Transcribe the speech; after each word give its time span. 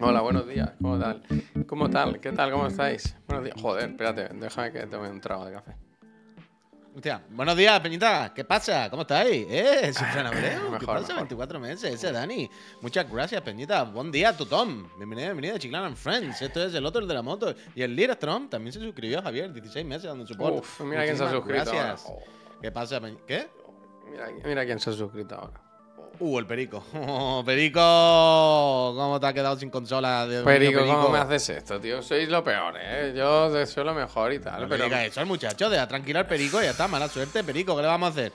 Hola, 0.00 0.20
buenos 0.22 0.48
días. 0.48 0.72
¿Cómo 0.82 0.98
tal? 0.98 1.22
¿Cómo 1.68 1.88
tal? 1.90 2.20
¿Qué 2.20 2.32
tal? 2.32 2.50
¿Cómo 2.50 2.66
estáis? 2.66 3.16
Buenos 3.28 3.44
días. 3.44 3.60
Joder, 3.62 3.90
espérate, 3.90 4.28
déjame 4.34 4.72
que 4.72 4.86
tome 4.86 5.08
un 5.10 5.20
trago 5.20 5.44
de 5.46 5.52
café. 5.52 5.76
Hostia, 6.96 7.22
buenos 7.30 7.56
días, 7.56 7.78
Peñita. 7.78 8.32
¿Qué 8.34 8.44
pasa? 8.44 8.90
¿Cómo 8.90 9.02
estáis? 9.02 9.46
¿Eh? 9.48 9.92
Abreu. 10.00 10.64
¿Qué 10.64 10.70
Mejor, 10.70 10.86
pasa? 10.86 11.00
mejor. 11.08 11.16
24 11.16 11.60
meses, 11.60 11.94
ese 11.94 12.10
Dani. 12.10 12.50
Muchas 12.80 13.08
gracias, 13.08 13.40
Peñita. 13.42 13.84
Buen 13.84 14.10
día, 14.10 14.36
Tom. 14.36 14.88
Bienvenido, 14.96 15.28
bienvenido, 15.28 15.58
Chiclana 15.58 15.86
and 15.86 15.96
Friends. 15.96 16.42
Esto 16.42 16.64
es 16.64 16.74
el 16.74 16.84
otro 16.86 17.06
de 17.06 17.14
la 17.14 17.22
moto. 17.22 17.54
Y 17.76 17.82
el 17.82 17.94
Liratron 17.94 18.48
también 18.50 18.72
se 18.72 18.80
suscribió, 18.80 19.22
Javier. 19.22 19.52
16 19.52 19.86
meses 19.86 20.04
dando 20.04 20.26
support. 20.26 20.56
Uf, 20.56 20.80
mira 20.80 21.04
quién 21.04 21.16
se 21.16 21.22
ha 21.22 21.30
suscrito. 21.30 21.70
Gracias. 21.70 22.06
ahora. 22.06 22.22
¿Qué 22.60 22.72
pasa, 22.72 23.00
Peñita? 23.00 23.22
¿Qué? 23.26 23.46
Mira, 24.10 24.26
mira 24.44 24.64
quién 24.64 24.80
se 24.80 24.90
ha 24.90 24.92
suscrito 24.94 25.34
ahora. 25.36 25.65
Uh, 26.18 26.38
el 26.38 26.46
Perico. 26.46 26.84
Oh, 26.94 27.42
perico, 27.46 27.80
¿cómo 28.96 29.18
te 29.20 29.26
ha 29.26 29.32
quedado 29.32 29.58
sin 29.58 29.70
consola? 29.70 30.26
Mío, 30.28 30.44
Perico, 30.44 30.80
¿cómo 30.86 31.08
me 31.10 31.18
haces 31.18 31.48
esto, 31.50 31.80
tío? 31.80 32.02
Sois 32.02 32.28
lo 32.28 32.42
peor, 32.42 32.74
¿eh? 32.80 33.12
Yo 33.16 33.50
deseo 33.50 33.84
lo 33.84 33.94
mejor 33.94 34.32
y 34.32 34.38
tal, 34.38 34.62
No 34.62 34.68
pero... 34.68 34.84
digas 34.84 35.04
eso 35.06 35.20
al 35.20 35.26
muchacho, 35.26 35.68
deja 35.68 35.86
tranquilo 35.86 36.18
al 36.18 36.26
Perico 36.26 36.60
y 36.60 36.64
ya 36.64 36.70
está, 36.70 36.88
mala 36.88 37.08
suerte, 37.08 37.44
Perico, 37.44 37.76
¿qué 37.76 37.82
le 37.82 37.88
vamos 37.88 38.08
a 38.08 38.10
hacer? 38.12 38.32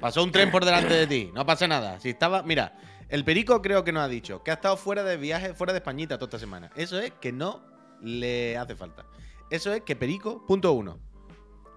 Pasó 0.00 0.22
un 0.22 0.32
tren 0.32 0.50
por 0.50 0.64
delante 0.64 0.94
de 0.94 1.06
ti, 1.06 1.30
no 1.34 1.46
pasa 1.46 1.66
nada. 1.68 2.00
Si 2.00 2.10
estaba, 2.10 2.42
mira, 2.42 2.74
el 3.08 3.24
Perico 3.24 3.62
creo 3.62 3.84
que 3.84 3.92
nos 3.92 4.02
ha 4.02 4.08
dicho 4.08 4.42
que 4.42 4.50
ha 4.50 4.54
estado 4.54 4.76
fuera 4.76 5.02
de 5.04 5.16
viaje, 5.16 5.54
fuera 5.54 5.72
de 5.72 5.78
Españita 5.78 6.16
toda 6.18 6.26
esta 6.28 6.38
semana. 6.38 6.70
Eso 6.76 6.98
es 6.98 7.12
que 7.20 7.30
no 7.32 7.62
le 8.02 8.56
hace 8.58 8.74
falta. 8.74 9.04
Eso 9.48 9.72
es 9.72 9.82
que 9.82 9.94
Perico, 9.96 10.44
punto 10.46 10.72
uno, 10.72 10.98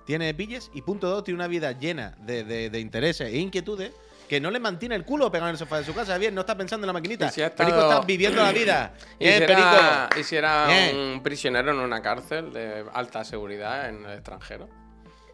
tiene 0.05 0.33
pilles 0.33 0.71
y 0.73 0.81
punto 0.81 1.07
dos, 1.09 1.23
tiene 1.23 1.35
una 1.37 1.47
vida 1.47 1.71
llena 1.73 2.15
de, 2.19 2.43
de- 2.43 2.69
de 2.69 2.79
intereses 2.79 3.31
e 3.31 3.37
inquietudes 3.37 3.91
que 4.27 4.39
no 4.41 4.49
le 4.51 4.59
mantiene 4.59 4.95
el 4.95 5.05
culo 5.05 5.31
pegado 5.31 5.49
en 5.49 5.53
el 5.53 5.57
sofá 5.59 5.77
de 5.79 5.85
su 5.85 5.93
casa. 5.93 6.17
Bien, 6.17 6.33
no 6.33 6.41
está 6.41 6.55
pensando 6.57 6.85
en 6.85 6.87
la 6.87 6.93
maquinita. 6.93 7.29
Si 7.29 7.41
ha 7.41 7.53
Perico 7.53 7.77
estado- 7.77 7.93
está 7.93 8.05
viviendo 8.05 8.41
la 8.43 8.51
vida. 8.51 8.93
Y 9.19 9.25
Bien, 9.25 9.37
si 9.37 9.43
era, 9.43 10.07
Perico. 10.09 10.19
y 10.19 10.23
si 10.23 10.35
era 10.35 10.67
un 10.93 11.21
prisionero 11.23 11.71
en 11.71 11.79
una 11.79 12.01
cárcel 12.01 12.51
de 12.53 12.85
alta 12.93 13.23
seguridad 13.23 13.89
en 13.89 14.05
el 14.05 14.13
extranjero. 14.13 14.67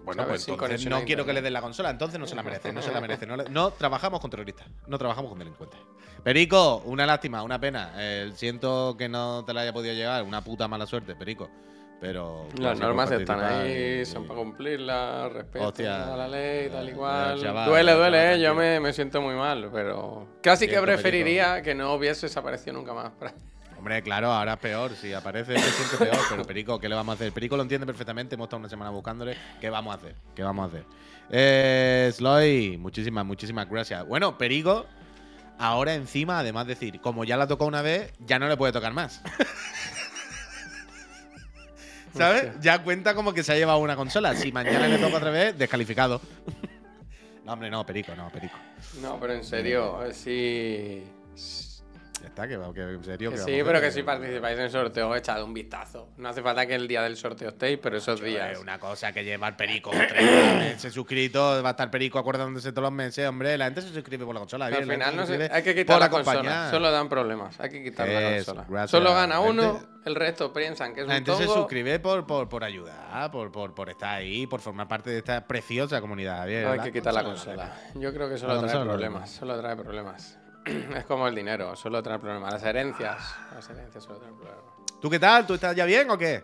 Bueno, 0.04 0.26
pues 0.28 0.48
entonces 0.48 0.88
no 0.88 1.04
quiero 1.04 1.26
que 1.26 1.32
le 1.34 1.44
den 1.44 1.54
la 1.54 1.62
consola, 1.62 1.92
entonces 1.92 2.20
no 2.20 2.26
se 2.26 2.34
la 2.36 2.42
merece, 2.42 2.74
no 2.74 2.82
se 2.82 2.92
la 2.92 3.00
merece. 3.02 3.28
No, 3.28 3.38
le- 3.38 3.50
no 3.50 3.70
trabajamos 3.72 4.20
con 4.20 4.32
terroristas, 4.32 4.66
no 4.88 4.98
trabajamos 4.98 5.30
con 5.30 5.38
delincuentes. 5.40 5.80
Perico, 6.24 6.78
una 6.86 7.06
lástima, 7.06 7.44
una 7.44 7.60
pena. 7.60 7.94
Eh, 7.98 8.32
siento 8.36 8.96
que 8.98 9.08
no 9.10 9.44
te 9.46 9.54
la 9.54 9.62
haya 9.62 9.74
podido 9.74 9.94
llegar, 9.94 10.24
una 10.24 10.44
puta 10.44 10.68
mala 10.68 10.86
suerte, 10.88 11.16
Perico. 11.16 11.50
Pero. 12.02 12.48
Las 12.58 12.80
normas 12.80 13.12
están 13.12 13.40
ahí, 13.44 14.00
y- 14.02 14.06
son 14.06 14.26
para 14.28 14.40
cumplirlas, 14.40 15.32
respeto 15.32 15.72
a 15.88 16.18
la 16.18 16.28
ley, 16.28 16.68
tal 16.70 16.90
y 16.90 16.94
cual. 16.94 17.40
chaval, 17.40 17.70
duele, 17.70 17.92
chaval, 17.92 18.12
duele, 18.12 18.34
eh, 18.34 18.42
yo 18.42 18.56
me, 18.56 18.80
me 18.80 18.92
siento 18.92 19.22
muy 19.22 19.36
mal, 19.36 19.70
pero 19.72 20.28
casi 20.42 20.68
que 20.68 20.82
preferiría 20.82 21.62
que 21.62 21.76
no 21.76 21.94
hubiese 21.94 22.26
desaparecido 22.26 22.74
nunca 22.74 22.94
más. 22.96 23.12
Hombre, 23.78 24.02
claro, 24.04 24.32
ahora 24.32 24.54
es 24.54 24.60
peor. 24.60 24.92
Si 24.96 25.12
aparece, 25.14 25.58
se 25.58 25.72
siente 25.72 25.98
peor. 25.98 26.18
Pero 26.30 26.44
Perico, 26.48 26.80
¿qué 26.80 26.90
le 26.90 26.94
vamos 26.96 27.14
a 27.14 27.16
hacer? 27.16 27.32
Perico 27.32 27.56
lo 27.56 27.64
entiende 27.64 27.86
perfectamente. 27.88 28.36
Hemos 28.36 28.46
estado 28.46 28.60
una 28.60 28.70
semana 28.70 28.92
buscándole. 28.92 29.36
¿Qué 29.60 29.70
vamos 29.72 29.94
a 29.94 29.98
hacer? 29.98 30.16
¿Qué 30.36 30.44
vamos 30.44 30.66
a 30.66 30.68
hacer? 30.68 30.86
Eh, 31.32 32.12
Sloy, 32.14 32.78
muchísimas, 32.78 33.26
muchísimas 33.26 33.68
gracias. 33.68 34.06
Bueno, 34.08 34.38
Perico, 34.38 34.86
ahora 35.58 35.96
encima, 35.96 36.38
además 36.40 36.68
de 36.68 36.74
decir, 36.76 37.00
como 37.02 37.24
ya 37.24 37.38
la 37.38 37.48
tocó 37.48 37.66
una 37.66 37.82
vez, 37.82 38.14
ya 38.20 38.38
no 38.38 38.48
le 38.48 38.56
puede 38.58 38.72
tocar 38.74 38.94
más. 38.94 39.22
¿Sabes? 42.16 42.44
Hostia. 42.44 42.62
Ya 42.62 42.84
cuenta 42.84 43.16
como 43.16 43.34
que 43.34 43.44
se 43.44 43.54
ha 43.54 43.56
llevado 43.56 43.80
una 43.80 43.96
consola. 43.96 44.36
Si 44.36 44.52
mañana 44.52 44.88
le 44.88 44.98
toca 44.98 45.18
otra 45.18 45.32
vez, 45.32 45.58
descalificado. 45.58 46.22
no, 47.46 47.54
hombre, 47.54 47.70
no, 47.70 47.86
Perico, 47.86 48.16
no, 48.16 48.30
Perico. 48.30 48.56
No, 49.02 49.20
pero 49.20 49.34
en 49.34 49.44
serio, 49.44 50.04
eh, 50.04 50.14
sí. 50.14 51.04
Ya 52.22 52.28
está, 52.28 52.48
que, 52.48 52.56
va- 52.58 52.74
que 52.74 52.82
en 52.82 53.04
serio. 53.04 53.32
Que 53.32 53.38
que 53.38 53.42
sí, 53.42 53.62
pero 53.66 53.82
que 53.82 53.92
si 53.92 54.04
participáis 54.04 54.58
en 54.58 54.64
el 54.66 54.70
sorteo, 54.70 55.16
echad 55.16 55.44
un 55.44 55.54
vistazo. 55.54 56.10
No 56.18 56.30
hace 56.30 56.42
falta 56.42 56.66
que 56.68 56.76
el 56.76 56.88
día 56.88 57.02
del 57.02 57.18
sorteo 57.18 57.50
estéis, 57.50 57.80
pero 57.82 57.98
esos 57.98 58.22
días. 58.22 58.52
es 58.52 58.60
una 58.60 58.80
cosa 58.80 59.12
que 59.12 59.24
lleva 59.24 59.48
el 59.48 59.56
perico 59.56 59.90
30 59.90 60.14
meses 60.60 60.94
suscrito, 60.94 61.62
va 61.64 61.70
a 61.70 61.72
estar 61.72 61.90
perico 61.90 62.20
acordándose 62.20 62.72
todos 62.72 62.84
los 62.84 62.92
meses, 62.92 63.28
hombre. 63.28 63.58
La 63.58 63.66
gente 63.66 63.82
se 63.82 63.90
suscribe 63.94 64.24
por 64.26 64.36
la 64.36 64.40
consola. 64.42 64.66
Al 64.68 64.72
bien, 64.74 64.88
la 64.88 64.94
final 64.94 65.16
no 65.16 65.26
se 65.26 65.50
hay 65.52 65.64
que 65.64 65.74
quitar 65.76 66.00
la 66.00 66.10
consola. 66.10 66.70
Solo 66.70 66.92
dan 66.92 67.10
problemas. 67.10 67.60
Hay 67.60 67.70
que 67.70 67.84
quitar 67.84 68.08
la 68.08 68.22
consola. 68.36 68.66
gracias. 68.70 68.92
Solo 68.92 69.14
gana 69.14 69.36
La 69.36 69.40
uno, 69.42 69.74
gente- 69.80 69.88
el 70.06 70.16
resto 70.16 70.52
piensan 70.54 70.94
que 70.94 71.02
es 71.02 71.08
La 71.08 71.14
un 71.18 71.26
gente 71.26 71.36
se 71.44 71.46
suscribe 71.48 72.00
por, 72.00 72.26
por, 72.28 72.50
por 72.50 72.64
ayudar, 72.64 73.30
por, 73.32 73.52
por, 73.52 73.74
por 73.76 73.90
estar 73.90 74.16
ahí, 74.16 74.48
por 74.48 74.60
formar 74.62 74.88
parte 74.88 75.10
de 75.10 75.18
esta 75.20 75.46
preciosa 75.48 76.00
comunidad. 76.02 76.46
Bien, 76.48 76.66
Hay 76.68 76.80
que 76.80 76.92
quitar 76.92 77.14
la 77.14 77.24
consola. 77.24 77.72
Yo 77.96 78.14
creo 78.14 78.30
que 78.30 78.38
solo 78.38 78.56
La 78.62 78.68
trae 78.68 78.84
problemas. 78.84 79.30
Solo 79.32 79.60
trae 79.60 79.76
problemas. 79.76 80.38
es 80.96 81.06
como 81.06 81.28
el 81.28 81.36
dinero, 81.36 81.76
solo 81.76 82.02
trae 82.02 82.20
problemas. 82.20 82.54
Las 82.54 82.64
herencias. 82.64 83.36
Las 83.54 83.70
herencias 83.70 84.04
solo 84.04 84.20
traen 84.20 84.36
problemas. 84.36 84.64
¿Tú 85.02 85.10
qué 85.10 85.20
tal? 85.20 85.46
¿Tú 85.48 85.56
estás 85.56 85.76
ya 85.76 85.86
bien 85.86 86.10
o 86.10 86.18
qué? 86.18 86.44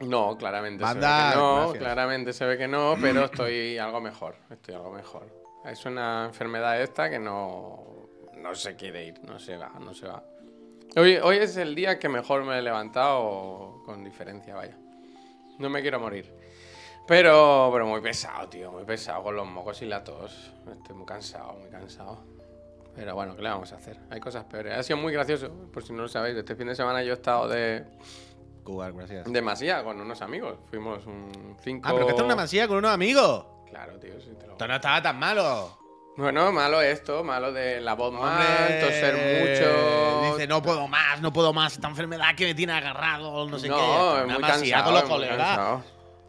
No, 0.00 0.36
claramente 0.36 0.84
se 0.84 0.94
ve 0.94 1.00
que 1.00 1.36
no. 1.36 1.56
gracias. 1.56 1.78
Claramente 1.78 2.32
se 2.32 2.44
ve 2.44 2.58
que 2.58 2.68
no, 2.68 2.96
pero 3.00 3.24
estoy 3.24 3.78
algo 3.78 4.00
mejor. 4.00 4.36
Estoy 4.50 4.74
algo 4.74 4.92
mejor. 4.92 5.26
Es 5.64 5.84
una 5.84 6.26
enfermedad 6.26 6.80
esta 6.80 7.10
que 7.10 7.18
no, 7.18 8.08
no 8.36 8.54
se 8.54 8.76
quiere 8.76 9.06
ir, 9.06 9.20
no 9.24 9.38
se 9.38 9.56
va, 9.56 9.72
no 9.80 9.94
se 9.94 10.06
va. 10.06 10.22
Hoy, 10.96 11.16
hoy 11.16 11.38
es 11.38 11.56
el 11.56 11.74
día 11.74 11.98
que 11.98 12.08
mejor 12.08 12.44
me 12.44 12.58
he 12.58 12.62
levantado 12.62 13.82
con 13.84 14.04
diferencia, 14.04 14.54
vaya. 14.54 14.76
No 15.58 15.68
me 15.68 15.82
quiero 15.82 15.98
morir. 15.98 16.32
Pero, 17.06 17.70
pero 17.72 17.86
muy 17.86 18.00
pesado, 18.00 18.48
tío, 18.48 18.72
muy 18.72 18.84
pesado 18.84 19.22
con 19.22 19.36
los 19.36 19.46
mocos 19.46 19.80
y 19.82 19.86
la 19.86 20.02
tos. 20.02 20.52
Estoy 20.70 20.96
muy 20.96 21.06
cansado, 21.06 21.54
muy 21.54 21.70
cansado. 21.70 22.35
Pero 22.96 23.14
bueno, 23.14 23.36
¿qué 23.36 23.42
le 23.42 23.50
vamos 23.50 23.70
a 23.72 23.76
hacer? 23.76 23.98
Hay 24.10 24.18
cosas 24.20 24.44
peores. 24.44 24.76
Ha 24.76 24.82
sido 24.82 24.96
muy 24.96 25.12
gracioso, 25.12 25.50
por 25.72 25.84
si 25.84 25.92
no 25.92 26.02
lo 26.02 26.08
sabéis. 26.08 26.36
Este 26.36 26.56
fin 26.56 26.66
de 26.66 26.74
semana 26.74 27.02
yo 27.02 27.10
he 27.10 27.14
estado 27.14 27.46
de, 27.46 27.84
Cuba, 28.64 28.90
gracias. 28.90 29.30
de 29.30 29.42
masía 29.42 29.84
con 29.84 30.00
unos 30.00 30.22
amigos. 30.22 30.56
Fuimos 30.70 31.06
un 31.06 31.56
5. 31.62 31.86
Ah, 31.86 31.92
pero 31.92 32.06
que 32.06 32.10
esta 32.12 32.22
es 32.22 32.26
una 32.26 32.36
masía 32.36 32.66
con 32.66 32.78
unos 32.78 32.90
amigos. 32.90 33.44
Claro, 33.68 33.98
tío, 33.98 34.18
sí 34.18 34.32
te 34.38 34.46
lo 34.46 34.52
Esto 34.52 34.66
no 34.66 34.74
estaba 34.74 35.02
tan 35.02 35.18
malo. 35.18 35.78
Bueno, 36.16 36.50
malo 36.50 36.80
esto, 36.80 37.22
malo 37.22 37.52
de 37.52 37.78
la 37.78 37.92
voz 37.92 38.10
mal, 38.10 38.40
Hombre, 38.40 38.80
toser 38.80 39.14
mucho. 39.14 40.32
Dice, 40.32 40.46
no 40.46 40.62
puedo 40.62 40.88
más, 40.88 41.20
no 41.20 41.30
puedo 41.30 41.52
más. 41.52 41.74
Esta 41.74 41.88
enfermedad 41.88 42.34
que 42.34 42.46
me 42.46 42.54
tiene 42.54 42.72
agarrado, 42.72 43.46
no 43.46 43.58
sé 43.58 43.68
no, 43.68 43.76
qué. 43.76 44.24
Una 44.24 44.38
muy 44.38 44.42
cansado. 44.42 44.84
con 44.84 44.94
los 44.94 45.02
colegas. 45.02 45.82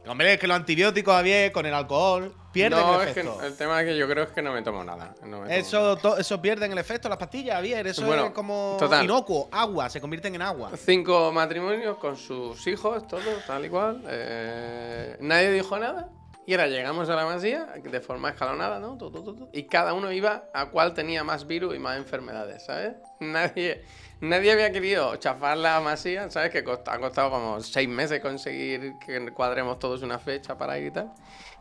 Hombre, 0.07 0.33
es 0.33 0.39
que 0.39 0.47
los 0.47 0.55
antibióticos 0.57 1.13
había 1.13 1.51
con 1.51 1.65
el 1.65 1.73
alcohol 1.73 2.33
pierden 2.51 2.79
no, 2.79 3.01
el 3.01 3.07
es 3.09 3.13
que 3.13 3.19
efecto. 3.21 3.43
el 3.43 3.55
tema 3.55 3.81
es 3.81 3.87
que 3.87 3.97
yo 3.97 4.07
creo 4.07 4.23
es 4.23 4.31
que 4.31 4.41
no 4.41 4.51
me 4.53 4.61
tomo 4.63 4.83
nada. 4.83 5.13
no 5.23 5.41
me 5.41 5.47
tomo 5.47 5.59
Eso, 5.59 5.99
nada. 6.03 6.19
eso 6.19 6.41
pierden 6.41 6.71
el 6.71 6.77
efecto, 6.77 7.07
las 7.09 7.17
pastillas, 7.17 7.55
Javier. 7.55 7.85
Eso 7.87 8.05
Bueno, 8.05 8.25
es 8.27 8.31
como 8.31 8.77
total. 8.79 9.03
inocuo, 9.03 9.47
agua, 9.51 9.89
se 9.89 10.01
convierten 10.01 10.33
en 10.35 10.41
agua. 10.41 10.71
Cinco 10.77 11.31
matrimonios 11.31 11.97
con 11.97 12.15
sus 12.17 12.65
hijos, 12.67 13.07
todos, 13.07 13.23
tal 13.45 13.65
y 13.65 13.69
cual. 13.69 14.03
eh, 14.07 15.17
nadie 15.19 15.51
dijo 15.51 15.77
nada. 15.77 16.09
Y 16.47 16.53
ahora 16.53 16.67
llegamos 16.67 17.09
a 17.09 17.15
la 17.17 17.25
masía 17.25 17.65
de 17.83 17.99
forma 17.99 18.29
escalonada, 18.29 18.79
¿no? 18.79 18.97
Tu, 18.97 19.49
y 19.51 19.63
cada 19.63 19.93
uno 19.93 20.13
iba 20.13 20.45
a 20.53 20.67
cuál 20.67 20.93
tenía 20.93 21.21
más 21.21 21.45
virus 21.45 21.75
y 21.75 21.79
más 21.79 21.97
enfermedades, 21.97 22.63
¿sabes? 22.63 22.93
Nadie, 23.19 23.83
nadie 24.21 24.53
había 24.53 24.71
querido 24.71 25.13
chafar 25.17 25.57
la 25.57 25.81
masía, 25.81 26.29
¿sabes? 26.29 26.51
Que 26.51 26.59
ha 26.59 26.99
costado 26.99 27.31
como 27.31 27.59
seis 27.59 27.89
meses 27.89 28.21
conseguir 28.21 28.93
que 29.05 29.29
cuadremos 29.33 29.77
todos 29.77 30.03
una 30.03 30.19
fecha 30.19 30.57
para 30.57 30.79
ir 30.79 30.87
y 30.87 30.91
tal. 30.91 31.11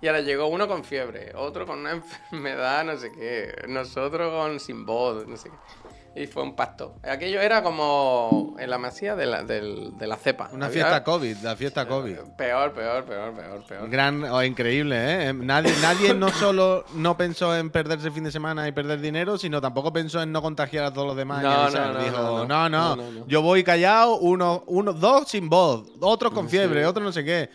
Y 0.01 0.07
ahora 0.07 0.21
llegó 0.21 0.47
uno 0.47 0.69
con 0.69 0.85
fiebre, 0.85 1.33
otro 1.35 1.67
con 1.67 1.81
una 1.81 1.91
enfermedad, 2.31 2.85
no 2.85 2.97
sé 2.97 3.11
qué, 3.11 3.65
nosotros 3.67 4.31
con 4.33 4.61
sin 4.61 4.87
voz, 4.87 5.27
no 5.27 5.37
sé 5.37 5.51
qué. 5.51 5.96
Y 6.17 6.27
fue 6.27 6.43
un 6.43 6.57
pacto. 6.57 6.95
Aquello 7.03 7.41
era 7.43 7.63
como 7.63 8.57
en 8.59 8.71
la 8.71 8.79
masía 8.79 9.15
de 9.17 9.27
la, 9.27 9.43
de 9.45 10.07
la 10.07 10.17
cepa. 10.17 10.49
Una 10.53 10.67
Había- 10.67 10.83
fiesta 10.85 11.05
COVID, 11.05 11.37
la 11.43 11.57
fiesta 11.57 11.87
COVID. 11.87 12.17
Peor, 12.39 12.73
peor, 12.73 13.05
peor, 13.05 13.35
peor, 13.35 13.63
peor. 13.65 13.91
Gran, 13.91 14.25
oh, 14.25 14.43
increíble, 14.43 14.97
¿eh? 15.29 15.33
Nadie, 15.35 15.75
nadie 15.83 16.15
no 16.15 16.31
solo 16.31 16.85
no 16.95 17.17
pensó 17.19 17.55
en 17.55 17.69
perderse 17.71 18.07
el 18.09 18.15
fin 18.15 18.25
de 18.25 18.33
semana 18.33 18.67
y 18.67 18.73
perder 18.73 19.01
dinero, 19.01 19.37
sino 19.37 19.61
tampoco 19.61 19.93
pensó 19.93 20.23
en 20.23 20.33
no 20.33 20.41
contagiar 20.41 20.85
a 20.87 20.93
todos 20.93 21.07
los 21.07 21.17
demás. 21.17 21.41
y 21.43 21.45
No, 21.45 21.51
avisar. 21.53 21.89
no, 21.89 21.93
no, 21.99 22.05
Dijo, 22.05 22.17
no, 22.17 22.45
no 22.47 22.47
no. 22.47 22.69
no, 22.69 22.97
No, 22.97 22.97
no, 22.97 23.11
no. 23.21 23.27
yo 23.27 23.43
voy 23.43 23.63
callado, 23.63 24.17
uno, 24.17 24.65
uno, 24.69 24.95
dos 24.95 25.29
sin 25.29 25.51
voz, 25.51 25.87
otros 26.01 26.33
con 26.33 26.49
fiebre, 26.49 26.87
otros 26.87 27.05
no 27.05 27.13
sé 27.13 27.25
qué. 27.25 27.51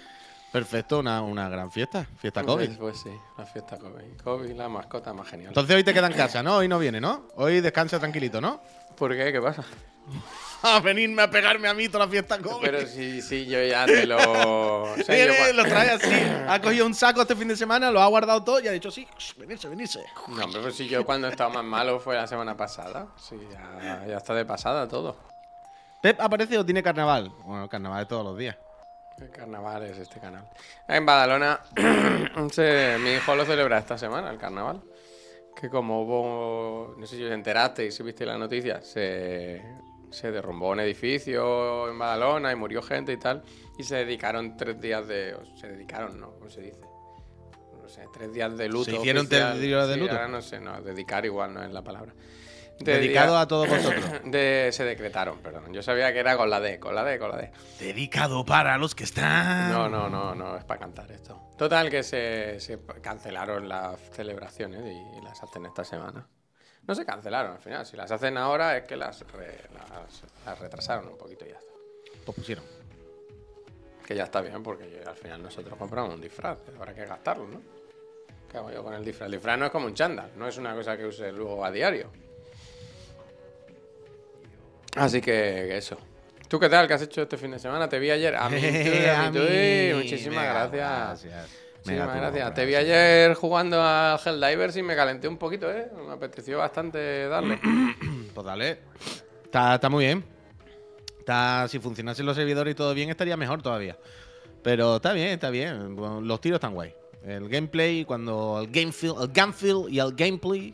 Perfecto, 0.51 1.00
una, 1.00 1.21
una 1.21 1.48
gran 1.48 1.71
fiesta, 1.71 2.06
fiesta 2.18 2.44
COVID. 2.44 2.65
Pues, 2.65 2.77
pues 2.77 3.00
sí, 3.00 3.12
la 3.38 3.45
fiesta 3.45 3.77
COVID. 3.77 4.21
COVID, 4.21 4.51
la 4.51 4.68
mascota 4.68 5.13
más 5.13 5.27
genial. 5.30 5.50
Entonces 5.50 5.75
hoy 5.75 5.83
te 5.83 5.94
queda 5.94 6.07
en 6.07 6.13
casa, 6.18 6.44
¿no? 6.44 6.57
Hoy 6.57 6.68
no 6.68 6.77
viene, 6.77 7.00
¿no? 7.00 7.27
Hoy 7.36 7.62
descansa 7.62 8.00
tranquilito, 8.00 8.42
¿no? 8.42 8.62
¿Por 8.98 9.15
qué? 9.15 9.31
¿Qué 9.31 9.42
pasa? 9.42 9.63
A 10.63 10.80
venirme 10.80 11.24
a 11.24 11.30
pegarme 11.31 11.68
a 11.68 11.74
mí 11.74 11.88
toda 11.88 12.06
la 12.06 12.12
fiesta 12.12 12.38
COVID. 12.38 12.62
Pero 12.62 12.86
sí, 12.86 13.19
sí, 13.19 13.48
yo 13.48 13.63
ya 13.63 13.83
te 13.88 14.06
lo. 14.06 14.18
o 14.83 14.95
sea, 14.95 15.15
Viene, 15.15 15.53
lo 15.53 15.63
trae 15.63 15.89
así. 15.89 16.07
Ha 16.48 16.62
cogido 16.62 16.86
un 16.86 16.94
saco 16.94 17.21
este 17.21 17.36
fin 17.36 17.48
de 17.48 17.56
semana, 17.56 17.89
lo 17.89 18.00
ha 18.00 18.06
guardado 18.07 18.44
todo 18.44 18.59
y 18.59 18.68
ha 18.68 18.71
dicho, 18.71 18.92
sí, 18.92 19.07
venirse, 19.38 19.68
venirse. 19.68 20.03
No, 20.27 20.44
hombre, 20.45 20.62
pues 20.62 20.75
si 20.75 20.88
yo 20.88 21.03
cuando 21.03 21.30
estaba 21.30 21.51
más 21.51 21.63
malo 21.63 22.00
fue 22.00 22.15
la 22.15 22.27
semana 22.27 22.56
pasada. 22.56 23.07
Sí, 23.18 23.38
ya, 23.51 24.06
ya 24.06 24.18
está 24.18 24.36
de 24.36 24.45
pasada 24.45 24.88
todo. 24.88 25.18
¿Pep 26.03 26.19
aparece 26.21 26.57
o 26.59 26.65
tiene 26.65 26.83
carnaval? 26.83 27.31
Bueno, 27.44 27.68
carnaval 27.68 28.03
de 28.03 28.06
todos 28.06 28.24
los 28.24 28.38
días. 28.38 28.56
El 29.19 29.30
carnaval 29.30 29.84
es 29.84 29.98
este 30.00 30.19
canal. 30.19 30.48
En 30.88 31.06
Badalona, 31.06 31.60
se- 32.52 32.98
mi 33.00 33.12
hijo 33.12 33.36
lo 33.36 33.46
celebra 33.46 33.78
esta 33.78 33.98
semana, 33.98 34.31
el 34.31 34.38
carnaval. 34.38 34.81
que 35.56 35.69
como 35.69 36.02
hubo, 36.04 36.96
no 36.98 37.06
sé 37.06 37.18
si 37.18 37.24
os 37.25 37.31
enteraste 37.31 37.86
y 37.86 37.92
si 37.92 38.02
viste 38.04 38.25
la 38.25 38.38
noticia, 38.38 38.81
se, 38.81 39.62
se 40.10 40.31
derrumbó 40.31 40.69
un 40.69 40.80
edificio 40.80 41.90
en 41.90 42.00
Badalona 42.00 42.52
y 42.52 42.56
murió 42.56 42.81
gente 42.81 43.12
y 43.13 43.18
tal, 43.18 43.44
y 43.78 43.84
se 43.84 43.98
dedicaron 43.98 44.58
tres 44.58 44.80
días 44.81 45.08
de, 45.08 45.38
se 45.60 45.68
dedicaron, 45.68 46.19
¿no? 46.19 46.31
¿Cómo 46.34 46.50
se 46.50 46.62
dice? 46.62 46.80
No 47.80 47.88
sé, 47.90 48.06
tres 48.12 48.34
días 48.34 48.58
de 48.58 48.69
luto. 48.69 48.86
¿Se 48.86 48.96
hicieron 48.96 49.25
oficial. 49.25 49.52
tres 49.52 49.62
días 49.62 49.88
de 49.88 49.94
Sí, 49.96 50.00
luto? 50.00 50.12
ahora 50.13 50.28
no 50.30 50.42
sé, 50.42 50.60
no, 50.60 50.81
dedicar 50.81 51.25
igual 51.25 51.54
no 51.54 51.62
es 51.63 51.72
la 51.72 51.84
palabra. 51.84 52.13
De 52.83 52.94
Dedicado 53.00 53.31
día- 53.33 53.42
a 53.42 53.48
todos 53.48 53.68
vosotros. 53.69 54.04
de, 54.25 54.69
se 54.72 54.83
decretaron, 54.83 55.39
perdón. 55.39 55.74
Yo 55.74 55.81
sabía 55.83 56.12
que 56.13 56.19
era 56.19 56.36
con 56.38 56.50
la 56.50 56.60
D, 56.60 56.80
con 56.80 56.95
la 56.95 57.04
D, 57.04 57.19
con 57.19 57.30
la 57.31 57.38
D. 57.38 57.51
Dedicado 57.80 58.45
para 58.45 58.78
los 58.78 58.95
que 58.95 59.04
están. 59.04 59.72
No, 59.72 59.88
no, 59.89 60.10
no, 60.10 60.33
no, 60.36 60.57
es 60.57 60.63
para 60.63 60.80
cantar 60.80 61.12
esto. 61.12 61.39
Total, 61.57 61.89
que 61.89 62.04
se, 62.04 62.60
se 62.60 62.80
cancelaron 63.01 63.68
las 63.69 64.00
celebraciones 64.12 64.81
y, 64.86 65.18
y 65.18 65.22
las 65.22 65.42
hacen 65.44 65.66
esta 65.66 65.83
semana. 65.83 66.28
No 66.88 66.95
se 66.95 67.06
cancelaron 67.06 67.54
al 67.54 67.60
final, 67.60 67.86
si 67.86 67.95
las 67.95 68.12
hacen 68.12 68.38
ahora 68.38 68.75
es 68.78 68.86
que 68.86 68.95
las, 68.95 69.22
re- 69.34 69.62
las, 69.74 70.24
las 70.45 70.60
retrasaron 70.60 71.07
un 71.10 71.18
poquito 71.18 71.45
y 71.45 71.50
ya 71.50 71.56
está. 71.57 71.72
Pues 72.25 72.36
pusieron. 72.38 72.63
Que 74.06 74.16
ya 74.16 74.24
está 74.24 74.42
bien 74.42 74.63
porque 74.63 75.04
al 75.06 75.16
final 75.16 75.44
nosotros 75.44 75.77
compramos 75.77 76.13
un 76.16 76.19
disfraz, 76.22 76.57
habrá 76.75 76.94
que 76.94 77.06
gastarlo, 77.06 77.48
¿no? 77.48 77.62
¿Qué 78.50 78.57
hago 78.57 78.72
yo 78.72 78.84
con 78.84 78.94
el 78.94 79.06
disfraz? 79.06 79.27
El 79.27 79.34
disfraz 79.34 79.57
no 79.60 79.66
es 79.68 79.72
como 79.72 79.86
un 79.86 79.94
chándal, 79.94 80.31
no 80.36 80.48
es 80.48 80.57
una 80.57 80.74
cosa 80.75 80.98
que 80.98 81.06
use 81.06 81.31
luego 81.31 81.63
a 81.63 81.72
diario. 81.72 82.12
Así 84.95 85.21
que 85.21 85.77
eso. 85.77 85.97
¿Tú 86.47 86.59
qué 86.59 86.67
tal? 86.67 86.88
¿Qué 86.88 86.93
has 86.93 87.01
hecho 87.01 87.21
este 87.21 87.38
fin 87.38 87.51
de 87.51 87.59
semana? 87.59 87.88
Te 87.88 87.97
vi 87.97 88.11
ayer. 88.11 88.35
A 88.35 88.49
mí, 88.49 88.59
tú, 88.59 88.67
a 88.67 89.29
mí, 89.29 89.38
tú, 89.38 89.39
mí. 89.39 89.93
Muchísimas 89.93 90.39
Mega 90.41 90.67
gracias. 90.69 91.25
Muchísimas 91.85 92.15
gracias. 92.15 92.53
Te 92.53 92.65
vi 92.65 92.75
ayer 92.75 93.33
jugando 93.35 93.81
a 93.81 94.19
Helldivers 94.23 94.75
y 94.75 94.83
me 94.83 94.95
calenté 94.95 95.27
un 95.27 95.38
poquito, 95.38 95.71
¿eh? 95.71 95.89
Me 96.05 96.13
apeteció 96.13 96.57
bastante 96.57 97.27
darle. 97.27 97.59
Pues 98.33 98.45
dale. 98.45 98.79
Está, 99.43 99.75
está 99.75 99.89
muy 99.89 100.05
bien. 100.05 100.23
Está, 101.19 101.67
si 101.67 101.79
funcionasen 101.79 102.25
los 102.25 102.38
servidores 102.38 102.71
y 102.71 102.75
todo 102.75 102.93
bien, 102.93 103.09
estaría 103.09 103.35
mejor 103.35 103.61
todavía. 103.61 103.97
Pero 104.63 104.97
está 104.97 105.11
bien, 105.11 105.29
está 105.29 105.49
bien. 105.49 105.95
Los 105.95 106.39
tiros 106.39 106.57
están 106.57 106.73
guay. 106.73 106.93
El 107.25 107.49
gameplay, 107.49 108.05
cuando 108.05 108.59
el 108.61 108.71
game 108.71 108.91
feel, 108.91 109.13
el 109.21 109.27
gun 109.27 109.53
feel 109.53 109.85
y 109.89 109.99
el 109.99 110.13
gameplay 110.15 110.73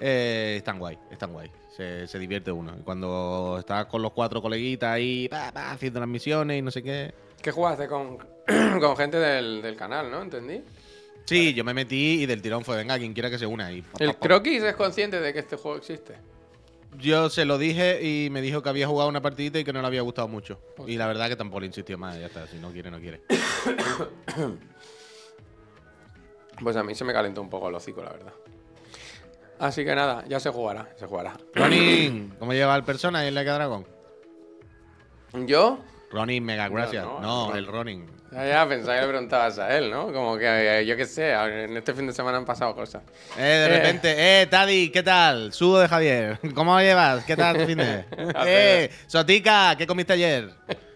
eh, 0.00 0.54
están 0.58 0.78
guay, 0.78 0.98
están 1.10 1.32
guay. 1.32 1.50
Se, 1.76 2.06
se 2.06 2.18
divierte 2.18 2.52
uno. 2.52 2.76
Cuando 2.84 3.56
estás 3.58 3.86
con 3.86 4.00
los 4.00 4.12
cuatro 4.12 4.40
coleguitas 4.40 4.90
ahí 4.90 5.28
pa, 5.28 5.50
pa, 5.52 5.72
haciendo 5.72 5.98
las 6.00 6.08
misiones 6.08 6.58
y 6.58 6.62
no 6.62 6.70
sé 6.70 6.82
qué. 6.82 7.12
¿Qué 7.42 7.50
jugaste 7.50 7.88
con, 7.88 8.18
con 8.80 8.96
gente 8.96 9.18
del, 9.18 9.60
del 9.60 9.76
canal, 9.76 10.10
no? 10.10 10.22
¿Entendí? 10.22 10.62
Sí, 11.24 11.54
yo 11.54 11.64
me 11.64 11.74
metí 11.74 12.22
y 12.22 12.26
del 12.26 12.42
tirón 12.42 12.64
fue, 12.64 12.76
venga, 12.76 12.98
quien 12.98 13.12
quiera 13.14 13.30
que 13.30 13.38
se 13.38 13.46
una. 13.46 13.72
Y, 13.72 13.82
¿El 13.98 14.16
Croquis 14.16 14.62
es 14.62 14.74
consciente 14.74 15.20
de 15.20 15.32
que 15.32 15.38
este 15.38 15.56
juego 15.56 15.78
existe? 15.78 16.14
Yo 16.98 17.28
se 17.28 17.44
lo 17.44 17.58
dije 17.58 18.00
y 18.02 18.30
me 18.30 18.40
dijo 18.40 18.62
que 18.62 18.68
había 18.68 18.86
jugado 18.86 19.08
una 19.08 19.20
partidita 19.20 19.58
y 19.58 19.64
que 19.64 19.72
no 19.72 19.80
le 19.80 19.86
había 19.86 20.02
gustado 20.02 20.28
mucho. 20.28 20.60
Y 20.86 20.96
la 20.96 21.06
verdad 21.06 21.28
que 21.28 21.36
tampoco 21.36 21.60
le 21.60 21.66
insistió 21.66 21.98
más, 21.98 22.18
ya 22.18 22.26
está. 22.26 22.46
Si 22.46 22.56
no 22.58 22.70
quiere, 22.70 22.90
no 22.90 23.00
quiere. 23.00 23.22
Pues 26.62 26.76
a 26.76 26.84
mí 26.84 26.94
se 26.94 27.04
me 27.04 27.12
calentó 27.12 27.40
un 27.40 27.50
poco 27.50 27.68
el 27.68 27.74
hocico, 27.74 28.00
la 28.00 28.12
verdad. 28.12 28.32
Así 29.58 29.84
que 29.84 29.94
nada, 29.94 30.24
ya 30.28 30.40
se 30.40 30.50
jugará, 30.50 30.88
se 30.96 31.06
jugará. 31.06 31.34
Ronin, 31.54 32.34
¿cómo 32.38 32.52
lleva 32.52 32.74
el 32.76 32.84
persona 32.84 33.24
y 33.24 33.28
el 33.28 33.34
Like 33.34 33.50
a 33.50 33.54
Dragon? 33.54 33.86
¿Yo? 35.46 35.78
Ronin, 36.10 36.44
mega 36.44 36.68
gracias. 36.68 37.04
no, 37.04 37.20
No, 37.20 37.48
no. 37.50 37.56
el 37.56 37.66
Ronin. 37.66 38.06
Ya, 38.32 38.46
ya, 38.48 38.68
pensaba 38.68 38.96
que 38.96 39.02
le 39.02 39.08
preguntabas 39.08 39.58
a 39.60 39.76
él, 39.76 39.90
¿no? 39.90 40.12
Como 40.12 40.36
que, 40.36 40.80
eh, 40.80 40.86
yo 40.86 40.96
qué 40.96 41.06
sé, 41.06 41.32
en 41.32 41.76
este 41.76 41.94
fin 41.94 42.06
de 42.06 42.12
semana 42.12 42.38
han 42.38 42.44
pasado 42.44 42.74
cosas. 42.74 43.02
Eh, 43.38 43.42
de 43.42 43.64
Eh. 43.66 43.68
repente, 43.68 44.42
eh, 44.42 44.46
Taddy, 44.46 44.90
¿qué 44.90 45.02
tal? 45.04 45.52
Subo 45.52 45.78
de 45.78 45.86
Javier. 45.88 46.38
¿Cómo 46.54 46.74
lo 46.74 46.80
llevas? 46.80 47.24
¿Qué 47.24 47.36
tal 47.36 47.56
tu 47.58 47.64
fin 47.66 47.78
de? 47.78 48.04
eh, 48.46 48.90
Sotica, 49.06 49.76
¿qué 49.76 49.86
comiste 49.86 50.14
ayer? 50.14 50.50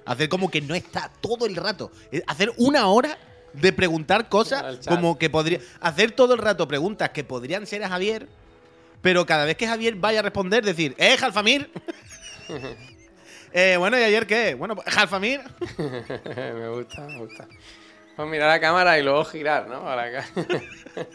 Hacer 0.05 0.29
como 0.29 0.51
que 0.51 0.61
no 0.61 0.75
está 0.75 1.11
todo 1.21 1.47
el 1.47 1.55
rato. 1.55 1.93
Eh, 2.11 2.23
Hacer 2.27 2.53
una 2.57 2.89
hora 2.89 3.17
de 3.53 3.73
preguntar 3.73 4.29
cosas 4.29 4.87
como 4.87 5.17
que 5.19 5.31
podría. 5.31 5.61
Hacer 5.81 6.11
todo 6.13 6.35
el 6.35 6.41
rato 6.41 6.67
preguntas 6.67 7.11
que 7.11 7.23
podrían 7.25 7.67
ser 7.67 7.85
a 7.85 7.89
Javier, 7.89 8.27
pero 9.03 9.25
cada 9.27 9.45
vez 9.45 9.57
que 9.57 9.67
Javier 9.67 9.95
vaya 9.97 10.21
a 10.21 10.23
responder, 10.23 10.65
decir, 10.65 10.95
¡eh, 10.99 11.17
Jalfamir! 11.17 11.71
eh, 13.53 13.77
bueno, 13.79 13.99
¿y 13.99 14.03
ayer 14.03 14.27
qué? 14.27 14.55
Bueno, 14.55 14.75
pues, 14.77 14.87
Jalfamir. 14.95 15.41
me 15.79 16.69
gusta, 16.71 17.03
me 17.03 17.19
gusta. 17.19 17.47
Pues 18.17 18.29
mirar 18.29 18.49
la 18.49 18.61
cámara 18.61 18.99
y 18.99 19.03
luego 19.03 19.25
girar, 19.25 19.69
¿no? 19.69 19.83
Para 19.85 20.03
acá. 20.05 20.25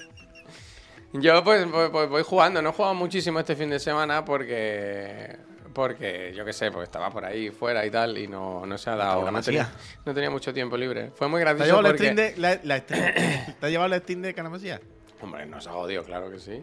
Yo 1.14 1.44
pues, 1.44 1.68
pues- 1.72 1.90
pues 1.92 2.10
voy 2.10 2.24
jugando, 2.24 2.62
no 2.62 2.70
he 2.70 2.74
jugado 2.74 2.96
muchísimo 2.96 3.40
este 3.40 3.56
fin 3.56 3.70
de 3.70 3.80
semana 3.80 4.26
porque, 4.26 5.38
porque 5.74 6.34
yo 6.36 6.44
qué 6.44 6.54
sé, 6.54 6.72
pues 6.72 6.86
estaba 6.86 7.12
por 7.12 7.24
ahí 7.24 7.52
fuera 7.52 7.86
y 7.86 7.92
tal 7.92 8.18
y 8.18 8.28
no, 8.28 8.66
no 8.66 8.78
se 8.80 8.90
ha 8.90 8.96
dado, 8.96 9.30
no 9.30 9.42
tenía, 9.44 9.70
no 10.06 10.14
tenía 10.16 10.32
mucho 10.32 10.52
tiempo 10.56 10.76
libre. 10.76 11.12
Fue 11.16 11.28
muy 11.28 11.44
¿Te 11.44 11.50
has 11.50 11.56
gracioso 11.56 11.82
llevado 11.82 11.84
la 11.84 11.90
porque... 11.90 12.34
La, 12.40 12.60
la 12.64 12.78
Steam- 12.88 13.56
¿te 13.60 13.66
has 13.66 13.72
llevado 13.72 13.90
la 13.90 14.00
Steam 14.00 14.22
de 14.24 14.34
Canamasía? 14.34 14.82
Hombre, 15.22 15.46
nos 15.46 15.68
ha 15.68 15.72
jodido, 15.74 16.04
claro 16.04 16.32
que 16.32 16.40
sí. 16.40 16.60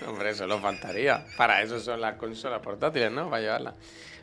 Hombre, 0.08 0.30
eso 0.30 0.46
lo 0.46 0.58
faltaría. 0.58 1.24
Para 1.36 1.62
eso 1.62 1.80
son 1.80 2.00
las 2.00 2.16
consolas 2.16 2.60
portátiles, 2.60 3.10
¿no? 3.10 3.30
Para 3.30 3.42
llevarlas. 3.42 3.74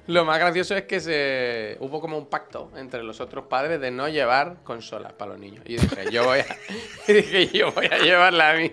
Lo 0.07 0.25
más 0.25 0.39
gracioso 0.39 0.75
es 0.75 0.85
que 0.85 0.99
se 0.99 1.77
hubo 1.79 2.01
como 2.01 2.17
un 2.17 2.25
pacto 2.25 2.71
entre 2.75 3.03
los 3.03 3.21
otros 3.21 3.45
padres 3.45 3.79
de 3.79 3.91
no 3.91 4.09
llevar 4.09 4.63
consolas 4.63 5.13
para 5.13 5.31
los 5.31 5.39
niños. 5.39 5.63
Y 5.67 5.77
dije, 5.77 6.09
yo 6.11 6.23
voy 6.23 6.39
a, 6.39 6.45
y 7.07 7.13
dije, 7.13 7.47
yo 7.47 7.71
voy 7.71 7.85
a 7.85 7.99
llevar 7.99 8.33
la 8.33 8.53
mía. 8.53 8.71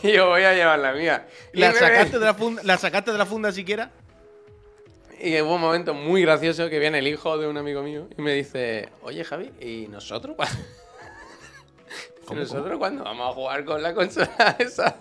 Yo 0.02 0.28
voy 0.28 0.42
a 0.44 0.54
llevar 0.54 0.78
la 0.78 0.92
mía. 0.92 1.26
¿La 1.52 1.72
sacaste, 1.72 2.18
de 2.18 2.24
la 2.24 2.32
funda, 2.32 2.62
¿La 2.64 2.78
sacaste 2.78 3.12
de 3.12 3.18
la 3.18 3.26
funda 3.26 3.52
siquiera? 3.52 3.90
Y 5.20 5.38
hubo 5.42 5.56
un 5.56 5.60
momento 5.60 5.92
muy 5.92 6.22
gracioso 6.22 6.70
que 6.70 6.78
viene 6.78 7.00
el 7.00 7.08
hijo 7.08 7.36
de 7.36 7.46
un 7.46 7.58
amigo 7.58 7.82
mío 7.82 8.08
y 8.16 8.22
me 8.22 8.32
dice, 8.32 8.88
oye 9.02 9.24
Javi, 9.24 9.52
¿y 9.60 9.88
nosotros 9.88 10.36
¿Cómo, 12.30 12.40
¿Nosotros 12.40 12.78
cuándo 12.78 13.02
vamos 13.04 13.30
a 13.30 13.34
jugar 13.34 13.64
con 13.64 13.82
la 13.82 13.92
consola 13.94 14.56
esa? 14.58 14.96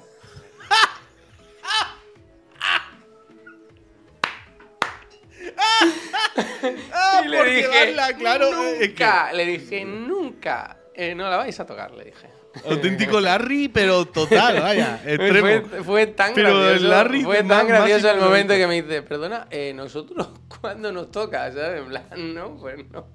Ah, 6.94 7.22
y 7.26 7.28
le 7.30 7.44
dije, 7.46 7.62
llevarla, 7.62 8.14
claro. 8.14 8.48
eh, 8.48 8.72
es 8.72 8.80
que- 8.80 8.88
nunca, 8.90 9.34
le 9.34 9.46
dije, 9.46 9.86
nunca, 9.86 10.78
eh, 10.94 11.16
no 11.16 11.30
la 11.30 11.38
vais 11.38 11.60
a 11.60 11.66
tocar, 11.66 11.92
le 11.92 12.06
dije. 12.06 12.28
auténtico 12.68 13.20
Larry, 13.20 13.70
pero 13.70 14.06
total, 14.06 14.60
vaya, 14.62 15.00
extremo. 15.06 15.68
Fue, 15.70 15.84
fue 15.84 16.08
tan 16.08 16.34
Pero 16.34 16.60
gracioso, 16.60 16.88
Larry 16.88 17.24
fue 17.24 17.44
tan 17.44 17.68
gracioso 17.68 18.10
el 18.12 18.20
momento 18.20 18.54
que 18.56 18.68
me 18.68 18.82
dice, 18.82 19.02
perdona, 19.02 19.48
eh, 19.52 19.74
nosotros 19.74 20.30
cuándo 20.62 20.92
nos 20.92 21.12
toca, 21.12 21.52
¿sabes? 21.52 21.82
En 21.82 21.88
plan, 21.88 22.06
no, 22.34 22.58
pues 22.58 22.78
no. 22.92 23.08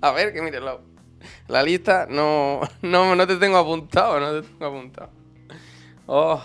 A 0.00 0.12
ver, 0.12 0.32
que 0.32 0.42
mírelo. 0.42 0.82
La 1.48 1.62
lista 1.62 2.06
no, 2.08 2.60
no, 2.82 3.14
no 3.16 3.26
te 3.26 3.36
tengo 3.36 3.56
apuntado, 3.58 4.18
no 4.20 4.40
te 4.40 4.48
tengo 4.48 4.66
apuntado. 4.66 5.10
Oh. 6.06 6.42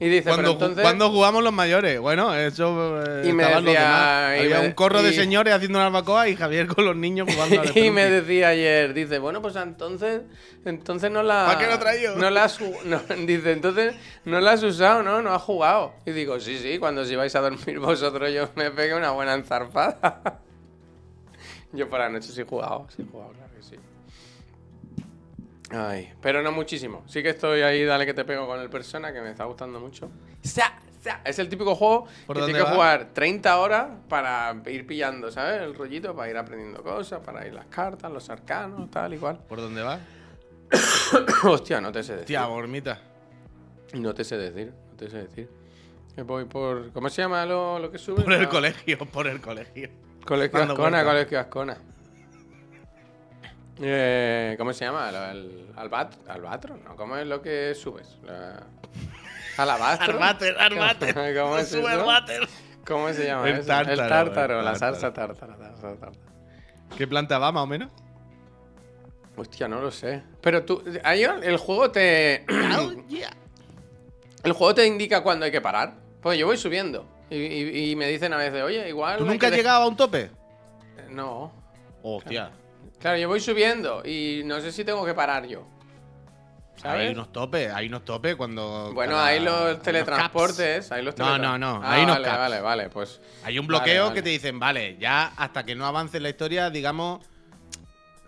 Y 0.00 0.08
dice, 0.08 0.24
pero 0.24 0.34
Cuando, 0.34 0.50
ju- 0.50 0.54
entonces... 0.54 0.82
cuando 0.82 1.10
jugamos 1.10 1.44
los 1.44 1.52
mayores, 1.52 2.00
bueno, 2.00 2.34
eso. 2.34 3.00
eh, 3.04 3.28
Y 3.28 3.32
me 3.32 3.48
los 3.48 3.64
decía- 3.64 3.80
demás. 3.82 4.36
y 4.36 4.40
Había 4.46 4.60
me- 4.62 4.66
un 4.66 4.72
corro 4.72 5.00
de 5.00 5.12
señores 5.12 5.54
haciendo 5.54 5.78
una 5.78 5.88
barbacoa 5.90 6.28
y 6.28 6.34
Javier 6.34 6.66
con 6.66 6.84
los 6.86 6.96
niños 6.96 7.28
jugando 7.32 7.60
al 7.60 7.78
y 7.78 7.90
me 7.92 8.10
decía 8.10 8.48
ayer, 8.48 8.94
dice, 8.94 9.20
bueno, 9.20 9.40
pues 9.40 9.54
entonces, 9.54 10.22
entonces 10.64 11.08
no 11.08 11.22
la... 11.22 11.46
¿Para 11.46 11.58
qué 11.60 11.66
lo 11.68 11.78
traído? 11.78 12.16
No 12.16 12.30
la 12.30 12.44
has, 12.44 12.58
no, 12.84 12.98
dice, 13.26 13.52
entonces 13.52 13.94
no 14.24 14.40
la 14.40 14.50
has 14.52 14.62
usado, 14.64 15.04
¿no? 15.04 15.22
No 15.22 15.32
has 15.32 15.42
jugado. 15.42 15.92
Y 16.04 16.10
digo, 16.10 16.40
sí, 16.40 16.58
sí, 16.58 16.80
cuando 16.80 17.04
si 17.04 17.14
vais 17.14 17.36
a 17.36 17.40
dormir 17.40 17.78
vosotros 17.78 18.32
yo 18.34 18.48
me 18.56 18.72
pegué 18.72 18.94
una 18.96 19.12
buena 19.12 19.34
enzarpada. 19.34 20.40
yo 21.72 21.88
por 21.88 22.00
la 22.00 22.08
noche 22.08 22.32
sí 22.32 22.40
he 22.40 22.44
jugado, 22.44 22.88
sí 22.94 23.02
he 23.02 23.04
jugado, 23.08 23.30
claro 23.34 23.52
que 23.56 23.62
sí. 23.62 23.76
Ay, 25.72 26.12
pero 26.20 26.42
no 26.42 26.52
muchísimo. 26.52 27.02
Sí 27.06 27.22
que 27.22 27.30
estoy 27.30 27.62
ahí, 27.62 27.84
dale 27.84 28.04
que 28.06 28.14
te 28.14 28.24
pego 28.24 28.46
con 28.46 28.60
el 28.60 28.68
Persona, 28.68 29.12
que 29.12 29.20
me 29.20 29.30
está 29.30 29.44
gustando 29.44 29.80
mucho. 29.80 30.10
Sa, 30.42 30.72
sa. 31.00 31.20
Es 31.24 31.38
el 31.38 31.48
típico 31.48 31.74
juego 31.74 32.06
¿Por 32.26 32.36
que 32.36 32.44
tienes 32.44 32.62
que 32.62 32.68
va? 32.68 32.74
jugar 32.74 33.08
30 33.14 33.58
horas 33.58 33.86
para 34.08 34.54
ir 34.66 34.86
pillando, 34.86 35.30
¿sabes? 35.30 35.62
El 35.62 35.74
rollito, 35.74 36.14
para 36.14 36.30
ir 36.30 36.36
aprendiendo 36.36 36.82
cosas, 36.82 37.20
para 37.20 37.46
ir 37.46 37.54
las 37.54 37.66
cartas, 37.66 38.10
los 38.12 38.28
arcanos, 38.28 38.90
tal 38.90 39.14
y 39.14 39.18
cual. 39.18 39.38
¿Por 39.48 39.60
dónde 39.60 39.82
va? 39.82 39.98
Hostia, 41.44 41.80
no 41.80 41.90
te 41.92 42.02
sé 42.02 42.12
decir. 42.12 42.26
Tía, 42.26 42.44
gormita. 42.44 43.00
No 43.94 44.14
te 44.14 44.24
sé 44.24 44.36
decir, 44.36 44.72
no 44.90 44.96
te 44.96 45.10
sé 45.10 45.18
decir. 45.18 45.48
Que 46.14 46.22
voy 46.22 46.44
por... 46.44 46.92
¿Cómo 46.92 47.08
se 47.08 47.22
llama 47.22 47.44
lo, 47.46 47.78
lo 47.78 47.90
que 47.90 47.98
sube? 47.98 48.22
Por 48.22 48.32
el 48.34 48.48
colegio, 48.48 48.98
por 48.98 49.26
el 49.26 49.40
colegio. 49.40 49.88
Colegio 50.24 50.62
Ascona. 50.62 51.04
Colegio 51.04 51.40
Ascona. 51.40 51.76
Eh, 53.82 54.54
¿Cómo 54.58 54.72
se 54.72 54.84
llama? 54.84 55.08
El, 55.10 55.66
albat, 55.76 56.14
¿Albatro? 56.28 56.76
¿No? 56.76 56.94
¿Cómo 56.96 57.16
es 57.16 57.26
lo 57.26 57.42
que 57.42 57.74
subes? 57.74 58.16
La- 58.22 58.62
¿Alabastro? 59.56 60.14
Armater, 60.14 60.56
armater. 60.58 61.14
¿Cómo 61.38 61.58
es 61.58 61.68
Sube 61.68 61.80
eso? 61.80 62.00
armater. 62.00 62.48
¿Cómo 62.86 63.12
se 63.12 63.26
llama 63.26 63.48
El 63.48 63.66
tártaro, 63.66 63.90
el 64.02 64.08
tártaro, 64.08 64.58
el 64.60 64.64
la 64.64 64.72
tártaro. 64.72 64.92
salsa 64.94 65.12
tártara. 65.12 65.56
la 65.56 65.66
salsa 65.76 65.88
tártara. 66.00 66.12
¿Qué 66.96 67.06
planta 67.06 67.38
va, 67.38 67.52
más 67.52 67.62
o 67.62 67.66
menos? 67.66 67.90
Hostia, 69.36 69.66
no 69.68 69.80
lo 69.80 69.90
sé. 69.90 70.22
Pero 70.40 70.64
tú, 70.64 70.82
ahí 71.04 71.22
el 71.24 71.56
juego 71.56 71.90
te. 71.90 72.44
Oh, 72.78 72.92
yeah. 73.08 73.30
El 74.44 74.52
juego 74.52 74.74
te 74.74 74.86
indica 74.86 75.22
cuándo 75.22 75.44
hay 75.44 75.52
que 75.52 75.60
parar. 75.60 75.94
Pues 76.20 76.38
yo 76.38 76.46
voy 76.46 76.56
subiendo. 76.56 77.06
Y, 77.30 77.36
y- 77.36 77.90
y 77.92 77.96
me 77.96 78.06
dicen 78.08 78.32
a 78.32 78.36
veces, 78.36 78.62
oye, 78.62 78.88
igual. 78.88 79.18
¿Tú 79.18 79.24
nunca 79.24 79.46
has 79.46 79.52
de- 79.52 79.56
llegado 79.58 79.84
a 79.84 79.88
un 79.88 79.96
tope? 79.96 80.30
No. 81.10 81.52
Hostia. 82.02 82.50
Claro, 83.02 83.18
yo 83.18 83.28
voy 83.28 83.40
subiendo 83.40 84.02
y 84.06 84.42
no 84.44 84.60
sé 84.60 84.72
si 84.72 84.84
tengo 84.84 85.04
que 85.04 85.12
parar 85.12 85.44
yo. 85.46 85.66
¿Sabes? 86.76 87.02
Hay 87.08 87.12
unos 87.14 87.30
topes, 87.32 87.70
hay 87.72 87.86
unos 87.88 88.04
topes 88.04 88.34
cuando. 88.34 88.90
Bueno, 88.94 89.12
cada- 89.12 89.26
hay 89.26 89.40
los 89.40 89.82
teletransportes. 89.82 90.90
Hay 90.90 91.02
los 91.04 91.16
No, 91.18 91.26
teletran- 91.26 91.40
no, 91.42 91.58
no, 91.58 91.80
Ah, 91.84 91.92
hay 91.94 92.02
unos 92.04 92.16
vale, 92.16 92.24
caps. 92.24 92.38
vale, 92.38 92.60
vale, 92.60 92.88
pues. 92.90 93.20
Hay 93.44 93.58
un 93.58 93.66
bloqueo 93.66 94.04
vale. 94.04 94.14
que 94.14 94.22
te 94.22 94.30
dicen, 94.30 94.58
vale, 94.58 94.96
ya 94.98 95.32
hasta 95.36 95.64
que 95.64 95.74
no 95.74 95.84
avance 95.86 96.18
la 96.18 96.28
historia, 96.30 96.70
digamos. 96.70 97.20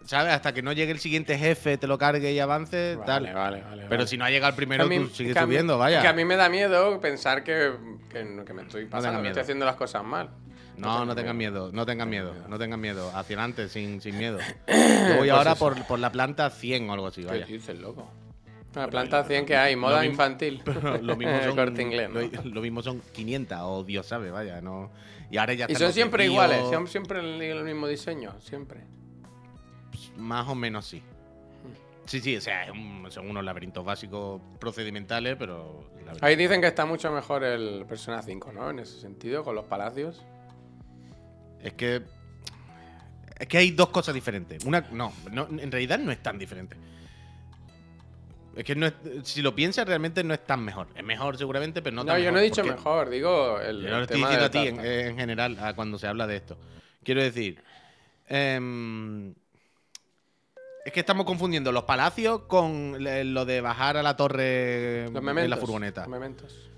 ¿Sabes? 0.05 0.35
Hasta 0.35 0.53
que 0.53 0.61
no 0.61 0.73
llegue 0.73 0.93
el 0.93 0.99
siguiente 0.99 1.39
jefe, 1.39 1.79
te 1.79 1.87
lo 1.87 1.97
cargue 1.97 2.31
y 2.33 2.39
avance, 2.39 2.95
Vale, 2.97 3.07
tal. 3.07 3.35
vale, 3.35 3.63
vale. 3.63 3.87
Pero 3.89 4.07
si 4.07 4.19
no 4.19 4.27
ha 4.27 4.31
llegado 4.31 4.51
el 4.51 4.57
primero, 4.57 4.87
mí- 4.87 4.99
tú 4.99 5.07
sigues 5.09 5.35
a 5.35 5.41
mí- 5.41 5.47
subiendo, 5.47 5.79
vaya. 5.79 6.03
Que 6.03 6.09
a 6.09 6.13
mí 6.13 6.27
me 6.27 6.37
da 6.37 6.51
miedo 6.51 7.01
pensar 7.01 7.43
que, 7.43 7.73
que, 8.11 8.23
no- 8.23 8.45
que 8.45 8.53
me 8.53 8.63
estoy 8.63 8.85
pasando, 8.85 9.09
tengas 9.09 9.23
que 9.23 9.29
estoy 9.29 9.43
haciendo 9.43 9.65
las 9.65 9.77
cosas 9.77 10.05
mal. 10.05 10.29
No, 10.77 11.05
no 11.05 11.15
tengas 11.15 11.17
tengas 11.17 11.35
miedo. 11.37 11.71
no 11.73 11.87
tengas 11.87 12.07
miedo, 12.07 12.35
no 12.49 12.59
tengas 12.59 12.79
miedo. 12.79 13.09
Hacia 13.15 13.37
adelante, 13.37 13.69
sin, 13.69 14.01
sin 14.01 14.19
miedo. 14.19 14.39
Yo 14.69 14.75
voy 14.75 15.17
Pues 15.19 15.31
ahora 15.31 15.55
por, 15.55 15.87
por 15.87 15.99
la 15.99 16.11
planta 16.11 16.51
100 16.51 16.91
o 16.91 16.93
algo 16.93 17.07
así, 17.07 17.23
¿Qué 17.23 17.29
vaya. 17.29 17.47
dices, 17.47 17.79
loco? 17.79 18.11
La 18.75 18.89
planta 18.89 19.23
100 19.25 19.47
que 19.47 19.57
hay, 19.57 19.77
moda 19.77 20.05
infantil. 20.05 20.61
Pero 20.65 21.01
lo 21.01 21.17
mismo 21.17 21.41
son, 21.45 21.57
Corte 21.57 21.83
inglés, 21.83 22.11
¿no? 22.11 22.21
lo, 22.21 22.51
lo 22.51 22.61
mismo 22.61 22.83
son 22.83 23.01
500 23.13 23.59
o 23.63 23.85
Dios 23.85 24.07
sabe, 24.07 24.31
vaya, 24.31 24.61
no. 24.61 24.91
Y 25.31 25.37
ahora 25.37 25.55
ya 25.55 25.67
Y 25.69 25.75
son 25.77 25.93
siempre 25.93 26.25
iguales, 26.27 26.61
son 26.71 26.87
siempre 26.87 27.21
el, 27.21 27.41
el 27.41 27.65
mismo 27.65 27.87
diseño, 27.87 28.35
siempre. 28.41 28.81
Más 30.17 30.49
o 30.49 30.55
menos 30.55 30.87
sí. 30.87 31.03
Sí, 32.07 32.21
sí, 32.21 32.37
o 32.37 32.41
sea, 32.41 32.67
son 33.09 33.31
unos 33.31 33.45
laberintos 33.45 33.85
básicos 33.85 34.41
procedimentales, 34.59 35.37
pero. 35.39 35.85
Ahí 36.21 36.37
dicen 36.37 36.61
que 36.61 36.67
está 36.67 36.85
mucho 36.85 37.11
mejor 37.11 37.45
el 37.45 37.87
Persona 37.89 38.21
5, 38.23 38.53
¿no? 38.53 38.71
En 38.71 38.81
ese 38.81 39.01
sentido, 39.01 39.43
con 39.43 39.55
los 39.55 39.65
palacios. 39.65 40.23
Es 41.65 41.73
que. 41.73 42.03
Es 43.39 43.49
que 43.49 43.59
hay 43.59 43.73
dos 43.73 43.89
cosas 43.89 44.15
diferentes. 44.15 44.65
Una, 44.65 44.81
no, 44.93 45.13
no, 45.33 45.49
en 45.51 45.73
realidad 45.73 45.99
no 45.99 46.13
es 46.13 46.23
tan 46.23 46.39
diferente. 46.39 46.77
Es 48.55 48.63
que 48.63 48.77
no 48.77 48.87
es- 48.87 48.95
si 49.25 49.43
lo 49.43 49.53
piensas, 49.57 49.85
realmente 49.89 50.23
no 50.23 50.33
es 50.33 50.45
tan 50.47 50.65
mejor. 50.65 50.87
Es 50.95 51.03
mejor 51.03 51.37
seguramente, 51.37 51.83
pero 51.83 51.97
no 51.97 52.05
No, 52.05 52.13
tan 52.13 52.19
yo 52.19 52.27
mejor. 52.27 52.33
no 52.35 52.39
he 52.39 52.43
dicho 52.45 52.63
mejor, 52.65 53.11
digo 53.11 53.61
el, 53.61 53.83
Yo 53.83 53.89
lo 53.89 53.97
el 53.97 54.03
estoy 54.03 54.21
diciendo 54.21 54.45
a 54.45 54.51
ti 54.51 54.59
en, 54.69 55.17
general 55.17 55.59
a 55.59 55.75
cuando 55.75 55.99
se 55.99 56.07
habla 56.07 56.29
de 56.29 56.37
esto. 56.37 56.57
Quiero 57.03 57.21
decir. 57.23 57.61
em, 58.29 59.35
es 60.85 60.93
que 60.93 61.01
estamos 61.01 61.27
confundiendo 61.27 61.73
los 61.73 61.85
palacios 61.85 62.43
con 62.43 62.97
lo 63.03 63.45
de 63.45 63.61
bajar 63.61 63.97
a 63.97 64.03
la 64.05 64.17
torre 64.17 65.09
mementos. 65.13 65.51
la 65.51 65.57
furgoneta. 65.57 66.01
los 66.03 66.11
mementos. 66.11 66.71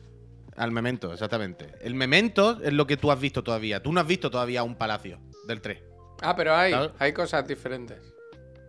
Al 0.57 0.71
memento, 0.73 1.13
exactamente. 1.13 1.73
El 1.83 1.95
memento 1.95 2.61
es 2.63 2.73
lo 2.73 2.87
que 2.87 2.97
tú 2.97 3.11
has 3.13 3.21
visto 3.21 3.43
todavía. 3.45 3.83
Tú 3.83 3.93
no 3.93 4.01
has 4.01 4.07
visto 4.07 4.31
todavía 4.31 4.63
un 4.63 4.75
palacio 4.77 5.19
del 5.47 5.61
3. 5.61 5.83
Ah, 6.23 6.35
pero 6.35 6.55
hay, 6.57 6.75
hay 6.99 7.13
cosas 7.13 7.47
diferentes. 7.47 7.99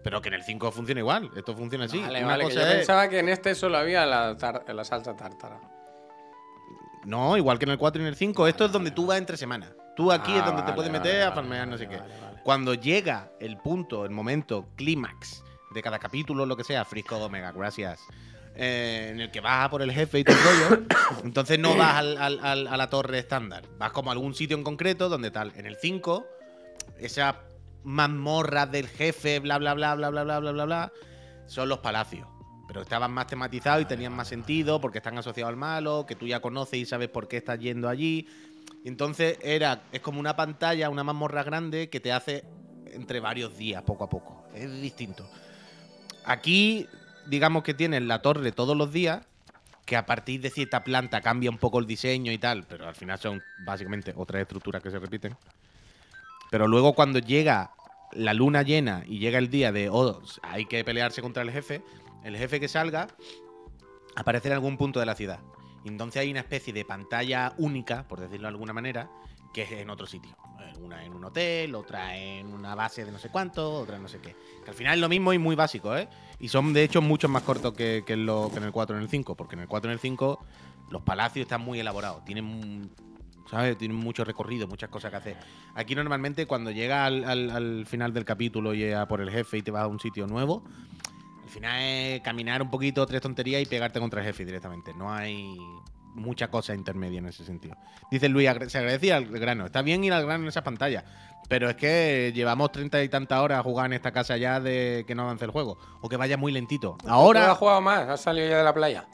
Pero 0.04 0.22
que 0.22 0.28
en 0.30 0.36
el 0.36 0.44
5 0.44 0.72
funciona 0.72 1.00
igual. 1.00 1.30
Esto 1.36 1.56
funciona 1.56 1.86
así. 1.86 2.00
vale, 2.00 2.20
Una 2.20 2.28
vale, 2.28 2.44
que 2.46 2.50
cosa 2.54 2.62
yo 2.66 2.68
es- 2.72 2.76
pensaba 2.78 3.08
que 3.10 3.20
en 3.20 3.30
este 3.30 3.56
solo 3.56 3.78
había 3.78 4.06
la, 4.06 4.36
tar- 4.38 4.64
la 4.74 4.84
salsa 4.84 5.16
tártara. 5.16 5.60
No, 7.06 7.38
igual 7.38 7.58
que 7.58 7.66
en 7.66 7.72
el 7.72 7.78
4 7.78 8.02
y 8.02 8.04
en 8.06 8.10
el 8.10 8.16
5. 8.16 8.48
Esto 8.48 8.66
es 8.66 8.72
donde 8.72 8.92
tú 8.92 9.06
vas 9.06 9.18
entre 9.18 9.38
semanas. 9.38 9.72
Tú 9.96 10.12
aquí 10.12 10.34
Ah, 10.36 10.40
es 10.40 10.46
donde 10.46 10.64
te 10.64 10.74
puedes 10.74 10.92
meter 10.92 11.24
a 11.24 11.32
farmear 11.32 11.68
no 11.68 11.78
sé 11.78 11.88
qué. 11.88 12.00
Cuando 12.44 12.74
llega 12.74 13.32
el 13.40 13.58
punto, 13.58 14.04
el 14.06 14.12
momento, 14.12 14.68
clímax 14.76 15.44
de 15.74 15.82
cada 15.82 16.00
capítulo, 16.00 16.46
lo 16.46 16.56
que 16.56 16.64
sea, 16.64 16.86
Frisco 16.86 17.18
Omega, 17.18 17.52
gracias. 17.52 18.02
Eh, 18.60 19.10
en 19.12 19.22
el 19.22 19.30
que 19.32 19.40
vas 19.40 19.66
a 19.66 19.70
por 19.70 19.82
el 19.84 19.92
jefe 19.92 20.20
y 20.20 20.24
todo 20.24 20.36
el 20.36 20.70
rollo, 20.70 20.84
entonces 21.24 21.60
no 21.60 21.76
vas 21.76 21.96
al- 21.98 22.18
al- 22.18 22.40
al- 22.44 22.68
a 22.68 22.76
la 22.78 22.90
torre 22.90 23.20
estándar. 23.20 23.64
Vas 23.78 23.92
como 23.92 24.10
a 24.10 24.14
algún 24.14 24.34
sitio 24.34 24.58
en 24.58 24.64
concreto 24.64 25.10
donde 25.10 25.30
tal. 25.32 25.54
En 25.56 25.66
el 25.68 25.76
5, 25.78 26.26
esa 27.00 27.40
mazmorra 27.84 28.66
del 28.66 28.88
jefe, 28.88 29.40
bla, 29.40 29.58
bla, 29.60 29.74
bla, 29.76 29.96
bla, 29.96 30.10
bla, 30.10 30.24
bla, 30.24 30.40
bla, 30.40 30.52
bla, 30.52 30.66
bla, 30.66 30.92
son 31.46 31.70
los 31.70 31.80
palacios. 31.80 32.28
Pero 32.68 32.82
estaban 32.82 33.12
más 33.12 33.28
tematizados 33.28 33.82
y 33.84 33.86
tenían 33.86 34.12
más 34.14 34.28
sentido 34.28 34.82
porque 34.82 34.98
están 34.98 35.18
asociados 35.18 35.50
al 35.52 35.56
malo, 35.58 36.06
que 36.06 36.16
tú 36.16 36.28
ya 36.28 36.42
conoces 36.42 36.80
y 36.80 36.86
sabes 36.86 37.08
por 37.10 37.28
qué 37.28 37.38
estás 37.38 37.60
yendo 37.60 37.88
allí. 37.88 38.28
Y 38.84 38.88
entonces 38.90 39.38
era, 39.42 39.84
es 39.92 40.02
como 40.02 40.20
una 40.20 40.36
pantalla, 40.36 40.90
una 40.90 41.04
mazmorra 41.04 41.44
grande 41.44 41.90
que 41.90 42.00
te 42.02 42.12
hace 42.12 42.44
entre 42.92 43.20
varios 43.22 43.58
días, 43.58 43.84
poco 43.84 44.04
a 44.04 44.10
poco. 44.10 44.44
Es 44.54 44.70
distinto. 44.82 45.30
Aquí, 46.26 46.88
digamos 47.28 47.64
que 47.64 47.74
tienes 47.74 48.02
la 48.04 48.22
torre 48.22 48.52
todos 48.52 48.76
los 48.76 48.92
días, 48.92 49.26
que 49.86 49.96
a 49.96 50.06
partir 50.06 50.42
de 50.42 50.50
cierta 50.50 50.84
planta 50.84 51.22
cambia 51.22 51.50
un 51.50 51.58
poco 51.58 51.80
el 51.80 51.88
diseño 51.88 52.32
y 52.32 52.38
tal, 52.38 52.66
pero 52.68 52.88
al 52.88 52.96
final 52.96 53.20
son 53.20 53.42
básicamente 53.60 54.14
otras 54.16 54.42
estructuras 54.42 54.84
que 54.84 54.92
se 54.92 55.00
repiten. 55.00 55.38
Pero 56.52 56.68
luego 56.68 56.94
cuando 56.94 57.20
llega 57.20 57.72
la 58.12 58.34
luna 58.34 58.64
llena 58.64 59.04
y 59.06 59.20
llega 59.20 59.38
el 59.38 59.50
día 59.50 59.72
de, 59.72 59.90
oh, 59.90 60.22
hay 60.42 60.66
que 60.66 60.84
pelearse 60.84 61.22
contra 61.22 61.44
el 61.44 61.52
jefe, 61.52 61.82
el 62.24 62.38
jefe 62.38 62.60
que 62.60 62.68
salga 62.68 63.08
aparece 64.16 64.50
en 64.50 64.56
algún 64.56 64.78
punto 64.78 65.00
de 65.00 65.06
la 65.06 65.16
ciudad. 65.16 65.40
Entonces 65.86 66.22
hay 66.22 66.32
una 66.32 66.42
especie 66.42 66.74
de 66.74 66.84
pantalla 66.84 67.54
única, 67.58 68.04
por 68.08 68.20
decirlo 68.20 68.48
de 68.48 68.54
alguna 68.54 68.74
manera, 68.74 69.10
que 69.58 69.64
es 69.64 69.72
en 69.82 69.90
otro 69.90 70.06
sitio. 70.06 70.38
Eh, 70.60 70.74
Una 70.84 71.04
en 71.04 71.14
un 71.14 71.26
hotel, 71.26 71.74
otra 71.74 72.16
en 72.16 72.46
una 72.54 72.76
base 72.76 73.04
de 73.04 73.12
no 73.12 73.18
sé 73.18 73.30
cuánto, 73.30 73.74
otra 73.74 73.98
no 73.98 74.08
sé 74.08 74.20
qué. 74.20 74.36
Que 74.64 74.70
al 74.70 74.76
final 74.76 74.94
es 74.94 75.00
lo 75.02 75.10
mismo 75.10 75.34
y 75.34 75.40
muy 75.40 75.56
básico, 75.56 75.96
¿eh? 75.98 76.08
Y 76.40 76.48
son 76.50 76.74
de 76.74 76.84
hecho 76.84 77.02
mucho 77.02 77.28
más 77.28 77.42
cortos 77.42 77.74
que, 77.74 78.04
que 78.06 78.14
en, 78.14 78.20
el 78.30 78.72
4 78.72 78.96
y 78.96 78.98
en 79.00 79.04
el 79.04 79.10
5, 79.10 79.34
porque 79.34 79.56
en 79.56 79.62
el 79.62 79.68
4 79.68 79.90
y 79.90 79.92
en 79.92 79.94
el 79.94 80.00
5 80.00 80.40
los 80.92 81.02
palacios 81.02 81.46
están 81.46 81.62
muy 81.62 81.80
elaborados, 81.80 82.24
tienen, 82.24 82.88
¿sabes? 83.50 83.76
Tienen 83.80 83.98
mucho 83.98 84.24
recorrido, 84.24 84.68
muchas 84.68 84.90
cosas 84.92 85.10
que 85.10 85.18
hacer. 85.18 85.38
Aquí 85.74 85.96
normalmente 85.96 86.46
cuando 86.46 86.70
llega 86.70 87.06
al, 87.08 87.24
al- 87.24 87.50
al 87.50 87.86
final 87.88 88.14
del 88.14 88.26
capítulo 88.26 88.76
y 88.76 88.92
a 88.94 89.08
por 89.08 89.22
el 89.22 89.32
jefe 89.32 89.58
y 89.58 89.62
te 89.64 89.72
vas 89.72 89.86
a 89.86 89.88
un 89.88 90.00
sitio 90.00 90.28
nuevo, 90.28 90.64
al 91.44 91.50
final 91.50 91.82
es 91.82 92.22
caminar 92.22 92.62
un 92.62 92.70
poquito, 92.70 93.04
tres 93.08 93.22
tonterías 93.22 93.60
y 93.60 93.66
pegarte 93.66 94.00
contra 94.00 94.22
el 94.22 94.28
jefe 94.28 94.46
directamente. 94.46 94.94
No 94.94 95.12
hay 95.12 95.58
mucha 96.16 96.50
cosa 96.50 96.74
intermedia 96.74 97.20
en 97.20 97.28
ese 97.28 97.44
sentido. 97.46 97.76
Dice 98.12 98.30
Luis, 98.30 98.50
se 98.68 98.78
agradecía 98.78 99.18
al 99.18 99.26
grano. 99.28 99.66
Está 99.66 99.82
bien 99.82 100.04
ir 100.04 100.14
al 100.14 100.26
grano 100.26 100.44
en 100.44 100.50
esas 100.50 100.64
pantallas. 100.64 101.04
Pero 101.50 101.70
es 101.70 101.76
que 101.78 102.32
llevamos 102.36 102.72
treinta 102.72 103.02
y 103.04 103.08
tantas 103.10 103.40
horas 103.40 103.60
a 103.60 103.64
jugar 103.64 103.86
en 103.86 103.94
esta 103.94 104.12
casa 104.12 104.36
ya 104.36 104.60
de 104.60 105.06
que 105.08 105.16
no 105.16 105.24
avance 105.24 105.46
el 105.46 105.52
juego. 105.52 105.78
O 106.02 106.10
que 106.10 106.18
vaya 106.18 106.36
muy 106.38 106.52
lentito. 106.52 106.98
¿Tú 107.02 107.08
Ahora. 107.08 107.52
has 107.52 107.58
jugado 107.58 107.80
más? 107.82 108.08
¿Has 108.10 108.22
salido 108.22 108.50
ya 108.50 108.58
de 108.58 108.64
la 108.64 108.74
playa? 108.74 109.06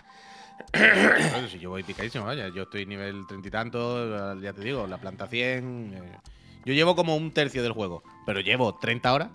Claro, 0.72 1.48
si 1.48 1.60
yo 1.60 1.70
voy 1.70 1.84
picadísimo, 1.84 2.26
vaya. 2.26 2.48
Yo 2.50 2.64
estoy 2.64 2.86
nivel 2.86 3.26
treinta 3.28 3.48
y 3.48 3.52
tanto, 3.52 4.40
ya 4.42 4.54
te 4.54 4.62
digo, 4.62 4.88
la 4.88 4.98
planta 4.98 5.28
100. 5.28 5.94
eh. 5.94 6.18
Yo 6.66 6.74
llevo 6.74 6.96
como 6.96 7.16
un 7.16 7.32
tercio 7.32 7.62
del 7.62 7.74
juego. 7.74 8.02
Pero 8.26 8.40
llevo 8.40 8.74
30 8.76 9.14
horas. 9.14 9.30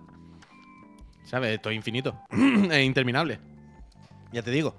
¿Sabes? 1.23 1.53
Esto 1.55 1.69
es 1.69 1.75
infinito. 1.75 2.19
es 2.71 2.83
interminable. 2.83 3.39
Ya 4.31 4.41
te 4.41 4.51
digo. 4.51 4.75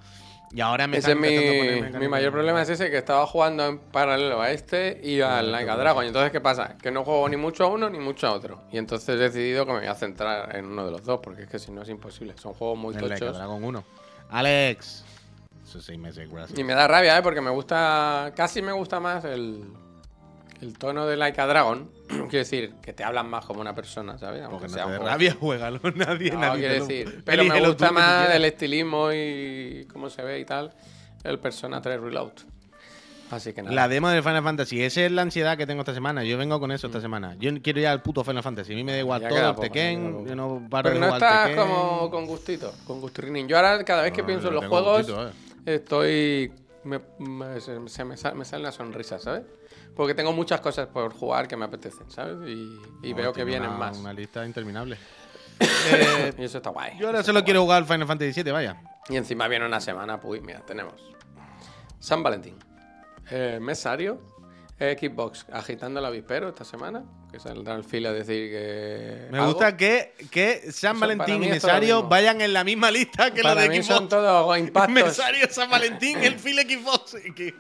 Y 0.53 0.61
ahora 0.61 0.89
me 0.89 0.99
Ese 0.99 1.13
es 1.13 1.17
mi, 1.17 2.09
mayor 2.09 2.33
problema 2.33 2.61
es 2.61 2.69
ese, 2.69 2.91
que 2.91 2.99
estaba 2.99 3.25
jugando 3.27 3.65
en 3.67 3.79
paralelo 3.79 4.43
a 4.43 4.51
este 4.51 5.01
y 5.03 5.21
al 5.21 5.53
Like 5.53 5.71
a 5.71 5.77
Dragon. 5.77 6.05
Y 6.05 6.09
entonces, 6.09 6.33
¿qué 6.33 6.41
pasa? 6.41 6.77
Que 6.77 6.91
no 6.91 7.05
juego 7.05 7.29
ni 7.29 7.37
mucho 7.37 7.65
a 7.65 7.69
uno 7.69 7.89
ni 7.89 8.01
mucho 8.01 8.27
a 8.27 8.33
otro. 8.33 8.63
Y 8.73 8.79
entonces 8.79 9.09
he 9.11 9.17
decidido 9.17 9.65
que 9.65 9.73
me 9.73 9.79
voy 9.79 9.89
a 9.89 9.95
centrar 9.95 10.57
en 10.57 10.67
uno 10.67 10.87
de 10.87 10.91
los 10.91 11.05
dos, 11.05 11.21
porque 11.23 11.43
es 11.43 11.49
que 11.49 11.61
si 11.61 11.71
no 11.71 11.83
es 11.83 11.89
imposible. 11.89 12.35
Son 12.37 12.53
juegos 12.53 12.79
muy 12.79 12.95
El 12.97 13.03
Like 13.03 13.15
a 13.15 13.19
tochos. 13.19 13.37
Dragon 13.37 13.63
1. 13.63 13.85
Alex. 14.31 15.05
Y 16.57 16.65
me 16.65 16.75
da 16.75 16.89
rabia, 16.89 17.17
¿eh? 17.17 17.23
Porque 17.23 17.41
me 17.41 17.51
gusta. 17.51 18.33
Casi 18.35 18.61
me 18.61 18.73
gusta 18.73 18.99
más 18.99 19.25
el. 19.25 19.63
El 20.61 20.77
tono 20.77 21.07
de 21.07 21.17
Like 21.17 21.41
a 21.41 21.47
Dragon. 21.47 21.91
quiero 22.09 22.29
decir, 22.31 22.75
que 22.83 22.93
te 22.93 23.03
hablan 23.05 23.29
más 23.31 23.45
como 23.47 23.61
una 23.61 23.75
persona, 23.75 24.19
¿sabes? 24.19 24.43
Aunque 24.43 24.53
Porque 24.53 24.69
no 24.69 24.75
sea 24.75 24.83
te 24.85 24.91
un 24.91 24.97
juego. 24.99 25.11
rabia, 25.11 25.37
juégalo. 25.41 25.81
Nadie, 25.95 26.31
No, 26.33 26.41
nadie. 26.41 26.59
quiero 26.69 26.75
te 26.75 26.79
lo- 26.81 26.87
decir. 26.87 27.23
Pero 27.25 27.43
me 27.43 27.49
Elígelo 27.49 27.65
tú 27.67 27.73
gusta 27.73 27.87
que 27.87 27.89
tú 27.89 27.95
más 27.95 28.17
quieras. 28.19 28.37
el 28.37 28.45
estilismo 28.45 29.13
y 29.13 29.87
cómo 29.93 30.11
se 30.11 30.23
ve 30.23 30.41
y 30.41 30.45
tal. 30.45 30.73
El 31.25 31.39
Persona 31.39 31.81
3 31.81 32.01
Reload. 32.01 32.33
Así 33.31 33.53
que 33.53 33.63
nada. 33.63 33.75
La 33.75 33.87
demo 33.89 34.09
del 34.09 34.23
Final 34.25 34.43
Fantasy. 34.43 34.83
Esa 34.83 35.03
es 35.03 35.13
la 35.13 35.23
ansiedad 35.23 35.57
que 35.57 35.65
tengo 35.65 35.83
esta 35.83 35.95
semana. 35.95 36.25
Yo 36.25 36.37
vengo 36.37 36.59
con 36.59 36.73
eso 36.73 36.89
esta 36.89 37.01
semana. 37.01 37.37
Yo 37.39 37.51
quiero 37.63 37.79
ir 37.79 37.87
al 37.87 38.03
puto 38.03 38.25
Final 38.25 38.43
Fantasy. 38.43 38.73
A 38.73 38.77
mí 38.77 38.83
me 38.83 38.93
da 38.93 38.99
igual 38.99 39.21
Mm. 39.21 39.23
Ya 39.23 39.29
todo 39.29 39.39
queda 39.39 39.49
el 39.51 39.55
poco, 39.55 39.67
ya 39.67 39.73
queda 39.73 39.85
Tekken. 39.85 40.13
poco. 40.13 40.27
Yo 40.27 40.35
no 40.35 40.67
paro 40.69 40.83
Pero 40.91 40.95
de 40.95 41.01
no 41.01 41.07
jugar 41.15 41.23
estás 41.23 41.47
Tekken. 41.49 41.63
como 41.69 42.11
con 42.11 42.27
gustito, 42.27 42.75
con 42.87 43.01
gusturrinín. 43.01 43.47
Yo 43.47 43.57
ahora, 43.57 43.85
cada 43.85 44.03
vez 44.03 44.13
que 44.13 44.23
No, 44.23 44.27
pienso 44.27 44.43
yo 44.45 44.49
en 44.49 44.55
los 44.55 44.63
tengo 44.65 44.75
juegos, 44.83 44.99
gustito, 45.07 45.29
eh. 45.29 45.33
estoy. 45.75 46.53
Me, 46.83 47.01
me- 47.19 47.61
se, 47.61 47.79
se 47.89 48.05
me, 48.05 48.17
sal- 48.17 48.35
me 48.35 48.45
sale 48.45 48.63
una 48.63 48.73
sonrisa, 48.73 49.19
¿sabes? 49.21 49.43
Porque 49.97 50.15
tengo 50.15 50.33
muchas 50.33 50.61
cosas 50.61 50.87
por 50.89 51.13
jugar 51.13 51.47
que 51.49 51.57
me 51.57 51.65
apetecen, 51.67 52.11
¿sabes? 52.11 52.37
Y, 52.49 52.81
y 53.03 53.11
No, 53.11 53.17
veo 53.17 53.33
que 53.33 53.45
vienen 53.45 53.69
una- 53.71 53.79
más. 53.79 53.99
Una 53.99 54.13
lista 54.13 54.45
interminable. 54.47 54.97
Eh, 55.93 56.33
Y 56.39 56.45
eso 56.45 56.57
está 56.57 56.71
guay. 56.71 56.99
yo 56.99 57.09
ahora 57.09 57.23
solo 57.23 57.45
quiero 57.45 57.61
jugar 57.61 57.79
al 57.83 57.85
Final 57.87 58.07
Fantasy 58.07 58.43
VII, 58.43 58.51
vaya. 58.53 58.81
Y 59.11 59.17
encima 59.17 59.47
viene 59.47 59.67
una 59.67 59.79
semana, 59.79 60.19
pues 60.19 60.41
mira, 60.41 60.61
tenemos 60.61 60.95
San 61.99 62.23
Valentín, 62.23 62.57
eh, 63.31 63.59
Mesario, 63.61 64.23
Xbox 64.79 65.45
agitando 65.53 66.01
el 66.01 66.07
avispero 66.07 66.49
esta 66.49 66.65
semana, 66.65 67.05
que 67.31 67.39
saldrá 67.41 67.75
el 67.77 67.85
filo 67.85 68.09
a 68.09 68.13
decir 68.13 68.51
que. 68.51 69.29
Me 69.31 69.39
algo. 69.39 69.53
gusta 69.53 69.77
que, 69.77 70.15
que 70.31 70.73
San 70.73 70.99
Valentín 70.99 71.43
y 71.45 71.49
Mesario 71.49 72.03
vayan 72.05 72.41
en 72.41 72.53
la 72.53 72.65
misma 72.65 72.91
lista 72.91 73.33
que 73.33 73.43
Para 73.43 73.67
los 73.67 73.69
de 73.75 73.83
son 73.83 73.97
Xbox. 73.99 74.09
todos 74.09 74.59
impactos. 74.59 74.95
Mesario, 74.95 75.47
San 75.51 75.71
Valentín, 75.71 76.19
el 76.19 76.35
fil 76.39 76.59
Xbox. 76.59 77.17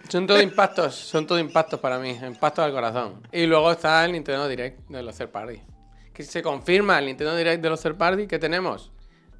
Son 0.09 0.27
todos 0.27 0.43
impactos, 0.43 0.95
son 0.95 1.27
todos 1.27 1.41
impactos 1.41 1.79
para 1.81 1.99
mí, 1.99 2.11
impactos 2.11 2.65
al 2.65 2.73
corazón. 2.73 3.23
Y 3.33 3.47
luego 3.47 3.71
está 3.73 4.05
el 4.05 4.13
Nintendo 4.13 4.49
Direct 4.49 4.89
de 4.89 5.03
los 5.03 5.17
third 5.17 5.31
party. 5.31 5.61
Que 6.13 6.23
se 6.25 6.43
confirma 6.43 6.99
el 6.99 7.07
Nintendo 7.07 7.37
Direct 7.37 7.63
de 7.63 7.71
los 7.71 7.81
third 7.81 7.97
party 7.97 8.27
que 8.27 8.39
tenemos 8.39 8.91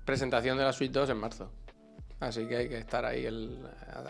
presentación 0.05 0.57
de 0.59 0.65
la 0.65 0.73
Switch 0.73 0.91
2 0.93 1.11
en 1.11 1.17
marzo. 1.19 1.53
Así 2.21 2.47
que 2.47 2.57
hay 2.57 2.69
que 2.69 2.77
estar 2.79 3.05
ahí 3.05 3.25
el- 3.25 3.59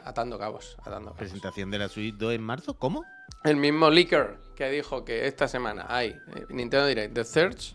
atando 0.05 0.39
cabos, 0.39 0.77
atando 0.81 1.11
cabos. 1.11 1.19
Presentación 1.19 1.71
de 1.71 1.79
la 1.79 1.89
Switch 1.89 2.15
2 2.17 2.35
en 2.35 2.43
marzo, 2.43 2.75
¿cómo? 2.77 3.05
El 3.45 3.57
mismo 3.57 3.89
leaker 3.89 4.37
que 4.61 4.69
dijo 4.69 5.07
que 5.07 5.27
esta 5.27 5.49
semana 5.49 5.87
hay 5.89 6.11
eh, 6.11 6.45
Nintendo 6.51 6.87
Direct 6.87 7.15
de 7.15 7.25
Search 7.25 7.75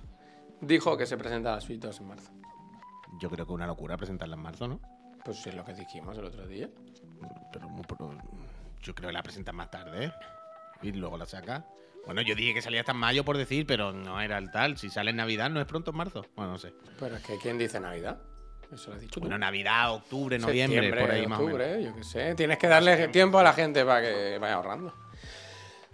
dijo 0.62 0.96
que 0.96 1.08
se 1.08 1.18
presenta 1.18 1.56
la 1.56 1.60
Switch 1.60 1.80
2 1.80 2.00
en 2.00 2.08
marzo. 2.08 2.32
Yo 3.20 3.28
creo 3.32 3.48
que 3.48 3.54
una 3.54 3.66
locura 3.66 3.98
presentarla 3.98 4.36
en 4.36 4.42
marzo, 4.44 4.68
¿no? 4.68 4.80
Pues 5.24 5.48
es 5.48 5.56
lo 5.56 5.66
que 5.66 5.74
dijimos 5.74 6.16
el 6.16 6.26
otro 6.26 6.46
día. 6.46 6.70
Pero, 7.52 7.68
pero 7.88 8.12
yo 8.84 8.94
creo 8.94 9.10
que 9.10 9.14
la 9.14 9.24
presentan 9.24 9.56
más 9.56 9.72
tarde, 9.72 10.06
¿eh? 10.06 10.12
Y 10.84 10.92
luego 10.92 11.18
la 11.18 11.26
saca. 11.26 11.66
Bueno, 12.06 12.22
yo 12.22 12.36
dije 12.36 12.54
que 12.54 12.62
salía 12.62 12.82
hasta 12.82 12.92
en 12.92 13.00
mayo 13.00 13.26
por 13.26 13.36
decir, 13.36 13.66
pero 13.66 13.92
no 13.92 14.22
era 14.22 14.38
el 14.38 14.52
tal. 14.52 14.78
Si 14.78 14.92
sale 14.92 15.10
en 15.10 15.18
Navidad, 15.18 15.50
¿no 15.50 15.60
es 15.60 15.66
pronto 15.66 15.90
en 15.90 15.98
marzo? 15.98 16.28
Bueno, 16.36 16.52
no 16.52 16.58
sé. 16.60 16.72
Pero 17.00 17.16
es 17.16 17.24
que 17.24 17.40
¿quién 17.40 17.58
dice 17.58 17.80
Navidad? 17.80 18.22
Eso 18.72 18.92
lo 18.92 18.96
has 18.98 19.02
dicho 19.02 19.16
tú. 19.16 19.22
Bueno, 19.22 19.40
Navidad, 19.40 19.92
octubre, 19.92 20.38
noviembre, 20.38 20.82
Septiembre, 20.82 21.02
por 21.02 21.12
ahí 21.12 21.26
más 21.26 21.40
o 21.40 21.44
menos. 21.46 21.62
octubre, 21.62 21.84
yo 21.84 21.96
qué 21.96 22.04
sé. 22.04 22.36
Tienes 22.36 22.60
que 22.60 22.68
darle 22.68 23.08
tiempo 23.08 23.40
a 23.40 23.44
la 23.44 23.54
gente 23.54 23.84
para 23.84 24.04
que 24.04 24.38
vaya 24.38 24.54
ahorrando. 24.54 24.94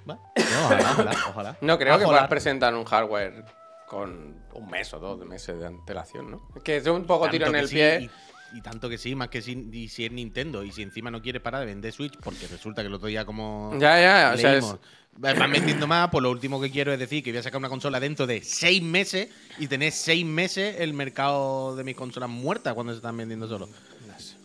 No, 0.05 0.19
ojalá, 0.65 0.91
ojalá, 0.91 1.11
ojalá. 1.29 1.57
No 1.61 1.77
creo 1.77 1.97
que 1.99 2.05
puedas 2.05 2.27
presentar 2.27 2.73
un 2.75 2.85
hardware 2.85 3.45
con 3.87 4.35
un 4.53 4.69
mes 4.69 4.93
o 4.93 4.99
dos 4.99 5.25
meses 5.25 5.59
de 5.59 5.67
antelación, 5.67 6.31
¿no? 6.31 6.47
Que 6.63 6.77
es 6.77 6.87
un 6.87 7.05
poco 7.05 7.29
tiro 7.29 7.47
en 7.47 7.55
el 7.55 7.67
sí, 7.67 7.75
pie. 7.75 8.09
Y, 8.53 8.57
y 8.57 8.61
tanto 8.61 8.89
que 8.89 8.97
sí, 8.97 9.15
más 9.15 9.27
que 9.29 9.41
si, 9.41 9.67
y 9.71 9.87
si 9.89 10.05
es 10.05 10.11
Nintendo. 10.11 10.63
Y 10.63 10.71
si 10.71 10.81
encima 10.81 11.11
no 11.11 11.21
quiere 11.21 11.39
parar 11.39 11.61
de 11.61 11.67
vender 11.67 11.91
Switch, 11.91 12.17
porque 12.23 12.47
resulta 12.47 12.81
que 12.81 12.87
el 12.87 12.93
otro 12.93 13.07
día 13.07 13.25
como 13.25 13.71
Ya, 13.79 13.99
ya, 13.99 14.31
o 14.33 14.37
sea, 14.37 14.55
es- 14.55 14.75
van 15.17 15.51
vendiendo 15.51 15.87
más, 15.87 16.09
pues 16.09 16.21
lo 16.23 16.31
último 16.31 16.61
que 16.61 16.71
quiero 16.71 16.93
es 16.93 16.99
decir 16.99 17.21
que 17.21 17.31
voy 17.31 17.39
a 17.39 17.43
sacar 17.43 17.57
una 17.59 17.67
consola 17.67 17.99
dentro 17.99 18.25
de 18.25 18.41
seis 18.43 18.81
meses 18.81 19.27
y 19.57 19.67
tener 19.67 19.91
seis 19.91 20.25
meses 20.25 20.77
el 20.79 20.93
mercado 20.93 21.75
de 21.75 21.83
mis 21.83 21.95
consolas 21.95 22.29
muertas 22.29 22.73
cuando 22.73 22.93
se 22.93 22.97
están 22.97 23.17
vendiendo 23.17 23.47
solo. 23.47 23.67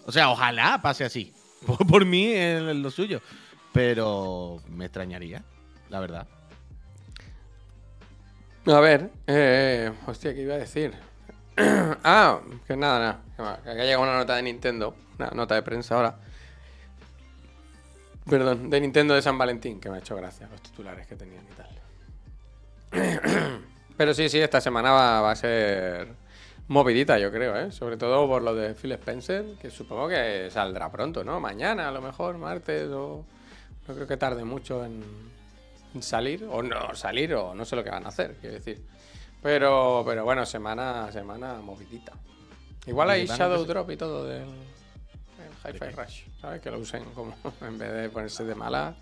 O 0.07 0.13
sea, 0.13 0.31
ojalá 0.31 0.81
pase 0.83 1.05
así. 1.05 1.33
Por, 1.67 1.87
por 1.87 2.05
mí 2.05 2.33
es 2.33 2.63
lo 2.63 2.91
suyo. 2.91 3.21
Pero 3.77 4.57
me 4.71 4.87
extrañaría, 4.87 5.45
la 5.91 6.01
verdad. 6.01 6.27
A 8.65 8.81
ver, 8.81 9.11
eh, 9.27 9.93
hostia, 10.07 10.35
¿qué 10.35 10.41
iba 10.41 10.55
a 10.55 10.59
decir? 10.59 10.95
ah, 11.59 12.41
que 12.67 12.75
nada, 12.75 12.99
nada. 12.99 13.21
que 13.37 13.43
va, 13.43 13.59
Que 13.63 13.69
ha 13.69 13.85
llegado 13.85 14.03
una 14.03 14.17
nota 14.17 14.35
de 14.37 14.45
Nintendo, 14.45 14.97
una 15.19 15.29
nota 15.33 15.57
de 15.57 15.63
prensa 15.63 15.95
ahora. 15.95 16.17
Perdón, 18.25 18.71
de 18.71 18.81
Nintendo 18.81 19.13
de 19.13 19.21
San 19.21 19.37
Valentín, 19.37 19.79
que 19.79 19.91
me 19.91 19.97
ha 19.97 19.99
hecho 19.99 20.17
gracia 20.17 20.49
los 20.51 20.63
titulares 20.63 21.07
que 21.07 21.17
tenían 21.17 21.45
y 21.45 21.53
tal. 21.53 21.69
Pero 23.99 24.15
sí, 24.15 24.31
sí, 24.31 24.39
esta 24.41 24.63
semana 24.63 24.93
va, 24.93 25.21
va 25.21 25.33
a 25.33 25.37
ser 25.37 26.15
movidita, 26.69 27.19
yo 27.19 27.31
creo, 27.31 27.55
¿eh? 27.55 27.71
Sobre 27.71 27.99
todo 27.99 28.27
por 28.27 28.41
lo 28.41 28.55
de 28.55 28.75
Phil 28.75 28.93
Spencer, 28.93 29.45
que 29.61 29.69
supongo 29.69 30.09
que 30.09 30.49
saldrá 30.51 30.91
pronto, 30.91 31.25
¿no? 31.25 31.41
Mañana, 31.41 31.89
a 31.89 31.93
lo 31.93 32.01
mejor, 32.01 32.39
martes, 32.39 32.89
o... 32.89 33.27
No 33.89 33.95
creo 33.95 34.07
que 34.07 34.17
tarde 34.17 34.45
mucho 34.45 34.85
en, 34.85 35.03
en 35.95 36.03
salir, 36.03 36.45
o 36.51 36.63
no 36.63 36.95
salir, 36.95 37.35
o 37.35 37.55
no 37.55 37.65
sé 37.65 37.77
lo 37.77 37.85
que 37.85 37.91
van 37.91 38.05
a 38.05 38.09
hacer, 38.09 38.37
quiero 38.41 38.57
decir. 38.57 38.83
Pero, 39.43 40.03
pero 40.05 40.25
bueno, 40.25 40.45
semana, 40.45 41.11
semana 41.13 41.55
movidita. 41.63 42.13
Igual 42.87 43.11
hay 43.11 43.27
Shadow 43.27 43.65
Drop 43.65 43.91
y 43.91 43.97
todo 43.97 44.25
del, 44.25 44.45
del 44.45 45.75
Hi-Fi 45.75 45.91
Rush, 45.91 46.23
¿sabes? 46.41 46.61
Que 46.61 46.71
lo 46.71 46.79
usen 46.79 47.05
como 47.15 47.35
en 47.61 47.79
vez 47.79 47.93
de 47.93 48.09
ponerse 48.09 48.45
de 48.45 48.55
mala. 48.55 48.97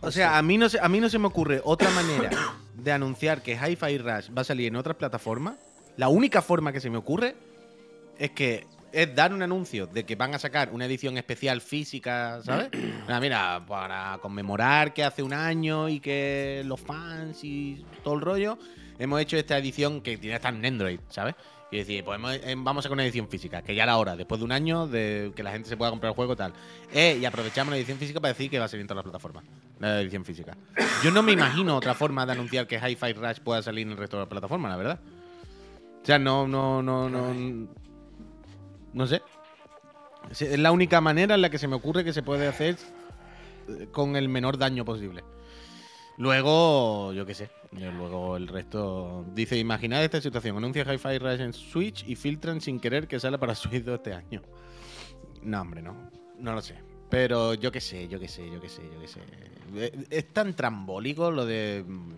O 0.00 0.10
sea, 0.10 0.38
a 0.38 0.42
mí, 0.42 0.58
no 0.58 0.68
se, 0.68 0.78
a 0.80 0.88
mí 0.88 1.00
no 1.00 1.08
se 1.08 1.18
me 1.18 1.26
ocurre 1.26 1.60
otra 1.64 1.90
manera 1.90 2.30
de 2.74 2.92
anunciar 2.92 3.42
que 3.42 3.54
Hi-Fi 3.54 3.98
Rush 3.98 4.30
va 4.36 4.42
a 4.42 4.44
salir 4.44 4.68
en 4.68 4.76
otras 4.76 4.96
plataformas. 4.96 5.56
La 5.96 6.08
única 6.08 6.42
forma 6.42 6.72
que 6.72 6.80
se 6.80 6.90
me 6.90 6.96
ocurre 6.96 7.34
es 8.18 8.30
que 8.30 8.66
es 8.92 9.14
dar 9.14 9.32
un 9.32 9.42
anuncio 9.42 9.86
de 9.86 10.04
que 10.04 10.16
van 10.16 10.34
a 10.34 10.38
sacar 10.38 10.70
una 10.72 10.86
edición 10.86 11.16
especial 11.18 11.60
física, 11.60 12.40
¿sabes? 12.42 12.70
Ah, 13.08 13.20
mira, 13.20 13.64
para 13.66 14.18
conmemorar 14.20 14.92
que 14.92 15.02
hace 15.02 15.22
un 15.22 15.32
año 15.32 15.88
y 15.88 15.98
que 15.98 16.62
los 16.66 16.78
fans 16.78 17.42
y 17.42 17.82
todo 18.04 18.14
el 18.14 18.20
rollo, 18.20 18.58
hemos 18.98 19.20
hecho 19.20 19.38
esta 19.38 19.56
edición 19.56 20.02
que 20.02 20.18
tiene 20.18 20.36
hasta 20.36 20.50
en 20.50 20.64
Android, 20.64 21.00
¿sabes? 21.08 21.34
Y 21.70 21.78
decir, 21.78 22.04
pues 22.04 22.18
eh, 22.44 22.54
vamos 22.56 22.82
a 22.82 22.84
sacar 22.84 22.94
una 22.94 23.04
edición 23.04 23.28
física, 23.28 23.62
que 23.62 23.74
ya 23.74 23.84
era 23.84 23.96
hora, 23.96 24.16
después 24.16 24.40
de 24.40 24.44
un 24.44 24.52
año 24.52 24.86
de 24.86 25.32
que 25.34 25.42
la 25.42 25.52
gente 25.52 25.68
se 25.68 25.76
pueda 25.76 25.90
comprar 25.90 26.10
el 26.10 26.16
juego 26.16 26.32
y 26.32 26.36
tal. 26.36 26.52
Eh, 26.92 27.18
y 27.20 27.24
aprovechamos 27.24 27.70
la 27.70 27.76
edición 27.76 27.98
física 27.98 28.20
para 28.20 28.32
decir 28.32 28.50
que 28.50 28.58
va 28.58 28.66
a 28.66 28.68
salir 28.68 28.82
en 28.82 28.88
todas 28.88 29.04
las 29.04 29.10
plataformas. 29.10 29.44
La 29.78 30.00
edición 30.00 30.24
física. 30.24 30.56
Yo 31.02 31.10
no 31.10 31.22
me 31.22 31.32
imagino 31.32 31.76
otra 31.76 31.94
forma 31.94 32.24
de 32.26 32.32
anunciar 32.32 32.66
que 32.66 32.76
Hi-Fi 32.76 33.12
Rush 33.12 33.40
pueda 33.40 33.62
salir 33.62 33.86
en 33.86 33.92
el 33.92 33.98
resto 33.98 34.16
de 34.16 34.22
las 34.22 34.28
plataformas, 34.28 34.70
la 34.70 34.76
verdad. 34.76 35.00
O 36.02 36.06
sea, 36.06 36.18
no, 36.18 36.48
no, 36.48 36.82
no, 36.82 37.08
no. 37.08 37.68
No 38.98 39.06
sé. 39.06 39.22
Es- 40.30 40.58
la 40.58 40.72
única 40.72 41.00
manera 41.00 41.36
en 41.36 41.40
la 41.42 41.50
que 41.50 41.58
se 41.58 41.68
me 41.68 41.76
ocurre 41.76 42.02
que 42.04 42.12
se 42.12 42.24
puede 42.24 42.48
hacer 42.48 42.76
eh, 43.68 43.86
con 43.92 44.16
el 44.16 44.28
menor 44.28 44.58
daño 44.58 44.84
posible. 44.84 45.22
Luego, 46.16 47.12
yo 47.12 47.24
qué 47.24 47.34
sé. 47.34 47.48
Luego 47.70 48.36
el 48.36 48.48
resto. 48.48 49.24
Dice: 49.34 49.56
Imaginad 49.56 50.02
esta 50.02 50.20
situación. 50.20 50.56
Anuncia 50.56 50.82
Hi-Fi 50.82 51.18
Rush 51.18 51.40
en 51.40 51.52
Switch 51.52 52.04
y 52.08 52.16
filtran 52.16 52.60
sin 52.60 52.80
querer 52.80 53.06
que 53.06 53.20
sale 53.20 53.38
para 53.38 53.54
Switch 53.62 53.84
2 53.84 53.94
este 53.94 54.14
año. 54.14 54.42
No, 55.42 55.60
hombre, 55.60 55.80
no. 55.80 56.10
No 56.40 56.52
lo 56.54 56.60
sé. 56.60 56.74
Pero 57.08 57.54
yo 57.54 57.70
qué 57.70 57.80
sé, 57.80 58.08
yo 58.08 58.18
qué 58.18 58.26
sé, 58.28 58.50
yo 58.50 58.60
qué 58.60 58.68
sé, 58.68 58.82
yo 58.92 59.00
qué 59.00 59.06
sé. 59.08 59.20
Eh, 59.76 60.06
Es 60.10 60.32
tan 60.32 60.54
trambólico 60.54 61.30
lo 61.30 61.46
de. 61.46 61.84
mm, 61.86 62.12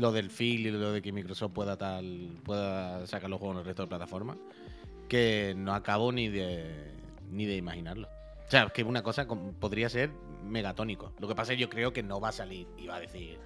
Lo 0.00 0.12
del 0.12 0.30
feel 0.30 0.66
y 0.66 0.70
lo 0.70 0.92
de 0.92 1.00
que 1.00 1.12
Microsoft 1.12 1.52
pueda 1.52 1.76
tal. 1.78 2.38
pueda 2.44 3.06
sacar 3.06 3.30
los 3.30 3.38
juegos 3.38 3.54
en 3.56 3.60
el 3.60 3.66
resto 3.66 3.82
de 3.84 3.88
plataformas. 3.88 4.36
Que 5.12 5.52
no 5.54 5.74
acabo 5.74 6.10
ni 6.10 6.28
de. 6.30 6.90
ni 7.28 7.44
de 7.44 7.56
imaginarlo. 7.56 8.08
O 8.46 8.50
sea, 8.50 8.70
que 8.70 8.82
una 8.82 9.02
cosa 9.02 9.26
podría 9.60 9.90
ser 9.90 10.08
megatónico. 10.42 11.12
Lo 11.18 11.28
que 11.28 11.34
pasa 11.34 11.52
es 11.52 11.58
que 11.58 11.60
yo 11.60 11.68
creo 11.68 11.92
que 11.92 12.02
no 12.02 12.18
va 12.18 12.30
a 12.30 12.32
salir 12.32 12.66
y 12.78 12.86
va 12.86 12.96
a 12.96 13.00
decir 13.00 13.38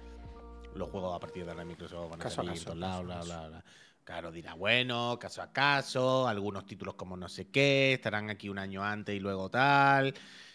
los 0.75 0.89
juegos 0.89 1.13
a 1.13 1.19
partir 1.19 1.43
de 1.43 1.51
ahora 1.51 1.63
de 1.63 1.67
Microsoft 1.67 2.09
van 2.09 2.21
a 2.21 2.23
Caso 2.23 2.37
salir 2.37 2.51
en 2.51 2.55
caso, 2.55 2.65
todos 2.67 2.79
lados, 2.79 3.05
caso 3.05 3.19
a 3.19 3.23
bla, 3.25 3.39
bla, 3.39 3.47
bla. 3.49 3.63
Claro, 4.05 4.31
dirá, 4.31 4.53
bueno, 4.53 5.19
caso 5.19 5.41
a 5.41 5.51
caso, 5.51 6.25
algunos 6.25 6.65
títulos 6.65 6.93
como 6.95 7.17
no 7.17 7.27
sé 7.27 7.49
qué, 7.49 7.91
estarán 7.91 8.29
aquí 8.29 8.47
un 8.47 8.59
año 8.59 8.81
antes 8.81 9.13
y 9.13 9.19
luego 9.19 9.49
tal. 9.49 10.13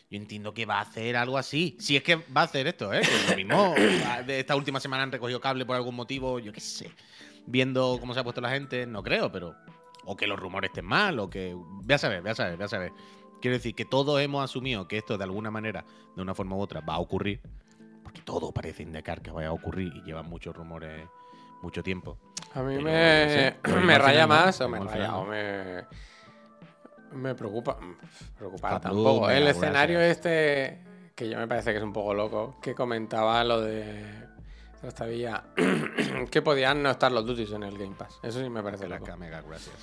Yo 0.09 0.17
entiendo 0.17 0.55
que 0.55 0.65
va 0.65 0.79
a 0.79 0.81
hacer 0.81 1.15
algo 1.19 1.37
así. 1.37 1.77
Si 1.79 1.95
es 1.95 2.03
que 2.03 2.17
va 2.17 2.41
a 2.41 2.45
hacer 2.45 2.67
esto, 2.67 2.91
¿eh? 2.95 3.03
Que 3.03 3.31
lo 3.31 3.37
mismo, 3.37 3.75
esta 4.29 4.57
última 4.57 4.81
semana 4.81 5.03
han 5.03 5.13
recogido 5.13 5.43
cable 5.43 5.67
por 5.67 5.77
algún 5.77 5.95
motivo, 5.95 6.39
yo 6.39 6.51
qué 6.51 6.61
sé. 6.61 6.91
Viendo 7.47 7.99
cómo 8.01 8.15
se 8.15 8.21
ha 8.21 8.25
puesto 8.25 8.41
la 8.41 8.49
gente, 8.49 8.87
no 8.87 9.03
creo, 9.03 9.31
pero. 9.31 9.55
O 10.05 10.17
que 10.17 10.27
los 10.27 10.39
rumores 10.39 10.71
estén 10.71 10.85
mal, 10.85 11.19
o 11.19 11.31
que. 11.31 11.57
Ve 11.85 11.95
a 11.95 11.99
saber, 11.99 12.23
ve 12.23 12.31
a 12.31 12.35
saber, 12.35 12.57
ve 12.57 12.65
a 12.65 12.69
saber. 12.69 12.93
Quiero 13.41 13.57
decir 13.57 13.75
que 13.75 13.85
todos 13.85 14.21
hemos 14.21 14.45
asumido 14.45 14.87
que 14.87 14.99
esto 14.99 15.19
de 15.19 15.25
alguna 15.25 15.51
manera, 15.51 15.85
de 16.15 16.23
una 16.23 16.35
forma 16.35 16.57
u 16.57 16.61
otra, 16.61 16.81
va 16.81 16.95
a 16.95 16.99
ocurrir. 16.99 17.41
Porque 18.03 18.21
todo 18.23 18.53
parece 18.53 18.83
indicar 18.83 19.21
que 19.23 19.31
vaya 19.31 19.49
a 19.49 19.53
ocurrir 19.53 19.93
y 19.97 20.03
llevan 20.03 20.29
muchos 20.29 20.55
rumores 20.55 21.09
mucho 21.63 21.83
tiempo. 21.83 22.19
A 22.55 22.63
mí 22.63 22.75
Pero, 22.77 22.85
me, 22.85 23.25
no 23.25 23.31
sé, 23.31 23.57
pero 23.63 23.81
me 23.81 23.99
raya 23.99 24.27
más 24.27 24.61
o 24.61 24.69
me 24.69 24.81
raya 24.81 25.17
o 25.17 25.25
me, 25.25 25.85
me 27.13 27.35
preocupa. 27.35 27.79
Preocupar 28.37 28.81
tampoco. 28.81 29.31
El 29.31 29.47
escenario 29.47 30.01
este, 30.01 30.83
que 31.15 31.29
yo 31.29 31.39
me 31.39 31.49
parece 31.49 31.71
que 31.71 31.79
es 31.79 31.83
un 31.83 31.93
poco 31.93 32.13
loco, 32.13 32.59
que 32.61 32.75
comentaba 32.75 33.43
lo 33.45 33.61
de 33.61 34.32
Trastavilla, 34.83 35.45
que 36.31 36.43
podían 36.43 36.83
no 36.83 36.91
estar 36.91 37.11
los 37.11 37.25
duties 37.25 37.53
en 37.53 37.63
el 37.63 37.79
Game 37.79 37.95
Pass. 37.97 38.19
Eso 38.23 38.41
sí 38.43 38.51
me 38.51 38.63
parece 38.63 38.87
loco. 38.89 39.17
Mega, 39.17 39.41
gracias. 39.41 39.75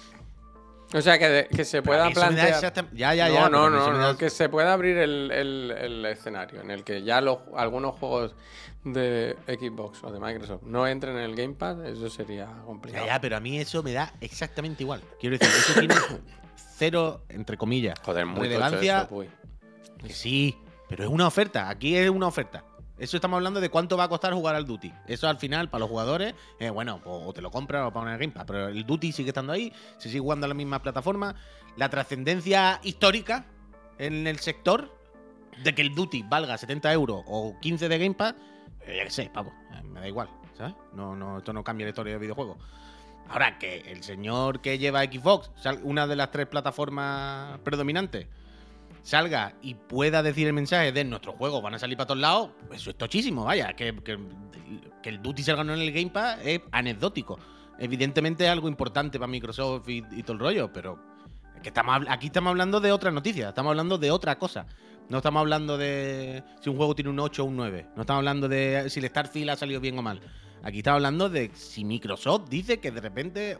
O 0.93 1.01
sea, 1.01 1.17
que, 1.19 1.29
de- 1.29 1.47
que 1.47 1.65
se 1.65 1.81
pueda 1.81 2.09
plantear... 2.09 2.49
exactam- 2.51 2.89
Ya, 2.93 3.13
ya, 3.13 3.27
no, 3.29 3.33
ya. 3.35 3.49
no, 3.49 3.69
no, 3.69 3.91
no, 3.93 4.17
que 4.17 4.29
se 4.29 4.49
pueda 4.49 4.73
abrir 4.73 4.97
el, 4.97 5.31
el- 5.31 5.71
el 5.71 6.05
escenario 6.07 6.61
en 6.61 6.69
el 6.71 6.83
que 6.83 7.03
ya 7.03 7.21
los, 7.21 7.37
algunos 7.55 7.95
juegos 7.95 8.35
de 8.83 9.35
Xbox 9.47 10.03
o 10.03 10.11
de 10.11 10.19
Microsoft 10.19 10.63
no 10.63 10.87
entren 10.87 11.15
en 11.17 11.23
el 11.23 11.35
Game 11.35 11.53
Pass, 11.53 11.77
eso 11.85 12.09
sería 12.09 12.45
Ya, 12.45 12.61
complicado. 12.65 13.05
ya, 13.05 13.21
pero 13.21 13.37
a 13.37 13.39
mí 13.39 13.59
eso 13.59 13.83
me 13.83 13.93
da 13.93 14.13
exactamente 14.19 14.83
igual. 14.83 15.01
Quiero 15.19 15.37
decir, 15.37 15.55
eso 15.55 15.79
tiene 15.79 15.95
cero, 16.75 17.21
entre 17.29 17.55
comillas, 17.55 17.99
Joder, 18.03 18.25
muy 18.25 18.47
relevancia. 18.47 19.01
eso, 19.03 19.15
uy. 19.15 19.29
Que 19.99 20.09
sí, 20.13 20.57
pero 20.87 21.03
es 21.03 21.09
una 21.09 21.27
oferta. 21.27 21.69
Aquí 21.69 21.95
es 21.95 22.09
una 22.09 22.25
oferta. 22.27 22.63
Eso 22.99 23.15
estamos 23.15 23.37
hablando 23.37 23.61
de 23.61 23.69
cuánto 23.69 23.95
va 23.95 24.03
a 24.03 24.09
costar 24.09 24.33
jugar 24.33 24.55
al 24.55 24.65
Duty. 24.65 24.93
Eso 25.07 25.29
al 25.29 25.37
final, 25.37 25.69
para 25.69 25.79
los 25.79 25.89
jugadores, 25.89 26.35
eh, 26.59 26.69
bueno, 26.69 27.01
o 27.05 27.31
te 27.33 27.41
lo 27.41 27.49
compras 27.49 27.87
o 27.87 27.93
pones 27.93 28.13
el 28.13 28.19
Game 28.19 28.33
Pass. 28.33 28.43
Pero 28.45 28.67
el 28.67 28.85
Duty 28.85 29.11
sigue 29.13 29.29
estando 29.29 29.53
ahí, 29.53 29.71
se 29.97 30.09
sigue 30.09 30.19
jugando 30.19 30.45
en 30.45 30.49
la 30.49 30.55
misma 30.55 30.81
plataforma. 30.81 31.33
La 31.77 31.89
trascendencia 31.89 32.79
histórica 32.83 33.45
en 33.97 34.27
el 34.27 34.39
sector 34.39 34.93
de 35.63 35.73
que 35.73 35.81
el 35.81 35.95
Duty 35.95 36.23
valga 36.27 36.57
70 36.57 36.91
euros 36.93 37.23
o 37.25 37.55
15 37.61 37.87
de 37.87 37.97
Game 37.97 38.15
Pass, 38.15 38.35
eh, 38.85 38.97
ya 38.97 39.03
que 39.05 39.11
sé, 39.11 39.29
pavo, 39.33 39.53
eh, 39.73 39.83
me 39.83 40.01
da 40.01 40.07
igual, 40.07 40.29
¿sabes? 40.57 40.75
No, 40.93 41.15
no, 41.15 41.37
esto 41.37 41.53
no 41.53 41.63
cambia 41.63 41.85
la 41.85 41.89
historia 41.89 42.13
del 42.13 42.21
videojuego. 42.21 42.57
Ahora 43.29 43.59
que 43.59 43.91
el 43.91 44.03
señor 44.03 44.59
que 44.59 44.77
lleva 44.77 45.03
Xbox, 45.03 45.51
una 45.83 46.07
de 46.07 46.15
las 46.15 46.31
tres 46.31 46.47
plataformas 46.47 47.59
predominantes, 47.59 48.27
salga 49.01 49.53
y 49.61 49.75
pueda 49.75 50.21
decir 50.23 50.47
el 50.47 50.53
mensaje 50.53 50.91
de 50.91 51.03
nuestros 51.03 51.35
juegos 51.35 51.61
van 51.61 51.73
a 51.75 51.79
salir 51.79 51.97
para 51.97 52.07
todos 52.07 52.19
lados, 52.21 52.49
pues 52.67 52.81
eso 52.81 52.89
es 52.91 52.97
tochísimo, 52.97 53.45
vaya. 53.45 53.73
Que, 53.73 53.95
que- 54.03 54.19
el 55.03 55.21
Duty 55.21 55.41
salga 55.41 55.63
no 55.63 55.73
en 55.73 55.79
el 55.81 55.91
Game 55.91 56.11
Pass 56.11 56.37
es 56.43 56.61
anecdótico. 56.71 57.39
Evidentemente 57.79 58.45
es 58.45 58.51
algo 58.51 58.67
importante 58.67 59.17
para 59.17 59.27
Microsoft 59.31 59.87
y, 59.89 60.01
todo 60.23 60.33
el 60.33 60.39
rollo, 60.39 60.71
pero 60.71 60.99
que 61.63 61.69
estamos, 61.69 62.05
aquí 62.09 62.27
estamos 62.27 62.51
hablando 62.51 62.79
de 62.79 62.91
otra 62.91 63.09
noticia, 63.09 63.49
estamos 63.49 63.71
hablando 63.71 63.97
de 63.97 64.11
otra 64.11 64.37
cosa. 64.37 64.67
No 65.07 65.17
estamos 65.17 65.39
hablando 65.39 65.77
de 65.77 66.43
si 66.61 66.69
un 66.69 66.77
juego 66.77 66.93
tiene 66.93 67.09
un 67.09 67.19
8 67.19 67.41
o 67.41 67.45
un 67.47 67.55
9. 67.55 67.87
No 67.95 68.01
estamos 68.01 68.19
hablando 68.19 68.47
de 68.47 68.89
si 68.89 68.99
el 68.99 69.07
Starfield 69.07 69.49
ha 69.49 69.55
salido 69.55 69.79
bien 69.81 69.97
o 69.97 70.03
mal. 70.03 70.21
Aquí 70.61 70.79
estamos 70.79 70.97
hablando 70.97 71.29
de 71.29 71.49
si 71.55 71.83
Microsoft 71.83 72.49
dice 72.49 72.79
que 72.79 72.91
de 72.91 73.01
repente 73.01 73.57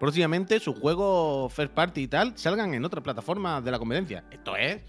próximamente 0.00 0.58
sus 0.58 0.76
juegos 0.76 1.52
first 1.52 1.72
party 1.72 2.00
y 2.02 2.08
tal 2.08 2.36
salgan 2.36 2.74
en 2.74 2.84
otras 2.84 3.04
plataformas 3.04 3.62
de 3.64 3.70
la 3.70 3.78
competencia. 3.78 4.24
Esto 4.32 4.56
es 4.56 4.80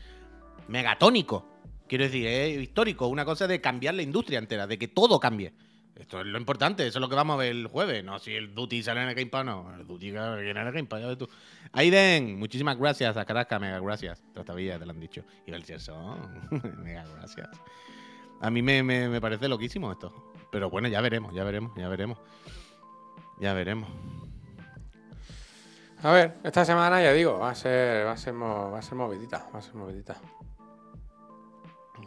megatónico. 0.67 1.45
Quiero 1.87 2.05
decir, 2.05 2.25
es 2.25 2.57
histórico. 2.61 3.07
Una 3.07 3.25
cosa 3.25 3.45
de 3.47 3.59
cambiar 3.61 3.93
la 3.95 4.01
industria 4.01 4.39
entera, 4.39 4.65
de 4.65 4.79
que 4.79 4.87
todo 4.87 5.19
cambie. 5.19 5.53
Esto 5.93 6.21
es 6.21 6.25
lo 6.25 6.39
importante, 6.39 6.87
eso 6.87 6.97
es 6.97 7.01
lo 7.01 7.09
que 7.09 7.15
vamos 7.15 7.35
a 7.35 7.37
ver 7.37 7.51
el 7.51 7.67
jueves. 7.67 8.03
No 8.03 8.17
si 8.17 8.33
el 8.33 8.55
Duty 8.55 8.81
sale 8.81 9.03
en 9.03 9.09
el 9.09 9.13
Game 9.15 9.29
Pass, 9.29 9.45
no. 9.45 9.71
El 9.77 9.85
Duty 9.85 10.09
viene 10.11 10.49
en 10.49 10.57
el 10.57 10.71
Game 10.71 10.85
Pass, 10.87 11.01
ya 11.01 11.07
ves 11.07 11.17
tú. 11.17 11.29
Aiden, 11.73 12.39
muchísimas 12.39 12.77
gracias 12.77 13.17
a 13.17 13.25
Carasca, 13.25 13.59
mega 13.59 13.79
gracias. 13.79 14.23
Todavía 14.33 14.79
te 14.79 14.85
lo 14.85 14.91
han 14.91 14.99
dicho. 14.99 15.23
Y 15.45 15.51
el 15.51 15.63
mega 16.83 17.05
gracias. 17.17 17.49
A 18.39 18.49
mí 18.49 18.61
me, 18.63 18.81
me- 18.81 19.09
me 19.09 19.21
parece 19.21 19.47
loquísimo 19.47 19.91
esto. 19.91 20.31
Pero 20.51 20.69
bueno, 20.69 20.87
ya 20.87 21.01
veremos, 21.01 21.35
ya 21.35 21.43
veremos, 21.43 21.73
ya 21.77 21.87
veremos. 21.89 22.17
Ya 23.39 23.53
veremos. 23.53 23.89
A 26.03 26.11
ver, 26.11 26.33
esta 26.43 26.65
semana 26.65 27.01
ya 27.01 27.13
digo, 27.13 27.37
va 27.39 27.51
a 27.51 27.55
ser, 27.55 28.05
va 28.07 28.11
a 28.13 28.17
ser, 28.17 28.33
va 28.33 28.77
a 28.79 28.81
ser 28.81 28.95
movidita, 28.95 29.47
va 29.53 29.59
a 29.59 29.61
ser 29.61 29.75
movidita. 29.75 30.15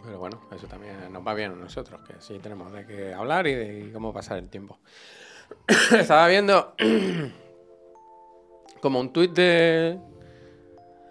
Pero 0.04 0.18
bueno, 0.18 0.40
eso 0.54 0.66
también 0.66 1.12
nos 1.12 1.24
va 1.26 1.32
bien 1.34 1.52
a 1.52 1.54
nosotros, 1.54 2.00
que 2.06 2.14
sí 2.20 2.38
tenemos 2.40 2.72
de 2.72 2.84
qué 2.86 3.14
hablar 3.14 3.46
y 3.46 3.54
de 3.54 3.92
cómo 3.92 4.12
pasar 4.12 4.38
el 4.38 4.48
tiempo. 4.50 4.78
Estaba 5.96 6.26
viendo 6.28 6.74
como 8.80 9.00
un 9.00 9.12
tuit 9.12 9.32
de 9.32 9.98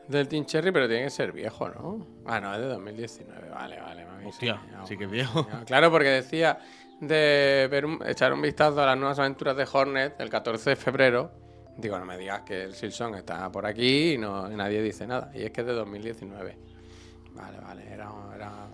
del 0.07 0.27
Team 0.27 0.45
Cherry, 0.45 0.71
pero 0.73 0.87
tiene 0.87 1.05
que 1.05 1.09
ser 1.09 1.31
viejo, 1.31 1.69
¿no? 1.69 2.05
Ah, 2.25 2.41
no, 2.41 2.53
es 2.53 2.59
de 2.59 2.67
2019, 2.67 3.49
vale, 3.49 3.79
vale. 3.79 4.05
me 4.05 4.11
habéis 4.11 4.29
Hostia, 4.33 4.59
engañado, 4.61 4.85
sí 4.87 4.97
que 4.97 5.05
es 5.05 5.11
viejo. 5.11 5.47
Claro, 5.65 5.89
porque 5.89 6.09
decía 6.09 6.59
de 6.99 7.67
ver 7.71 7.85
un- 7.85 8.05
echar 8.05 8.33
un 8.33 8.41
vistazo 8.41 8.81
a 8.81 8.85
las 8.87 8.97
nuevas 8.97 9.17
aventuras 9.19 9.55
de 9.55 9.65
Hornet 9.71 10.19
el 10.19 10.29
14 10.29 10.71
de 10.71 10.75
febrero. 10.75 11.31
Digo, 11.77 11.97
no 11.97 12.05
me 12.05 12.17
digas 12.17 12.41
que 12.41 12.63
el 12.63 12.75
Silson 12.75 13.15
está 13.15 13.51
por 13.51 13.65
aquí 13.65 14.13
y, 14.13 14.17
no, 14.17 14.47
nadie 14.49 14.81
dice 14.81 15.07
nada. 15.07 15.31
Y 15.33 15.43
es 15.43 15.51
que 15.51 15.61
es 15.61 15.67
de 15.67 15.73
2019. 15.73 16.57
Vale, 17.33 17.59
vale, 17.59 17.87
era, 17.91 18.11
era 18.35 18.67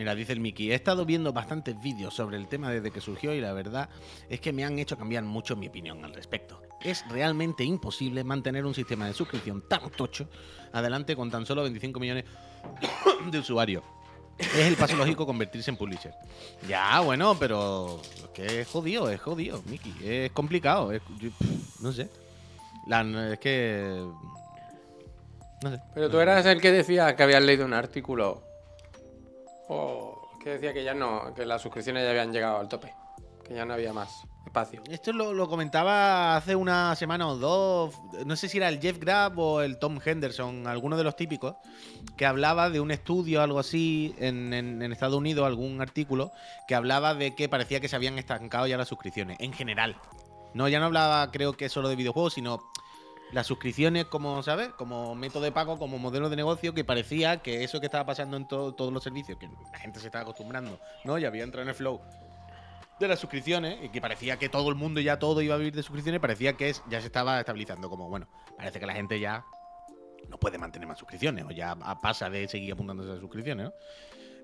Mira, 0.00 0.14
dice 0.14 0.32
el 0.32 0.40
Mickey, 0.40 0.72
he 0.72 0.74
estado 0.74 1.04
viendo 1.04 1.30
bastantes 1.30 1.78
vídeos 1.82 2.14
sobre 2.14 2.38
el 2.38 2.48
tema 2.48 2.70
desde 2.70 2.90
que 2.90 3.02
surgió 3.02 3.34
y 3.34 3.40
la 3.42 3.52
verdad 3.52 3.90
es 4.30 4.40
que 4.40 4.50
me 4.50 4.64
han 4.64 4.78
hecho 4.78 4.96
cambiar 4.96 5.24
mucho 5.24 5.56
mi 5.56 5.68
opinión 5.68 6.02
al 6.06 6.14
respecto. 6.14 6.62
Es 6.80 7.04
realmente 7.10 7.64
imposible 7.64 8.24
mantener 8.24 8.64
un 8.64 8.72
sistema 8.72 9.06
de 9.06 9.12
suscripción 9.12 9.62
tan 9.68 9.90
tocho 9.90 10.30
adelante 10.72 11.14
con 11.14 11.30
tan 11.30 11.44
solo 11.44 11.64
25 11.64 12.00
millones 12.00 12.24
de 13.30 13.38
usuarios. 13.40 13.84
Es 14.40 14.66
el 14.66 14.76
paso 14.76 14.96
lógico 14.96 15.26
convertirse 15.26 15.70
en 15.70 15.76
publisher. 15.76 16.14
Ya, 16.66 17.00
bueno, 17.00 17.36
pero 17.38 18.00
es 18.02 18.28
que 18.34 18.60
es 18.62 18.68
jodido, 18.68 19.10
es 19.10 19.20
jodido, 19.20 19.62
Mickey. 19.66 19.94
Es 20.02 20.32
complicado, 20.32 20.90
no 21.80 21.92
sé. 21.92 22.08
Es 23.32 23.38
que... 23.38 24.04
No 25.62 25.70
sé. 25.70 25.80
Pero 25.94 26.10
tú 26.10 26.18
eras 26.18 26.46
el 26.46 26.60
que 26.60 26.72
decía 26.72 27.14
que 27.14 27.22
habías 27.22 27.42
leído 27.42 27.66
un 27.66 27.74
artículo. 27.74 28.42
O 29.68 30.30
que 30.42 30.50
decía 30.50 30.72
que 30.72 30.82
ya 30.82 30.94
no, 30.94 31.34
que 31.34 31.44
las 31.44 31.60
suscripciones 31.60 32.02
ya 32.04 32.10
habían 32.10 32.32
llegado 32.32 32.58
al 32.58 32.68
tope. 32.68 32.94
Que 33.44 33.54
ya 33.54 33.64
no 33.64 33.74
había 33.74 33.92
más 33.92 34.10
espacio. 34.50 34.82
Esto 34.90 35.12
lo, 35.12 35.48
comentaba 35.48 36.36
hace 36.36 36.54
una 36.54 36.94
semana 36.96 37.28
o 37.28 37.36
dos. 37.36 37.94
No 38.26 38.36
sé 38.36 38.48
si 38.48 38.58
era 38.58 38.68
el 38.68 38.80
Jeff 38.80 38.98
Grabb 38.98 39.38
o 39.38 39.62
el 39.62 39.78
Tom 39.78 39.98
Henderson, 40.04 40.66
alguno 40.66 40.96
de 40.96 41.04
los 41.04 41.16
típicos, 41.16 41.54
que 42.16 42.26
hablaba 42.26 42.68
de 42.68 42.80
un 42.80 42.90
estudio, 42.90 43.42
algo 43.42 43.58
así, 43.58 44.14
en 44.18 44.82
Estados 44.92 45.16
Unidos, 45.16 45.46
algún 45.46 45.80
artículo, 45.80 46.32
que 46.66 46.74
hablaba 46.74 47.14
de 47.14 47.34
que 47.34 47.48
parecía 47.48 47.80
que 47.80 47.88
se 47.88 47.96
habían 47.96 48.18
estancado 48.18 48.66
ya 48.66 48.76
las 48.76 48.88
suscripciones, 48.88 49.38
en 49.40 49.52
general. 49.52 49.96
No, 50.52 50.68
ya 50.68 50.80
no 50.80 50.86
hablaba, 50.86 51.30
creo 51.30 51.52
que 51.52 51.68
solo 51.68 51.88
de 51.88 51.96
videojuegos, 51.96 52.34
sino 52.34 52.60
las 53.32 53.46
suscripciones 53.46 54.06
como, 54.06 54.42
¿sabes? 54.42 54.70
Como 54.70 55.14
método 55.14 55.44
de 55.44 55.52
pago, 55.52 55.78
como 55.78 55.98
modelo 55.98 56.28
de 56.28 56.34
negocio, 56.34 56.74
que 56.74 56.82
parecía 56.82 57.40
que 57.40 57.62
eso 57.62 57.78
que 57.78 57.86
estaba 57.86 58.04
pasando 58.04 58.36
en 58.36 58.48
to- 58.48 58.74
todos 58.74 58.92
los 58.92 59.04
servicios, 59.04 59.38
que 59.38 59.48
la 59.72 59.78
gente 59.78 60.00
se 60.00 60.06
estaba 60.06 60.22
acostumbrando, 60.22 60.80
¿no? 61.04 61.16
Ya 61.18 61.28
había 61.28 61.44
entrado 61.44 61.62
en 61.62 61.68
el 61.68 61.74
flow 61.76 62.00
de 63.00 63.08
las 63.08 63.18
suscripciones 63.18 63.78
y 63.82 63.88
que 63.88 64.00
parecía 64.00 64.38
que 64.38 64.48
todo 64.48 64.68
el 64.68 64.74
mundo 64.74 65.00
ya 65.00 65.18
todo 65.18 65.40
iba 65.40 65.54
a 65.54 65.58
vivir 65.58 65.74
de 65.74 65.82
suscripciones, 65.82 66.20
parecía 66.20 66.52
que 66.52 66.68
es, 66.68 66.82
ya 66.88 67.00
se 67.00 67.06
estaba 67.06 67.40
estabilizando. 67.40 67.88
Como, 67.88 68.08
bueno, 68.08 68.28
parece 68.56 68.78
que 68.78 68.86
la 68.86 68.92
gente 68.92 69.18
ya 69.18 69.44
no 70.28 70.38
puede 70.38 70.58
mantener 70.58 70.86
más 70.86 70.98
suscripciones 70.98 71.44
o 71.46 71.50
ya 71.50 71.74
pasa 72.00 72.30
de 72.30 72.46
seguir 72.46 72.72
apuntándose 72.72 73.12
a 73.12 73.20
suscripciones. 73.20 73.70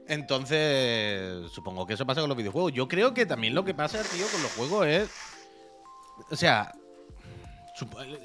Entonces, 0.08 1.50
supongo 1.52 1.86
que 1.86 1.94
eso 1.94 2.06
pasa 2.06 2.20
con 2.20 2.28
los 2.28 2.38
videojuegos. 2.38 2.72
Yo 2.72 2.88
creo 2.88 3.12
que 3.12 3.26
también 3.26 3.54
lo 3.54 3.64
que 3.64 3.74
pasa, 3.74 4.02
tío, 4.02 4.26
con 4.32 4.42
los 4.42 4.52
juegos 4.52 4.86
es. 4.86 5.10
O 6.30 6.36
sea, 6.36 6.74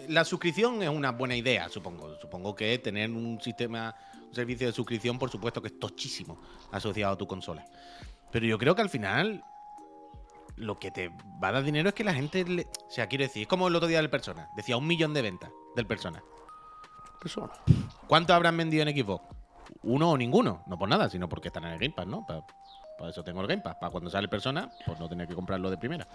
la 0.08 0.24
suscripción 0.24 0.82
es 0.82 0.90
una 0.90 1.12
buena 1.12 1.36
idea, 1.36 1.68
supongo. 1.70 2.18
Supongo 2.22 2.56
que 2.56 2.78
tener 2.78 3.10
un 3.12 3.42
sistema, 3.42 3.96
un 4.28 4.34
servicio 4.34 4.68
de 4.68 4.74
suscripción, 4.74 5.20
por 5.20 5.30
supuesto 5.30 5.62
que 5.62 5.68
es 5.68 5.80
tochísimo 5.80 6.42
asociado 6.72 7.14
a 7.14 7.18
tu 7.18 7.28
consola. 7.28 7.66
Pero 8.32 8.46
yo 8.46 8.58
creo 8.58 8.76
que 8.76 8.82
al 8.82 8.90
final 8.90 9.44
lo 10.58 10.80
que 10.80 10.92
te 10.92 11.10
va 11.44 11.50
a 11.50 11.52
dar 11.54 11.64
dinero 11.64 11.90
es 11.90 11.96
que 11.96 12.04
la 12.04 12.14
gente. 12.14 12.44
le- 12.46 12.68
O 12.88 12.92
sea, 12.92 13.08
quiero 13.08 13.24
decir, 13.24 13.44
es 13.44 13.48
como 13.48 13.68
el 13.68 13.76
otro 13.76 13.88
día 13.88 13.98
del 13.98 14.10
Persona. 14.10 14.50
Decía 14.56 14.78
un 14.78 14.88
millón 14.88 15.14
de 15.14 15.22
ventas 15.22 15.50
del 15.76 15.86
Persona. 15.88 16.24
Persona. 17.20 17.52
¿Cuánto 18.08 18.34
habrán 18.34 18.58
vendido 18.58 18.84
en 18.88 18.96
Xbox? 18.98 19.24
Uno 19.84 20.12
o 20.12 20.18
ninguno. 20.18 20.64
No 20.68 20.78
por 20.78 20.90
nada, 20.90 21.10
sino 21.10 21.30
porque 21.30 21.48
están 21.50 21.64
en 21.66 21.72
el 21.74 21.80
Game 21.80 21.94
Pass, 21.96 22.08
¿no? 22.08 22.26
Pa- 22.26 22.46
Para, 22.98 23.10
eso 23.12 23.24
tengo 23.24 23.42
el 23.42 23.48
Game 23.48 23.62
Pass. 23.62 23.76
Para 23.80 23.92
cuando 23.92 24.10
sale 24.10 24.28
Persona, 24.28 24.70
pues 24.86 25.00
no 25.00 25.08
tener 25.10 25.28
que 25.28 25.36
comprarlo 25.36 25.70
de 25.70 25.78
primera. 25.78 26.08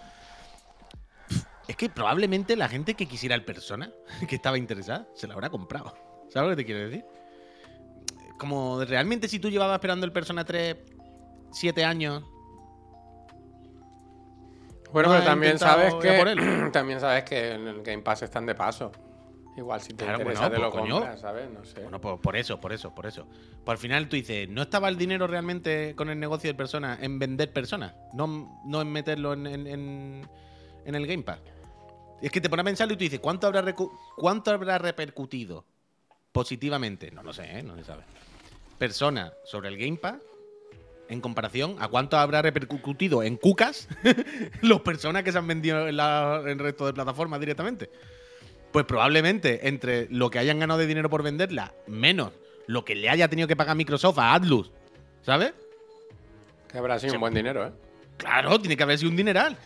Es 1.67 1.75
que 1.75 1.89
probablemente 1.89 2.55
la 2.55 2.69
gente 2.69 2.93
que 2.93 3.05
quisiera 3.07 3.35
el 3.35 3.43
Persona, 3.43 3.89
que 4.29 4.35
estaba 4.35 4.57
interesada, 4.57 5.07
se 5.15 5.27
lo 5.27 5.33
habrá 5.33 5.49
comprado. 5.49 5.93
¿Sabes 6.29 6.49
lo 6.49 6.55
que 6.55 6.63
te 6.63 6.65
quiero 6.65 6.87
decir? 6.89 7.05
Como 8.37 8.83
realmente 8.85 9.27
si 9.27 9.39
tú 9.39 9.49
llevabas 9.49 9.75
esperando 9.75 10.05
el 10.05 10.11
Persona 10.11 10.45
3 10.45 10.77
siete 11.51 11.83
años 11.85 12.23
Bueno, 14.91 15.09
No 15.09 15.15
pero 15.15 15.25
también 15.25 15.59
sabes 15.59 15.93
que 15.95 16.13
por 16.13 16.71
también 16.71 16.99
sabes 16.99 17.23
que 17.23 17.51
en 17.53 17.67
el 17.67 17.81
Game 17.83 18.01
Pass 18.03 18.23
están 18.23 18.45
de 18.45 18.55
paso. 18.55 18.91
Igual 19.57 19.81
si 19.81 19.89
te 19.89 20.03
Claro, 20.05 20.19
interesa 20.19 20.41
bueno, 20.49 20.55
te 20.55 20.61
lo 20.61 20.69
pues, 20.71 20.81
coño. 20.81 20.93
compras, 20.99 21.19
¿sabes? 21.19 21.49
No 21.49 21.65
sé. 21.65 21.81
Bueno, 21.81 21.99
por, 21.99 22.21
por 22.21 22.35
eso, 22.35 22.59
por 22.61 22.71
eso, 22.73 22.93
por 22.93 23.07
eso. 23.07 23.25
Pues 23.65 23.75
al 23.75 23.77
final 23.79 24.07
tú 24.07 24.15
dices, 24.15 24.47
¿no 24.47 24.61
estaba 24.61 24.87
el 24.87 24.97
dinero 24.97 25.25
realmente 25.25 25.95
con 25.95 26.09
el 26.09 26.19
negocio 26.19 26.47
de 26.49 26.53
personas 26.53 26.99
en 27.01 27.17
vender 27.17 27.51
personas? 27.51 27.95
No, 28.13 28.61
no 28.65 28.81
en 28.81 28.91
meterlo 28.91 29.33
en, 29.33 29.47
en- 29.47 29.65
en- 29.67 30.29
en 30.85 30.95
el 30.95 31.07
Game 31.07 31.23
Pass. 31.23 31.39
Es 32.21 32.31
que 32.31 32.39
te 32.39 32.49
pones 32.49 32.61
a 32.61 32.65
pensarlo 32.65 32.93
y 32.93 32.97
tú 32.97 33.03
dices, 33.03 33.19
¿cuánto 33.19 33.47
habrá, 33.47 33.63
¿cuánto 34.15 34.51
habrá 34.51 34.77
repercutido 34.77 35.65
positivamente? 36.31 37.09
No 37.11 37.23
lo 37.23 37.33
sé, 37.33 37.59
¿eh? 37.59 37.63
no 37.63 37.75
se 37.75 37.83
sabe. 37.83 38.03
Persona 38.77 39.33
sobre 39.43 39.69
el 39.69 39.77
Game 39.77 39.97
Pass 39.97 40.17
en 41.09 41.21
comparación 41.21 41.75
a 41.79 41.87
cuánto 41.87 42.17
habrá 42.17 42.41
repercutido 42.41 43.23
en 43.23 43.37
cucas 43.37 43.87
los 44.61 44.81
personas 44.81 45.23
que 45.23 45.31
se 45.31 45.37
han 45.37 45.47
vendido 45.47 45.87
en, 45.87 45.97
la- 45.97 46.39
en 46.43 46.49
el 46.49 46.59
resto 46.59 46.85
de 46.85 46.93
plataformas 46.93 47.39
directamente. 47.39 47.89
Pues 48.71 48.85
probablemente 48.85 49.67
entre 49.67 50.07
lo 50.09 50.29
que 50.29 50.39
hayan 50.39 50.59
ganado 50.59 50.79
de 50.79 50.87
dinero 50.87 51.09
por 51.09 51.23
venderla, 51.23 51.73
menos 51.87 52.33
lo 52.67 52.83
que 52.83 52.95
le 52.95 53.09
haya 53.09 53.27
tenido 53.29 53.47
que 53.47 53.55
pagar 53.55 53.75
Microsoft 53.77 54.19
a 54.19 54.33
Atlus, 54.33 54.71
¿sabes? 55.21 55.53
Que 56.69 56.77
habrá 56.77 56.99
sido 56.99 57.13
un 57.13 57.21
buen 57.21 57.33
dinero, 57.33 57.65
¿eh? 57.65 57.71
Claro, 58.17 58.59
tiene 58.59 58.75
que 58.75 58.83
haber 58.83 58.97
sido 58.97 59.09
un 59.11 59.15
dineral. 59.17 59.57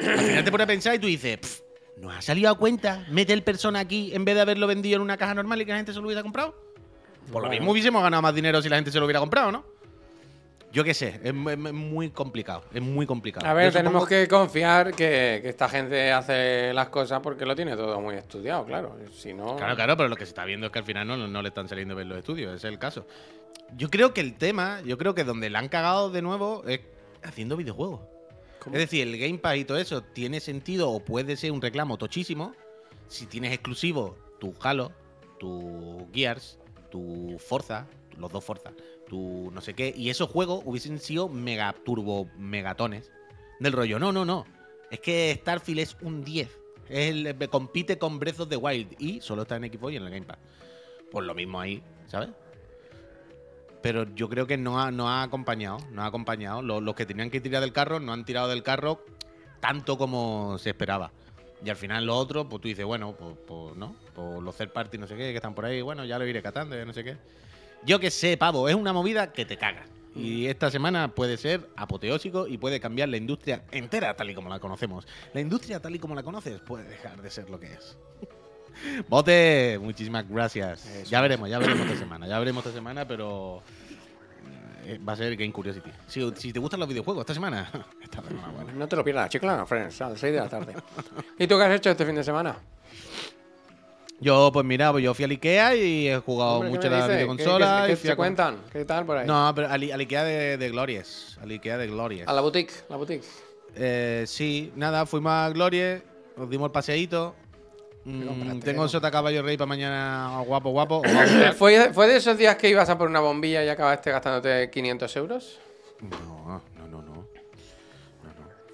Al 0.00 0.18
final 0.18 0.44
te 0.44 0.50
pones 0.50 0.64
a 0.64 0.68
pensar 0.68 0.94
y 0.94 0.98
tú 0.98 1.06
dices, 1.06 1.36
"Pff, 1.38 1.60
¿nos 1.98 2.14
ha 2.16 2.22
salido 2.22 2.50
a 2.50 2.56
cuenta? 2.56 3.04
Mete 3.10 3.34
el 3.34 3.42
persona 3.42 3.80
aquí 3.80 4.14
en 4.14 4.24
vez 4.24 4.34
de 4.36 4.40
haberlo 4.40 4.66
vendido 4.66 4.96
en 4.96 5.02
una 5.02 5.18
caja 5.18 5.34
normal 5.34 5.60
y 5.60 5.66
que 5.66 5.72
la 5.72 5.76
gente 5.78 5.92
se 5.92 5.98
lo 6.00 6.06
hubiera 6.06 6.22
comprado. 6.22 6.54
Por 7.30 7.42
lo 7.42 7.50
mismo 7.50 7.72
hubiésemos 7.72 8.02
ganado 8.02 8.22
más 8.22 8.34
dinero 8.34 8.62
si 8.62 8.68
la 8.70 8.76
gente 8.76 8.90
se 8.90 8.98
lo 8.98 9.04
hubiera 9.04 9.20
comprado, 9.20 9.52
¿no? 9.52 9.64
Yo 10.76 10.84
qué 10.84 10.92
sé, 10.92 11.18
es, 11.24 11.32
mu- 11.32 11.48
es 11.48 11.56
muy 11.58 12.10
complicado, 12.10 12.64
es 12.70 12.82
muy 12.82 13.06
complicado. 13.06 13.46
A 13.46 13.54
ver, 13.54 13.72
Yo 13.72 13.78
tenemos 13.78 14.02
supongo- 14.02 14.08
que 14.08 14.28
confiar 14.28 14.90
que, 14.90 15.38
que 15.42 15.48
esta 15.48 15.70
gente 15.70 16.12
hace 16.12 16.74
las 16.74 16.90
cosas 16.90 17.20
porque 17.22 17.46
lo 17.46 17.56
tiene 17.56 17.74
todo 17.76 17.98
muy 17.98 18.14
estudiado, 18.16 18.66
claro. 18.66 18.94
Si 19.10 19.32
no. 19.32 19.56
Claro, 19.56 19.74
claro, 19.74 19.96
pero 19.96 20.10
lo 20.10 20.16
que 20.16 20.26
se 20.26 20.30
está 20.32 20.44
viendo 20.44 20.66
es 20.66 20.72
que 20.72 20.78
al 20.80 20.84
final 20.84 21.06
no, 21.08 21.16
no 21.16 21.40
le 21.40 21.48
están 21.48 21.66
saliendo 21.66 21.96
bien 21.96 22.10
los 22.10 22.18
estudios, 22.18 22.54
ese 22.54 22.66
es 22.68 22.72
el 22.74 22.78
caso. 22.78 23.06
Yo 23.74 23.88
creo 23.88 24.12
que 24.12 24.20
el 24.20 24.36
tema, 24.36 24.82
yo 24.82 24.98
creo 24.98 25.14
que 25.14 25.24
donde 25.24 25.48
la 25.48 25.60
han 25.60 25.68
cagado 25.68 26.10
de 26.10 26.20
nuevo 26.20 26.62
es 26.68 26.80
haciendo 27.22 27.56
videojuegos. 27.56 28.02
¿Cómo? 28.58 28.76
Es 28.76 28.80
decir, 28.82 29.02
el 29.08 29.16
Game 29.18 29.38
Pass 29.38 29.56
y 29.56 29.64
todo 29.64 29.78
eso 29.78 30.02
tiene 30.02 30.40
sentido 30.40 30.90
o 30.90 31.00
puede 31.00 31.38
ser 31.38 31.52
un 31.52 31.62
reclamo 31.62 31.96
tochísimo 31.96 32.54
si 33.08 33.24
tienes 33.24 33.52
exclusivo 33.54 34.18
tu 34.40 34.52
Halo, 34.60 34.92
tu 35.38 36.06
Gears, 36.12 36.58
tu 36.90 37.38
Forza, 37.38 37.86
los 38.18 38.30
dos 38.30 38.44
Forza, 38.44 38.72
tu 39.08 39.50
no 39.52 39.60
sé 39.60 39.74
qué, 39.74 39.92
y 39.96 40.10
esos 40.10 40.28
juegos 40.30 40.62
hubiesen 40.64 40.98
sido 40.98 41.28
mega 41.28 41.74
turbo 41.84 42.28
megatones 42.36 43.10
del 43.60 43.72
rollo. 43.72 43.98
No, 43.98 44.12
no, 44.12 44.24
no. 44.24 44.44
Es 44.90 45.00
que 45.00 45.36
Starfield 45.40 45.80
es 45.80 45.96
un 46.02 46.22
10. 46.24 46.48
Es 46.88 47.10
el- 47.10 47.48
compite 47.50 47.98
con 47.98 48.18
Breath 48.18 48.40
of 48.40 48.48
the 48.48 48.56
Wild 48.56 48.94
y 49.00 49.20
solo 49.20 49.42
está 49.42 49.56
en 49.56 49.64
equipo 49.64 49.90
y 49.90 49.96
en 49.96 50.04
el 50.04 50.10
Game 50.10 50.26
Pass. 50.26 50.38
Pues 51.10 51.26
lo 51.26 51.34
mismo 51.34 51.60
ahí, 51.60 51.82
¿sabes? 52.06 52.28
Pero 53.82 54.04
yo 54.14 54.28
creo 54.28 54.46
que 54.46 54.56
no 54.56 54.80
ha, 54.80 54.90
no 54.90 55.08
ha 55.08 55.22
acompañado, 55.22 55.78
no 55.92 56.02
ha 56.02 56.06
acompañado. 56.06 56.62
Los, 56.62 56.82
los 56.82 56.94
que 56.94 57.06
tenían 57.06 57.30
que 57.30 57.40
tirar 57.40 57.60
del 57.60 57.72
carro 57.72 58.00
no 58.00 58.12
han 58.12 58.24
tirado 58.24 58.48
del 58.48 58.62
carro 58.62 59.04
tanto 59.60 59.96
como 59.96 60.58
se 60.58 60.70
esperaba. 60.70 61.12
Y 61.64 61.70
al 61.70 61.76
final 61.76 62.04
lo 62.04 62.16
otro, 62.16 62.48
pues 62.48 62.60
tú 62.60 62.68
dices, 62.68 62.84
bueno, 62.84 63.16
pues, 63.16 63.34
pues 63.46 63.76
no, 63.76 63.96
pues 64.14 64.42
los 64.42 64.56
third 64.56 64.72
party 64.72 64.98
no 64.98 65.06
sé 65.06 65.14
qué, 65.16 65.30
que 65.30 65.36
están 65.36 65.54
por 65.54 65.64
ahí, 65.64 65.80
bueno, 65.80 66.04
ya 66.04 66.18
lo 66.18 66.26
iré 66.26 66.42
catando, 66.42 66.76
ya 66.76 66.84
no 66.84 66.92
sé 66.92 67.02
qué. 67.02 67.16
Yo 67.86 68.00
que 68.00 68.10
sé, 68.10 68.36
pavo, 68.36 68.68
es 68.68 68.74
una 68.74 68.92
movida 68.92 69.32
que 69.32 69.44
te 69.44 69.56
caga. 69.56 69.84
Y 70.16 70.46
esta 70.46 70.70
semana 70.70 71.14
puede 71.14 71.36
ser 71.36 71.68
apoteósico 71.76 72.48
y 72.48 72.58
puede 72.58 72.80
cambiar 72.80 73.08
la 73.10 73.16
industria 73.16 73.62
entera 73.70 74.16
tal 74.16 74.30
y 74.30 74.34
como 74.34 74.48
la 74.48 74.58
conocemos. 74.58 75.06
La 75.32 75.40
industria 75.40 75.80
tal 75.80 75.94
y 75.94 75.98
como 75.98 76.14
la 76.14 76.22
conoces 76.22 76.60
puede 76.60 76.84
dejar 76.84 77.22
de 77.22 77.30
ser 77.30 77.48
lo 77.48 77.60
que 77.60 77.66
es. 77.66 77.96
Bote, 79.08 79.78
muchísimas 79.80 80.28
gracias. 80.28 80.84
Eso 80.86 81.10
ya 81.10 81.20
veremos, 81.20 81.48
ya 81.48 81.58
veremos 81.58 81.86
esta 81.86 81.98
semana, 81.98 82.26
ya 82.26 82.38
veremos 82.38 82.66
esta 82.66 82.76
semana, 82.76 83.06
pero 83.06 83.62
eh, 84.84 84.98
va 85.06 85.12
a 85.12 85.16
ser 85.16 85.36
Game 85.36 85.52
Curiosity. 85.52 85.90
Si, 86.08 86.32
si 86.36 86.52
te 86.52 86.58
gustan 86.58 86.80
los 86.80 86.88
videojuegos 86.88 87.22
esta 87.22 87.34
semana, 87.34 87.70
esta 88.02 88.20
es 88.20 88.30
una 88.30 88.48
buena. 88.48 88.72
No 88.72 88.88
te 88.88 88.96
lo 88.96 89.04
pierdas, 89.04 89.28
chiclana, 89.28 89.64
Friends, 89.64 90.00
a 90.00 90.10
las 90.10 90.18
6 90.18 90.32
de 90.32 90.40
la 90.40 90.48
tarde. 90.48 90.74
¿Y 91.38 91.46
tú 91.46 91.56
qué 91.56 91.64
has 91.64 91.72
hecho 91.72 91.90
este 91.90 92.04
fin 92.04 92.16
de 92.16 92.24
semana? 92.24 92.56
Yo, 94.18 94.50
pues 94.52 94.64
mira, 94.64 94.92
pues 94.92 95.04
yo 95.04 95.12
fui 95.12 95.24
al 95.26 95.30
Ikea 95.32 95.76
y 95.76 96.08
he 96.08 96.16
jugado 96.18 96.52
Hombre, 96.60 96.70
¿qué 96.70 96.76
mucho 96.76 96.88
la 96.90 97.06
videoconsola. 97.08 97.66
¿Qué, 97.82 97.86
qué- 97.86 97.92
y 97.92 97.94
qué 97.94 97.96
fui 98.00 98.08
a 98.08 98.12
se 98.12 98.16
com- 98.16 98.22
cuentan? 98.22 98.56
¿Qué 98.72 98.84
tal 98.86 99.04
por 99.04 99.18
ahí? 99.18 99.26
No, 99.26 99.52
pero 99.54 99.68
al, 99.68 99.92
al 99.92 100.00
Ikea 100.00 100.24
de, 100.24 100.56
de 100.56 100.68
Glorious. 100.70 101.38
Al 101.42 101.50
Ikea 101.50 101.76
de 101.76 101.86
Glorious. 101.88 102.26
A 102.28 102.32
la 102.32 102.40
boutique, 102.40 102.72
la 102.88 102.96
boutique. 102.96 103.24
Eh, 103.74 104.24
sí, 104.26 104.72
nada, 104.74 105.04
fuimos 105.04 105.32
a 105.32 105.50
Glorious, 105.50 106.00
nos 106.36 106.48
dimos 106.48 106.66
el 106.66 106.72
paseíto. 106.72 107.34
Mm, 108.04 108.60
tengo 108.60 108.86
sota 108.88 109.10
caballo 109.10 109.42
rey 109.42 109.56
para 109.58 109.66
mañana 109.66 110.40
guapo, 110.46 110.70
guapo. 110.70 111.02
¿Fue, 111.58 111.92
¿Fue 111.92 112.06
de 112.06 112.16
esos 112.16 112.38
días 112.38 112.56
que 112.56 112.70
ibas 112.70 112.88
a 112.88 112.96
por 112.96 113.08
una 113.08 113.20
bombilla 113.20 113.64
y 113.64 113.68
acabaste 113.68 114.10
gastándote 114.12 114.70
500 114.70 115.16
euros? 115.16 115.58
No, 116.00 116.62
no, 116.78 116.88
no, 116.88 117.02
no. 117.02 117.02
No, 117.02 117.12
no. 117.12 117.26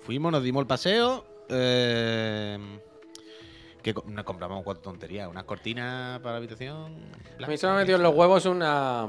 Fuimos, 0.04 0.30
nos 0.30 0.42
dimos 0.44 0.60
el 0.60 0.66
paseo. 0.68 1.24
eh, 1.48 2.58
que 3.82 3.94
nos 4.06 4.24
compramos 4.24 4.62
cuatro 4.64 4.82
tonterías. 4.82 5.28
Unas 5.28 5.44
cortinas 5.44 6.18
para 6.20 6.32
la 6.32 6.36
habitación. 6.38 6.94
A 7.42 7.46
mí 7.46 7.56
se 7.56 7.66
me 7.66 7.72
ha 7.72 7.76
metido 7.76 7.96
en 7.96 8.02
los 8.02 8.14
huevos 8.14 8.46
una. 8.46 9.08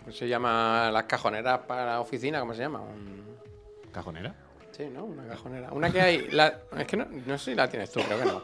¿Cómo 0.00 0.12
se 0.12 0.28
llama? 0.28 0.90
Las 0.92 1.04
cajoneras 1.04 1.60
para 1.66 1.84
la 1.86 2.00
oficina, 2.00 2.40
¿cómo 2.40 2.54
se 2.54 2.60
llama? 2.62 2.80
Un- 2.80 3.26
¿Cajonera? 3.92 4.34
Sí, 4.72 4.86
¿no? 4.92 5.04
Una 5.04 5.26
cajonera. 5.26 5.70
Una 5.72 5.90
que 5.90 6.00
hay. 6.00 6.28
la- 6.30 6.60
Es 6.76 6.86
que 6.86 6.96
no, 6.96 7.06
no 7.26 7.38
sé 7.38 7.50
si 7.52 7.54
la 7.56 7.68
tienes 7.68 7.90
tú, 7.90 8.00
creo 8.00 8.18
que 8.18 8.24
no. 8.24 8.42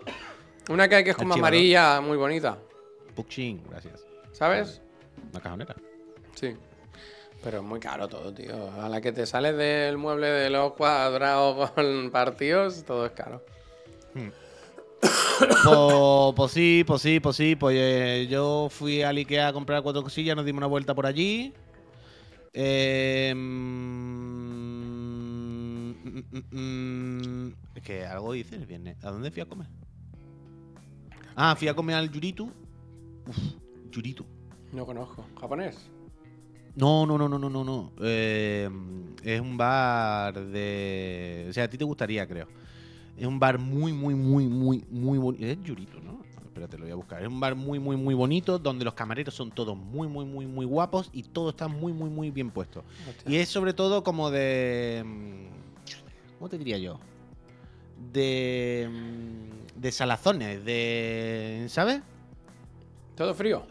Una 0.70 0.88
que 0.88 0.96
hay 0.96 1.04
que 1.04 1.10
es 1.10 1.16
como 1.16 1.34
amarilla, 1.34 2.00
muy 2.00 2.16
bonita. 2.16 2.58
Puching, 3.14 3.62
gracias. 3.70 4.04
¿Sabes? 4.32 4.80
Una 5.32 5.40
cajonera. 5.40 5.74
Sí. 6.34 6.56
Pero 7.42 7.58
es 7.58 7.62
muy 7.62 7.78
caro 7.78 8.08
todo, 8.08 8.32
tío. 8.32 8.70
A 8.80 8.88
la 8.88 9.00
que 9.02 9.12
te 9.12 9.26
sales 9.26 9.54
del 9.56 9.98
mueble 9.98 10.26
de 10.28 10.48
los 10.50 10.72
cuadrados 10.72 11.70
con 11.72 12.10
partidos, 12.10 12.84
todo 12.84 13.04
es 13.06 13.12
caro. 13.12 13.42
Pues, 15.64 16.34
pues 16.36 16.52
sí, 16.52 16.84
pues 16.86 17.02
sí, 17.02 17.20
pues 17.20 17.36
sí. 17.36 17.56
Pues 17.56 17.76
eh, 17.78 18.26
yo 18.30 18.68
fui 18.70 19.02
al 19.02 19.16
Ikea 19.16 19.48
a 19.48 19.52
comprar 19.52 19.82
cuatro 19.82 20.02
cosillas, 20.02 20.36
nos 20.36 20.44
dimos 20.44 20.58
una 20.58 20.66
vuelta 20.66 20.94
por 20.94 21.06
allí. 21.06 21.52
Eh, 22.52 23.32
mm, 23.34 23.40
mm, 26.04 26.24
mm, 26.30 26.44
mm, 26.50 27.54
es 27.74 27.82
que 27.82 28.06
algo 28.06 28.32
dice 28.32 28.56
el 28.56 28.66
viernes. 28.66 28.96
¿A 29.02 29.10
dónde 29.10 29.30
fui 29.30 29.42
a 29.42 29.46
comer? 29.46 29.68
Ah, 31.34 31.56
fui 31.56 31.68
a 31.68 31.74
comer 31.74 31.96
al 31.96 32.10
Yuritu. 32.10 32.50
Uf, 33.26 33.38
Yuritu. 33.90 34.24
No 34.72 34.86
conozco. 34.86 35.26
¿Japonés? 35.40 35.90
No, 36.76 37.06
no, 37.06 37.16
no, 37.16 37.28
no, 37.28 37.38
no, 37.38 37.48
no, 37.50 37.64
no. 37.64 37.92
Eh, 38.00 38.68
es 39.22 39.40
un 39.40 39.56
bar 39.56 40.34
de. 40.34 41.46
O 41.48 41.52
sea, 41.52 41.64
a 41.64 41.68
ti 41.68 41.78
te 41.78 41.84
gustaría, 41.84 42.26
creo. 42.26 42.48
Es 43.16 43.26
un 43.26 43.38
bar 43.38 43.58
muy, 43.58 43.92
muy, 43.92 44.14
muy, 44.14 44.46
muy, 44.46 44.84
muy 44.90 45.18
bonito. 45.18 45.44
Es 45.46 45.62
Yurito, 45.62 46.00
¿no? 46.00 46.22
Espérate, 46.44 46.78
lo 46.78 46.84
voy 46.84 46.92
a 46.92 46.96
buscar. 46.96 47.22
Es 47.22 47.28
un 47.28 47.40
bar 47.40 47.54
muy, 47.54 47.78
muy, 47.78 47.96
muy 47.96 48.14
bonito 48.14 48.58
donde 48.58 48.84
los 48.84 48.94
camareros 48.94 49.34
son 49.34 49.50
todos 49.50 49.76
muy, 49.76 50.06
muy, 50.08 50.24
muy, 50.24 50.46
muy 50.46 50.64
guapos 50.66 51.10
y 51.12 51.22
todo 51.22 51.50
está 51.50 51.68
muy, 51.68 51.92
muy, 51.92 52.10
muy 52.10 52.30
bien 52.30 52.50
puesto. 52.50 52.84
Hostia. 53.08 53.32
Y 53.32 53.36
es 53.36 53.48
sobre 53.48 53.72
todo 53.72 54.02
como 54.04 54.30
de. 54.30 55.02
mm, 55.04 56.38
¿Cómo 56.38 56.48
te 56.48 56.58
diría 56.58 56.78
yo? 56.78 56.98
De. 58.12 58.88
mm, 58.90 59.80
De 59.80 59.92
salazones, 59.92 60.64
de. 60.64 61.66
¿Sabes? 61.68 62.02
¿Todo 63.16 63.34
frío? 63.34 63.66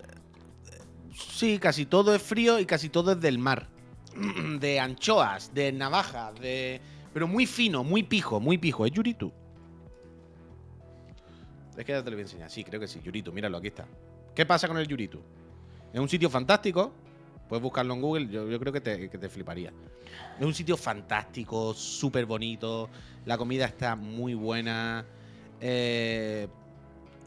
Sí, 1.16 1.60
casi 1.60 1.86
todo 1.86 2.16
es 2.16 2.22
frío 2.22 2.60
y 2.60 2.66
casi 2.66 2.90
todo 2.90 3.12
es 3.14 3.22
del 3.22 3.38
mar. 3.38 3.68
De 4.60 4.80
anchoas, 4.80 5.54
de 5.54 5.72
navajas, 5.72 6.36
de. 6.40 6.82
Pero 7.14 7.28
muy 7.28 7.46
fino, 7.46 7.84
muy 7.84 8.04
pijo, 8.04 8.40
muy 8.40 8.58
pijo. 8.58 8.86
¿Es 8.86 8.92
Yuritu? 8.92 9.32
Es 11.78 11.86
que 11.86 11.92
ya 11.92 12.04
te 12.04 12.10
lo 12.10 12.16
voy 12.16 12.22
a 12.22 12.26
enseñar. 12.26 12.50
Sí, 12.50 12.64
creo 12.64 12.80
que 12.80 12.88
sí. 12.88 13.00
Yuritu, 13.04 13.32
míralo, 13.32 13.58
aquí 13.58 13.68
está. 13.68 13.86
¿Qué 14.34 14.46
pasa 14.46 14.68
con 14.68 14.78
el 14.78 14.88
Yuritu? 14.88 15.20
Es 15.94 16.00
un 16.00 16.10
sitio 16.10 16.30
fantástico. 16.30 16.92
Puedes 17.48 17.62
buscarlo 17.62 17.94
en 17.94 18.02
Google, 18.02 18.28
yo, 18.30 18.60
creo 18.60 18.74
que 18.74 18.82
te, 18.82 19.10
que 19.10 19.18
te 19.18 19.30
fliparía. 19.30 19.72
Es 20.40 20.46
un 20.46 20.54
sitio 20.54 20.76
fantástico, 20.76 21.74
súper 21.74 22.26
bonito. 22.26 22.90
La 23.26 23.38
comida 23.38 23.66
está 23.66 23.96
muy 23.96 24.34
buena. 24.34 25.06
eh, 25.62 26.48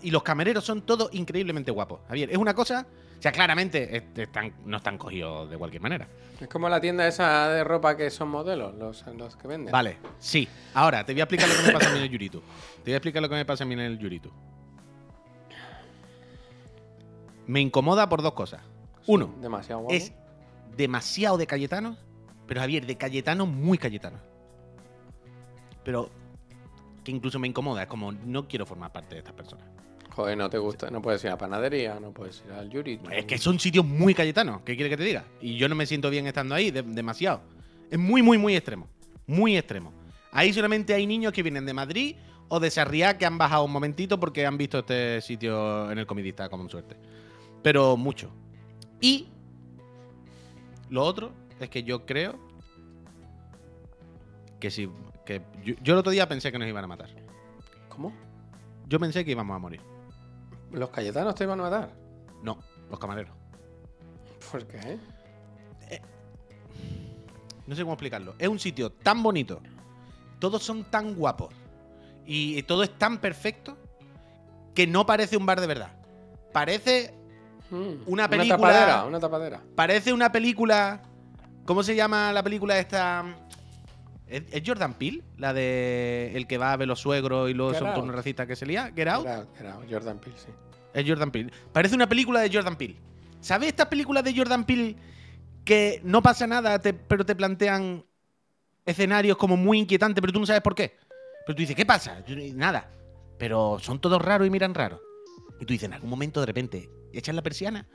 y 0.03 0.11
los 0.11 0.23
camareros 0.23 0.65
son 0.65 0.83
todos 0.83 1.09
increíblemente 1.15 1.71
guapos. 1.71 2.01
Javier, 2.09 2.31
es 2.31 2.37
una 2.37 2.55
cosa. 2.55 2.87
O 3.19 3.23
sea, 3.23 3.33
claramente 3.33 3.97
est- 3.97 4.19
están, 4.19 4.53
no 4.65 4.77
están 4.77 4.99
cogidos 4.99 5.49
de 5.51 5.57
cualquier 5.57 5.83
manera. 5.83 6.07
Es 6.41 6.49
como 6.49 6.69
la 6.69 6.81
tienda 6.81 7.07
esa 7.09 7.49
de 7.49 7.65
ropa 7.65 7.97
que 7.97 8.11
son 8.11 8.29
modelos, 8.29 8.75
los, 8.75 9.07
los 9.17 9.37
que 9.37 9.49
venden. 9.49 9.73
Vale, 9.73 9.97
sí. 10.19 10.47
Ahora, 10.75 11.05
te 11.05 11.13
voy 11.13 11.21
a 11.21 11.25
explicar 11.25 11.49
lo 11.49 11.55
que 11.57 11.63
me 11.63 11.73
pasa 11.73 11.89
a 11.89 11.93
mí 11.93 11.99
en 11.99 12.05
el 12.05 12.11
Yuritu. 12.11 12.41
Te 12.41 12.83
voy 12.85 12.93
a 12.93 12.97
explicar 12.97 13.23
lo 13.23 13.29
que 13.29 13.35
me 13.35 13.45
pasa 13.47 13.65
a 13.65 13.67
mí 13.67 13.73
en 13.75 13.81
el 13.81 13.99
Yuritu. 13.99 14.31
Me 17.47 17.61
incomoda 17.61 18.09
por 18.09 18.23
dos 18.23 18.33
cosas. 18.35 18.61
Uno, 19.07 19.33
Demasiado 19.41 19.81
guapo. 19.83 19.95
es 19.95 20.13
demasiado 20.77 21.39
de 21.39 21.47
Cayetano, 21.47 21.97
pero 22.47 22.61
Javier, 22.61 22.85
de 22.87 22.97
Cayetano 22.97 23.47
muy 23.47 23.79
Cayetano. 23.79 24.19
Pero 25.85 26.11
que 27.05 27.13
incluso 27.13 27.39
me 27.39 27.47
incomoda, 27.47 27.83
es 27.85 27.89
como 27.89 28.11
no 28.13 28.49
quiero 28.49 28.67
formar 28.67 28.93
parte 28.93 29.15
de 29.15 29.21
estas 29.21 29.35
personas. 29.35 29.67
Joder, 30.17 30.37
no 30.39 30.49
te 30.49 30.57
gusta. 30.59 30.91
No 30.91 31.03
puedes 31.03 31.23
ir 31.25 31.29
a 31.29 31.33
la 31.35 31.39
panadería, 31.39 32.01
no 32.01 32.11
puedes 32.11 32.43
ir 32.47 32.53
al 32.53 32.71
Yuri. 32.71 32.99
Es 33.13 33.27
que 33.27 33.37
son 33.37 33.61
sitios 33.61 33.85
muy 33.85 34.15
Cayetanos, 34.15 34.63
¿qué 34.63 34.75
quiere 34.75 34.89
que 34.89 34.97
te 34.97 35.05
diga? 35.05 35.25
Y 35.43 35.57
yo 35.59 35.69
no 35.69 35.75
me 35.75 35.85
siento 35.87 36.09
bien 36.09 36.27
estando 36.27 36.55
ahí, 36.55 36.71
de- 36.71 36.83
demasiado. 36.83 37.43
Es 37.91 37.99
muy, 37.99 38.23
muy, 38.23 38.39
muy 38.39 38.57
extremo. 38.57 38.89
Muy 39.27 39.57
extremo. 39.59 39.93
Ahí 40.33 40.53
solamente 40.55 40.95
hay 40.95 41.07
niños 41.07 41.33
que 41.35 41.43
vienen 41.43 41.67
de 41.67 41.75
Madrid 41.75 42.17
o 42.49 42.59
de 42.61 42.71
Sarriá 42.71 43.19
que 43.19 43.27
han 43.27 43.37
bajado 43.37 43.65
un 43.65 43.73
momentito 43.73 44.19
porque 44.19 44.47
han 44.47 44.57
visto 44.57 44.79
este 44.79 45.21
sitio 45.21 45.91
en 45.93 45.99
el 45.99 46.07
comidista, 46.07 46.49
con 46.49 46.69
suerte. 46.71 46.97
Pero 47.63 47.97
mucho. 47.99 48.31
Y 49.01 49.27
lo 50.89 51.03
otro 51.03 51.33
es 51.61 51.69
que 51.69 51.83
yo 51.83 52.07
creo 52.07 52.39
que 54.61 54.71
si. 54.71 54.89
Que 55.25 55.43
yo, 55.65 55.75
yo 55.83 55.93
el 55.95 55.99
otro 55.99 56.13
día 56.13 56.29
pensé 56.29 56.51
que 56.53 56.59
nos 56.59 56.69
iban 56.69 56.85
a 56.85 56.87
matar. 56.87 57.11
¿Cómo? 57.89 58.13
Yo 58.89 58.99
pensé 59.01 59.25
que 59.25 59.33
íbamos 59.33 59.55
a 59.55 59.59
morir. 59.59 59.81
¿Los 60.73 60.91
cayetanos 60.91 61.35
te 61.35 61.45
iban 61.45 61.61
a 61.61 61.65
matar? 61.65 61.91
No, 62.43 62.59
los 62.91 62.99
camareros. 62.99 63.35
¿Por 64.51 64.67
qué? 64.67 64.99
No 67.67 67.75
sé 67.75 67.83
cómo 67.83 67.95
explicarlo. 67.95 68.35
Es 68.39 68.49
un 68.49 68.61
sitio 68.61 68.91
tan 68.93 69.23
bonito. 69.23 69.61
Todos 70.39 70.63
son 70.63 70.85
tan 70.85 71.15
guapos. 71.17 71.53
Y 72.25 72.63
todo 72.63 72.83
es 72.85 72.97
tan 72.97 73.19
perfecto 73.19 73.77
que 74.75 74.87
no 74.87 75.05
parece 75.07 75.37
un 75.37 75.47
bar 75.47 75.61
de 75.61 75.67
verdad. 75.67 75.93
Parece, 76.53 77.13
Mm, 77.69 78.05
Una 78.07 78.29
película- 78.31 78.55
Una 78.57 78.69
tapadera, 78.69 79.05
una 79.07 79.19
tapadera. 79.19 79.61
parece 79.75 80.13
una 80.13 80.31
película. 80.31 81.03
¿Cómo 81.65 81.83
se 81.83 81.97
llama 81.97 82.33
la 82.33 82.41
película 82.45 82.79
esta? 82.79 83.25
¿Es, 84.29 84.43
es 84.51 84.63
Jordan 84.67 84.95
Peele? 84.95 85.23
La 85.39 85.53
de 85.53 86.33
el 86.35 86.47
que 86.47 86.59
va 86.59 86.73
a 86.73 86.77
ver 86.77 86.89
los 86.89 87.01
suegros 87.01 87.49
y 87.51 87.55
luego 87.55 87.73
Get 87.73 87.79
son 87.81 87.89
Out. 87.89 88.03
unos 88.03 88.15
racistas 88.17 88.47
que 88.47 88.57
se 88.57 88.67
lía. 88.67 88.93
Get 88.95 89.09
Out. 89.09 89.27
Era, 89.27 89.47
era 89.61 89.79
Jordan 89.89 90.19
Peele, 90.19 90.37
sí. 90.39 90.49
Es 90.95 91.05
Jordan 91.09 91.31
Peele. 91.31 91.53
Parece 91.73 91.95
una 91.95 92.09
película 92.09 92.41
de 92.41 92.51
Jordan 92.53 92.77
Peele. 92.77 92.97
¿Sabes 93.41 93.69
estas 93.69 93.87
películas 93.87 94.25
de 94.25 94.35
Jordan 94.37 94.65
Peele 94.65 94.97
que 95.65 96.01
no 96.05 96.23
pasa 96.23 96.47
nada, 96.47 96.79
te- 96.81 96.95
pero 96.95 97.25
te 97.27 97.35
plantean 97.37 98.05
escenarios 98.85 99.37
como 99.37 99.57
muy 99.57 99.79
inquietantes, 99.79 100.21
pero 100.21 100.33
tú 100.33 100.41
no 100.41 100.47
sabes 100.47 100.63
por 100.63 100.75
qué? 100.75 100.97
Pero 101.47 101.55
tú 101.57 101.61
dices, 101.61 101.77
¿qué 101.77 101.87
pasa? 101.87 102.25
Yo- 102.27 102.37
Nada. 102.55 102.91
Pero 103.39 103.79
son 103.81 104.01
todos 104.01 104.21
raros 104.23 104.47
y 104.47 104.51
miran 104.51 104.75
raro. 104.75 105.01
Y 105.61 105.65
tú 105.65 105.73
dices, 105.75 105.87
en 105.89 105.93
algún 105.95 106.11
momento 106.11 106.41
de 106.41 106.47
repente, 106.47 106.89
echan 107.13 107.37
la 107.37 107.43
persiana 107.43 107.87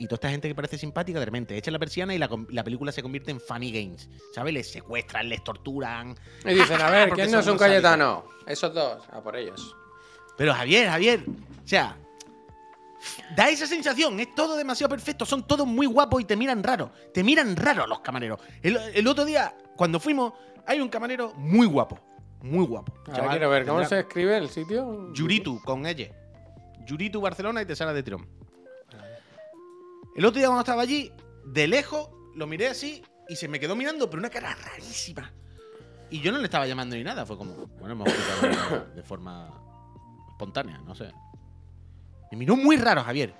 y 0.00 0.06
toda 0.06 0.14
esta 0.16 0.30
gente 0.30 0.48
que 0.48 0.54
parece 0.54 0.78
simpática, 0.78 1.18
de 1.18 1.24
repente 1.26 1.56
echan 1.56 1.72
la 1.72 1.78
persiana 1.78 2.14
y 2.14 2.18
la, 2.18 2.28
la 2.48 2.64
película 2.64 2.90
se 2.90 3.02
convierte 3.02 3.30
en 3.30 3.40
funny 3.40 3.70
games. 3.70 4.08
¿Sabes? 4.34 4.54
Les 4.54 4.70
secuestran, 4.72 5.28
les 5.28 5.44
torturan. 5.44 6.14
Y 6.44 6.54
dicen, 6.54 6.80
a 6.80 6.90
ver, 6.90 7.10
¿quién 7.14 7.30
no 7.30 7.40
es 7.40 7.46
un. 7.46 7.58
Cayetano? 7.58 8.24
Esos 8.46 8.72
dos, 8.74 9.02
a 9.12 9.22
por 9.22 9.36
ellos. 9.36 9.76
Pero 10.38 10.54
Javier, 10.54 10.88
Javier, 10.88 11.24
o 11.28 11.68
sea, 11.68 11.96
da 13.36 13.48
esa 13.50 13.66
sensación, 13.66 14.18
es 14.20 14.34
todo 14.34 14.56
demasiado 14.56 14.88
perfecto, 14.88 15.24
son 15.26 15.46
todos 15.46 15.66
muy 15.66 15.86
guapos 15.86 16.20
y 16.20 16.24
te 16.24 16.36
miran 16.36 16.62
raro, 16.62 16.90
te 17.12 17.22
miran 17.22 17.56
raro 17.56 17.86
los 17.86 18.00
camareros. 18.00 18.40
El, 18.62 18.76
el 18.94 19.06
otro 19.06 19.24
día, 19.24 19.54
cuando 19.76 20.00
fuimos, 20.00 20.32
hay 20.66 20.80
un 20.80 20.88
camarero 20.88 21.34
muy 21.34 21.66
guapo, 21.66 21.98
muy 22.42 22.64
guapo. 22.64 22.92
Ahora 23.00 23.12
Chaval, 23.16 23.30
quiero 23.32 23.50
ver, 23.50 23.66
¿cómo 23.66 23.80
tendrá- 23.80 23.88
se 23.88 24.00
escribe 24.00 24.36
el 24.38 24.48
sitio? 24.48 25.12
Yuritu, 25.12 25.60
con 25.62 25.86
ella. 25.86 26.08
Yuritu 26.86 27.20
Barcelona 27.20 27.62
y 27.62 27.66
te 27.66 27.76
sale 27.76 27.92
de 27.92 28.02
tirón. 28.02 28.26
El 30.20 30.26
otro 30.26 30.38
día 30.38 30.48
cuando 30.48 30.60
estaba 30.60 30.82
allí, 30.82 31.10
de 31.46 31.66
lejos, 31.66 32.10
lo 32.34 32.46
miré 32.46 32.68
así 32.68 33.02
y 33.26 33.36
se 33.36 33.48
me 33.48 33.58
quedó 33.58 33.74
mirando, 33.74 34.10
pero 34.10 34.20
una 34.20 34.28
cara 34.28 34.54
rarísima. 34.54 35.32
Y 36.10 36.20
yo 36.20 36.30
no 36.30 36.36
le 36.36 36.44
estaba 36.44 36.66
llamando 36.66 36.94
ni 36.94 37.02
nada, 37.02 37.24
fue 37.24 37.38
como, 37.38 37.54
bueno, 37.78 37.92
hemos 37.92 38.12
quitado 38.12 38.84
de 38.94 39.02
forma 39.02 39.50
espontánea, 40.28 40.76
no 40.84 40.94
sé. 40.94 41.10
Me 42.30 42.36
miró 42.36 42.54
muy 42.54 42.76
raro, 42.76 43.02
Javier. 43.02 43.34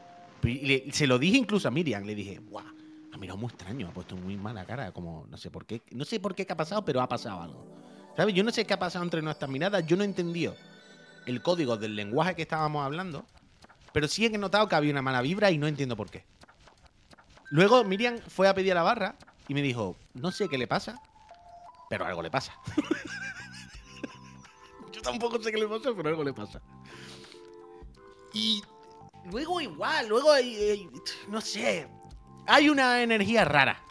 Se 0.91 1.07
lo 1.07 1.19
dije 1.19 1.37
incluso 1.37 1.69
a 1.69 1.71
Miriam, 1.71 2.03
le 2.05 2.15
dije, 2.15 2.39
guau, 2.39 2.65
ha 3.13 3.19
mirado 3.19 3.37
muy 3.37 3.51
extraño, 3.51 3.89
ha 3.89 3.93
puesto 3.93 4.17
muy 4.17 4.39
mala 4.39 4.65
cara, 4.65 4.91
como 4.91 5.27
no 5.29 5.37
sé 5.37 5.51
por 5.51 5.67
qué, 5.67 5.83
no 5.91 6.07
sé 6.07 6.19
por 6.19 6.35
qué 6.35 6.47
qué 6.47 6.55
ha 6.55 6.57
pasado, 6.57 6.83
pero 6.83 7.03
ha 7.03 7.09
pasado 7.09 7.43
algo. 7.43 7.77
¿Sabes? 8.17 8.35
Yo 8.35 8.43
no 8.43 8.53
sé 8.53 8.65
qué 8.65 8.73
ha 8.73 8.79
pasado 8.79 9.05
entre 9.05 9.21
nuestras 9.21 9.51
miradas, 9.51 9.85
yo 9.87 9.99
no 9.99 10.03
he 10.03 10.07
entendido 10.07 10.57
el 11.27 11.43
código 11.43 11.77
del 11.77 11.95
lenguaje 11.95 12.35
que 12.35 12.41
estábamos 12.41 12.87
hablando, 12.87 13.27
pero 13.93 14.09
sí 14.09 14.25
he 14.25 14.31
notado 14.39 14.67
que 14.67 14.77
había 14.77 14.93
una 14.93 15.03
mala 15.03 15.21
vibra 15.21 15.51
y 15.51 15.59
no 15.59 15.67
entiendo 15.67 15.95
por 15.95 16.11
qué. 16.11 16.25
Luego 17.51 17.85
Miriam 17.85 18.19
fue 18.29 18.49
a 18.49 18.55
pedir 18.55 18.73
a 18.73 18.77
la 18.77 18.83
barra 18.83 19.17
y 19.49 19.55
me 19.55 19.63
dijo, 19.63 19.97
no 20.15 20.31
sé 20.31 20.49
qué 20.49 20.57
le 20.57 20.67
pasa, 20.67 21.01
pero 21.89 22.07
algo 22.07 22.23
le 22.23 22.31
pasa. 22.31 22.55
Yo 24.93 25.03
tampoco 25.03 25.43
sé 25.43 25.53
qué 25.53 25.59
le 25.59 25.69
pasa, 25.69 25.91
pero 25.97 26.09
algo 26.11 26.25
le 26.25 26.33
pasa. 26.33 26.61
Y 28.33 28.63
luego 29.31 29.61
igual, 29.61 30.09
luego 30.09 30.33
hay- 30.33 30.89
no 31.29 31.41
sé, 31.41 31.89
hay 32.47 32.69
una 32.69 33.03
energía 33.03 33.45
rara. 33.45 33.83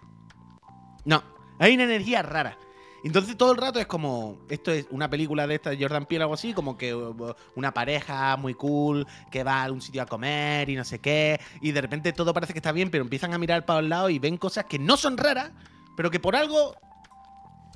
No, 1.06 1.24
hay 1.60 1.76
una 1.76 1.84
energía 1.84 2.22
rara. 2.22 2.58
Entonces 3.04 3.38
todo 3.38 3.52
el 3.52 3.58
rato 3.58 3.80
es 3.80 3.88
como, 3.88 4.38
esto 4.50 4.72
es 4.72 4.86
una 4.92 5.10
película 5.10 5.48
de 5.48 5.56
esta 5.56 5.70
de 5.70 5.78
Jordan 5.80 6.06
Peele 6.06 6.24
o 6.24 6.26
algo 6.26 6.34
así, 6.34 6.54
como 6.54 6.78
que 6.78 6.94
uh, 6.94 7.34
una 7.56 7.74
pareja 7.74 8.36
muy 8.38 8.54
cool 8.54 9.08
que 9.32 9.44
va 9.44 9.64
a 9.64 9.72
un 9.72 9.82
sitio 9.82 10.02
a 10.02 10.06
comer 10.06 10.70
y 10.70 10.76
no 10.76 10.84
sé 10.84 11.00
qué, 11.00 11.40
y 11.62 11.72
de 11.72 11.82
repente 11.82 12.14
todo 12.14 12.34
parece 12.34 12.54
que 12.54 12.60
está 12.60 12.72
bien, 12.72 12.90
pero 12.90 13.04
empiezan 13.04 13.34
a 13.34 13.38
mirar 13.38 13.66
para 13.66 13.80
un 13.80 13.90
lado 13.90 14.10
y 14.10 14.20
ven 14.20 14.38
cosas 14.38 14.66
que 14.66 14.80
no 14.80 14.98
son 14.98 15.18
raras, 15.18 15.52
pero 15.96 16.12
que 16.12 16.20
por 16.20 16.36
algo 16.36 16.76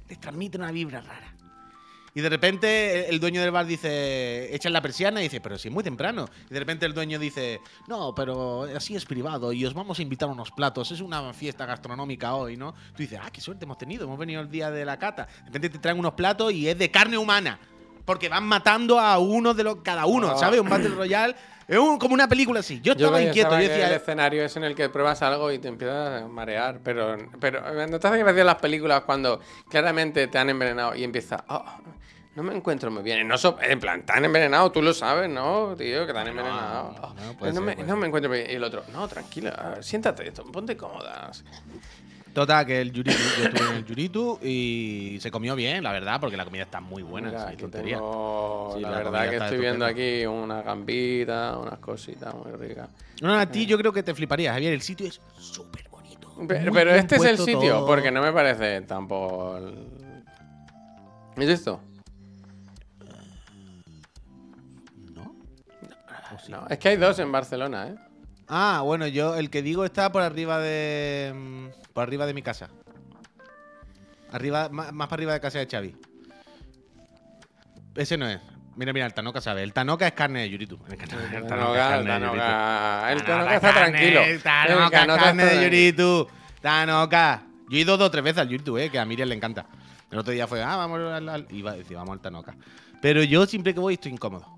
les 0.09 0.19
transmiten 0.19 0.61
una 0.61 0.71
vibra 0.71 1.01
rara. 1.01 1.33
Y 2.15 2.21
de 2.21 2.29
repente 2.29 3.09
el 3.09 3.19
dueño 3.19 3.41
del 3.41 3.51
bar 3.51 3.65
dice, 3.65 4.53
echan 4.53 4.71
la 4.71 4.81
persiana 4.81 5.19
y 5.21 5.23
dice, 5.23 5.41
pero 5.41 5.57
si 5.57 5.69
es 5.69 5.73
muy 5.73 5.83
temprano. 5.83 6.27
Y 6.49 6.53
de 6.53 6.59
repente 6.59 6.85
el 6.85 6.93
dueño 6.93 7.17
dice, 7.17 7.59
no, 7.87 8.13
pero 8.13 8.63
así 8.75 8.95
es 8.95 9.05
privado 9.05 9.51
y 9.51 9.65
os 9.65 9.73
vamos 9.73 9.97
a 9.97 10.01
invitar 10.01 10.29
unos 10.29 10.51
platos, 10.51 10.91
es 10.91 11.01
una 11.01 11.33
fiesta 11.33 11.65
gastronómica 11.65 12.35
hoy, 12.35 12.55
¿no? 12.55 12.73
Tú 12.73 12.97
dices, 13.03 13.19
ah, 13.21 13.29
qué 13.31 13.41
suerte 13.41 13.65
hemos 13.65 13.77
tenido, 13.77 14.05
hemos 14.05 14.19
venido 14.19 14.41
el 14.41 14.49
día 14.49 14.69
de 14.69 14.85
la 14.85 14.99
cata. 14.99 15.27
De 15.39 15.45
repente 15.45 15.69
te 15.69 15.79
traen 15.79 15.97
unos 15.97 16.13
platos 16.13 16.53
y 16.53 16.67
es 16.67 16.77
de 16.77 16.91
carne 16.91 17.17
humana. 17.17 17.59
Porque 18.05 18.29
van 18.29 18.43
matando 18.45 18.99
a 18.99 19.17
uno 19.19 19.53
de 19.53 19.63
los, 19.63 19.77
cada 19.77 20.05
uno, 20.05 20.31
Ah. 20.31 20.37
¿sabes? 20.37 20.59
Un 20.59 20.69
Battle 20.69 20.89
Royale. 20.89 21.35
Es 21.67 21.77
un- 21.77 21.97
como 21.97 22.13
una 22.13 22.27
película 22.27 22.59
así. 22.59 22.81
Yo 22.81 22.91
estaba 22.91 23.17
pensaba 23.17 23.29
inquieto, 23.29 23.51
yo 23.51 23.69
decía, 23.69 23.87
el 23.87 23.93
escenario 23.93 24.43
es 24.43 24.55
en 24.57 24.65
el 24.65 24.75
que 24.75 24.89
pruebas 24.89 25.21
algo 25.21 25.49
y 25.51 25.59
te 25.59 25.69
empiezas 25.69 26.23
a 26.23 26.27
marear, 26.27 26.79
pero, 26.83 27.15
pero 27.39 27.61
no 27.87 27.99
te 27.99 28.07
hace 28.07 28.17
gracia 28.17 28.43
las 28.43 28.55
películas 28.55 29.01
cuando 29.05 29.39
claramente 29.69 30.27
te 30.27 30.37
han 30.37 30.49
envenenado 30.49 30.93
y 30.93 31.05
empieza, 31.05 31.45
"Oh, 31.47 31.63
no 32.35 32.43
me 32.43 32.53
encuentro 32.53 32.91
muy 32.91 33.01
bien. 33.01 33.25
No 33.29 33.37
so- 33.37 33.57
en 33.61 33.79
plan, 33.79 34.05
te 34.05 34.11
han 34.11 34.25
envenenado, 34.25 34.73
tú 34.73 34.81
lo 34.81 34.93
sabes, 34.93 35.29
¿no, 35.29 35.73
tío? 35.77 36.05
Que 36.05 36.11
te 36.11 36.19
han 36.19 36.27
envenenado. 36.27 36.91
no, 36.91 37.01
Oh, 37.01 37.13
no, 37.13 37.27
me, 37.27 37.33
puede 37.35 37.53
no 37.53 37.65
ser. 37.65 37.95
me 37.95 38.07
encuentro 38.07 38.29
muy 38.29 38.39
bien. 38.39 38.51
Y 38.51 38.55
el 38.55 38.63
otro, 38.65 38.83
no, 38.91 39.07
tranquila, 39.07 39.77
siéntate, 39.81 40.33
ponte 40.33 40.75
cómoda. 40.75 41.31
Total, 42.33 42.65
que 42.65 42.81
el 42.81 42.91
Yuritu, 42.91 43.15
yo 43.37 43.43
estuve 43.45 43.69
en 43.69 43.75
el 43.75 43.85
Yuritu 43.85 44.39
y 44.41 45.17
se 45.21 45.29
comió 45.29 45.55
bien, 45.55 45.83
la 45.83 45.91
verdad, 45.91 46.19
porque 46.19 46.35
la 46.35 46.45
comida 46.45 46.63
está 46.63 46.81
muy 46.81 47.03
buena, 47.03 47.29
Mira, 47.29 47.47
aquí 47.49 47.57
tontería. 47.57 47.97
tengo, 47.97 48.71
Sí, 48.75 48.81
la, 48.81 48.89
la 48.89 48.97
verdad 48.97 49.29
que 49.29 49.35
estoy 49.37 49.57
viendo 49.59 49.85
aquí 49.85 50.25
unas 50.25 50.65
gambitas, 50.65 51.55
unas 51.57 51.77
cositas 51.77 52.33
muy 52.33 52.51
ricas. 52.53 52.89
No, 53.21 53.27
no, 53.27 53.39
a 53.39 53.45
ti 53.45 53.67
yo 53.67 53.77
creo 53.77 53.93
que 53.93 54.01
te 54.01 54.15
fliparía, 54.15 54.51
Javier. 54.51 54.73
El 54.73 54.81
sitio 54.81 55.05
es 55.07 55.21
súper 55.37 55.87
bonito. 55.89 56.33
Pero, 56.47 56.91
este 56.95 57.17
es 57.17 57.23
el 57.23 57.37
sitio, 57.37 57.75
todo. 57.75 57.85
porque 57.85 58.09
no 58.09 58.21
me 58.21 58.33
parece 58.33 58.81
tampoco. 58.81 59.59
¿Es 61.37 61.49
esto? 61.49 61.79
¿No? 65.13 65.35
¿O 66.35 66.39
sí? 66.43 66.51
No, 66.51 66.65
es 66.67 66.79
que 66.79 66.89
hay 66.89 66.97
dos 66.97 67.19
en 67.19 67.31
Barcelona, 67.31 67.89
¿eh? 67.89 67.95
Ah, 68.47 68.81
bueno, 68.83 69.07
yo 69.07 69.35
el 69.35 69.49
que 69.49 69.61
digo 69.61 69.85
está 69.85 70.11
por 70.11 70.21
arriba 70.23 70.59
de. 70.59 71.71
Por 71.93 72.03
arriba 72.03 72.25
de 72.25 72.33
mi 72.33 72.41
casa. 72.41 72.69
Arriba, 74.31 74.69
más, 74.69 74.91
más 74.91 75.07
para 75.07 75.19
arriba 75.19 75.33
de 75.33 75.39
casa 75.39 75.59
de 75.59 75.67
Xavi. 75.67 75.95
Ese 77.95 78.17
no 78.17 78.27
es. 78.27 78.39
Mira, 78.75 78.91
mira, 78.91 79.05
el 79.05 79.13
Tanoca 79.13 79.39
sabe. 79.39 79.61
El 79.61 79.71
Tanoca 79.71 80.07
es 80.07 80.13
carne 80.13 80.41
de 80.41 80.49
Yuritu. 80.49 80.79
El 80.89 80.97
Tanoca- 80.97 81.99
el 83.11 83.17
es 83.17 83.53
está 83.53 83.73
tranquilo. 83.73 84.21
el 84.21 84.41
Tanoca 84.41 85.01
es 85.01 85.07
carne 85.21 85.45
de. 85.45 85.63
Yuritu. 85.63 86.27
Tanoca. 86.61 87.43
Yo 87.69 87.77
he 87.77 87.81
ido 87.81 87.97
dos 87.97 88.07
o 88.07 88.11
tres 88.11 88.23
veces 88.23 88.39
al 88.39 88.49
Yuritu, 88.49 88.77
eh, 88.79 88.89
que 88.89 88.97
a 88.97 89.05
Miriam 89.05 89.29
le 89.29 89.35
encanta. 89.35 89.67
El 90.09 90.17
otro 90.17 90.33
día 90.33 90.47
fue, 90.47 90.63
ah, 90.63 90.75
vamos 90.75 90.99
al. 90.99 91.45
Iba 91.51 91.71
a 91.71 91.75
decir, 91.75 91.95
vamos 91.95 92.13
al 92.13 92.19
Tanoca. 92.19 92.55
Pero 93.01 93.21
yo 93.23 93.45
siempre 93.45 93.73
que 93.73 93.79
voy 93.79 93.93
estoy 93.95 94.11
incómodo. 94.13 94.52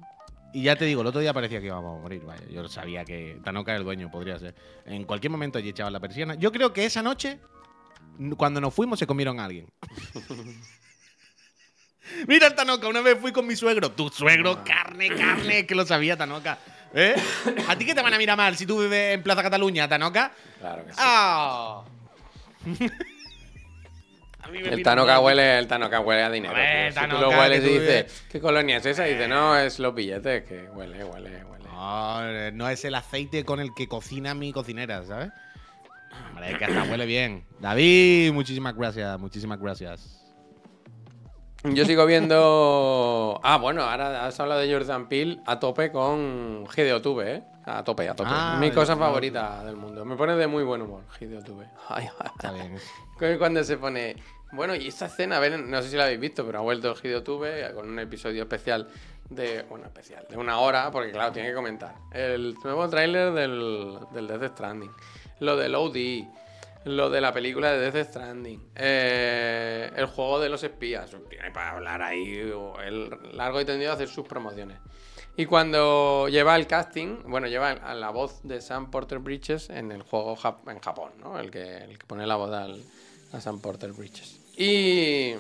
Y 0.55 0.61
ya 0.61 0.77
te 0.77 0.85
digo, 0.85 1.01
el 1.01 1.07
otro 1.07 1.19
día 1.19 1.33
parecía 1.33 1.59
que 1.59 1.65
íbamos 1.65 1.99
a 1.99 2.01
morir. 2.01 2.23
Vaya, 2.23 2.45
yo 2.49 2.65
sabía 2.69 3.03
que 3.03 3.41
Tanoca 3.43 3.71
era 3.71 3.79
el 3.79 3.83
dueño, 3.83 4.09
podría 4.09 4.39
ser. 4.39 4.55
En 4.85 5.03
cualquier 5.03 5.29
momento 5.29 5.57
allí 5.57 5.67
echaban 5.67 5.91
la 5.91 5.99
persiana. 5.99 6.35
Yo 6.35 6.49
creo 6.53 6.71
que 6.71 6.85
esa 6.85 7.03
noche, 7.03 7.41
cuando 8.37 8.61
nos 8.61 8.73
fuimos, 8.73 8.97
se 8.97 9.05
comieron 9.05 9.41
a 9.41 9.45
alguien. 9.45 9.67
Mira 12.29 12.47
el 12.47 12.55
Tanoca, 12.55 12.87
una 12.87 13.01
vez 13.01 13.19
fui 13.19 13.33
con 13.33 13.45
mi 13.45 13.57
suegro. 13.57 13.91
Tu 13.91 14.07
suegro, 14.07 14.63
carne, 14.63 15.13
carne, 15.13 15.65
que 15.65 15.75
lo 15.75 15.85
sabía 15.85 16.15
Tanoca. 16.15 16.57
¿Eh? 16.93 17.15
¿A 17.67 17.77
ti 17.77 17.83
qué 17.83 17.93
te 17.93 18.01
van 18.01 18.13
a 18.13 18.17
mirar 18.17 18.37
mal 18.37 18.55
si 18.55 18.65
tú 18.65 18.79
vives 18.79 19.13
en 19.13 19.23
Plaza 19.23 19.43
Cataluña, 19.43 19.89
Tanoca? 19.89 20.31
Claro 20.61 20.85
que 20.85 20.93
sí. 20.93 20.99
¡Ah! 21.01 21.83
Me 24.61 24.69
El 24.69 24.83
Tanoca 24.83 25.19
huele, 25.19 25.57
el 25.59 25.67
Tanoca 25.67 25.99
huele 25.99 26.23
a 26.23 26.29
dinero. 26.29 26.53
A 26.55 26.57
ver, 26.57 26.93
tío. 26.93 27.03
Si 27.03 27.09
tú 27.09 27.17
lo 27.17 27.29
hueles 27.29 27.63
y 27.63 27.79
dices, 27.79 28.25
¿qué 28.29 28.39
colonia 28.39 28.77
es 28.77 28.85
esa? 28.85 29.07
Y 29.07 29.13
dice, 29.13 29.27
no, 29.27 29.57
es 29.57 29.79
los 29.79 29.93
billetes, 29.93 30.43
que 30.43 30.69
huele, 30.69 31.03
huele, 31.03 31.43
huele. 31.43 31.65
No, 31.65 32.51
no 32.51 32.69
es 32.69 32.85
el 32.85 32.95
aceite 32.95 33.43
con 33.43 33.59
el 33.59 33.73
que 33.75 33.87
cocina 33.87 34.33
mi 34.33 34.51
cocinera, 34.51 35.03
¿sabes? 35.05 35.29
Hombre, 36.29 36.57
que 36.57 36.65
hasta 36.65 36.83
huele 36.83 37.05
bien. 37.05 37.45
David, 37.59 38.31
muchísimas 38.33 38.75
gracias, 38.75 39.19
muchísimas 39.19 39.59
gracias. 39.59 40.21
Yo 41.73 41.83
sigo 41.85 42.05
viendo. 42.05 43.39
Ah, 43.43 43.57
bueno, 43.57 43.81
ahora 43.83 44.27
has 44.27 44.39
hablado 44.39 44.61
de 44.61 44.71
Jordan 44.71 45.07
Peele 45.07 45.39
a 45.47 45.59
tope 45.59 45.91
con 45.91 46.65
Hideo 46.75 47.01
Tube, 47.01 47.37
¿eh? 47.37 47.43
A 47.65 47.83
tope, 47.83 48.07
a 48.07 48.15
tope. 48.15 48.29
Ah, 48.31 48.57
Mi 48.59 48.69
cosa 48.69 48.95
favorita 48.95 49.63
del 49.63 49.75
mundo. 49.75 50.05
Me 50.05 50.15
pone 50.15 50.35
de 50.35 50.45
muy 50.45 50.63
buen 50.63 50.83
humor, 50.83 51.03
Hideo 51.19 51.43
Tube. 51.43 51.65
Ay, 51.89 52.07
ay, 52.19 52.29
Está 52.35 52.51
bien. 52.51 52.77
Cuando 53.39 53.63
se 53.63 53.77
pone. 53.77 54.15
Bueno, 54.51 54.75
y 54.75 54.87
esta 54.87 55.07
escena, 55.07 55.37
a 55.37 55.39
ver, 55.39 55.59
no 55.59 55.81
sé 55.81 55.89
si 55.89 55.97
la 55.97 56.05
habéis 56.05 56.19
visto, 56.19 56.45
pero 56.45 56.59
ha 56.59 56.61
vuelto 56.61 56.95
Hideo 57.01 57.23
Tube 57.23 57.73
con 57.73 57.89
un 57.89 57.99
episodio 57.99 58.43
especial 58.43 58.87
de. 59.29 59.63
Bueno, 59.63 59.85
especial, 59.85 60.25
de 60.29 60.37
una 60.37 60.59
hora, 60.59 60.91
porque 60.91 61.11
claro, 61.11 61.31
tiene 61.33 61.49
que 61.49 61.55
comentar. 61.55 61.95
El 62.11 62.55
nuevo 62.63 62.87
tráiler 62.89 63.33
del, 63.33 63.97
del 64.11 64.27
Death 64.27 64.53
Stranding. 64.53 64.91
Lo 65.39 65.57
del 65.57 65.75
OD. 65.75 66.23
Lo 66.85 67.09
de 67.09 67.19
la 67.19 67.33
película 67.33 67.71
de 67.71 67.91
Death 67.91 68.09
Stranding. 68.09 68.69
eh, 68.75 69.91
el 69.95 70.05
juego 70.05 70.39
de 70.39 70.49
los 70.49 70.63
espías. 70.63 71.09
Tiene 71.29 71.51
para 71.51 71.71
hablar 71.71 72.01
ahí. 72.03 72.51
El 72.85 73.09
largo 73.33 73.59
y 73.59 73.65
tendido 73.65 73.91
a 73.91 73.95
hacer 73.95 74.07
sus 74.07 74.27
promociones. 74.27 74.77
Y 75.37 75.47
cuando 75.47 76.29
lleva 76.29 76.55
el 76.55 76.65
casting, 76.65 77.23
bueno, 77.25 77.47
lleva 77.47 77.73
la 77.93 78.09
voz 78.09 78.41
de 78.43 78.61
Sam 78.61 78.89
Porter 78.89 79.19
Bridges 79.19 79.69
en 79.69 79.91
el 79.91 80.03
juego 80.03 80.37
en 80.67 80.79
Japón, 80.79 81.11
¿no? 81.19 81.37
El 81.39 81.51
que, 81.51 81.77
el 81.77 81.97
que 81.97 82.05
pone 82.05 82.25
la 82.25 82.37
voz 82.37 82.53
al, 82.53 82.81
a 83.31 83.41
Sam 83.41 83.59
Porter 83.59 83.91
Bridges. 83.91 84.39
Y, 84.57 85.35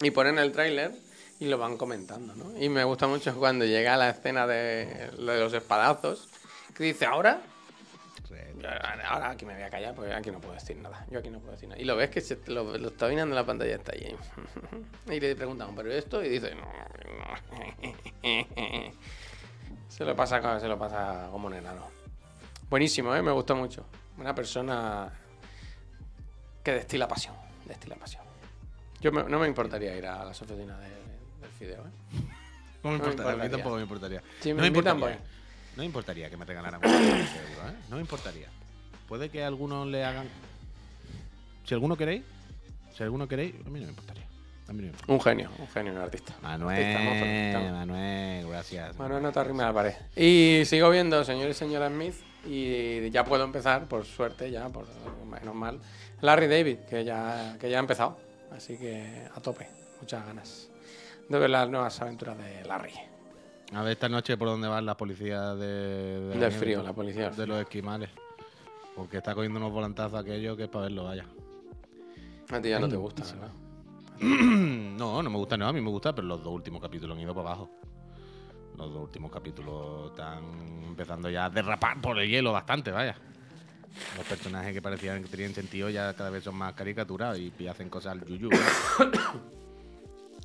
y 0.00 0.10
ponen 0.12 0.38
el 0.38 0.52
tráiler 0.52 0.92
y 1.38 1.46
lo 1.46 1.58
van 1.58 1.76
comentando, 1.76 2.34
¿no? 2.34 2.56
Y 2.58 2.68
me 2.68 2.84
gusta 2.84 3.06
mucho 3.06 3.34
cuando 3.36 3.64
llega 3.64 3.96
la 3.96 4.10
escena 4.10 4.46
de, 4.46 5.10
lo 5.18 5.32
de 5.32 5.40
los 5.40 5.52
espadazos, 5.52 6.28
que 6.74 6.84
dice, 6.84 7.06
ahora 7.06 7.42
ahora 9.08 9.30
aquí 9.30 9.44
me 9.44 9.54
voy 9.54 9.62
a 9.62 9.70
callar 9.70 9.94
porque 9.94 10.12
aquí 10.12 10.30
no 10.30 10.40
puedo 10.40 10.54
decir 10.54 10.76
nada. 10.76 11.06
Yo 11.10 11.18
aquí 11.18 11.30
no 11.30 11.38
puedo 11.38 11.52
decir 11.52 11.68
nada. 11.68 11.80
Y 11.80 11.84
lo 11.84 11.96
ves 11.96 12.10
que 12.10 12.20
se, 12.20 12.38
lo, 12.46 12.76
lo 12.76 12.88
está 12.88 13.08
mirando 13.08 13.34
en 13.34 13.36
la 13.36 13.46
pantalla, 13.46 13.76
está 13.76 13.92
ahí. 13.92 14.16
Y 15.10 15.20
le 15.20 15.36
preguntan, 15.36 15.74
¿pero 15.74 15.92
esto? 15.92 16.24
Y 16.24 16.28
dice, 16.28 16.54
no, 16.54 16.64
no. 16.64 17.36
Se 19.88 20.04
lo 20.04 20.14
pasa, 20.14 20.60
se 20.60 20.68
lo 20.68 20.78
pasa 20.78 21.28
como 21.30 21.46
un 21.46 21.54
enano. 21.54 21.88
Buenísimo, 22.68 23.14
¿eh? 23.14 23.22
me 23.22 23.32
gustó 23.32 23.56
mucho. 23.56 23.86
Una 24.18 24.34
persona 24.34 25.10
que 26.66 26.72
destila 26.72 27.06
pasión. 27.06 27.32
Destila 27.64 27.94
pasión. 27.94 28.24
Yo 29.00 29.12
me- 29.12 29.22
no 29.22 29.38
me 29.38 29.46
importaría 29.46 29.96
ir 29.96 30.04
a 30.04 30.24
las 30.24 30.42
oficinas 30.42 30.76
de- 30.80 30.88
del 31.40 31.50
Fideo, 31.56 31.82
¿eh? 31.86 31.90
No 32.82 32.90
me 32.90 32.98
No 32.98 33.04
me 33.04 33.10
importa, 33.10 33.22
a 33.22 33.26
mí 33.26 33.30
importaría. 33.30 33.50
tampoco 33.50 33.76
me 33.76 33.82
importaría. 33.82 34.22
Si 34.40 34.52
no 34.52 34.60
me 34.62 34.66
importaría. 34.66 35.18
No 35.76 35.82
me 35.82 35.84
importaría 35.84 36.28
que 36.30 36.36
me 36.36 36.44
regalaran 36.44 36.80
un 36.84 36.90
¿eh? 36.92 37.26
No 37.88 37.96
me 37.96 38.00
importaría. 38.02 38.48
Puede 39.06 39.28
que 39.28 39.44
algunos 39.44 39.86
le 39.86 40.04
hagan. 40.04 40.28
Si 41.64 41.72
alguno 41.74 41.96
queréis, 41.96 42.24
si 42.96 43.02
alguno 43.04 43.28
queréis, 43.28 43.54
a 43.64 43.68
mí 43.70 43.78
no 43.78 43.84
me 43.86 43.90
importaría. 43.90 44.24
A 44.68 44.72
mí 44.72 44.78
no 44.78 44.82
me 44.82 44.86
importa. 44.88 45.12
Un 45.12 45.20
genio, 45.20 45.50
un 45.60 45.68
genio, 45.68 45.92
un 45.92 45.98
artista. 46.00 46.34
Manuel. 46.42 47.72
Manuel, 47.72 48.48
gracias. 48.48 48.96
Bueno, 48.96 49.20
no 49.20 49.30
te 49.30 49.38
arrimes 49.38 49.62
a 49.62 49.66
la 49.66 49.72
pared. 49.72 49.94
Y 50.16 50.64
sigo 50.64 50.90
viendo 50.90 51.22
Señor 51.24 51.48
y 51.48 51.54
Señora 51.54 51.88
Smith 51.88 52.14
y 52.44 53.08
ya 53.10 53.24
puedo 53.24 53.44
empezar, 53.44 53.84
por 53.86 54.04
suerte, 54.04 54.50
ya, 54.50 54.68
por 54.68 54.86
menos 55.28 55.54
mal, 55.54 55.80
Larry 56.20 56.46
David, 56.46 56.78
que 56.88 57.04
ya, 57.04 57.56
que 57.60 57.70
ya 57.70 57.78
ha 57.78 57.80
empezado. 57.80 58.16
Así 58.50 58.76
que 58.78 59.28
a 59.34 59.40
tope, 59.40 59.68
muchas 60.00 60.24
ganas 60.24 60.70
de 61.28 61.38
ver 61.38 61.50
las 61.50 61.68
nuevas 61.68 62.00
aventuras 62.00 62.38
de 62.38 62.64
Larry. 62.64 62.92
A 63.72 63.82
ver 63.82 63.92
esta 63.92 64.08
noche 64.08 64.36
por 64.36 64.48
dónde 64.48 64.68
van 64.68 64.86
las 64.86 64.96
policías 64.96 65.58
de, 65.58 65.66
de 65.66 66.38
Del 66.38 66.52
frío, 66.52 66.82
la 66.82 66.92
policía 66.92 67.30
De 67.30 67.46
los 67.46 67.60
esquimales. 67.60 68.10
Porque 68.94 69.18
está 69.18 69.34
cogiendo 69.34 69.58
unos 69.58 69.72
volantazos 69.72 70.18
aquellos 70.18 70.56
que 70.56 70.64
es 70.64 70.68
para 70.68 70.84
verlo, 70.84 71.04
vaya. 71.04 71.26
A 72.50 72.60
ti 72.60 72.70
ya 72.70 72.78
no 72.78 72.88
te 72.88 72.96
gusta, 72.96 73.24
¿verdad? 73.24 73.50
no, 74.20 75.22
no 75.22 75.30
me 75.30 75.36
gusta, 75.36 75.56
no, 75.56 75.68
a 75.68 75.72
mí 75.72 75.80
me 75.80 75.90
gusta, 75.90 76.14
pero 76.14 76.26
los 76.26 76.42
dos 76.42 76.54
últimos 76.54 76.80
capítulos 76.80 77.16
han 77.16 77.22
ido 77.22 77.34
para 77.34 77.48
abajo. 77.48 77.70
Los 78.78 78.92
dos 78.92 79.02
últimos 79.02 79.30
capítulos 79.30 80.10
están 80.10 80.44
empezando 80.84 81.28
ya 81.28 81.46
a 81.46 81.50
derrapar 81.50 82.00
por 82.00 82.18
el 82.18 82.30
hielo 82.30 82.52
bastante, 82.52 82.90
vaya. 82.90 83.16
Los 84.16 84.26
personajes 84.26 84.72
que 84.72 84.82
parecían 84.82 85.22
que 85.22 85.28
tenían 85.28 85.54
sentido 85.54 85.88
ya 85.90 86.14
cada 86.14 86.30
vez 86.30 86.44
son 86.44 86.54
más 86.56 86.74
caricaturados 86.74 87.38
y, 87.38 87.68
hacen 87.68 87.88
cosas 87.88 88.12
al 88.12 88.24
yuyu. 88.24 88.50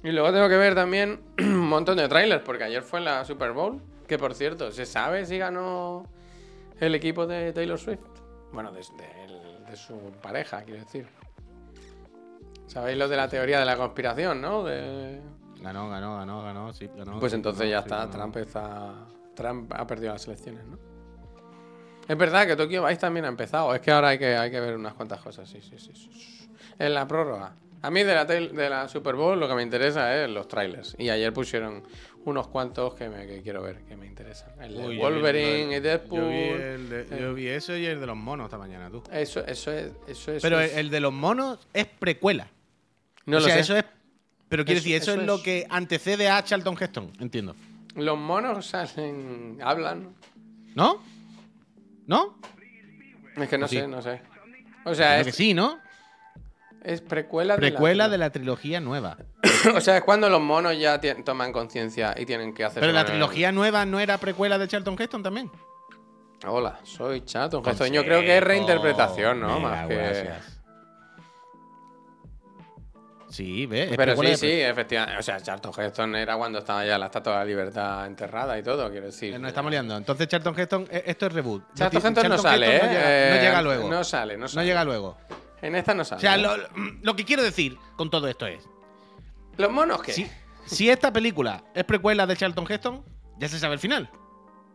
Y 0.04 0.12
luego 0.12 0.34
tengo 0.34 0.49
que 0.49 0.58
ver 0.58 0.74
también 0.74 1.22
un 1.38 1.60
montón 1.70 1.97
de 1.97 2.08
trailers, 2.08 2.41
porque 2.43 2.64
ayer 2.64 2.82
fue 2.82 2.97
en 2.99 3.06
la 3.06 3.24
Super 3.24 3.52
Bowl, 3.52 3.80
que 4.08 4.18
por 4.18 4.34
cierto, 4.34 4.72
¿se 4.72 4.88
sabe 4.88 5.28
si 5.28 5.38
ganó 5.38 6.08
el 6.80 6.95
equipo 6.95 7.28
de 7.28 7.54
Taylor 7.54 7.78
Swift? 7.78 7.99
Bueno, 8.52 8.72
de, 8.72 8.80
de- 8.80 9.70
de 9.70 9.78
su 9.78 9.95
pareja, 10.22 10.64
quiero 10.64 10.80
decir. 10.80 11.08
¿Sabéis 12.68 12.97
lo 12.97 13.08
de 13.08 13.16
la 13.18 13.28
teoría 13.28 13.60
de 13.60 13.66
la 13.66 13.78
conspiración, 13.78 14.41
no? 14.41 14.64
De... 14.64 15.22
Ganó, 15.62 15.89
ganó, 15.89 16.18
ganó, 16.18 16.41
ganó, 16.41 16.74
sí, 16.74 16.89
ganó. 16.95 17.20
Pues 17.20 17.34
entonces 17.34 17.70
ganó, 17.70 17.72
ya 17.72 17.80
está. 17.80 18.10
Trump 18.10 18.38
está... 18.38 18.93
Trump 19.36 19.72
ha 19.74 19.86
perdido 19.86 20.14
las 20.14 20.26
elecciones, 20.28 20.66
¿no? 20.66 20.78
Es 22.12 22.18
verdad 22.18 22.45
que 22.45 22.55
Tokyo 22.57 22.84
Vice 22.86 22.99
también 22.99 23.26
ha 23.26 23.30
empezado. 23.30 23.74
Es 23.74 23.80
que 23.80 23.89
ahora 23.91 24.09
hay 24.09 24.20
que, 24.20 24.36
hay 24.36 24.51
que 24.51 24.59
ver 24.59 24.76
unas 24.76 24.93
cuantas 24.95 25.22
cosas, 25.22 25.47
sí, 25.49 25.59
sí, 25.62 25.78
sí. 25.80 25.91
sí. 25.93 26.47
En 26.78 26.93
la 26.93 27.07
prórroga. 27.07 27.53
A 27.84 27.89
mí 27.89 28.03
de 28.03 28.14
la, 28.14 28.26
de 28.26 28.70
la 28.70 28.89
Super 28.89 29.16
Bowl 29.16 29.39
lo 29.39 29.47
que 29.47 29.55
me 29.55 29.64
interesa 29.64 30.22
es 30.22 30.30
los 30.30 30.47
trailers. 30.49 30.93
Y 30.99 31.09
ayer 31.09 31.32
pusieron 31.32 31.84
unos 32.26 32.47
cuantos 32.49 32.95
que, 32.95 33.07
me, 33.07 33.26
que 33.26 33.41
quiero 33.41 33.62
ver, 33.62 33.78
que 33.88 33.95
me 33.95 34.05
interesan. 34.07 34.49
El 34.62 34.74
de 34.76 34.88
Uy, 34.88 34.95
el- 34.95 34.99
Wolverine 34.99 35.78
y 35.78 35.80
Deadpool. 35.80 36.20
Yo 36.20 36.28
vi, 36.28 36.36
el 36.36 36.89
de- 36.89 37.18
yo 37.20 37.34
vi 37.34 37.47
eso 37.47 37.78
y 37.78 37.86
el 37.86 37.99
de 38.01 38.05
los 38.07 38.18
monos 38.18 38.45
esta 38.47 38.57
mañana, 38.57 38.89
tú. 38.89 39.01
Eso, 39.12 39.45
eso 39.47 39.72
es... 39.72 39.91
Eso, 40.07 40.34
es- 40.34 40.41
Pero 40.41 40.59
el, 40.59 40.89
de 40.89 40.99
los 40.99 41.14
monos 41.14 41.59
es 41.74 41.86
precuela. 41.86 42.47
No 43.26 43.38
o 43.38 43.39
lo 43.39 43.45
sea, 43.45 43.53
sé. 43.55 43.59
eso 43.62 43.78
es. 43.78 43.86
Pero 44.49 44.66
quiero 44.66 44.80
decir, 44.82 44.95
eso, 44.97 45.14
es 45.14 45.24
lo 45.24 45.41
que 45.41 45.66
antecede 45.70 46.30
a 46.30 46.43
Charlton 46.43 46.76
Heston, 46.78 47.09
entiendo. 47.22 47.55
Los 47.95 48.18
monos 48.18 48.66
salen... 48.68 49.59
Hablan. 49.64 50.09
¿No? 50.76 51.01
¿No? 52.08 52.38
Es 53.38 53.49
que 53.49 53.58
no 53.58 53.68
Sí. 53.68 53.78
sé, 53.80 53.88
no 53.88 54.02
sé. 54.02 54.22
O 54.86 54.93
sea, 54.95 55.14
Creo 55.14 55.24
que 55.26 55.30
es, 55.30 55.36
sí, 55.36 55.54
¿no? 55.54 55.80
es 56.84 57.02
precuela, 57.02 57.56
Precuela 57.58 58.06
de 58.06 58.12
de 58.14 58.18
la... 58.18 58.26
la 58.26 58.30
trilogía 58.32 58.80
nueva. 58.80 59.18
O 59.76 59.80
sea, 59.82 59.97
es 59.97 60.04
cuando 60.04 60.28
los 60.30 60.41
monos 60.41 60.78
ya 60.80 60.99
toman 61.24 61.54
conciencia 61.54 62.16
y 62.18 62.26
tienen 62.26 62.52
que 62.54 62.64
hacer. 62.64 62.82
Pero 62.82 62.91
la 62.93 63.06
trilogía 63.06 63.52
nueva 63.52 63.86
no 63.86 63.99
era 63.99 64.18
precuela 64.18 64.58
de 64.58 64.68
Charlton 64.68 64.95
Heston 64.99 65.22
también. 65.22 65.52
Hola, 66.47 66.80
soy 66.84 67.22
Chato. 67.22 67.62
Heston. 67.64 67.91
Yo 67.91 68.04
creo 68.04 68.22
que 68.22 68.38
es 68.38 68.43
reinterpretación, 68.43 69.39
¿no? 69.39 69.60
Más 69.60 69.88
que. 69.88 69.95
gracias. 69.95 70.61
Sí, 73.32 73.66
ve. 73.66 73.94
Pero 73.96 74.16
sí, 74.18 74.36
sí, 74.36 74.52
efectivamente. 74.62 75.18
O 75.20 75.24
sea, 75.24 75.40
Charlton 75.40 75.72
Heston 75.78 76.16
era 76.16 76.36
cuando 76.38 76.60
estaba 76.60 76.86
ya 76.86 76.98
la 76.98 77.06
estatua 77.08 77.34
de 77.34 77.40
la 77.40 77.46
libertad 77.46 78.06
enterrada 78.06 78.60
y 78.60 78.64
todo, 78.64 78.90
quiero 78.92 79.06
decir. 79.08 79.32
pre- 79.32 79.40
Nos 79.40 79.50
estamos 79.50 79.72
liando. 79.72 79.96
Entonces 79.98 80.28
Charlton 80.28 80.60
Heston, 80.60 80.88
eh, 80.92 81.04
esto 81.06 81.26
es 81.28 81.34
reboot. 81.34 81.64
Charlton 81.74 82.06
Heston 82.08 82.30
no 82.30 82.38
sale, 82.38 82.68
¿eh? 82.68 82.76
Heston 82.76 82.90
No 82.90 82.94
llega, 82.94 83.30
no 83.30 83.36
Eh, 83.36 83.40
llega 83.42 83.62
luego. 83.62 83.90
No 83.90 84.04
sale, 84.04 84.34
no 84.36 84.42
No 84.42 84.48
sale. 84.50 84.66
llega 84.68 84.84
luego. 84.84 85.18
En 85.62 85.76
esta 85.76 85.94
no 85.94 86.04
sale. 86.04 86.18
O 86.18 86.22
sea, 86.22 86.36
¿eh? 86.36 86.40
lo, 86.40 86.52
lo 87.02 87.16
que 87.16 87.24
quiero 87.24 87.42
decir 87.44 87.78
con 87.96 88.10
todo 88.10 88.28
esto 88.28 88.48
es: 88.48 88.68
¿Los 89.58 89.72
monos 89.72 90.02
qué? 90.02 90.12
si, 90.12 90.30
si 90.66 90.90
esta 90.90 91.14
película 91.14 91.64
es 91.74 91.84
precuela 91.86 92.26
de 92.28 92.36
Charlton 92.36 92.66
Heston, 92.70 93.04
ya 93.38 93.48
se 93.48 93.60
sabe 93.60 93.76
el 93.76 93.80
final. 93.80 94.10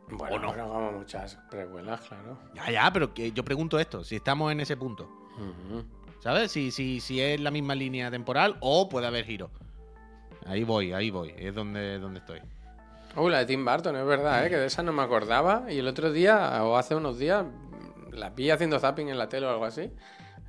Bueno, 0.08 0.36
¿O 0.36 0.38
no? 0.38 0.48
bueno, 0.48 0.68
como 0.68 0.92
muchas 0.92 1.36
precuelas, 1.50 2.00
claro. 2.02 2.38
Ya, 2.54 2.70
ya, 2.70 2.92
pero 2.92 3.12
que 3.12 3.32
yo 3.32 3.44
pregunto 3.44 3.78
esto: 3.78 4.04
si 4.04 4.16
estamos 4.16 4.50
en 4.52 4.60
ese 4.60 4.76
punto. 4.76 5.10
Ujú. 5.36 5.84
¿Sabes? 6.26 6.50
Si, 6.50 6.72
si, 6.72 6.98
si 6.98 7.20
es 7.20 7.38
la 7.40 7.52
misma 7.52 7.76
línea 7.76 8.10
temporal 8.10 8.56
o 8.58 8.88
puede 8.88 9.06
haber 9.06 9.24
giro. 9.24 9.48
Ahí 10.44 10.64
voy, 10.64 10.92
ahí 10.92 11.08
voy. 11.10 11.32
Es 11.38 11.54
donde, 11.54 12.00
donde 12.00 12.18
estoy. 12.18 12.40
Uh, 13.14 13.28
la 13.28 13.38
de 13.38 13.46
Tim 13.46 13.64
Burton, 13.64 13.94
es 13.94 14.04
verdad, 14.04 14.44
¿eh? 14.44 14.50
que 14.50 14.56
de 14.56 14.66
esa 14.66 14.82
no 14.82 14.92
me 14.92 15.02
acordaba. 15.02 15.66
Y 15.70 15.78
el 15.78 15.86
otro 15.86 16.10
día, 16.10 16.64
o 16.64 16.76
hace 16.76 16.96
unos 16.96 17.20
días, 17.20 17.44
la 18.10 18.30
vi 18.30 18.50
haciendo 18.50 18.80
zapping 18.80 19.08
en 19.08 19.18
la 19.18 19.28
tele 19.28 19.46
o 19.46 19.50
algo 19.50 19.64
así. 19.66 19.88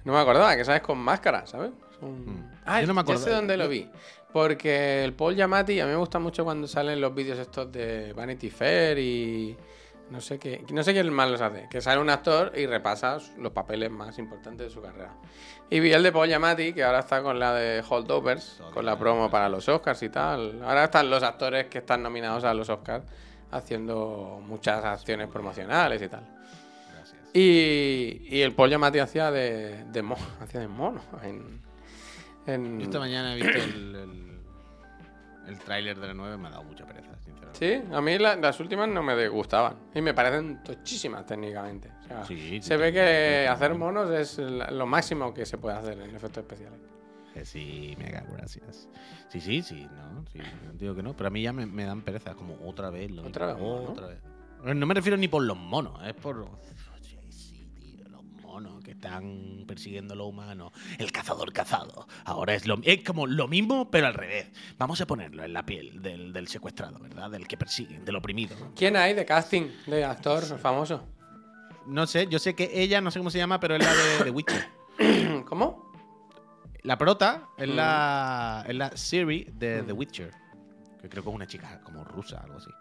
No 0.03 0.13
me 0.13 0.19
acordaba, 0.19 0.55
que 0.55 0.65
sabes 0.65 0.81
con 0.81 0.97
máscara, 0.97 1.45
¿sabes? 1.45 1.69
Un- 2.01 2.25
Mm. 2.25 2.51
Ah, 2.65 2.81
Yo 2.81 2.87
no 2.87 2.93
me 2.95 2.97
ya 2.99 3.01
acuerdo. 3.03 3.23
sé 3.23 3.29
dónde 3.29 3.55
lo 3.55 3.67
vi. 3.69 3.87
Porque 4.33 5.03
el 5.03 5.13
Paul 5.13 5.35
Giamatti, 5.35 5.79
a 5.79 5.85
mí 5.85 5.91
me 5.91 5.97
gusta 5.97 6.17
mucho 6.17 6.43
cuando 6.43 6.67
salen 6.67 6.99
los 6.99 7.13
vídeos 7.13 7.37
estos 7.37 7.71
de 7.71 8.13
Vanity 8.13 8.49
Fair 8.49 8.97
y 8.97 9.55
no 10.09 10.21
sé 10.21 10.39
qué, 10.39 10.63
no 10.71 10.83
sé 10.83 10.93
quién 10.93 11.11
más 11.13 11.29
los 11.29 11.41
hace, 11.41 11.67
que 11.69 11.81
sale 11.81 11.99
un 12.01 12.09
actor 12.09 12.51
y 12.55 12.65
repasa 12.65 13.17
los 13.37 13.51
papeles 13.51 13.91
más 13.91 14.17
importantes 14.19 14.67
de 14.67 14.73
su 14.73 14.81
carrera. 14.81 15.13
Y 15.69 15.79
vi 15.81 15.91
el 15.91 16.01
de 16.03 16.11
Paul 16.13 16.27
Giamatti, 16.29 16.71
que 16.73 16.83
ahora 16.83 16.99
está 16.99 17.21
con 17.21 17.37
la 17.39 17.53
de 17.53 17.83
Holdovers, 17.87 18.61
con 18.73 18.85
la 18.85 18.97
promo 18.97 19.29
para 19.29 19.49
los 19.49 19.67
Oscars 19.67 20.01
y 20.03 20.09
tal. 20.09 20.61
Ahora 20.63 20.85
están 20.85 21.09
los 21.09 21.21
actores 21.23 21.65
que 21.67 21.79
están 21.79 22.01
nominados 22.03 22.43
a 22.45 22.53
los 22.53 22.69
Oscars 22.69 23.03
haciendo 23.51 24.41
muchas 24.45 24.83
acciones 24.85 25.27
promocionales 25.27 26.01
y 26.01 26.07
tal. 26.07 26.23
Gracias. 26.93 27.17
Y, 27.33 28.27
y 28.29 28.41
el 28.41 28.53
Paul 28.53 28.69
Giamatti 28.69 28.99
hacía 28.99 29.29
de, 29.31 29.83
de 29.85 30.01
mono, 30.01 30.21
hacía 30.41 30.61
de 30.61 30.67
mono 30.69 31.01
en, 31.23 31.61
en- 32.45 32.79
Yo 32.79 32.85
esta 32.85 32.99
mañana 32.99 33.33
he 33.33 33.35
visto 33.35 33.57
el, 33.57 33.95
el, 33.95 34.39
el 35.47 35.59
tráiler 35.59 35.99
de 35.99 36.07
la 36.07 36.13
9 36.13 36.37
me 36.37 36.47
ha 36.47 36.51
dado 36.51 36.63
mucha 36.63 36.85
pereza. 36.85 37.11
Sí, 37.53 37.81
a 37.91 38.01
mí 38.01 38.17
la- 38.19 38.35
las 38.35 38.59
últimas 38.59 38.87
no 38.89 39.01
me 39.01 39.27
gustaban. 39.29 39.75
Y 39.95 40.01
me 40.01 40.13
parecen 40.13 40.61
tochísimas 40.63 41.25
técnicamente. 41.25 41.89
O 42.03 42.07
sea, 42.07 42.25
Sí, 42.25 42.37
sí, 42.37 42.61
se 42.61 42.77
ve 42.77 42.93
que 42.93 43.47
hacer 43.47 43.73
monos 43.75 44.09
es 44.11 44.37
la- 44.37 44.69
lo 44.71 44.85
máximo 44.85 45.33
que 45.33 45.45
se 45.45 45.57
puede 45.57 45.75
hacer 45.77 45.99
en 45.99 46.15
efectos 46.15 46.37
especiales. 46.43 46.79
Que 47.33 47.45
sí, 47.45 47.95
mega 47.99 48.23
gracias. 48.31 48.87
Sí, 49.29 49.39
sí, 49.41 49.61
sí, 49.61 49.87
no, 49.95 50.23
sí, 50.31 50.39
no 50.65 50.73
digo 50.73 50.95
que 50.95 51.03
no, 51.03 51.15
pero 51.15 51.27
a 51.27 51.29
mí 51.29 51.41
ya 51.43 51.53
me, 51.53 51.65
me 51.65 51.83
dan 51.85 52.01
pereza, 52.01 52.33
como 52.35 52.55
otra 52.67 52.89
vez. 52.89 53.11
Lo 53.11 53.23
Otra 53.23 53.53
mismo, 53.53 53.75
vez, 53.75 53.83
¿no? 53.85 53.91
otra 53.91 54.07
vez. 54.07 54.19
No 54.63 54.85
me 54.87 54.93
refiero 54.95 55.17
ni 55.17 55.27
por 55.27 55.43
los 55.43 55.55
monos, 55.57 55.99
es 56.07 56.13
por... 56.15 56.47
están 58.97 59.63
persiguiendo 59.67 60.15
lo 60.15 60.25
humano. 60.25 60.71
El 60.97 61.11
cazador 61.11 61.53
cazado. 61.53 62.07
Ahora 62.25 62.55
es 62.55 62.65
lo 62.67 62.79
es 62.83 63.03
como 63.03 63.27
lo 63.27 63.47
mismo, 63.47 63.89
pero 63.91 64.07
al 64.07 64.13
revés. 64.15 64.47
Vamos 64.77 64.99
a 65.01 65.07
ponerlo 65.07 65.43
en 65.43 65.53
la 65.53 65.65
piel 65.65 66.01
del, 66.01 66.33
del 66.33 66.47
secuestrado, 66.47 66.99
¿verdad? 66.99 67.29
Del 67.29 67.47
que 67.47 67.57
persiguen, 67.57 68.03
del 68.03 68.15
oprimido. 68.15 68.55
¿Quién 68.75 68.95
hay 68.97 69.13
de 69.13 69.25
casting 69.25 69.69
de 69.85 70.03
actor 70.03 70.43
famoso? 70.59 71.03
No 71.85 72.05
sé, 72.07 72.27
yo 72.27 72.39
sé 72.39 72.53
que 72.55 72.69
ella, 72.73 72.99
no 72.99 73.11
sé 73.11 73.19
cómo 73.19 73.29
se 73.29 73.37
llama, 73.37 73.59
pero 73.59 73.75
es 73.75 73.83
la 73.83 73.93
de 73.93 74.23
The 74.25 74.29
Witcher. 74.31 74.65
¿Cómo? 75.47 75.91
La 76.83 76.97
prota 76.97 77.47
es 77.57 77.67
Mm. 77.69 77.73
la, 77.75 78.65
es 78.67 78.75
la 78.75 78.97
Siri 78.97 79.47
de 79.53 79.83
The 79.83 79.93
Witcher. 79.93 80.31
Que 81.01 81.07
creo 81.07 81.23
que 81.23 81.29
es 81.29 81.35
una 81.35 81.47
chica 81.47 81.79
como 81.83 82.03
rusa, 82.03 82.39
algo 82.39 82.57
así. 82.57 82.71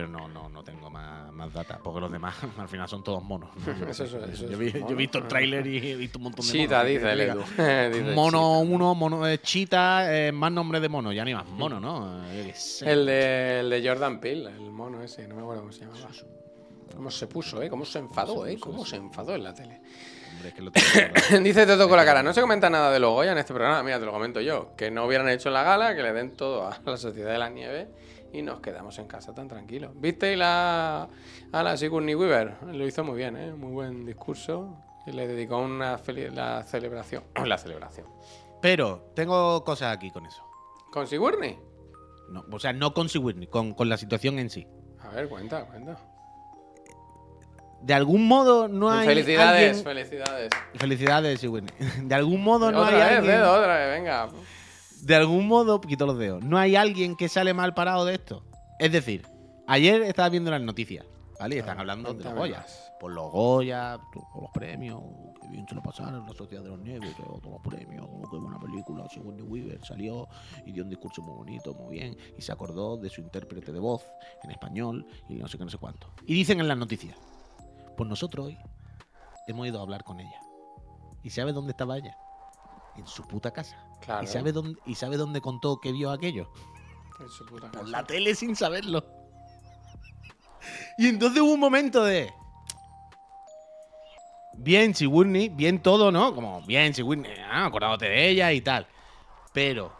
Pero 0.00 0.08
no, 0.08 0.28
no, 0.28 0.48
no 0.48 0.62
tengo 0.64 0.88
más, 0.88 1.30
más 1.32 1.52
data. 1.52 1.78
Porque 1.82 2.00
los 2.00 2.10
demás 2.10 2.34
al 2.58 2.68
final 2.68 2.88
son 2.88 3.02
todos 3.04 3.22
monos. 3.22 3.50
¿no? 3.66 3.88
Eso 3.88 4.04
es- 4.04 4.14
eso 4.14 4.48
yo, 4.48 4.56
vi- 4.56 4.72
yo 4.72 4.88
he 4.88 4.94
visto 4.94 5.18
el 5.18 5.28
tráiler 5.28 5.66
y 5.66 5.76
he 5.90 5.96
visto 5.96 6.18
un 6.18 6.24
montón 6.24 6.46
de 6.46 6.52
Chita, 6.52 6.78
monos. 6.84 6.86
¿qué 6.86 7.90
dice? 7.90 7.90
Dice 8.00 8.14
Mono 8.14 8.60
Chita. 8.62 8.74
1, 8.74 8.94
mono 8.94 9.26
eh, 9.28 9.38
chita, 9.42 10.16
eh, 10.16 10.32
más 10.32 10.50
nombre 10.52 10.80
de 10.80 10.88
mono. 10.88 11.12
Ya 11.12 11.24
ni 11.24 11.34
más 11.34 11.46
mono, 11.48 11.78
¿no? 11.80 12.22
Sé. 12.54 12.90
El 12.90 13.04
de, 13.06 13.60
el 13.60 13.70
de 13.70 13.86
Jordan 13.88 14.20
Peele, 14.20 14.50
el 14.52 14.70
mono 14.70 15.02
ese, 15.02 15.28
no 15.28 15.34
me 15.34 15.42
acuerdo 15.42 15.62
cómo 15.62 15.72
se 15.72 15.80
llamaba. 15.80 16.08
Cómo 16.96 17.10
se 17.10 17.26
puso, 17.26 17.62
¿eh? 17.62 17.68
Cómo 17.68 17.84
se 17.84 17.98
enfadó, 18.00 18.46
¿eh? 18.46 18.58
Cómo 18.58 18.84
se 18.84 18.96
enfadó 18.96 19.34
en 19.34 19.44
la 19.44 19.54
tele. 19.54 19.80
Es 20.44 20.54
que 20.54 20.62
lo 20.62 20.70
tengo 20.70 21.42
Dice 21.42 21.66
Te 21.66 21.76
toco 21.76 21.96
la 21.96 22.04
cara. 22.04 22.22
No 22.22 22.32
se 22.32 22.40
comenta 22.40 22.70
nada 22.70 22.90
de 22.90 22.98
los 22.98 23.12
Goya 23.12 23.32
en 23.32 23.38
este 23.38 23.52
programa. 23.52 23.82
Mira, 23.82 23.98
te 23.98 24.06
lo 24.06 24.12
comento 24.12 24.40
yo. 24.40 24.74
Que 24.76 24.90
no 24.90 25.06
hubieran 25.06 25.28
hecho 25.28 25.50
la 25.50 25.62
gala, 25.62 25.94
que 25.94 26.02
le 26.02 26.12
den 26.12 26.36
todo 26.36 26.68
a 26.68 26.78
la 26.84 26.96
Sociedad 26.96 27.32
de 27.32 27.38
la 27.38 27.48
Nieve 27.48 27.88
y 28.32 28.42
nos 28.42 28.60
quedamos 28.60 28.98
en 28.98 29.06
casa 29.06 29.34
tan 29.34 29.48
tranquilos. 29.48 29.92
¿Viste 29.94 30.36
la, 30.36 31.08
a 31.52 31.62
la 31.62 31.76
Sigourney 31.76 32.14
Weaver? 32.14 32.56
Lo 32.72 32.86
hizo 32.86 33.04
muy 33.04 33.16
bien, 33.16 33.36
¿eh? 33.36 33.52
Muy 33.52 33.72
buen 33.72 34.06
discurso. 34.06 34.76
Y 35.06 35.12
le 35.12 35.26
dedicó 35.26 35.58
una 35.58 36.00
la 36.32 36.62
celebración. 36.62 37.24
La 37.46 37.58
celebración. 37.58 38.06
Pero 38.60 39.10
tengo 39.14 39.64
cosas 39.64 39.96
aquí 39.96 40.10
con 40.10 40.26
eso. 40.26 40.42
¿Con 40.92 41.06
Sigourney? 41.06 41.58
No, 42.28 42.44
o 42.52 42.58
sea, 42.58 42.72
no 42.72 42.92
con 42.92 43.08
Sigourney, 43.08 43.46
con, 43.46 43.72
con 43.74 43.88
la 43.88 43.96
situación 43.96 44.38
en 44.38 44.50
sí. 44.50 44.66
A 45.00 45.08
ver, 45.08 45.28
cuenta, 45.28 45.64
cuenta. 45.64 45.96
De 47.82 47.94
algún 47.94 48.28
modo 48.28 48.68
no 48.68 48.90
hay. 48.90 49.06
felicidades, 49.06 49.78
alguien- 49.78 49.84
felicidades. 49.84 50.50
Felicidades. 50.74 51.40
De 52.08 52.14
algún 52.14 52.42
modo 52.42 52.70
no 52.70 52.80
otra 52.82 52.88
hay 52.96 53.02
vez, 53.02 53.18
alguien. 53.18 53.34
dedo, 53.36 53.52
otra 53.58 53.78
vez, 53.78 53.98
venga. 53.98 54.28
De 55.02 55.14
algún 55.16 55.46
modo, 55.48 55.80
quito 55.80 56.04
los 56.06 56.18
dedos. 56.18 56.44
No 56.44 56.58
hay 56.58 56.76
alguien 56.76 57.16
que 57.16 57.28
sale 57.28 57.54
mal 57.54 57.72
parado 57.74 58.04
de 58.04 58.14
esto. 58.14 58.44
Es 58.78 58.92
decir, 58.92 59.26
ayer 59.66 60.02
estaba 60.02 60.28
viendo 60.28 60.50
las 60.50 60.60
noticias, 60.60 61.06
¿vale? 61.38 61.56
Y 61.56 61.58
están 61.60 61.78
hablando 61.80 62.10
de 62.10 62.14
los 62.16 62.22
cuéntame 62.22 62.40
Goya. 62.40 62.58
más. 62.58 62.92
Por 63.00 63.12
los 63.12 63.30
Goya, 63.32 63.98
por 64.12 64.42
los 64.42 64.50
premios, 64.52 65.00
que 65.40 65.48
bien 65.48 65.66
se 65.66 65.74
lo 65.74 65.82
pasaron, 65.82 66.26
la 66.26 66.34
Sociedad 66.34 66.62
de 66.62 66.68
los 66.68 66.78
Nieves, 66.80 67.16
todos 67.16 67.40
los 67.42 67.62
premios, 67.62 68.06
que 68.30 68.36
buena 68.36 68.60
película. 68.60 69.08
Sigourney 69.08 69.42
Weaver 69.42 69.80
salió 69.86 70.28
y 70.66 70.72
dio 70.72 70.82
un 70.84 70.90
discurso 70.90 71.22
muy 71.22 71.34
bonito, 71.34 71.72
muy 71.72 71.96
bien. 71.96 72.14
Y 72.36 72.42
se 72.42 72.52
acordó 72.52 72.98
de 72.98 73.08
su 73.08 73.22
intérprete 73.22 73.72
de 73.72 73.78
voz 73.80 74.04
en 74.44 74.50
español 74.50 75.06
y 75.30 75.36
no 75.36 75.48
sé 75.48 75.56
qué, 75.56 75.64
no 75.64 75.70
sé 75.70 75.78
cuánto. 75.78 76.12
Y 76.26 76.34
dicen 76.34 76.60
en 76.60 76.68
las 76.68 76.76
noticias, 76.76 77.16
pues 78.00 78.08
nosotros 78.08 78.46
hoy 78.46 78.56
hemos 79.46 79.66
ido 79.66 79.78
a 79.78 79.82
hablar 79.82 80.04
con 80.04 80.20
ella. 80.20 80.40
¿Y 81.22 81.28
sabe 81.28 81.52
dónde 81.52 81.72
estaba 81.72 81.98
ella? 81.98 82.16
En 82.96 83.06
su 83.06 83.28
puta 83.28 83.50
casa. 83.50 83.76
Claro. 84.00 84.24
¿Y 84.24 84.26
sabe 84.26 84.52
dónde, 84.52 84.80
y 84.86 84.94
sabe 84.94 85.18
dónde 85.18 85.42
contó 85.42 85.78
que 85.82 85.92
vio 85.92 86.10
aquello? 86.10 86.50
En 87.20 87.28
su 87.28 87.44
puta 87.44 87.70
Por 87.70 87.80
casa. 87.82 87.92
la 87.92 88.02
tele 88.04 88.34
sin 88.34 88.56
saberlo. 88.56 89.04
Y 90.96 91.08
entonces 91.08 91.42
hubo 91.42 91.52
un 91.52 91.60
momento 91.60 92.02
de. 92.02 92.32
Bien, 94.54 94.94
Sigourney, 94.94 95.50
bien 95.50 95.82
todo, 95.82 96.10
¿no? 96.10 96.34
Como, 96.34 96.62
bien, 96.62 96.94
Sigourney, 96.94 97.32
ah, 97.50 97.66
acordándote 97.66 98.06
de 98.06 98.30
ella 98.30 98.50
y 98.50 98.62
tal. 98.62 98.86
Pero, 99.52 99.92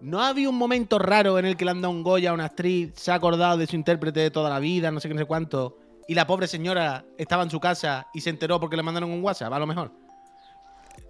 ¿no 0.00 0.22
había 0.22 0.48
un 0.48 0.56
momento 0.56 1.00
raro 1.00 1.36
en 1.36 1.46
el 1.46 1.56
que 1.56 1.64
le 1.64 1.72
han 1.72 1.80
dado 1.80 1.94
un 1.94 2.04
Goya 2.04 2.30
a 2.30 2.34
una 2.34 2.44
actriz, 2.44 2.92
se 2.94 3.10
ha 3.10 3.14
acordado 3.16 3.58
de 3.58 3.66
su 3.66 3.74
intérprete 3.74 4.20
de 4.20 4.30
toda 4.30 4.50
la 4.50 4.60
vida, 4.60 4.92
no 4.92 5.00
sé 5.00 5.08
qué, 5.08 5.14
no 5.14 5.20
sé 5.20 5.26
cuánto, 5.26 5.79
y 6.06 6.14
la 6.14 6.26
pobre 6.26 6.46
señora 6.46 7.04
estaba 7.18 7.42
en 7.42 7.50
su 7.50 7.60
casa 7.60 8.08
y 8.12 8.20
se 8.20 8.30
enteró 8.30 8.58
porque 8.60 8.76
le 8.76 8.82
mandaron 8.82 9.10
un 9.10 9.22
WhatsApp, 9.22 9.52
a 9.52 9.58
lo 9.58 9.66
mejor? 9.66 9.92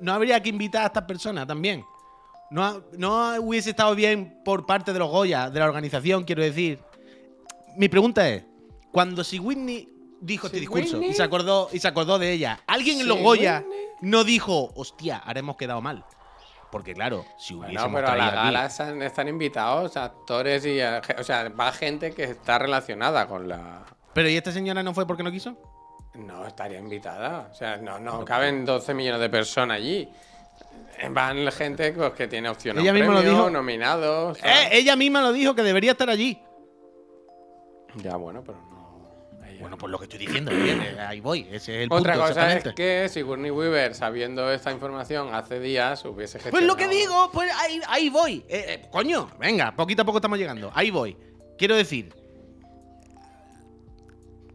¿No 0.01 0.13
habría 0.13 0.43
que 0.43 0.49
invitar 0.49 0.83
a 0.83 0.87
estas 0.87 1.05
personas 1.05 1.47
también? 1.47 1.85
¿No, 2.51 2.83
no 2.99 3.35
hubiese 3.41 3.71
estado 3.71 3.95
bien 3.95 4.41
por 4.45 4.67
parte 4.67 4.93
de 4.93 4.99
los 4.99 5.09
Goya, 5.09 5.51
de 5.51 5.61
la 5.61 5.67
organización, 5.67 6.25
quiero 6.25 6.43
decir? 6.43 6.81
Mi 7.77 7.89
pregunta 7.89 8.29
es, 8.29 8.45
cuando 8.91 9.23
Sigourney 9.23 9.89
dijo 10.21 10.49
este 10.49 10.61
discurso 10.61 11.01
y 11.01 11.15
se 11.15 11.23
acordó 11.23 11.69
y 11.73 11.79
se 11.79 11.89
acordó 11.89 12.19
de 12.19 12.33
ella, 12.33 12.61
¿alguien 12.67 13.01
en 13.01 13.09
los. 13.09 13.19
Goya 13.19 13.65
no 14.01 14.25
dijo, 14.25 14.73
hostia, 14.75 15.19
ahora 15.19 15.41
hemos 15.41 15.57
quedado 15.57 15.81
mal? 15.81 16.05
Porque 16.71 16.95
claro, 16.95 17.25
si 17.39 17.55
Bueno, 17.55 17.71
hubiésemos 17.71 18.01
pero 18.01 18.13
a 18.13 18.17
la 18.17 18.31
gala 18.31 18.67
están, 18.67 19.03
están 19.03 19.29
invitados 19.29 19.97
actores 19.97 20.65
y. 20.67 20.81
O 21.19 21.25
sea, 21.25 21.49
va 21.49 21.73
gente 21.73 22.13
que 22.13 22.25
está 22.25 22.59
relacionada 22.59 23.27
con 23.27 23.49
la. 23.49 23.85
Pero 24.15 24.29
¿y 24.29 24.37
esta 24.37 24.53
señora 24.53 24.83
no 24.83 24.93
fue 24.95 25.07
porque 25.07 25.23
no 25.23 25.31
quiso? 25.31 25.57
No, 26.15 26.47
estaría 26.47 26.79
invitada. 26.79 27.49
O 27.51 27.55
sea, 27.55 27.77
no, 27.77 27.99
no 28.01 28.25
caben 28.25 28.65
12 28.65 28.95
millones 28.95 29.21
de 29.21 29.29
personas 29.31 29.77
allí. 29.77 30.09
Van 31.11 31.51
gente 31.53 31.93
pues, 31.93 32.13
que 32.13 32.27
tiene 32.29 32.49
opción 32.49 32.77
a 32.77 32.81
Ella 32.83 32.91
un 32.91 32.99
misma 32.99 33.13
lo 33.15 33.21
premio, 33.21 33.37
dijo. 33.39 33.51
nominados. 33.51 34.39
Eh, 34.43 34.69
ella 34.73 34.97
misma 34.97 35.23
lo 35.23 35.33
dijo 35.33 35.55
que 35.55 35.63
debería 35.63 35.93
estar 35.93 36.11
allí. 36.11 36.43
Ya, 37.97 38.17
bueno, 38.17 38.43
pero 38.45 38.59
no. 38.59 39.09
ella 39.47 39.61
Bueno, 39.61 39.71
no. 39.71 39.79
pues 39.79 39.91
lo 39.91 39.99
que 39.99 40.05
estoy 40.05 40.19
diciendo, 40.19 40.53
bien, 40.53 40.81
eh, 40.83 40.97
ahí 41.01 41.21
voy, 41.21 41.47
ese 41.51 41.77
es 41.77 41.85
el 41.85 41.93
Otra 41.93 42.15
punto, 42.15 42.29
cosa 42.29 42.49
es 42.51 42.57
exactamente. 42.59 42.75
que 42.75 43.09
Sigourney 43.09 43.51
Weaver, 43.51 43.95
sabiendo 43.95 44.51
esta 44.53 44.71
información 44.73 45.35
hace 45.35 45.59
días, 45.59 46.05
hubiese 46.05 46.39
gestionado. 46.39 46.51
Pues 46.53 46.65
lo 46.67 46.77
que 46.77 46.89
digo, 46.95 47.31
pues 47.33 47.51
ahí, 47.57 47.81
ahí 47.89 48.11
voy. 48.11 48.45
Eh, 48.49 48.65
eh, 48.69 48.89
coño, 48.91 49.29
venga, 49.39 49.75
poquito 49.75 50.03
a 50.03 50.05
poco 50.05 50.19
estamos 50.19 50.39
llegando. 50.39 50.71
Ahí 50.75 50.91
voy. 50.91 51.17
Quiero 51.59 51.77
decir, 51.77 52.15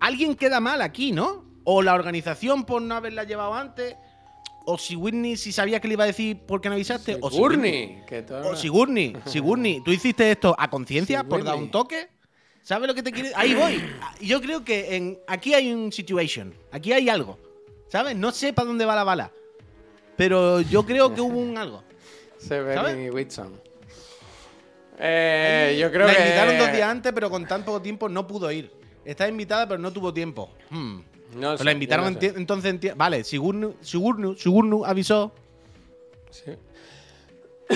alguien 0.05 0.35
queda 0.35 0.59
mal 0.59 0.81
aquí, 0.81 1.11
¿no? 1.11 1.43
O 1.63 1.81
la 1.81 1.95
organización 1.95 2.63
por 2.63 2.81
no 2.81 2.95
haberla 2.95 3.23
llevado 3.23 3.55
antes, 3.55 3.95
o 4.65 4.77
si 4.77 4.95
Whitney 4.95 5.35
si 5.35 5.51
sabía 5.51 5.79
que 5.79 5.87
le 5.87 5.93
iba 5.93 6.03
a 6.03 6.07
decir 6.07 6.39
por 6.45 6.61
qué 6.61 6.69
no 6.69 6.75
avisaste, 6.75 7.17
o 7.21 7.29
Sigourney. 7.31 7.71
Sigourney. 7.71 8.05
Que 8.05 8.21
todo 8.21 8.49
O 8.49 8.55
Sigourney, 8.55 9.17
Sigourney, 9.25 9.81
¿tú 9.81 9.91
hiciste 9.91 10.29
esto 10.29 10.55
a 10.57 10.69
conciencia 10.69 11.23
por 11.23 11.43
dar 11.43 11.55
un 11.55 11.71
toque? 11.71 12.07
¿Sabes 12.61 12.87
lo 12.87 12.95
que 12.95 13.03
te 13.03 13.11
quiere? 13.11 13.31
Ahí 13.35 13.53
voy. 13.53 13.83
Yo 14.21 14.41
creo 14.41 14.63
que 14.63 14.95
en, 14.95 15.19
aquí 15.27 15.53
hay 15.53 15.71
un 15.71 15.91
situation. 15.91 16.53
Aquí 16.71 16.93
hay 16.93 17.09
algo. 17.09 17.37
¿Sabes? 17.89 18.15
No 18.15 18.31
sé 18.31 18.53
para 18.53 18.67
dónde 18.67 18.85
va 18.85 18.95
la 18.95 19.03
bala. 19.03 19.31
Pero 20.17 20.61
yo 20.61 20.83
creo 20.83 21.13
que 21.13 21.21
hubo 21.21 21.37
un 21.37 21.57
algo. 21.57 21.83
Severny 22.39 23.11
Whitson. 23.11 23.61
Eh, 24.97 25.77
yo 25.79 25.91
creo 25.91 26.07
la 26.07 26.15
que. 26.15 26.21
invitaron 26.21 26.57
dos 26.57 26.71
días 26.71 26.89
antes, 26.89 27.11
pero 27.13 27.29
con 27.29 27.45
tan 27.45 27.63
poco 27.63 27.81
tiempo 27.81 28.09
no 28.09 28.25
pudo 28.25 28.51
ir. 28.51 28.71
Está 29.05 29.27
invitada, 29.27 29.67
pero 29.67 29.79
no 29.79 29.91
tuvo 29.93 30.13
tiempo. 30.13 30.49
Hmm. 30.69 30.97
No 31.35 31.41
Pero 31.41 31.57
sé, 31.57 31.63
la 31.63 31.71
invitaron 31.71 32.13
no 32.13 32.19
sé. 32.19 32.33
entonces. 32.35 32.75
Vale, 32.95 33.23
Sigurnu, 33.23 33.75
Sigurnu, 33.81 34.35
Sigurnu 34.35 34.83
avisó. 34.85 35.31
Sí. 36.31 36.51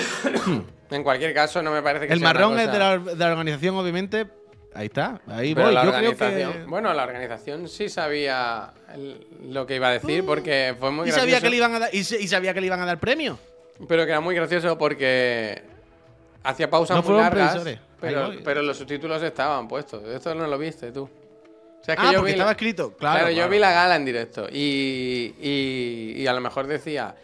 en 0.91 1.03
cualquier 1.03 1.33
caso, 1.33 1.61
no 1.61 1.71
me 1.71 1.81
parece 1.81 2.07
que 2.07 2.13
El 2.13 2.19
sea 2.19 2.29
una 2.29 2.39
marrón 2.39 2.59
es 2.59 2.71
de 2.71 2.79
la, 2.79 2.97
de 2.97 3.15
la 3.15 3.31
organización, 3.31 3.75
obviamente. 3.75 4.27
Ahí 4.73 4.85
está. 4.85 5.19
Ahí 5.27 5.55
Pero 5.55 5.65
voy. 5.67 5.75
la 5.75 5.83
Yo 5.83 5.89
creo 5.91 6.09
organización, 6.11 6.53
que. 6.53 6.63
bueno, 6.65 6.93
la 6.93 7.03
organización 7.03 7.67
sí 7.67 7.89
sabía 7.89 8.71
el- 8.93 9.25
lo 9.49 9.65
que 9.65 9.75
iba 9.75 9.87
a 9.87 9.91
decir 9.93 10.23
porque 10.25 10.75
fue 10.79 10.91
muy 10.91 11.07
Y 11.07 11.11
gracioso. 11.11 11.21
sabía, 11.21 11.41
que 11.41 11.49
le 11.49 11.55
iban 11.57 11.73
a 11.75 11.79
dar, 11.79 11.89
y, 11.93 12.03
se- 12.03 12.21
y 12.21 12.27
sabía 12.27 12.53
que 12.53 12.61
le 12.61 12.67
iban 12.67 12.79
a 12.79 12.85
dar 12.85 12.99
premio. 12.99 13.39
Pero 13.87 14.05
que 14.05 14.11
era 14.11 14.19
muy 14.21 14.35
gracioso 14.35 14.77
porque 14.77 15.63
hacía 16.43 16.69
pausas 16.69 16.97
No 16.97 17.03
muy 17.11 17.19
largas, 17.19 17.65
pero, 17.99 18.31
pero 18.43 18.61
los 18.61 18.77
subtítulos 18.77 19.23
estaban 19.23 19.67
puestos. 19.67 20.03
Esto 20.07 20.35
no 20.35 20.45
lo 20.45 20.57
viste 20.57 20.91
tú. 20.91 21.09
O 21.81 21.83
sea, 21.83 21.95
es 21.95 21.99
que 22.01 22.07
ah, 22.07 22.11
yo 22.11 22.19
porque 22.19 22.25
vi 22.25 22.31
estaba 22.31 22.49
la- 22.49 22.51
escrito. 22.51 22.93
Claro, 22.97 23.17
Claro, 23.19 23.29
yo 23.31 23.35
claro. 23.37 23.51
vi 23.51 23.59
la 23.59 23.71
gala 23.71 23.95
en 23.95 24.05
directo 24.05 24.47
y, 24.51 25.33
y, 25.41 26.13
y 26.21 26.27
a 26.27 26.33
lo 26.33 26.41
mejor 26.41 26.67
decía 26.67 27.15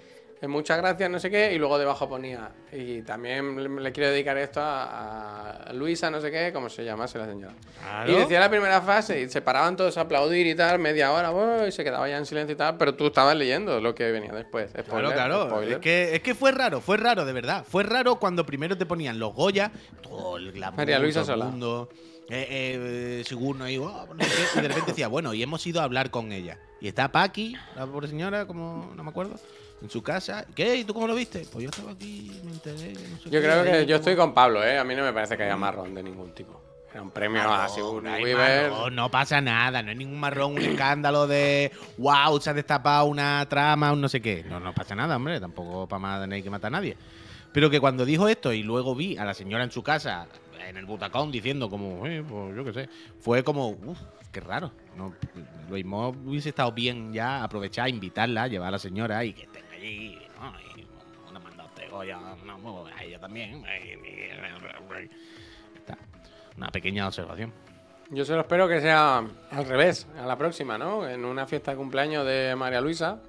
eh, 0.41 0.47
muchas 0.47 0.77
gracias, 0.77 1.09
no 1.09 1.17
sé 1.17 1.29
qué, 1.31 1.53
y 1.53 1.57
luego 1.57 1.77
debajo 1.79 2.09
ponía 2.09 2.51
y 2.71 3.01
también 3.03 3.81
le, 3.81 3.91
quiero 3.93 4.09
dedicar 4.11 4.37
esto 4.37 4.59
a, 4.61 5.49
a 5.67 5.73
Luisa, 5.73 6.11
no 6.11 6.19
sé 6.19 6.29
qué, 6.29 6.51
como 6.51 6.67
se 6.69 6.83
llamase 6.83 7.17
la 7.17 7.25
señora. 7.25 7.53
Claro. 7.81 8.11
Y 8.11 8.15
decía 8.15 8.41
la 8.41 8.49
primera 8.49 8.81
fase 8.81 9.21
y 9.21 9.29
se 9.29 9.41
paraban 9.41 9.77
todos 9.77 9.97
a 9.97 10.01
aplaudir 10.01 10.45
y 10.45 10.53
tal, 10.53 10.77
media 10.79 11.11
hora, 11.13 11.29
¡buah! 11.29 11.67
y 11.67 11.71
se 11.71 11.83
quedaba 11.85 12.07
ya 12.09 12.17
en 12.17 12.25
silencio 12.25 12.53
y 12.53 12.57
tal, 12.57 12.77
pero 12.77 12.95
tú 12.95 13.07
estabas 13.07 13.35
leyendo 13.37 13.79
lo 13.79 13.95
que 13.95 14.11
venía 14.11 14.33
después. 14.33 14.71
Claro, 14.73 14.87
Spoiler, 14.87 15.13
claro. 15.13 15.45
spoiler. 15.47 15.73
Es 15.75 15.79
que, 15.79 16.15
es 16.15 16.21
que 16.21 16.35
fue 16.35 16.51
raro, 16.51 16.81
fue 16.81 16.97
raro, 16.97 17.23
de 17.25 17.31
verdad. 17.33 17.65
Fue 17.67 17.83
raro 17.83 18.17
cuando 18.17 18.45
primero 18.45 18.77
te 18.77 18.85
ponían 18.85 19.17
los 19.17 19.33
Goya, 19.33 19.71
todo 20.01 20.35
el 20.37 20.51
glamour, 20.51 20.77
María 20.77 20.99
Luisa 20.99 21.21
todo 21.23 21.33
el 21.35 21.43
mundo, 21.43 21.89
eh, 22.29 23.23
eh, 23.29 23.61
ahí, 23.61 23.77
oh, 23.77 24.07
no 24.13 24.23
sé 24.23 24.29
qué, 24.53 24.59
y 24.59 24.61
de 24.61 24.67
repente 24.67 24.91
decía, 24.91 25.07
bueno, 25.07 25.33
y 25.33 25.43
hemos 25.43 25.65
ido 25.67 25.81
a 25.81 25.83
hablar 25.83 26.09
con 26.11 26.31
ella. 26.31 26.57
Y 26.81 26.87
está 26.87 27.11
Paqui, 27.11 27.55
la 27.75 27.85
pobre 27.85 28.07
señora, 28.07 28.45
como 28.45 28.91
no 28.95 29.03
me 29.03 29.09
acuerdo, 29.09 29.35
en 29.81 29.89
su 29.89 30.01
casa. 30.03 30.45
¿Qué? 30.55 30.75
¿Y 30.77 30.83
tú 30.83 30.93
cómo 30.93 31.07
lo 31.07 31.15
viste? 31.15 31.45
Pues 31.51 31.63
yo 31.63 31.69
estaba 31.69 31.91
aquí, 31.91 32.31
me 32.43 32.51
enteré. 32.51 32.93
no 32.93 33.17
sé 33.17 33.23
Yo 33.25 33.31
qué, 33.31 33.41
creo 33.41 33.63
que 33.63 33.71
yo 33.81 33.85
como- 33.85 33.95
estoy 33.95 34.15
con 34.15 34.33
Pablo, 34.33 34.63
¿eh? 34.63 34.77
A 34.77 34.83
mí 34.83 34.95
no 34.95 35.03
me 35.03 35.13
parece 35.13 35.37
que 35.37 35.43
haya 35.43 35.55
marrón 35.57 35.93
de 35.93 36.03
ningún 36.03 36.33
tipo. 36.33 36.61
Era 36.91 37.01
un 37.01 37.11
premio 37.11 37.41
a 37.41 37.47
Marrón, 37.47 37.69
Sigourney 37.75 38.09
no 38.11 38.15
hay 38.17 38.23
Weaver. 38.23 38.71
marrón, 38.71 38.95
no 38.95 39.11
pasa 39.11 39.41
nada, 39.41 39.83
no 39.83 39.89
hay 39.89 39.97
ningún 39.97 40.17
marrón, 40.17 40.53
un 40.53 40.59
escándalo 40.61 41.27
de 41.27 41.69
wow, 41.97 42.39
se 42.39 42.49
ha 42.51 42.53
destapado 42.53 43.05
una 43.07 43.45
trama, 43.49 43.91
un 43.91 43.99
no 43.99 44.07
sé 44.07 44.21
qué. 44.21 44.45
No, 44.47 44.61
no 44.61 44.73
pasa 44.73 44.95
nada, 44.95 45.17
hombre, 45.17 45.41
tampoco 45.41 45.87
para 45.89 45.99
más 45.99 46.21
tenéis 46.21 46.43
que 46.45 46.49
matar 46.49 46.69
a 46.69 46.77
nadie. 46.77 46.95
Pero 47.51 47.69
que 47.69 47.81
cuando 47.81 48.05
dijo 48.05 48.29
esto 48.29 48.53
y 48.53 48.63
luego 48.63 48.95
vi 48.95 49.17
a 49.17 49.25
la 49.25 49.33
señora 49.33 49.65
en 49.65 49.71
su 49.71 49.83
casa, 49.83 50.27
en 50.59 50.77
el 50.77 50.85
butacón, 50.85 51.31
diciendo 51.31 51.69
como, 51.69 52.05
eh, 52.07 52.23
pues 52.27 52.55
yo 52.55 52.63
qué 52.63 52.73
sé, 52.73 52.89
fue 53.19 53.43
como, 53.43 53.69
uff, 53.69 53.99
qué 54.31 54.39
raro. 54.39 54.71
No, 54.95 55.13
lo 55.69 55.75
mismo 55.75 56.09
hubiese 56.09 56.49
estado 56.49 56.71
bien 56.71 57.13
ya 57.13 57.43
aprovechar, 57.43 57.89
invitarla, 57.89 58.47
llevar 58.47 58.69
a 58.69 58.71
la 58.71 58.79
señora 58.79 59.23
y 59.23 59.33
que 59.33 59.43
estén 59.43 59.63
allí, 59.73 60.17
¿no? 60.39 60.53
Y 60.75 60.87
una 61.29 61.39
manda 61.39 61.65
usted 61.65 61.89
Goya, 61.89 62.19
no, 62.45 62.85
a 62.85 63.03
ella 63.03 63.19
también. 63.19 63.63
Una 66.57 66.67
pequeña 66.69 67.07
observación. 67.07 67.51
Yo 68.11 68.23
solo 68.23 68.41
espero 68.41 68.67
que 68.67 68.81
sea 68.81 69.23
al 69.51 69.65
revés, 69.65 70.07
a 70.17 70.25
la 70.25 70.37
próxima, 70.37 70.77
¿no? 70.77 71.07
En 71.07 71.25
una 71.25 71.47
fiesta 71.47 71.71
de 71.71 71.77
cumpleaños 71.77 72.25
de 72.25 72.55
María 72.55 72.79
Luisa, 72.79 73.19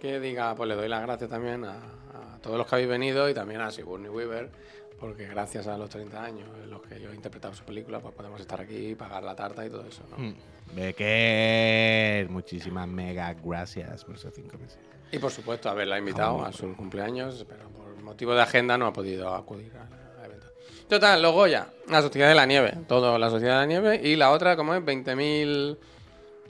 que 0.00 0.20
diga, 0.20 0.54
pues 0.54 0.68
le 0.68 0.76
doy 0.76 0.88
las 0.88 1.02
gracias 1.02 1.28
también 1.28 1.64
a, 1.64 1.72
a 1.72 2.38
todos 2.40 2.56
los 2.56 2.66
que 2.66 2.76
habéis 2.76 2.88
venido 2.88 3.28
y 3.28 3.34
también 3.34 3.60
a 3.60 3.70
Sigourney 3.70 4.08
Weaver, 4.08 4.50
porque 4.98 5.26
gracias 5.26 5.66
a 5.66 5.76
los 5.76 5.90
30 5.90 6.22
años 6.24 6.48
en 6.62 6.70
los 6.70 6.82
que 6.82 7.00
yo 7.00 7.10
he 7.10 7.14
interpretado 7.14 7.54
su 7.54 7.64
película, 7.64 8.00
pues 8.00 8.14
podemos 8.14 8.40
estar 8.40 8.60
aquí, 8.60 8.94
pagar 8.94 9.22
la 9.22 9.34
tarta 9.34 9.64
y 9.64 9.70
todo 9.70 9.86
eso, 9.86 10.02
¿no? 10.10 10.18
Mm. 10.18 10.34
Becker, 10.74 12.28
muchísimas 12.30 12.88
mega 12.88 13.34
gracias 13.34 14.04
por 14.04 14.16
esos 14.16 14.32
cinco 14.34 14.58
meses. 14.58 14.78
Y 15.12 15.18
por 15.18 15.30
supuesto, 15.30 15.68
haberla 15.68 15.98
invitado 15.98 16.44
a 16.44 16.52
su 16.52 16.74
cumpleaños, 16.74 17.44
pero 17.48 17.68
por 17.68 18.02
motivo 18.02 18.34
de 18.34 18.42
agenda 18.42 18.76
no 18.76 18.86
ha 18.86 18.92
podido 18.92 19.34
acudir 19.34 19.72
al 19.76 19.92
al 20.18 20.30
evento. 20.30 20.46
Total, 20.88 21.20
los 21.22 21.32
Goya, 21.32 21.68
la 21.88 22.02
Sociedad 22.02 22.28
de 22.28 22.34
la 22.34 22.46
Nieve, 22.46 22.74
todo 22.88 23.18
la 23.18 23.30
Sociedad 23.30 23.54
de 23.54 23.60
la 23.60 23.66
Nieve, 23.66 24.00
y 24.02 24.16
la 24.16 24.30
otra, 24.30 24.56
¿cómo 24.56 24.74
es? 24.74 24.82
20.000... 24.82 25.78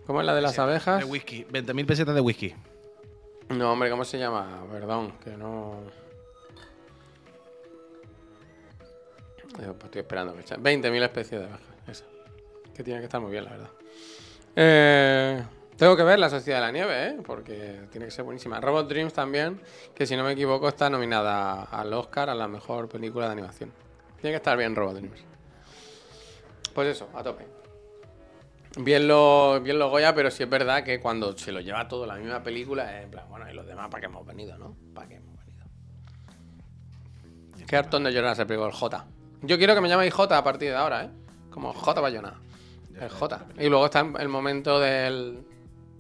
¿Cómo 0.07 0.21
es 0.21 0.27
la 0.27 0.35
de 0.35 0.43
las 0.43 0.59
abejas? 0.59 0.99
De 0.99 1.05
whisky, 1.07 1.45
20.000 1.45 1.87
pesetas 1.87 2.15
de 2.15 2.21
whisky. 2.21 2.55
No, 3.49 3.73
hombre, 3.73 3.91
¿cómo 3.91 4.05
se 4.05 4.19
llama? 4.19 4.65
Perdón, 4.71 5.13
que 5.23 5.31
no. 5.31 5.81
Pues 9.55 9.69
estoy 9.69 10.01
esperando 10.01 10.35
que 10.35 10.41
echa- 10.41 10.57
20.000 10.57 11.03
especies 11.03 11.41
de 11.41 11.47
abejas. 11.47 11.61
Esa. 11.87 12.05
Que 12.75 12.83
tiene 12.83 12.99
que 13.01 13.05
estar 13.07 13.21
muy 13.21 13.31
bien, 13.31 13.45
la 13.45 13.51
verdad. 13.53 13.71
Eh, 14.57 15.45
tengo 15.77 15.97
que 15.97 16.03
ver 16.03 16.19
La 16.19 16.29
Sociedad 16.31 16.59
de 16.59 16.67
la 16.67 16.73
Nieve, 16.73 17.07
¿eh? 17.09 17.17
Porque 17.25 17.83
tiene 17.91 18.07
que 18.07 18.11
ser 18.11 18.25
buenísima. 18.25 18.61
Robot 18.61 18.89
Dreams 18.89 19.13
también, 19.13 19.61
que 19.95 20.07
si 20.07 20.17
no 20.17 20.25
me 20.25 20.33
equivoco 20.33 20.69
está 20.69 20.91
nominada 20.91 21.63
al 21.65 21.93
Oscar 21.93 22.31
a 22.31 22.35
la 22.35 22.49
mejor 22.49 22.89
película 22.89 23.27
de 23.27 23.33
animación. 23.33 23.73
Tiene 24.21 24.33
que 24.33 24.37
estar 24.37 24.57
bien 24.57 24.75
Robot 24.75 24.97
Dreams. 24.97 25.21
Pues 26.75 26.89
eso, 26.89 27.09
a 27.15 27.23
tope. 27.23 27.47
Bien 28.77 29.07
lo, 29.07 29.61
bien 29.61 29.79
lo 29.79 29.89
Goya, 29.89 30.13
pero 30.17 30.33
sí 30.33 30.43
es 30.43 30.51
verdad 30.51 30.83
que 30.83 30.99
cuando 30.99 31.37
se 31.39 31.53
lo 31.53 31.61
lleva 31.61 31.87
todo 31.87 32.07
la 32.07 32.17
misma 32.17 32.43
película, 32.43 33.01
en 33.03 33.09
plan, 33.11 33.25
bueno, 33.29 33.49
y 33.49 33.55
los 33.55 33.65
demás, 33.67 33.89
¿para 33.89 34.01
qué 34.01 34.07
hemos 34.07 34.27
venido, 34.27 34.59
no? 34.59 34.77
¿Para 34.93 35.07
qué 35.09 35.15
hemos 35.17 35.37
venido? 35.47 35.65
Qué 37.69 37.77
hartón 37.77 38.03
de 38.03 38.13
llorar 38.13 38.35
se 38.35 38.47
pegó 38.47 38.67
el 38.67 38.73
J. 38.73 39.07
Yo 39.47 39.59
quiero 39.59 39.75
que 39.75 39.81
me 39.81 39.89
llaméis 39.89 40.13
J 40.13 40.37
a 40.37 40.45
partir 40.45 40.71
de 40.71 40.77
ahora, 40.77 41.05
¿eh? 41.05 41.11
Como 41.51 41.73
J 41.73 42.01
Bayona. 42.01 42.41
El 43.01 43.09
J. 43.09 43.47
Y 43.59 43.69
luego 43.69 43.85
está 43.87 44.01
el 44.19 44.29
momento 44.29 44.81
del. 44.81 45.45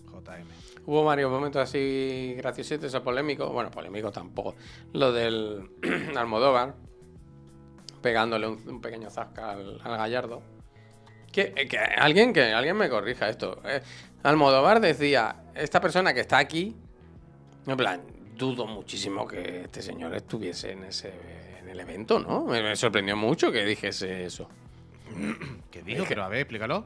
JM. 0.06 0.46
Hubo 0.86 1.04
varios 1.04 1.30
momentos 1.30 1.62
así 1.62 2.34
graciositos 2.36 2.94
o 2.94 3.02
polémicos. 3.02 3.52
Bueno, 3.52 3.70
polémicos 3.70 4.12
tampoco. 4.12 4.54
Lo 4.92 5.12
del 5.12 5.70
Almodóvar. 6.16 6.74
Pegándole 8.00 8.46
un, 8.46 8.60
un 8.68 8.80
pequeño 8.80 9.10
zasca 9.10 9.52
al, 9.52 9.80
al 9.82 9.96
Gallardo. 9.96 10.42
Que, 11.32 11.52
que 11.52 11.78
alguien 11.78 12.32
que 12.32 12.52
alguien 12.52 12.76
me 12.76 12.88
corrija 12.88 13.28
esto. 13.28 13.60
Eh, 13.64 13.82
Almodóvar 14.22 14.80
decía, 14.80 15.36
esta 15.54 15.80
persona 15.80 16.14
que 16.14 16.20
está 16.20 16.38
aquí, 16.38 16.76
en 17.66 17.76
plan, 17.76 18.02
dudo 18.36 18.66
muchísimo 18.66 19.26
que 19.26 19.62
este 19.62 19.82
señor 19.82 20.14
estuviese 20.14 20.72
en 20.72 20.84
ese 20.84 21.12
el 21.74 21.80
evento, 21.80 22.18
¿no? 22.20 22.44
Me, 22.46 22.62
me 22.62 22.74
sorprendió 22.76 23.16
mucho 23.16 23.52
que 23.52 23.64
dijese 23.64 24.24
eso. 24.24 24.48
¿Qué 25.70 25.82
dijo? 25.82 26.04
Pero 26.08 26.24
a 26.24 26.28
ver, 26.28 26.40
explícalo. 26.40 26.84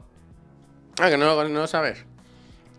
Ah, 0.99 1.09
que 1.09 1.17
no, 1.17 1.25
lo- 1.25 1.47
no 1.49 1.59
lo 1.61 1.67
sabes. 1.67 2.05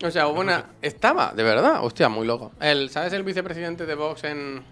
O 0.03 0.11
sea, 0.11 0.27
hubo 0.27 0.39
una. 0.41 0.65
Estaba, 0.81 1.33
de 1.33 1.43
verdad. 1.43 1.83
Hostia, 1.83 2.09
muy 2.09 2.25
loco. 2.27 2.51
El, 2.59 2.89
¿Sabes 2.89 3.13
el 3.13 3.23
vicepresidente 3.23 3.85
de 3.85 3.95
Vox 3.95 4.23
en 4.23 4.63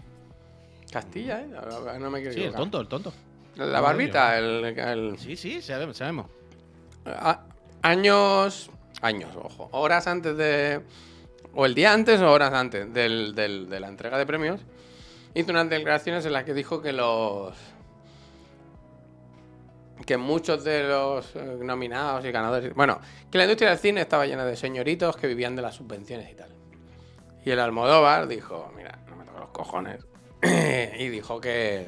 Castilla, 0.91 1.41
eh? 1.41 1.47
Ahora 1.55 1.97
No 1.99 2.09
me 2.09 2.19
quiero 2.19 2.33
Sí, 2.33 2.39
el 2.41 2.45
equivocar. 2.47 2.61
tonto, 2.61 2.81
el 2.81 2.87
tonto. 2.87 3.13
La 3.55 3.79
barbita, 3.81 4.37
el. 4.37 4.65
el- 4.65 5.17
Sí, 5.19 5.35
sí, 5.35 5.61
sabemos. 5.61 5.97
sabemos. 5.97 6.27
a- 7.05 7.41
años. 7.81 8.69
Años, 9.01 9.29
ojo. 9.35 9.69
Horas 9.71 10.07
antes 10.07 10.35
de. 10.35 10.81
O 11.53 11.65
el 11.65 11.73
día 11.75 11.93
antes 11.93 12.19
o 12.21 12.31
horas 12.31 12.53
antes 12.53 12.91
del, 12.93 13.33
del- 13.35 13.69
de 13.69 13.79
la 13.79 13.87
entrega 13.87 14.17
de 14.17 14.25
premios. 14.25 14.61
Hizo 15.33 15.51
unas 15.51 15.69
declaraciones 15.69 16.25
en 16.25 16.33
las 16.33 16.43
que 16.43 16.53
dijo 16.53 16.81
que 16.81 16.93
los. 16.93 17.55
Que 20.05 20.17
muchos 20.17 20.63
de 20.63 20.83
los 20.83 21.35
eh, 21.35 21.57
nominados 21.61 22.25
y 22.25 22.31
ganadores. 22.31 22.73
Bueno, 22.73 22.99
que 23.29 23.37
la 23.37 23.43
industria 23.43 23.69
del 23.69 23.79
cine 23.79 24.01
estaba 24.01 24.25
llena 24.25 24.45
de 24.45 24.55
señoritos 24.55 25.17
que 25.17 25.27
vivían 25.27 25.55
de 25.55 25.61
las 25.61 25.75
subvenciones 25.75 26.31
y 26.31 26.35
tal. 26.35 26.49
Y 27.45 27.51
el 27.51 27.59
Almodóvar 27.59 28.27
dijo: 28.27 28.71
Mira, 28.75 28.99
no 29.09 29.15
me 29.17 29.25
toco 29.25 29.39
los 29.39 29.49
cojones. 29.49 30.05
y 30.41 31.09
dijo 31.09 31.39
que 31.41 31.87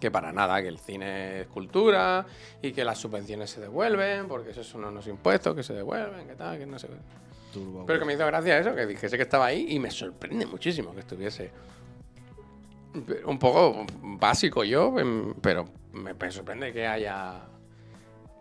que 0.00 0.10
para 0.10 0.32
nada, 0.32 0.60
que 0.62 0.68
el 0.68 0.78
cine 0.78 1.42
es 1.42 1.46
cultura 1.46 2.26
y 2.62 2.72
que 2.72 2.84
las 2.84 2.98
subvenciones 2.98 3.50
se 3.50 3.60
devuelven, 3.60 4.26
porque 4.26 4.50
esos 4.50 4.66
son 4.66 4.84
unos 4.84 5.06
impuestos 5.06 5.54
que 5.54 5.62
se 5.62 5.74
devuelven, 5.74 6.26
que 6.26 6.34
tal, 6.34 6.58
que 6.58 6.66
no 6.66 6.78
sé. 6.78 6.88
Turbo. 7.52 7.84
Pero 7.84 7.98
que 7.98 8.04
me 8.04 8.14
hizo 8.14 8.26
gracia 8.26 8.58
eso, 8.58 8.74
que 8.74 8.86
dijese 8.86 9.16
que 9.16 9.24
estaba 9.24 9.46
ahí 9.46 9.66
y 9.68 9.78
me 9.78 9.90
sorprende 9.90 10.46
muchísimo 10.46 10.94
que 10.94 11.00
estuviese. 11.00 11.50
Un 13.24 13.38
poco 13.38 13.86
básico 14.02 14.64
yo, 14.64 14.98
em, 14.98 15.34
pero 15.40 15.68
me, 15.92 16.30
sorprende 16.30 16.72
que 16.72 16.86
haya 16.86 17.42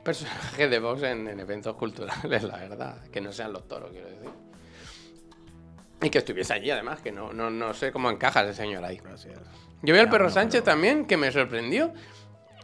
personajes 0.04 0.70
de 0.70 0.80
Vox 0.80 1.04
en, 1.04 1.28
en 1.28 1.40
eventos 1.40 1.76
culturales, 1.76 2.44
la 2.44 2.58
verdad. 2.58 3.08
Que 3.12 3.22
no 3.22 3.32
sean 3.32 3.54
los 3.54 3.68
toros, 3.68 3.92
quiero 3.92 4.08
decir. 4.08 4.30
Y 6.02 6.10
que 6.10 6.20
estuviese 6.20 6.54
allí, 6.54 6.72
además, 6.72 7.02
que 7.02 7.12
no, 7.12 7.34
no, 7.34 7.50
no 7.50 7.74
sé 7.74 7.92
cómo 7.92 8.10
encaja 8.10 8.44
ese 8.44 8.54
señor 8.54 8.84
ahí. 8.86 8.98
Gracias. 9.04 9.38
Yo 9.82 9.94
vi 9.94 10.00
al 10.00 10.10
perro 10.10 10.30
Sánchez 10.30 10.62
pero- 10.62 10.74
también, 10.74 11.06
que 11.06 11.18
me 11.18 11.32
sorprendió. 11.32 11.94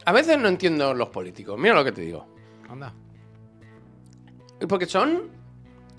A 0.06 0.12
veces 0.12 0.38
no 0.38 0.48
entiendo 0.48 0.94
los 0.94 1.10
políticos. 1.10 1.60
Mira 1.60 1.76
lo 1.76 1.84
que 1.84 1.92
te 1.92 2.02
digo. 2.02 2.28
Anda. 2.70 2.94
Porque 4.68 4.86
son. 4.86 5.30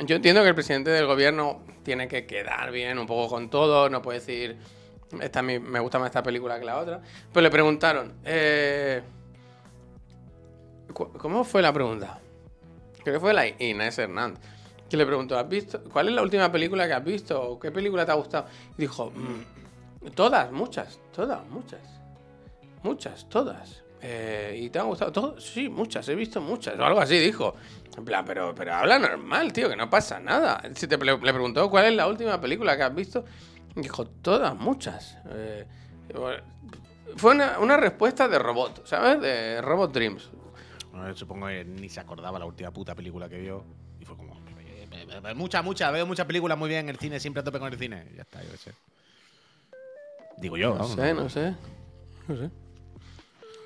Yo 0.01 0.17
entiendo 0.17 0.43
que 0.43 0.49
el 0.49 0.55
presidente 0.55 0.91
del 0.91 1.07
gobierno 1.07 1.63
tiene 1.83 2.09
que 2.09 2.27
quedar 2.27 2.71
bien 2.71 2.99
un 2.99 3.07
poco 3.07 3.29
con 3.29 3.51
todo. 3.51 3.91
No 3.91 4.01
puede 4.03 4.21
decir. 4.21 4.57
Esta, 5.21 5.43
me 5.43 5.59
me 5.61 5.81
gusta 5.81 5.99
más 5.99 6.07
esta 6.09 6.23
película 6.23 6.59
que 6.59 6.65
la 6.65 6.79
otra. 6.79 7.01
Pero 7.33 7.43
le 7.43 7.51
preguntaron. 7.51 8.15
eh, 8.25 9.03
¿Cómo 10.93 11.45
fue 11.45 11.63
la 11.63 11.73
pregunta? 11.73 12.19
Creo 13.03 13.15
que 13.15 13.21
fue 13.21 13.35
la 13.35 13.47
Inés 13.47 13.99
Hernández. 13.99 14.41
Que 14.89 14.97
le 14.97 15.05
preguntó: 15.07 15.39
¿Has 15.39 15.49
visto? 15.49 15.83
¿Cuál 15.93 16.09
es 16.09 16.15
la 16.15 16.23
última 16.23 16.51
película 16.51 16.87
que 16.87 16.95
has 16.95 17.05
visto? 17.05 17.41
¿O 17.41 17.59
¿Qué 17.59 17.71
película 17.71 18.07
te 18.07 18.13
ha 18.13 18.15
gustado? 18.15 18.47
Y 18.79 18.83
dijo: 18.83 19.11
"Mm, 19.15 20.11
Todas, 20.15 20.51
muchas, 20.53 20.99
todas, 21.15 21.47
muchas. 21.49 21.81
Muchas, 22.83 23.29
todas. 23.29 23.83
Eh, 24.01 24.57
¿Y 24.63 24.71
te 24.71 24.79
han 24.79 24.87
gustado 24.87 25.11
todas? 25.11 25.43
Sí, 25.43 25.69
muchas, 25.69 26.09
he 26.09 26.15
visto 26.15 26.41
muchas. 26.41 26.79
O 26.79 26.85
algo 26.85 27.01
así 27.01 27.19
dijo. 27.19 27.55
En 27.97 28.05
plan, 28.05 28.25
pero, 28.25 28.55
pero 28.55 28.75
habla 28.75 28.99
normal, 28.99 29.53
tío, 29.53 29.69
que 29.69 29.75
no 29.77 29.91
pasa 29.91 30.21
nada. 30.21 30.63
Si 30.75 30.87
te, 30.87 30.97
le 30.99 31.17
preguntó 31.17 31.69
cuál 31.71 31.87
es 31.87 31.95
la 31.95 32.07
última 32.07 32.41
película 32.41 32.77
que 32.77 32.83
has 32.85 32.95
visto, 32.95 33.25
dijo, 33.77 34.07
todas, 34.07 34.55
muchas. 34.57 35.19
Eh, 35.31 35.67
bueno, 36.15 36.43
fue 37.17 37.33
una, 37.33 37.59
una 37.59 37.77
respuesta 37.77 38.29
de 38.29 38.39
robot, 38.39 38.87
¿sabes? 38.87 39.21
De 39.21 39.61
Robot 39.63 39.93
Dreams. 39.93 40.31
Bueno, 40.91 41.15
supongo 41.15 41.47
que 41.49 41.65
ni 41.65 41.89
se 41.89 42.01
acordaba 42.01 42.39
la 42.39 42.47
última 42.47 42.71
puta 42.71 42.95
película 42.95 43.29
que 43.29 43.39
vio. 43.39 43.65
Y 44.01 44.05
fue 44.05 44.17
como. 44.17 44.37
Muchas, 45.35 45.63
muchas. 45.65 45.93
Veo 45.93 46.07
muchas 46.07 46.27
películas 46.27 46.57
muy 46.57 46.69
bien 46.69 46.81
en 46.81 46.89
el 46.91 46.99
cine, 46.99 47.21
siempre 47.21 47.41
a 47.41 47.45
tope 47.45 47.59
con 47.59 47.73
el 47.73 47.79
cine. 47.79 48.11
Ya 48.15 48.23
está, 48.23 48.43
yo 48.43 48.51
qué 48.51 48.57
sé. 48.57 48.73
Digo 50.39 50.57
yo, 50.57 50.71
No 50.71 50.75
vamos, 50.81 50.93
sé, 50.93 51.15
no 51.15 51.29
sé. 51.29 51.55
No 52.29 52.37
sé. 52.37 52.51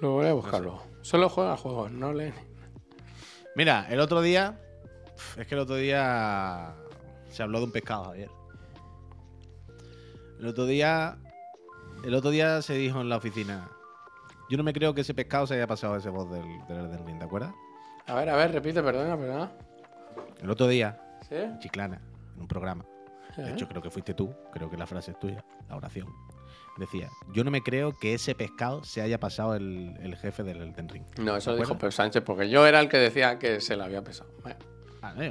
Lo 0.00 0.12
voy 0.12 0.26
a 0.26 0.32
buscarlo. 0.32 0.82
Solo 1.02 1.28
juega 1.28 1.56
juegos, 1.56 1.90
no 1.92 2.12
lee. 2.12 2.32
Mira, 3.54 3.86
el 3.90 4.00
otro 4.00 4.22
día. 4.22 4.60
Es 5.36 5.46
que 5.46 5.54
el 5.54 5.60
otro 5.60 5.76
día. 5.76 6.74
Se 7.30 7.42
habló 7.42 7.58
de 7.58 7.64
un 7.66 7.72
pescado, 7.72 8.04
Javier. 8.06 8.30
El 10.40 10.46
otro 10.46 10.66
día. 10.66 11.16
El 12.04 12.14
otro 12.14 12.30
día 12.30 12.62
se 12.62 12.74
dijo 12.74 13.00
en 13.00 13.08
la 13.08 13.16
oficina. 13.18 13.68
Yo 14.48 14.56
no 14.56 14.62
me 14.64 14.72
creo 14.72 14.94
que 14.94 15.02
ese 15.02 15.14
pescado 15.14 15.46
se 15.46 15.54
haya 15.54 15.66
pasado 15.66 15.96
ese 15.96 16.08
voz 16.08 16.30
del, 16.30 16.42
del 16.66 16.78
Elden 16.86 17.06
Ring, 17.06 17.18
¿te 17.18 17.24
acuerdas? 17.24 17.52
A 18.06 18.14
ver, 18.14 18.28
a 18.30 18.36
ver, 18.36 18.50
repite, 18.52 18.82
perdona, 18.82 19.16
perdona. 19.16 19.52
El 20.42 20.50
otro 20.50 20.66
día, 20.66 21.00
¿Sí? 21.28 21.36
en 21.36 21.58
Chiclana, 21.60 22.00
en 22.34 22.40
un 22.40 22.48
programa. 22.48 22.84
De 23.36 23.44
¿Eh? 23.48 23.52
hecho, 23.52 23.68
creo 23.68 23.80
que 23.82 23.90
fuiste 23.90 24.14
tú, 24.14 24.34
creo 24.52 24.68
que 24.68 24.76
la 24.76 24.86
frase 24.86 25.12
es 25.12 25.20
tuya, 25.20 25.44
la 25.68 25.76
oración. 25.76 26.08
Decía, 26.78 27.10
yo 27.32 27.44
no 27.44 27.50
me 27.50 27.62
creo 27.62 27.96
que 27.96 28.14
ese 28.14 28.34
pescado 28.34 28.82
se 28.82 29.02
haya 29.02 29.20
pasado 29.20 29.54
el, 29.54 29.96
el 30.00 30.16
jefe 30.16 30.42
del 30.42 30.62
Elden 30.62 30.88
Ring. 30.88 31.04
No, 31.18 31.36
eso 31.36 31.50
lo 31.50 31.56
¿Te 31.58 31.62
dijo? 31.62 31.78
Pep 31.78 31.92
Sánchez, 31.92 32.22
porque 32.24 32.48
yo 32.48 32.66
era 32.66 32.80
el 32.80 32.88
que 32.88 32.96
decía 32.96 33.38
que 33.38 33.60
se 33.60 33.76
le 33.76 33.84
había 33.84 34.02
pesado. 34.02 34.30
Bueno, 34.42 34.58
Ah, 35.02 35.14
¿eh? 35.18 35.30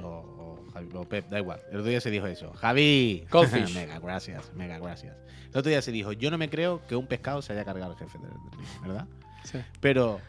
O, 0.70 0.78
o 0.78 0.82
Javi- 0.82 0.90
o 0.96 1.08
Pep, 1.08 1.28
da 1.30 1.40
igual. 1.40 1.62
El 1.72 1.78
otro 1.78 1.90
día 1.90 2.02
se 2.02 2.10
dijo 2.12 2.28
eso. 2.28 2.52
Javi. 2.54 3.26
Mega, 3.74 4.00
gracias, 4.00 4.54
mega, 4.54 4.80
gracias. 4.80 5.16
El 5.52 5.58
otro 5.58 5.70
día 5.70 5.82
se 5.82 5.92
dijo, 5.92 6.12
yo 6.14 6.30
no 6.32 6.38
me 6.38 6.50
creo 6.50 6.86
que 6.88 6.96
un 6.96 7.08
pescado 7.08 7.42
se 7.42 7.54
haya 7.54 7.66
cargado 7.66 7.92
al 7.94 7.98
jefe 7.98 8.18
del 8.20 8.30
Ring, 8.32 8.82
¿verdad? 8.84 9.08
sí. 9.44 9.60
Pero, 9.82 10.20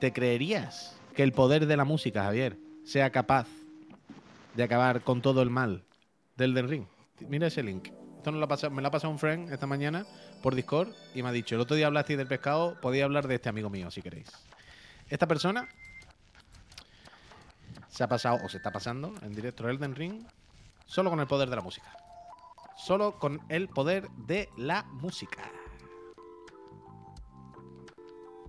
¿te 0.00 0.12
creerías 0.12 0.96
que 1.16 1.22
el 1.22 1.32
poder 1.32 1.66
de 1.66 1.76
la 1.76 1.84
música, 1.84 2.22
Javier, 2.24 2.56
sea 2.84 3.10
capaz 3.10 3.46
de 4.54 4.62
acabar 4.62 5.02
con 5.02 5.22
todo 5.22 5.42
el 5.42 5.50
mal 5.50 5.82
del 6.36 6.54
Den 6.54 6.68
Ring? 6.68 6.84
Mira 7.28 7.46
ese 7.48 7.62
link. 7.62 7.88
Esto 8.18 8.30
nos 8.30 8.38
lo 8.38 8.44
ha 8.44 8.48
pasado- 8.48 8.72
me 8.72 8.82
lo 8.82 8.88
ha 8.88 8.90
pasado 8.92 9.12
un 9.12 9.18
friend 9.18 9.52
esta 9.52 9.66
mañana 9.66 10.06
por 10.42 10.54
Discord 10.54 10.90
y 11.14 11.22
me 11.22 11.28
ha 11.28 11.32
dicho, 11.32 11.54
el 11.56 11.60
otro 11.60 11.74
día 11.76 11.86
hablasteis 11.88 12.18
del 12.18 12.28
pescado, 12.28 12.80
podéis 12.80 13.02
hablar 13.04 13.26
de 13.26 13.34
este 13.34 13.48
amigo 13.48 13.68
mío 13.68 13.90
si 13.90 14.00
queréis. 14.00 14.28
Esta 15.08 15.26
persona 15.26 15.68
se 17.92 18.02
ha 18.02 18.08
pasado 18.08 18.38
o 18.42 18.48
se 18.48 18.56
está 18.56 18.72
pasando 18.72 19.12
en 19.22 19.34
directo 19.34 19.68
Elden 19.68 19.94
Ring 19.94 20.24
solo 20.86 21.10
con 21.10 21.20
el 21.20 21.26
poder 21.26 21.50
de 21.50 21.56
la 21.56 21.62
música. 21.62 21.94
Solo 22.74 23.18
con 23.18 23.40
el 23.50 23.68
poder 23.68 24.08
de 24.12 24.48
la 24.56 24.82
música. 24.84 25.42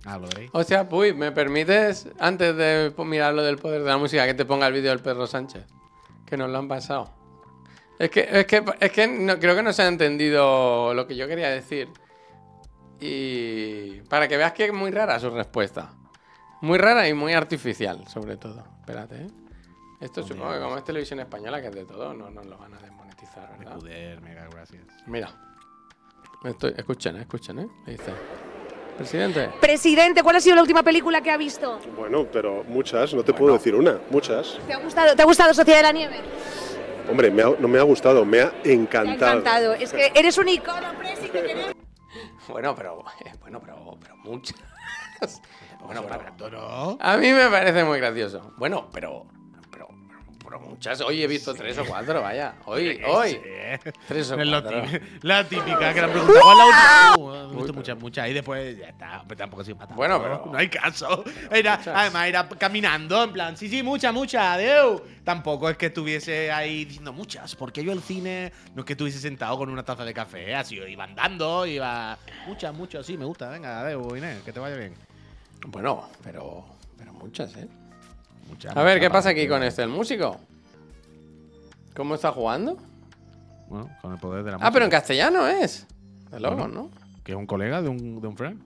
Ah. 0.06 0.20
O 0.52 0.64
sea, 0.64 0.88
Puy, 0.88 1.12
¿me 1.12 1.30
permites, 1.32 2.08
antes 2.18 2.56
de 2.56 2.94
mirar 2.98 3.34
lo 3.34 3.42
del 3.42 3.56
poder 3.56 3.82
de 3.82 3.88
la 3.88 3.98
música, 3.98 4.26
que 4.26 4.34
te 4.34 4.44
ponga 4.44 4.66
el 4.66 4.72
vídeo 4.72 4.90
del 4.90 5.00
perro 5.00 5.26
Sánchez? 5.26 5.64
Que 6.26 6.36
nos 6.36 6.50
lo 6.50 6.58
han 6.58 6.68
pasado. 6.68 7.10
Es 7.98 8.10
que, 8.10 8.26
es 8.30 8.46
que, 8.46 8.64
es 8.80 8.92
que 8.92 9.06
no, 9.06 9.38
creo 9.38 9.54
que 9.54 9.62
no 9.62 9.72
se 9.72 9.82
ha 9.82 9.88
entendido 9.88 10.94
lo 10.94 11.06
que 11.06 11.16
yo 11.16 11.28
quería 11.28 11.50
decir. 11.50 11.88
Y 12.98 14.00
para 14.08 14.26
que 14.26 14.38
veas 14.38 14.52
que 14.52 14.66
es 14.66 14.72
muy 14.72 14.90
rara 14.90 15.20
su 15.20 15.30
respuesta. 15.30 15.94
Muy 16.64 16.78
rara 16.78 17.06
y 17.06 17.12
muy 17.12 17.34
artificial, 17.34 18.08
sobre 18.08 18.38
todo. 18.38 18.64
Espérate, 18.80 19.16
¿eh? 19.16 19.26
Esto 20.00 20.22
supongo 20.22 20.50
que 20.54 20.60
como 20.60 20.78
es 20.78 20.84
televisión 20.84 21.20
española, 21.20 21.60
que 21.60 21.66
es 21.68 21.74
de 21.74 21.84
todo, 21.84 22.14
no 22.14 22.30
nos 22.30 22.46
lo 22.46 22.56
van 22.56 22.72
a 22.72 22.78
desmonetizar, 22.78 23.58
¿verdad? 23.58 23.74
Joder, 23.74 24.20
mega 24.22 24.48
gracias. 24.50 24.82
Mira. 25.06 25.28
Estoy, 26.42 26.72
escuchen, 26.74 27.16
eh, 27.16 27.20
escuchen, 27.20 27.58
¿eh? 27.58 27.68
Dice. 27.86 28.12
Presidente. 28.96 29.50
Presidente, 29.60 30.22
¿cuál 30.22 30.36
ha 30.36 30.40
sido 30.40 30.56
la 30.56 30.62
última 30.62 30.82
película 30.82 31.20
que 31.20 31.30
ha 31.30 31.36
visto? 31.36 31.80
Bueno, 31.98 32.26
pero 32.32 32.64
muchas, 32.64 33.12
no 33.12 33.22
te 33.22 33.34
puedo 33.34 33.52
decir 33.52 33.74
una, 33.74 33.98
muchas. 34.08 34.58
¿Te 34.66 34.72
ha 34.72 34.78
gustado, 34.78 35.14
¿te 35.14 35.20
ha 35.20 35.26
gustado 35.26 35.52
Sociedad 35.52 35.80
de 35.80 35.82
la 35.82 35.92
Nieve? 35.92 36.16
Hombre, 37.10 37.30
me 37.30 37.42
ha- 37.42 37.54
no 37.58 37.68
me 37.68 37.78
ha 37.78 37.82
gustado, 37.82 38.24
me 38.24 38.40
ha 38.40 38.52
Me 38.64 38.70
ha 38.70 38.72
encantado. 38.72 39.32
encantado. 39.40 39.74
Es 39.74 39.92
que 39.92 40.10
eres 40.14 40.38
un 40.38 40.48
icono, 40.48 40.94
Presi, 40.98 41.28
te 41.28 41.42
queremos. 41.42 41.72
Bueno, 42.48 42.74
pero. 42.74 43.04
eh, 43.22 43.32
Bueno, 43.40 43.60
pero. 43.60 43.98
Pero 44.00 44.16
muchas. 44.18 44.56
Bueno, 45.84 46.02
pero. 46.08 46.18
Tanto, 46.24 46.50
¿no? 46.50 46.98
A 47.00 47.16
mí 47.16 47.32
me 47.32 47.48
parece 47.48 47.84
muy 47.84 47.98
gracioso. 47.98 48.52
Bueno, 48.56 48.88
pero. 48.92 49.26
Pero, 49.70 49.88
pero 50.44 50.60
muchas. 50.60 51.00
Hoy 51.00 51.22
he 51.22 51.26
visto 51.26 51.54
tres 51.54 51.76
o 51.78 51.84
cuatro, 51.84 52.20
vaya. 52.22 52.54
Hoy, 52.66 53.00
hoy. 53.06 53.40
Tres 54.08 54.30
o 54.30 54.36
cuatro. 54.36 54.82
la 55.22 55.44
típica 55.48 55.92
que 55.92 56.00
la 56.00 56.08
pregunta 56.08 56.38
¿cuál 56.42 56.58
es 56.58 56.58
la 56.58 57.14
última? 57.16 57.16
Uh, 57.16 57.52
he 57.52 57.56
visto 57.56 57.72
muchas, 57.72 57.98
muchas. 57.98 58.28
Y 58.28 58.32
después 58.32 58.78
ya 58.78 58.88
está. 58.88 59.22
Pero 59.26 59.38
tampoco 59.38 59.62
para 59.64 59.76
tanto. 59.78 59.94
Bueno, 59.94 60.22
pero- 60.22 60.46
No 60.52 60.58
hay 60.58 60.68
caso. 60.68 61.24
Era, 61.50 61.80
además, 61.94 62.28
era 62.28 62.48
caminando 62.48 63.22
en 63.24 63.32
plan, 63.32 63.56
sí, 63.56 63.68
sí, 63.68 63.82
muchas, 63.82 64.12
muchas, 64.12 64.42
adiós. 64.42 65.02
Tampoco 65.24 65.70
es 65.70 65.76
que 65.78 65.86
estuviese 65.86 66.52
ahí 66.52 66.84
diciendo 66.84 67.12
muchas, 67.12 67.56
porque 67.56 67.82
yo 67.82 67.92
el 67.92 68.02
cine 68.02 68.52
no 68.74 68.80
es 68.82 68.86
que 68.86 68.92
estuviese 68.92 69.18
sentado 69.18 69.56
con 69.56 69.70
una 69.70 69.82
taza 69.82 70.04
de 70.04 70.12
café, 70.12 70.54
así 70.54 70.76
iba 70.76 71.04
andando, 71.04 71.64
iba. 71.66 72.18
Muchas, 72.46 72.74
muchas, 72.74 73.06
sí, 73.06 73.16
me 73.16 73.24
gusta. 73.24 73.48
Venga, 73.48 73.80
adiós, 73.80 74.06
Inés, 74.16 74.42
que 74.44 74.52
te 74.52 74.60
vaya 74.60 74.76
bien. 74.76 74.94
Bueno, 75.66 76.08
pero. 76.22 76.64
Pero 76.98 77.12
muchas, 77.14 77.54
¿eh? 77.56 77.68
Muchas. 78.48 78.76
A 78.76 78.82
ver, 78.82 79.00
¿qué 79.00 79.10
pasa 79.10 79.30
aquí 79.30 79.48
con 79.48 79.62
este, 79.62 79.82
el 79.82 79.88
músico? 79.88 80.38
¿Cómo 81.96 82.14
está 82.14 82.32
jugando? 82.32 82.76
Bueno, 83.68 83.88
con 84.02 84.12
el 84.12 84.18
poder 84.18 84.44
de 84.44 84.50
la 84.52 84.56
Ah, 84.60 84.70
pero 84.70 84.84
en 84.84 84.88
música. 84.90 84.98
castellano 84.98 85.46
es. 85.48 85.86
De 86.30 86.40
logos, 86.40 86.58
Bueno. 86.58 86.74
¿no? 86.74 86.90
Que 87.24 87.32
es 87.32 87.38
un 87.38 87.46
colega 87.46 87.80
de 87.80 87.88
un, 87.88 88.20
de 88.20 88.26
un 88.28 88.36
friend. 88.36 88.60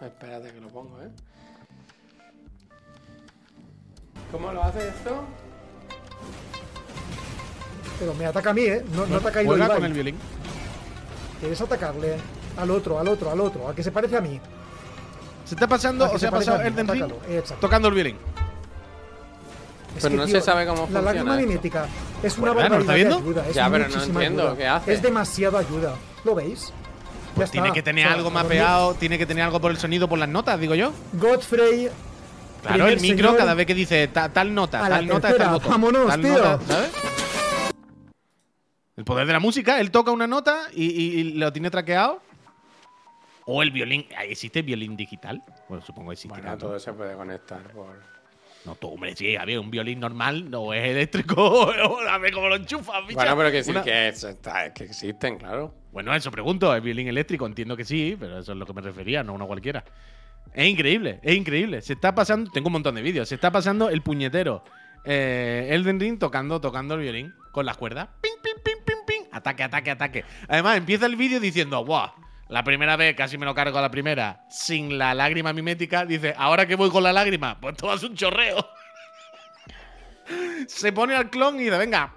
Espérate 0.00 0.52
que 0.52 0.60
lo 0.60 0.68
pongo, 0.68 1.00
¿eh? 1.00 1.08
¿Cómo 4.30 4.52
lo 4.52 4.62
hace 4.62 4.88
esto? 4.88 5.24
Pero 7.98 8.14
me 8.14 8.26
ataca 8.26 8.50
a 8.50 8.54
mí, 8.54 8.62
¿eh? 8.62 8.84
No, 8.94 9.06
no 9.06 9.16
ataca 9.16 9.38
a 9.38 9.42
Ibai. 9.42 9.56
Juega 9.58 9.74
con 9.74 9.84
el 9.84 9.92
violín. 9.92 10.16
Quieres 11.40 11.60
atacarle 11.60 12.16
al 12.58 12.70
otro, 12.70 12.98
al 12.98 13.08
otro, 13.08 13.30
al 13.30 13.40
otro, 13.40 13.68
al 13.68 13.74
que 13.74 13.82
se 13.82 13.92
parece 13.92 14.16
a 14.16 14.20
mí. 14.20 14.40
Se 15.44 15.54
está 15.54 15.66
pasando, 15.66 16.10
o 16.10 16.18
sea, 16.18 16.28
ha 16.30 16.32
pasado 16.32 16.60
Elden 16.62 16.88
Ring 16.88 17.04
tocando 17.60 17.88
el 17.88 17.94
violín. 17.94 18.16
Es 19.96 20.02
Pero 20.02 20.16
no 20.16 20.26
se 20.26 20.40
sabe 20.40 20.66
cómo 20.66 20.80
La 20.80 20.86
funciona 20.86 21.04
lágrima 21.12 21.34
esto. 21.36 21.46
mimética 21.48 21.86
es 22.22 22.36
una 22.38 22.46
¿no 22.48 22.54
lo 22.54 22.60
está 22.60 22.76
barbaridad 22.76 23.08
de 23.10 23.14
ayuda. 23.22 23.46
Es 23.48 23.54
Ya, 23.54 23.70
pero 23.70 23.88
no 23.88 24.02
entiendo, 24.02 24.42
ayuda. 24.42 24.56
¿qué 24.56 24.66
hace? 24.66 24.92
Es 24.94 25.02
demasiada 25.02 25.58
ayuda. 25.60 25.94
¿Lo 26.24 26.34
veis? 26.34 26.72
Pues 27.36 27.50
tiene 27.50 27.72
que 27.72 27.82
tener 27.82 28.06
O 28.06 28.08
sea, 28.08 28.16
algo 28.16 28.30
mapeado, 28.30 28.94
tiene 28.94 29.18
que 29.18 29.26
tener 29.26 29.44
algo 29.44 29.60
por 29.60 29.70
el 29.70 29.76
sonido, 29.76 30.08
por 30.08 30.18
las 30.18 30.28
notas, 30.28 30.58
digo 30.58 30.74
yo. 30.74 30.92
Godfrey. 31.12 31.90
Claro, 32.62 32.86
el 32.88 33.00
micro 33.00 33.28
señor, 33.28 33.36
cada 33.36 33.54
vez 33.54 33.66
que 33.66 33.74
dice 33.74 34.08
ta- 34.08 34.30
tal 34.30 34.54
nota, 34.54 34.78
A 34.84 34.88
la 34.88 34.96
tal 34.96 35.06
nota, 35.06 35.20
tercera, 35.28 35.44
tal 35.44 35.54
botón. 35.54 35.70
vámonos, 35.70 36.06
tal 36.08 36.20
tío. 36.22 36.32
nota, 36.32 36.60
¿sabes? 36.66 36.90
El 38.96 39.04
poder 39.04 39.26
de 39.26 39.32
la 39.32 39.40
música, 39.40 39.80
él 39.80 39.90
toca 39.90 40.10
una 40.12 40.26
nota 40.26 40.62
y, 40.72 40.84
y- 40.86 41.20
y 41.20 41.24
lo 41.34 41.52
tiene 41.52 41.70
traqueado. 41.70 42.20
O 43.46 43.62
el 43.62 43.70
violín. 43.70 44.06
¿ah, 44.16 44.24
¿Existe 44.24 44.62
violín 44.62 44.96
digital? 44.96 45.42
Bueno, 45.68 45.84
supongo 45.84 46.10
que 46.10 46.14
existirá. 46.14 46.40
Bueno, 46.40 46.50
¿no? 46.52 46.58
todo 46.58 46.78
se 46.78 46.92
puede 46.92 47.14
conectar 47.14 47.62
por. 47.72 48.00
No, 48.64 48.74
tú, 48.76 48.88
hombre, 48.88 49.14
sí, 49.14 49.36
a 49.36 49.44
ver, 49.44 49.58
un 49.58 49.70
violín 49.70 50.00
normal 50.00 50.50
no 50.50 50.72
es 50.72 50.82
eléctrico. 50.82 51.70
a 52.08 52.18
ver 52.18 52.32
cómo 52.32 52.48
lo 52.48 52.56
enchufas, 52.56 53.06
bicha. 53.06 53.20
Bueno, 53.20 53.36
pero 53.36 53.50
que 53.52 53.70
Una- 53.70 53.82
que, 53.82 54.08
está- 54.08 54.72
que 54.72 54.84
existen, 54.84 55.36
claro. 55.36 55.74
Bueno, 55.92 56.14
eso 56.14 56.30
pregunto. 56.30 56.74
¿Es 56.74 56.82
violín 56.82 57.08
eléctrico? 57.08 57.44
Entiendo 57.46 57.76
que 57.76 57.84
sí, 57.84 58.16
pero 58.18 58.38
eso 58.38 58.52
es 58.52 58.58
lo 58.58 58.64
que 58.64 58.72
me 58.72 58.80
refería, 58.80 59.22
no 59.22 59.34
uno 59.34 59.46
cualquiera. 59.46 59.84
Es 60.54 60.66
increíble, 60.66 61.20
es 61.22 61.34
increíble. 61.36 61.82
Se 61.82 61.92
está 61.92 62.14
pasando. 62.14 62.50
Tengo 62.52 62.68
un 62.68 62.74
montón 62.74 62.94
de 62.94 63.02
vídeos. 63.02 63.28
Se 63.28 63.34
está 63.34 63.50
pasando 63.50 63.90
el 63.90 64.00
puñetero 64.00 64.64
eh, 65.04 65.68
Elden 65.70 66.00
Ring 66.00 66.18
tocando, 66.18 66.60
tocando 66.60 66.94
el 66.94 67.00
violín 67.02 67.34
con 67.52 67.66
las 67.66 67.76
cuerdas. 67.76 68.08
Ping, 68.22 68.30
ping, 68.42 68.62
ping, 68.64 68.82
ping, 68.86 69.04
ping. 69.06 69.28
Ataque, 69.32 69.62
ataque, 69.62 69.90
ataque. 69.90 70.24
Además, 70.48 70.78
empieza 70.78 71.04
el 71.06 71.16
vídeo 71.16 71.38
diciendo, 71.38 71.84
¡Buah! 71.84 72.12
La 72.48 72.62
primera 72.62 72.96
vez 72.96 73.16
casi 73.16 73.38
me 73.38 73.46
lo 73.46 73.54
cargo 73.54 73.78
a 73.78 73.82
la 73.82 73.90
primera 73.90 74.44
sin 74.50 74.98
la 74.98 75.14
lágrima 75.14 75.52
mimética. 75.52 76.04
Dice, 76.04 76.34
ahora 76.36 76.66
que 76.66 76.76
voy 76.76 76.90
con 76.90 77.02
la 77.02 77.12
lágrima, 77.12 77.58
pues 77.60 77.76
todo 77.76 77.94
es 77.94 78.02
un 78.02 78.14
chorreo. 78.14 78.68
Se 80.68 80.92
pone 80.92 81.14
al 81.14 81.30
clon 81.30 81.56
y 81.56 81.64
dice, 81.64 81.78
venga. 81.78 82.14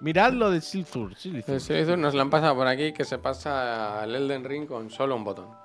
Mirad 0.00 0.32
lo 0.32 0.50
de 0.50 0.62
Silfur. 0.62 1.14
Silfur. 1.14 1.54
El 1.54 1.60
Silithur 1.60 1.98
nos 1.98 2.14
lo 2.14 2.22
han 2.22 2.30
pasado 2.30 2.54
por 2.54 2.66
aquí 2.66 2.92
que 2.94 3.04
se 3.04 3.18
pasa 3.18 4.02
al 4.02 4.14
Elden 4.14 4.44
Ring 4.44 4.66
con 4.66 4.90
solo 4.90 5.14
un 5.14 5.24
botón. 5.24 5.59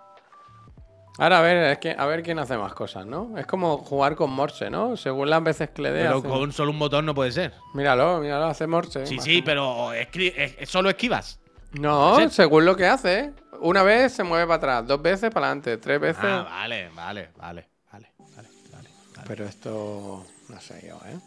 Ahora 1.17 1.39
a 1.39 1.41
ver, 1.41 1.57
es 1.71 1.77
que 1.77 1.95
a 1.97 2.05
ver 2.07 2.23
quién 2.23 2.39
hace 2.39 2.57
más 2.57 2.73
cosas, 2.73 3.05
¿no? 3.05 3.37
Es 3.37 3.45
como 3.45 3.77
jugar 3.77 4.15
con 4.15 4.31
Morse, 4.31 4.69
¿no? 4.69 4.97
Según 4.97 5.29
las 5.29 5.41
veces 5.41 5.69
que 5.69 5.81
le 5.81 5.91
dé. 5.91 6.01
Pero 6.03 6.17
hace- 6.17 6.27
con 6.27 6.51
solo 6.51 6.71
un 6.71 6.79
botón 6.79 7.05
no 7.05 7.15
puede 7.15 7.31
ser. 7.31 7.53
Míralo, 7.73 8.19
míralo, 8.19 8.45
hace 8.47 8.67
Morse. 8.67 9.05
Sí, 9.07 9.17
sí, 9.19 9.41
pero 9.41 9.93
es- 9.93 10.69
solo 10.69 10.89
esquivas. 10.89 11.39
No, 11.71 12.29
según 12.29 12.65
lo 12.65 12.75
que 12.75 12.85
hace. 12.87 13.19
¿eh? 13.19 13.33
Una 13.61 13.83
vez 13.83 14.11
se 14.13 14.23
mueve 14.23 14.45
para 14.45 14.55
atrás, 14.79 14.87
dos 14.87 15.01
veces 15.01 15.29
para 15.31 15.47
adelante, 15.47 15.77
tres 15.77 15.99
veces. 16.01 16.23
Ah, 16.23 16.43
vale, 16.49 16.89
vale, 16.93 17.29
vale, 17.37 17.67
vale, 17.91 18.09
vale, 18.35 18.49
vale. 18.73 18.89
Pero 19.27 19.45
esto. 19.45 20.25
No 20.49 20.59
sé 20.61 20.85
yo, 20.87 20.95
¿eh? 21.07 21.17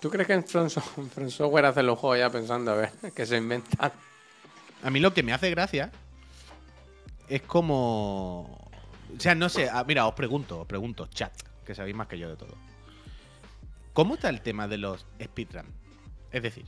¿Tú 0.00 0.10
crees 0.10 0.26
que 0.26 0.34
en 0.34 0.44
From 0.44 0.68
Software 0.68 1.64
hacen 1.66 1.86
los 1.86 1.98
juegos 1.98 2.18
ya 2.18 2.30
pensando 2.30 2.72
a 2.72 2.74
ver 2.76 2.90
que 3.16 3.26
se 3.26 3.36
inventan? 3.36 3.90
A 4.82 4.90
mí 4.90 5.00
lo 5.00 5.14
que 5.14 5.22
me 5.22 5.32
hace 5.32 5.50
gracia 5.50 5.90
es 7.28 7.42
como. 7.42 8.42
O 9.16 9.20
sea, 9.20 9.34
no 9.34 9.48
sé. 9.48 9.68
ah, 9.70 9.84
Mira, 9.86 10.06
os 10.06 10.14
pregunto, 10.14 10.60
os 10.60 10.66
pregunto, 10.66 11.06
chat, 11.06 11.32
que 11.64 11.74
sabéis 11.74 11.94
más 11.96 12.06
que 12.08 12.18
yo 12.18 12.28
de 12.28 12.36
todo. 12.36 12.54
¿Cómo 13.92 14.14
está 14.14 14.28
el 14.28 14.40
tema 14.40 14.66
de 14.66 14.78
los 14.78 15.06
speedrun? 15.22 15.66
Es 16.32 16.42
decir, 16.42 16.64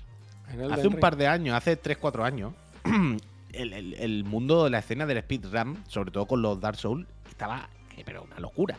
hace 0.73 0.87
un 0.87 0.95
par 1.01 1.17
de 1.17 1.27
años, 1.27 1.57
hace 1.57 1.81
3-4 1.81 2.25
años, 2.25 2.53
el, 3.53 3.73
el- 3.73 3.95
el 3.95 4.25
mundo, 4.25 4.69
la 4.69 4.79
escena 4.79 5.07
del 5.07 5.21
speedrun, 5.23 5.83
sobre 5.89 6.13
todo 6.13 6.27
con 6.27 6.41
los 6.41 6.61
Dark 6.61 6.77
Souls, 6.77 7.07
estaba, 7.29 7.69
eh, 7.97 8.03
pero 8.05 8.23
una 8.23 8.39
locura. 8.39 8.79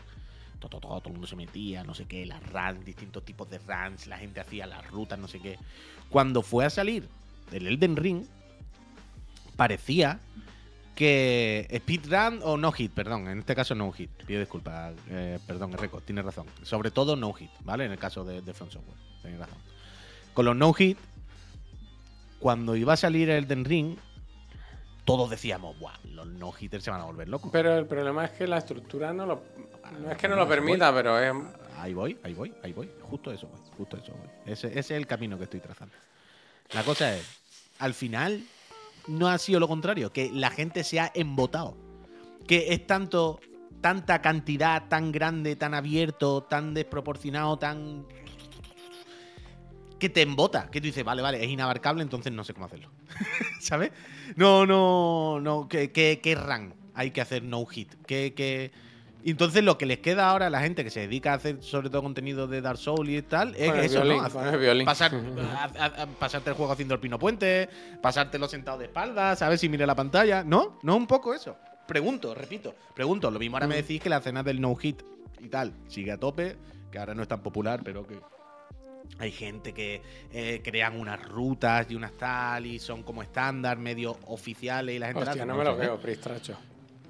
Todo, 0.58 0.70
todo, 0.70 0.80
todo, 0.80 1.00
todo 1.00 1.08
el 1.10 1.12
mundo 1.12 1.26
se 1.28 1.36
metía, 1.36 1.84
no 1.84 1.94
sé 1.94 2.06
qué, 2.06 2.24
las 2.26 2.42
runs, 2.50 2.84
distintos 2.84 3.22
tipos 3.24 3.48
de 3.50 3.58
runs, 3.58 4.06
la 4.06 4.16
gente 4.18 4.40
hacía 4.40 4.66
las 4.66 4.84
rutas, 4.90 5.18
no 5.18 5.28
sé 5.28 5.40
qué. 5.40 5.58
Cuando 6.08 6.42
fue 6.42 6.64
a 6.64 6.70
salir 6.70 7.06
el 7.52 7.66
Elden 7.66 7.96
Ring, 7.96 8.24
parecía 9.56 10.20
que 10.98 11.68
speedrun 11.78 12.40
o 12.42 12.56
no 12.56 12.72
hit, 12.72 12.90
perdón, 12.90 13.28
en 13.28 13.38
este 13.38 13.54
caso 13.54 13.72
no 13.76 13.92
hit, 13.92 14.10
pido 14.26 14.40
disculpas, 14.40 14.96
eh, 15.08 15.38
perdón, 15.46 15.72
Reco, 15.74 16.00
tienes 16.00 16.24
razón. 16.24 16.46
Sobre 16.64 16.90
todo 16.90 17.14
no 17.14 17.32
hit, 17.34 17.52
¿vale? 17.60 17.84
En 17.84 17.92
el 17.92 17.98
caso 17.98 18.24
de, 18.24 18.42
de 18.42 18.52
From 18.52 18.68
Software, 18.68 18.98
tienes 19.22 19.38
razón. 19.38 19.58
Con 20.34 20.46
los 20.46 20.56
no 20.56 20.72
hit, 20.72 20.98
cuando 22.40 22.74
iba 22.74 22.94
a 22.94 22.96
salir 22.96 23.30
el 23.30 23.44
Elden 23.44 23.64
Ring, 23.64 23.96
todos 25.04 25.30
decíamos, 25.30 25.78
Buah, 25.78 25.94
los 26.02 26.26
no 26.26 26.52
hitters 26.58 26.82
se 26.82 26.90
van 26.90 27.00
a 27.00 27.04
volver 27.04 27.28
locos. 27.28 27.52
Pero 27.52 27.78
el 27.78 27.86
problema 27.86 28.24
es 28.24 28.32
que 28.32 28.48
la 28.48 28.58
estructura 28.58 29.12
no 29.12 29.24
lo. 29.24 29.42
No 30.00 30.10
es 30.10 30.18
que 30.18 30.26
no 30.26 30.34
lo 30.34 30.48
permita, 30.48 30.92
pero 30.92 31.16
es. 31.20 31.32
Ahí 31.76 31.94
voy, 31.94 32.18
ahí 32.24 32.34
voy, 32.34 32.52
ahí 32.64 32.72
voy. 32.72 32.90
Justo 33.02 33.30
eso 33.30 33.46
voy, 33.46 33.60
justo 33.76 33.96
eso 33.98 34.10
voy. 34.14 34.52
Ese, 34.52 34.66
ese 34.66 34.78
es 34.80 34.90
el 34.90 35.06
camino 35.06 35.38
que 35.38 35.44
estoy 35.44 35.60
trazando. 35.60 35.94
La 36.72 36.82
cosa 36.82 37.16
es, 37.16 37.24
al 37.78 37.94
final 37.94 38.42
no 39.08 39.28
ha 39.28 39.38
sido 39.38 39.60
lo 39.60 39.68
contrario, 39.68 40.12
que 40.12 40.30
la 40.32 40.50
gente 40.50 40.84
se 40.84 41.00
ha 41.00 41.10
embotado. 41.14 41.76
Que 42.46 42.72
es 42.72 42.86
tanto, 42.86 43.40
tanta 43.80 44.22
cantidad 44.22 44.88
tan 44.88 45.12
grande, 45.12 45.56
tan 45.56 45.74
abierto, 45.74 46.42
tan 46.42 46.74
desproporcionado, 46.74 47.58
tan... 47.58 48.06
Que 49.98 50.08
te 50.08 50.22
embota, 50.22 50.70
que 50.70 50.80
tú 50.80 50.86
dices, 50.86 51.04
vale, 51.04 51.22
vale, 51.22 51.42
es 51.42 51.50
inabarcable, 51.50 52.02
entonces 52.02 52.32
no 52.32 52.44
sé 52.44 52.54
cómo 52.54 52.66
hacerlo. 52.66 52.90
¿Sabes? 53.60 53.90
No, 54.36 54.64
no, 54.64 55.40
no, 55.40 55.68
¿qué, 55.68 55.90
qué, 55.90 56.20
qué 56.22 56.36
run 56.36 56.74
hay 56.94 57.10
que 57.10 57.20
hacer 57.20 57.42
no 57.42 57.66
hit? 57.66 57.94
¿Qué, 58.06 58.32
qué, 58.34 58.70
Y 59.24 59.32
entonces 59.32 59.64
lo 59.64 59.76
que 59.78 59.84
les 59.84 59.98
queda 59.98 60.30
ahora 60.30 60.46
a 60.46 60.50
la 60.50 60.60
gente 60.60 60.84
que 60.84 60.90
se 60.90 61.00
dedica 61.00 61.32
a 61.32 61.36
hacer 61.36 61.60
sobre 61.62 61.90
todo 61.90 62.02
contenido 62.02 62.46
de 62.46 62.60
Dark 62.60 62.78
Souls 62.78 63.10
y 63.10 63.20
tal 63.22 63.54
es 63.56 63.68
el 63.72 63.78
eso, 63.80 64.02
violín, 64.02 64.22
¿no? 64.22 64.84
Pasar, 64.84 65.12
a- 65.56 65.64
a- 65.84 66.02
a- 66.02 66.06
pasarte 66.06 66.50
el 66.50 66.56
juego 66.56 66.72
haciendo 66.72 66.94
el 66.94 67.00
pino 67.00 67.18
puente, 67.18 67.68
pasártelo 68.00 68.46
sentado 68.48 68.78
de 68.78 68.84
espaldas, 68.86 69.42
a 69.42 69.48
ver 69.48 69.58
si 69.58 69.68
mira 69.68 69.86
la 69.86 69.96
pantalla. 69.96 70.44
¿No? 70.44 70.78
¿No 70.82 70.96
un 70.96 71.06
poco 71.06 71.34
eso? 71.34 71.56
Pregunto, 71.86 72.34
repito, 72.34 72.74
pregunto. 72.94 73.30
Lo 73.30 73.38
mismo 73.38 73.56
ahora 73.56 73.66
me 73.66 73.74
Mm. 73.74 73.78
decís 73.82 74.00
que 74.00 74.08
la 74.08 74.20
cena 74.20 74.42
del 74.42 74.60
no 74.60 74.74
hit 74.76 75.02
y 75.40 75.48
tal 75.48 75.72
sigue 75.88 76.12
a 76.12 76.18
tope, 76.18 76.56
que 76.92 76.98
ahora 76.98 77.14
no 77.14 77.22
es 77.22 77.28
tan 77.28 77.42
popular, 77.42 77.80
pero 77.82 78.06
que 78.06 78.20
hay 79.18 79.32
gente 79.32 79.72
que 79.72 80.00
eh, 80.32 80.60
crean 80.62 80.98
unas 80.98 81.20
rutas 81.28 81.90
y 81.90 81.94
unas 81.96 82.12
tal 82.12 82.66
y 82.66 82.78
son 82.78 83.02
como 83.02 83.22
estándar, 83.22 83.78
medio 83.78 84.16
oficiales 84.26 84.94
y 84.94 84.98
la 84.98 85.06
gente 85.08 85.22
Hostia, 85.22 85.32
hace, 85.42 85.46
no 85.46 85.56
me 85.56 85.64
lo 85.64 85.72
¿eh? 85.72 85.78
creo, 85.78 85.96
Pristracho. 85.98 86.56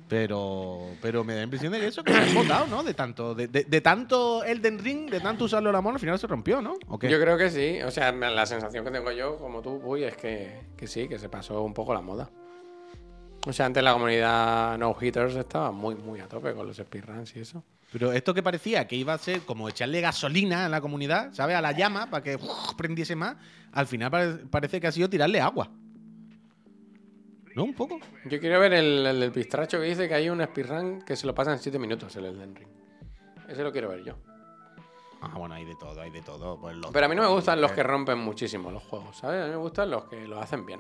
Pero, 0.09 0.81
pero 1.03 1.23
me 1.23 1.35
da 1.35 1.41
la 1.41 1.45
impresión 1.45 1.73
de 1.73 1.81
que 1.81 1.87
eso, 1.89 2.03
que 2.03 2.13
se 2.13 2.19
han 2.19 2.35
votado, 2.35 2.67
¿no? 2.67 2.83
De 2.83 2.95
tanto, 2.95 3.35
de, 3.35 3.47
de- 3.49 3.65
de 3.65 3.81
tanto 3.81 4.43
Elden 4.43 4.79
Ring, 4.79 5.11
de 5.11 5.21
tanto 5.21 5.45
usarlo 5.45 5.69
el 5.71 5.77
amor, 5.77 5.95
al 5.95 6.01
final 6.01 6.19
se 6.19 6.27
rompió, 6.27 6.63
¿no? 6.63 6.75
¿O 6.89 6.99
qué? 6.99 7.11
Yo 7.11 7.21
creo 7.21 7.37
que 7.37 7.51
sí. 7.51 7.83
O 7.83 7.91
sea, 7.91 8.11
la 8.13 8.47
sensación 8.47 8.85
que 8.85 8.91
tengo 8.91 9.13
yo, 9.13 9.37
como 9.37 9.61
tú, 9.61 9.81
Puy, 9.81 10.05
es 10.05 10.17
que, 10.17 10.63
que 10.77 10.87
sí, 10.87 11.09
que 11.09 11.19
se 11.19 11.29
pasó 11.29 11.63
un 11.63 11.75
poco 11.75 11.93
la 11.93 12.01
moda. 12.01 12.31
O 13.47 13.53
sea, 13.53 13.67
antes 13.67 13.83
la 13.83 13.93
comunidad 13.93 14.77
No 14.79 14.97
Hitters 15.01 15.37
estaba 15.37 15.71
muy, 15.73 15.95
muy 15.95 16.21
a 16.21 16.27
tope 16.27 16.53
con 16.55 16.67
los 16.67 16.77
speedruns 16.77 17.35
y 17.37 17.41
eso. 17.41 17.63
Pero 17.93 18.13
esto 18.13 18.35
que 18.35 18.43
parecía 18.43 18.87
que 18.87 18.97
iba 18.97 19.15
a 19.15 19.19
ser 19.19 19.41
como 19.43 19.69
echarle 19.69 20.01
gasolina 20.01 20.67
a 20.67 20.69
la 20.69 20.81
comunidad, 20.81 21.33
¿sabes? 21.33 21.57
A 21.57 21.61
la 21.63 21.73
llama 21.73 22.11
para 22.11 22.23
que 22.23 22.39
prendiese 22.77 23.15
más, 23.17 23.37
al 23.73 23.87
final 23.87 24.11
pare- 24.11 24.37
parece 24.51 24.81
que 24.81 24.87
ha 24.89 24.93
sido 24.93 25.09
tirarle 25.09 25.41
agua. 25.41 25.71
¿No? 27.59 27.65
Un 27.65 27.75
poco. 27.75 27.99
Yo 28.27 28.39
quiero 28.39 28.61
ver 28.61 28.73
el, 28.75 29.05
el 29.07 29.21
del 29.21 29.33
Pistracho 29.33 29.81
que 29.81 29.87
dice 29.87 30.09
que 30.09 30.15
hay 30.15 30.31
un 30.31 30.43
speedrun 30.45 31.03
que 31.03 31.17
se 31.17 31.27
lo 31.27 31.35
pasa 31.35 31.53
en 31.53 31.59
7 31.59 31.79
minutos, 31.79 32.15
el 32.17 32.27
Elden 32.27 32.55
Ring. 32.55 32.69
Ese 33.49 33.63
lo 33.65 33.73
quiero 33.73 33.89
ver 33.89 34.05
yo. 34.05 34.15
Ah, 35.21 35.33
bueno, 35.37 35.57
hay 35.57 35.65
de 35.65 35.75
todo, 35.75 36.01
hay 36.01 36.11
de 36.11 36.23
todo. 36.23 36.61
Pues 36.61 36.77
lo- 36.77 36.93
Pero 36.93 37.07
a 37.07 37.09
mí 37.09 37.17
no 37.17 37.23
me 37.23 37.29
gustan 37.29 37.61
los 37.61 37.73
que 37.73 37.83
rompen 37.83 38.19
muchísimo 38.19 38.71
los 38.71 38.85
juegos, 38.85 39.17
¿sabes? 39.17 39.43
A 39.43 39.45
mí 39.47 39.51
me 39.51 39.57
gustan 39.57 39.91
los 39.91 40.05
que 40.05 40.29
lo 40.29 40.41
hacen 40.41 40.65
bien. 40.65 40.79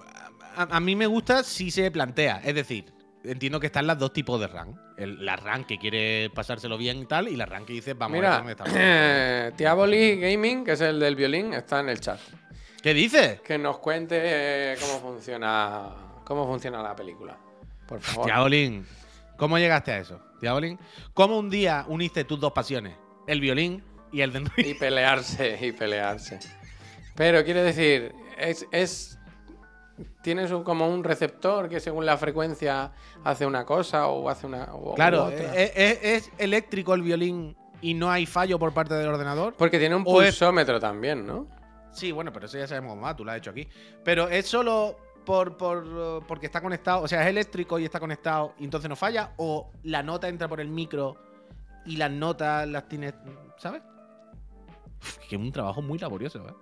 A, 0.56 0.76
a 0.76 0.80
mí 0.80 0.94
me 0.94 1.06
gusta 1.06 1.42
si 1.42 1.72
se 1.72 1.90
plantea. 1.90 2.40
Es 2.44 2.54
decir, 2.54 2.84
entiendo 3.24 3.58
que 3.58 3.66
están 3.66 3.88
las 3.88 3.98
dos 3.98 4.12
tipos 4.12 4.38
de 4.40 4.46
rank. 4.46 4.76
El, 4.96 5.24
la 5.26 5.34
rank 5.34 5.66
que 5.66 5.78
quiere 5.78 6.30
pasárselo 6.32 6.78
bien 6.78 6.98
y 6.98 7.06
tal, 7.06 7.26
y 7.26 7.34
la 7.34 7.46
rank 7.46 7.66
que 7.66 7.72
dice, 7.72 7.94
vamos 7.94 8.14
a 8.18 8.20
Mira, 8.20 8.40
ver 8.42 8.56
dónde 8.56 9.48
está. 9.50 9.56
Tiaboli 9.56 10.20
Gaming, 10.20 10.64
que 10.64 10.72
es 10.72 10.80
el 10.82 11.00
del 11.00 11.16
violín, 11.16 11.52
está 11.54 11.80
en 11.80 11.88
el 11.88 11.98
chat. 12.00 12.20
¿Qué 12.80 12.94
dices? 12.94 13.40
Que 13.40 13.58
nos 13.58 13.78
cuente 13.80 14.16
eh, 14.22 14.76
cómo 14.80 15.00
funciona 15.00 15.88
cómo 16.28 16.46
funciona 16.46 16.82
la 16.82 16.94
película. 16.94 17.36
Por 17.88 18.00
favor. 18.00 18.26
Tiaolín, 18.26 18.86
¿cómo 19.38 19.58
llegaste 19.58 19.92
a 19.92 19.98
eso? 19.98 20.20
Tiaolín, 20.40 20.78
¿cómo 21.14 21.38
un 21.38 21.48
día 21.50 21.84
uniste 21.88 22.22
tus 22.24 22.38
dos 22.38 22.52
pasiones? 22.52 22.94
El 23.26 23.40
violín 23.40 23.82
y 24.12 24.20
el 24.20 24.32
de 24.32 24.44
Y 24.58 24.74
pelearse, 24.74 25.58
y 25.60 25.72
pelearse. 25.72 26.38
Pero 27.16 27.42
quiere 27.44 27.62
decir, 27.62 28.14
es. 28.38 28.66
es 28.70 29.18
tienes 30.22 30.50
un- 30.52 30.62
como 30.62 30.86
un 30.88 31.02
receptor 31.02 31.68
que 31.68 31.80
según 31.80 32.06
la 32.06 32.16
frecuencia 32.16 32.92
hace 33.24 33.46
una 33.46 33.64
cosa 33.64 34.06
o 34.06 34.28
hace 34.28 34.46
una. 34.46 34.64
o- 34.74 34.94
Claro, 34.94 35.24
otra. 35.24 35.54
¿es, 35.56 35.72
es- 35.74 35.98
es 36.02 36.32
eléctrico 36.38 36.94
el 36.94 37.02
violín 37.02 37.56
y 37.80 37.94
no 37.94 38.10
hay 38.10 38.26
fallo 38.26 38.58
por 38.58 38.72
parte 38.72 38.94
del 38.94 39.08
ordenador? 39.08 39.54
Porque 39.56 39.78
tiene 39.78 39.94
un 39.96 40.02
es- 40.02 40.06
pulsómetro 40.08 40.78
también, 40.78 41.26
¿no? 41.26 41.48
Sí, 41.90 42.12
bueno, 42.12 42.32
pero 42.32 42.46
eso 42.46 42.58
ya 42.58 42.66
sabemos 42.68 43.02
va, 43.02 43.16
tú 43.16 43.24
lo 43.24 43.32
has 43.32 43.38
hecho 43.38 43.50
aquí. 43.50 43.66
Pero 44.04 44.28
es 44.28 44.46
solo 44.46 44.96
por, 45.28 45.58
por, 45.58 46.24
porque 46.26 46.46
está 46.46 46.62
conectado, 46.62 47.02
o 47.02 47.06
sea, 47.06 47.20
es 47.20 47.28
eléctrico 47.28 47.78
y 47.78 47.84
está 47.84 48.00
conectado 48.00 48.54
y 48.58 48.64
entonces 48.64 48.88
no 48.88 48.96
falla, 48.96 49.34
o 49.36 49.70
la 49.82 50.02
nota 50.02 50.26
entra 50.26 50.48
por 50.48 50.58
el 50.58 50.68
micro 50.68 51.18
y 51.84 51.96
las 51.96 52.10
notas 52.10 52.66
las 52.66 52.88
tienes, 52.88 53.12
¿sabes? 53.58 53.82
Uf, 55.02 55.18
que 55.28 55.36
es 55.36 55.42
un 55.42 55.52
trabajo 55.52 55.82
muy 55.82 55.98
laborioso, 55.98 56.48
¿eh? 56.48 56.54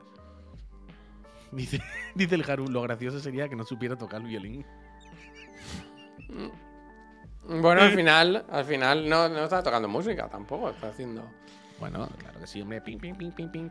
Dice, 1.52 1.80
dice 2.16 2.34
el 2.34 2.50
Haru, 2.50 2.66
lo 2.66 2.82
gracioso 2.82 3.20
sería 3.20 3.48
que 3.48 3.54
no 3.54 3.64
supiera 3.64 3.94
tocar 3.94 4.20
el 4.20 4.26
violín. 4.26 4.66
Bueno, 7.46 7.82
al 7.82 7.92
final, 7.92 8.46
al 8.50 8.64
final 8.64 9.08
no, 9.08 9.28
no 9.28 9.44
está 9.44 9.62
tocando 9.62 9.86
música 9.86 10.28
tampoco, 10.28 10.70
está 10.70 10.88
haciendo. 10.88 11.22
Bueno, 11.78 12.08
claro 12.18 12.40
que 12.40 12.48
sí, 12.48 12.60
hombre. 12.62 12.80
Ping, 12.80 12.98
ping, 12.98 13.14
ping, 13.14 13.30
ping, 13.30 13.48
ping. 13.48 13.70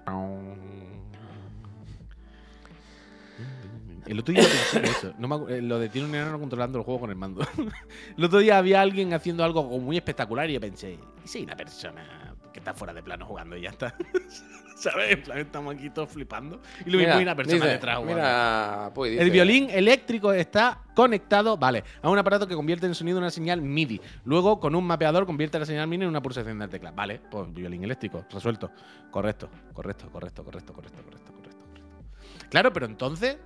El 4.06 4.20
otro 4.20 4.34
día 4.34 4.44
pensé 4.44 4.78
en 4.78 4.86
eso. 4.86 5.14
No 5.18 5.28
me 5.28 5.56
eh, 5.56 5.62
lo 5.62 5.80
de 5.80 5.90
tiene 5.90 6.08
un 6.08 6.16
enano 6.16 6.40
controlando 6.40 6.78
el 6.78 6.84
juego 6.84 7.02
con 7.02 7.10
el 7.10 7.16
mando. 7.16 7.42
el 8.18 8.24
otro 8.24 8.40
día 8.40 8.58
había 8.58 8.82
alguien 8.82 9.14
haciendo 9.14 9.44
algo 9.44 9.64
muy 9.80 9.98
espectacular 9.98 10.50
y 10.50 10.54
yo 10.54 10.60
pensé, 10.62 11.00
¿y 11.24 11.28
si 11.28 11.40
hay 11.40 11.44
una 11.46 11.56
persona 11.56 12.36
que 12.54 12.60
está 12.60 12.74
fuera 12.74 12.94
de 12.94 13.02
plano 13.04 13.26
jugando 13.26 13.58
y 13.58 13.62
ya 13.62 13.70
está? 13.70 13.96
¿Sabes? 14.76 15.12
En 15.14 15.24
plan, 15.24 15.38
estamos 15.40 15.74
aquí 15.74 15.90
todos 15.90 16.10
flipando. 16.10 16.62
Y 16.86 16.90
lo 16.90 16.98
mismo 17.00 17.14
hay 17.14 17.24
una 17.24 17.36
persona 17.36 17.56
dice, 17.56 17.68
detrás 17.70 17.98
jugando. 17.98 18.16
Mira, 18.16 18.92
dice- 18.94 19.22
El 19.24 19.32
violín 19.32 19.70
eléctrico 19.70 20.34
está 20.34 20.82
conectado, 20.94 21.58
vale, 21.58 21.84
a 22.02 22.10
un 22.10 22.18
aparato 22.18 22.46
que 22.46 22.56
convierte 22.56 22.86
el 22.86 22.94
sonido 22.94 23.18
en 23.18 23.24
una 23.24 23.32
señal 23.32 23.62
MIDI. 23.62 24.02
Luego, 24.26 24.60
con 24.60 24.76
un 24.76 24.86
mapeador, 24.86 25.26
convierte 25.26 25.58
la 25.58 25.66
señal 25.66 25.88
MIDI 25.88 26.04
en 26.04 26.10
una 26.10 26.22
pulsación 26.22 26.60
del 26.60 26.70
teclado. 26.70 26.94
Vale, 26.96 27.22
pues 27.32 27.52
violín 27.54 27.86
eléctrico, 27.86 28.26
resuelto. 28.30 28.70
Correcto, 29.12 29.50
correcto, 29.74 30.10
correcto, 30.12 30.44
correcto, 30.44 30.74
correcto, 30.74 31.02
correcto, 31.04 31.32
correcto. 31.32 31.32
correcto. 31.32 32.50
Claro, 32.50 32.74
pero 32.74 32.86
entonces. 32.86 33.38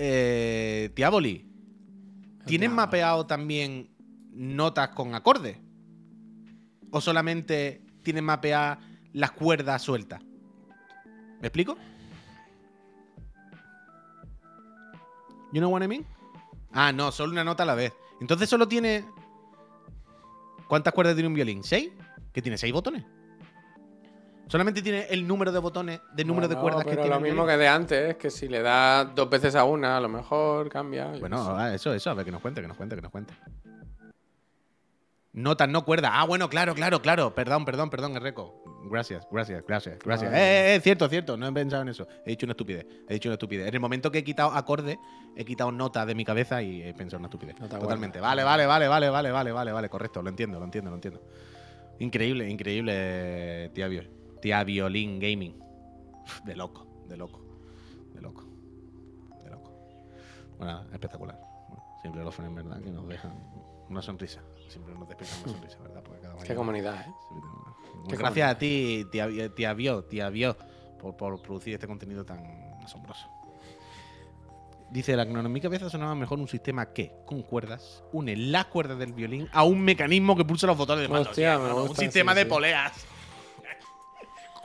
Eh, 0.00 0.92
Tiaboli, 0.94 1.44
¿tienes 2.46 2.70
mapeado 2.70 3.26
también 3.26 3.90
notas 4.30 4.90
con 4.90 5.12
acordes? 5.16 5.58
¿O 6.92 7.00
solamente 7.00 7.82
tienes 8.04 8.22
mapeadas 8.22 8.78
las 9.12 9.32
cuerdas 9.32 9.82
sueltas? 9.82 10.22
¿Me 11.40 11.48
explico? 11.48 11.76
You 15.52 15.58
know 15.58 15.68
what 15.68 15.82
I 15.82 15.88
mean? 15.88 16.06
Ah, 16.70 16.92
no, 16.92 17.10
solo 17.10 17.32
una 17.32 17.42
nota 17.42 17.64
a 17.64 17.66
la 17.66 17.74
vez. 17.74 17.92
Entonces 18.20 18.48
solo 18.48 18.68
tiene. 18.68 19.04
¿Cuántas 20.68 20.94
cuerdas 20.94 21.16
tiene 21.16 21.26
un 21.26 21.34
violín? 21.34 21.64
¿Seis? 21.64 21.90
¿Que 22.32 22.40
tiene 22.40 22.56
seis 22.56 22.72
botones? 22.72 23.04
Solamente 24.48 24.80
tiene 24.82 25.06
el 25.10 25.26
número 25.26 25.52
de 25.52 25.58
botones, 25.58 26.00
de 26.14 26.24
número 26.24 26.48
de 26.48 26.56
cuerdas 26.56 26.84
que 26.84 26.92
tiene. 26.96 27.08
lo 27.08 27.20
mismo 27.20 27.46
que 27.46 27.56
de 27.56 27.68
antes, 27.68 28.16
que 28.16 28.30
si 28.30 28.48
le 28.48 28.62
das 28.62 29.14
dos 29.14 29.28
veces 29.28 29.54
a 29.54 29.64
una, 29.64 29.96
a 29.98 30.00
lo 30.00 30.08
mejor 30.08 30.68
cambia. 30.70 31.06
Bueno, 31.20 31.44
sé. 31.44 31.50
ah, 31.54 31.74
eso, 31.74 31.92
eso, 31.92 32.10
a 32.10 32.14
ver, 32.14 32.24
que 32.24 32.32
nos 32.32 32.40
cuente, 32.40 32.60
que 32.62 32.68
nos 32.68 32.76
cuente, 32.76 32.96
que 32.96 33.02
nos 33.02 33.10
cuente. 33.12 33.34
Notas, 35.34 35.68
no 35.68 35.84
cuerdas. 35.84 36.10
Ah, 36.14 36.24
bueno, 36.24 36.48
claro, 36.48 36.74
claro, 36.74 37.00
claro. 37.00 37.34
Perdón, 37.34 37.64
perdón, 37.64 37.90
perdón, 37.90 38.16
Erreco. 38.16 38.62
Gracias, 38.90 39.26
gracias, 39.30 39.62
gracias, 39.68 39.98
gracias. 39.98 40.32
Vale. 40.32 40.42
Eh, 40.42 40.72
eh, 40.72 40.74
eh, 40.76 40.80
cierto, 40.80 41.08
cierto. 41.08 41.36
No 41.36 41.46
he 41.46 41.52
pensado 41.52 41.82
en 41.82 41.90
eso. 41.90 42.08
He 42.24 42.30
dicho 42.30 42.46
una 42.46 42.52
estupidez. 42.54 42.86
He 43.08 43.14
dicho 43.14 43.28
una 43.28 43.34
estupidez. 43.34 43.68
En 43.68 43.74
el 43.74 43.80
momento 43.80 44.10
que 44.10 44.18
he 44.18 44.24
quitado 44.24 44.50
acorde, 44.50 44.98
he 45.36 45.44
quitado 45.44 45.70
nota 45.70 46.06
de 46.06 46.14
mi 46.14 46.24
cabeza 46.24 46.62
y 46.62 46.82
he 46.82 46.94
pensado 46.94 47.18
una 47.18 47.26
estupidez. 47.28 47.56
Totalmente. 47.56 48.18
Vale, 48.18 48.42
vale, 48.42 48.66
vale, 48.66 48.88
vale, 48.88 49.10
vale, 49.10 49.30
vale, 49.30 49.52
vale, 49.52 49.72
vale. 49.72 49.88
Correcto, 49.90 50.22
lo 50.22 50.30
entiendo, 50.30 50.58
lo 50.58 50.64
entiendo, 50.64 50.90
lo 50.90 50.96
entiendo. 50.96 51.22
Increíble, 52.00 52.48
increíble, 52.48 53.70
tía, 53.74 53.86
Vio- 53.88 54.17
tía 54.40 54.64
Violín 54.64 55.18
Gaming. 55.18 55.58
De 56.44 56.54
loco, 56.54 56.86
de 57.08 57.16
loco, 57.16 57.40
de 58.14 58.20
loco, 58.20 58.44
de 59.42 59.50
loco. 59.50 59.72
Bueno, 60.58 60.84
espectacular. 60.92 61.40
Bueno, 61.68 61.84
siempre 62.02 62.22
los 62.22 62.38
en 62.38 62.54
verdad 62.54 62.80
que 62.82 62.90
nos 62.90 63.08
dejan 63.08 63.32
una 63.88 64.02
sonrisa. 64.02 64.42
Siempre 64.68 64.94
nos 64.94 65.08
despiertan 65.08 65.38
una 65.44 65.52
sonrisa, 65.52 65.78
¿verdad? 65.78 66.02
Porque 66.04 66.20
cada 66.20 66.36
Qué 66.36 66.54
comunidad, 66.54 67.00
¿eh? 67.00 67.12
Qué 68.08 68.16
Gracias 68.16 68.50
a 68.50 68.58
ti, 68.58 69.06
tía, 69.10 69.54
tía 69.54 69.72
Vio, 69.72 70.04
tía 70.04 70.28
Vio, 70.28 70.56
por, 71.00 71.16
por 71.16 71.40
producir 71.40 71.74
este 71.74 71.86
contenido 71.86 72.24
tan 72.24 72.44
asombroso. 72.84 73.26
Dice, 74.90 75.16
la 75.16 75.24
en 75.24 75.52
mi 75.52 75.60
cabeza 75.60 75.90
sonaba 75.90 76.14
mejor 76.14 76.38
un 76.38 76.48
sistema 76.48 76.92
que, 76.92 77.12
con 77.26 77.42
cuerdas, 77.42 78.02
une 78.12 78.36
las 78.36 78.66
cuerdas 78.66 78.98
del 78.98 79.12
violín 79.12 79.46
a 79.52 79.62
un 79.64 79.80
mecanismo 79.80 80.34
que 80.34 80.46
pulsa 80.46 80.66
los 80.66 80.78
botones 80.78 81.02
de 81.02 81.08
mando. 81.08 81.28
Hostia, 81.28 81.58
me 81.58 81.72
un 81.72 81.94
sistema 81.94 82.32
sí, 82.32 82.38
de 82.38 82.44
sí. 82.44 82.48
poleas. 82.48 83.06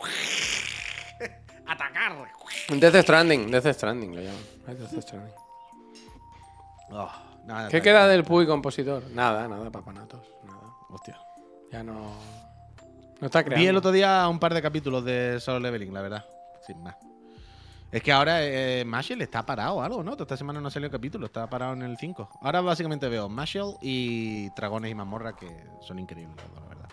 Atacar. 1.68 2.14
Death 2.70 2.96
Stranding, 3.04 3.52
Death 3.52 3.68
Stranding 3.68 4.16
lo 4.16 4.22
llaman. 4.22 4.44
Ay, 4.68 4.76
Death 4.76 5.02
Stranding. 5.02 5.34
Oh, 6.92 7.12
nada, 7.46 7.70
¿Qué 7.70 7.82
queda 7.82 8.08
del 8.08 8.24
Puy 8.24 8.46
compositor? 8.46 9.04
Nada, 9.12 9.48
nada, 9.48 9.72
papanatos. 9.72 10.22
Nada. 10.46 10.62
Hostia. 10.90 11.18
Ya 11.72 11.84
no. 11.84 12.14
No 13.20 13.26
está 13.28 13.44
creando. 13.44 13.62
Vi 13.62 13.68
el 13.68 13.78
otro 13.78 13.92
día 13.92 14.28
un 14.28 14.40
par 14.40 14.54
de 14.54 14.62
capítulos 14.62 15.04
de 15.04 15.40
Solo 15.40 15.60
Leveling, 15.60 15.94
la 15.94 16.02
verdad. 16.02 16.26
Sin 16.66 16.82
más. 16.84 16.96
Es 17.94 18.02
que 18.02 18.12
ahora 18.12 18.44
eh, 18.44 18.84
Marshall 18.86 19.22
está 19.22 19.46
parado 19.46 19.76
o 19.76 19.82
algo, 19.84 20.04
¿no? 20.04 20.14
Toda 20.14 20.24
esta 20.24 20.38
semana 20.38 20.60
no 20.60 20.68
ha 20.68 20.72
salido 20.72 20.90
capítulo, 20.90 21.28
está 21.28 21.48
parado 21.48 21.74
en 21.74 21.84
el 21.84 21.96
5. 21.96 22.40
Ahora 22.42 22.62
básicamente 22.62 23.08
veo 23.08 23.30
Marshall 23.30 23.76
y 23.84 24.50
Dragones 24.56 24.92
y 24.92 24.96
Mazmorra 24.96 25.36
que 25.36 25.48
son 25.82 26.00
increíbles, 26.00 26.36
la 26.56 26.68
verdad. 26.68 26.90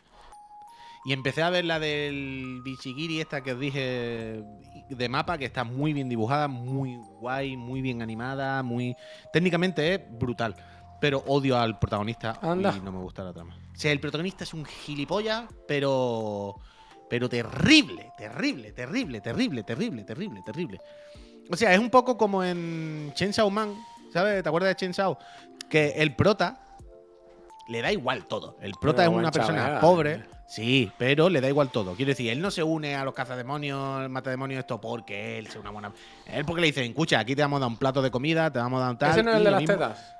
Y 1.04 1.12
empecé 1.12 1.42
a 1.42 1.50
ver 1.50 1.64
la 1.64 1.78
del 1.78 2.60
Bichigiri, 2.62 3.20
esta 3.20 3.42
que 3.42 3.52
os 3.52 3.60
dije 3.60 4.42
de 4.90 5.08
mapa, 5.08 5.38
que 5.38 5.46
está 5.46 5.64
muy 5.64 5.92
bien 5.92 6.08
dibujada, 6.08 6.46
muy 6.46 6.96
guay, 7.18 7.56
muy 7.56 7.80
bien 7.80 8.02
animada, 8.02 8.62
muy. 8.62 8.94
Técnicamente 9.32 9.94
es 9.94 10.00
brutal. 10.18 10.54
pero 11.00 11.24
odio 11.26 11.56
al 11.58 11.78
protagonista 11.78 12.38
Anda. 12.42 12.74
y 12.76 12.80
no 12.80 12.92
me 12.92 12.98
gusta 12.98 13.24
la 13.24 13.32
trama. 13.32 13.56
O 13.74 13.78
sea, 13.78 13.92
el 13.92 14.00
protagonista 14.00 14.44
es 14.44 14.52
un 14.52 14.64
gilipollas, 14.64 15.44
pero. 15.66 16.56
Pero 17.08 17.28
terrible, 17.28 18.12
terrible, 18.16 18.70
terrible, 18.72 19.20
terrible, 19.20 19.62
terrible, 19.64 20.04
terrible, 20.04 20.42
terrible. 20.44 20.78
O 21.50 21.56
sea, 21.56 21.72
es 21.72 21.80
un 21.80 21.90
poco 21.90 22.16
como 22.16 22.44
en 22.44 23.10
Chainsaw 23.14 23.50
Man, 23.50 23.74
¿sabes? 24.12 24.42
¿Te 24.42 24.48
acuerdas 24.48 24.68
de 24.68 24.76
Chainsaw? 24.76 25.18
Que 25.68 25.88
el 25.96 26.14
prota 26.14 26.76
le 27.68 27.82
da 27.82 27.90
igual 27.90 28.26
todo. 28.26 28.56
El 28.60 28.74
prota 28.74 29.02
Pero 29.02 29.12
es 29.12 29.18
una 29.18 29.30
persona 29.32 29.58
chaval, 29.58 29.76
eh. 29.76 29.80
pobre. 29.80 30.24
Sí, 30.50 30.90
pero 30.98 31.28
le 31.30 31.40
da 31.40 31.46
igual 31.48 31.70
todo. 31.70 31.94
Quiero 31.94 32.08
decir, 32.08 32.28
él 32.28 32.40
no 32.40 32.50
se 32.50 32.64
une 32.64 32.96
a 32.96 33.04
los 33.04 33.14
cazademonios, 33.14 34.10
matademonios, 34.10 34.58
esto 34.58 34.80
porque 34.80 35.38
él 35.38 35.46
sea 35.46 35.60
una 35.60 35.70
buena. 35.70 35.92
Él 36.26 36.44
porque 36.44 36.60
le 36.62 36.66
dicen, 36.66 36.86
escucha, 36.90 37.20
aquí 37.20 37.36
te 37.36 37.42
vamos 37.42 37.58
a 37.58 37.60
dar 37.60 37.68
un 37.68 37.76
plato 37.76 38.02
de 38.02 38.10
comida, 38.10 38.52
te 38.52 38.58
vamos 38.58 38.78
a 38.78 38.82
dar 38.82 38.90
un 38.90 38.98
tal. 38.98 39.10
¿Ese 39.12 39.22
no 39.22 39.30
es 39.30 39.36
el 39.36 39.44
de 39.44 39.50
las 39.52 39.60
mismo- 39.60 39.74
tetas? 39.74 40.16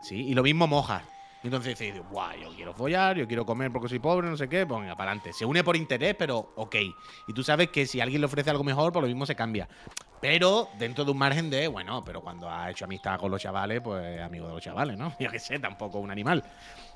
Sí, 0.00 0.16
y 0.16 0.34
lo 0.34 0.42
mismo 0.42 0.66
moja. 0.66 1.02
Y 1.44 1.46
entonces 1.46 1.78
dice, 1.78 2.00
guau, 2.10 2.36
yo 2.40 2.48
quiero 2.56 2.74
follar, 2.74 3.16
yo 3.16 3.28
quiero 3.28 3.46
comer 3.46 3.70
porque 3.70 3.88
soy 3.88 4.00
pobre, 4.00 4.28
no 4.28 4.36
sé 4.36 4.48
qué, 4.48 4.66
pues 4.66 4.80
venga, 4.80 4.96
para 4.96 5.12
adelante. 5.12 5.32
Se 5.32 5.44
une 5.44 5.62
por 5.62 5.76
interés, 5.76 6.16
pero 6.18 6.52
ok. 6.56 6.74
Y 7.28 7.32
tú 7.32 7.44
sabes 7.44 7.68
que 7.70 7.86
si 7.86 8.00
alguien 8.00 8.20
le 8.20 8.26
ofrece 8.26 8.50
algo 8.50 8.64
mejor, 8.64 8.92
pues 8.92 9.00
lo 9.02 9.06
mismo 9.06 9.26
se 9.26 9.36
cambia. 9.36 9.68
Pero 10.20 10.68
dentro 10.78 11.04
de 11.04 11.10
un 11.10 11.18
margen 11.18 11.50
de, 11.50 11.66
bueno, 11.66 12.04
pero 12.04 12.20
cuando 12.20 12.48
ha 12.48 12.70
hecho 12.70 12.84
amistad 12.84 13.18
con 13.18 13.30
los 13.30 13.40
chavales, 13.42 13.80
pues 13.80 14.20
amigo 14.20 14.46
de 14.48 14.54
los 14.54 14.62
chavales, 14.62 14.96
¿no? 14.98 15.14
Yo 15.20 15.30
qué 15.30 15.38
sé, 15.40 15.58
tampoco 15.58 15.98
un 15.98 16.10
animal. 16.12 16.44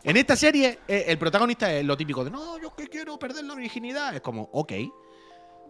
En 0.07 0.17
esta 0.17 0.37
serie, 0.37 0.79
eh, 0.89 1.05
el 1.09 1.19
protagonista 1.19 1.73
es 1.73 1.85
lo 1.85 1.97
típico 1.97 2.25
de, 2.25 2.31
no, 2.31 2.59
yo 2.61 2.75
que 2.75 2.87
quiero 2.87 3.19
perder 3.19 3.45
la 3.45 3.55
virginidad. 3.55 4.15
Es 4.15 4.21
como, 4.21 4.49
ok. 4.53 4.73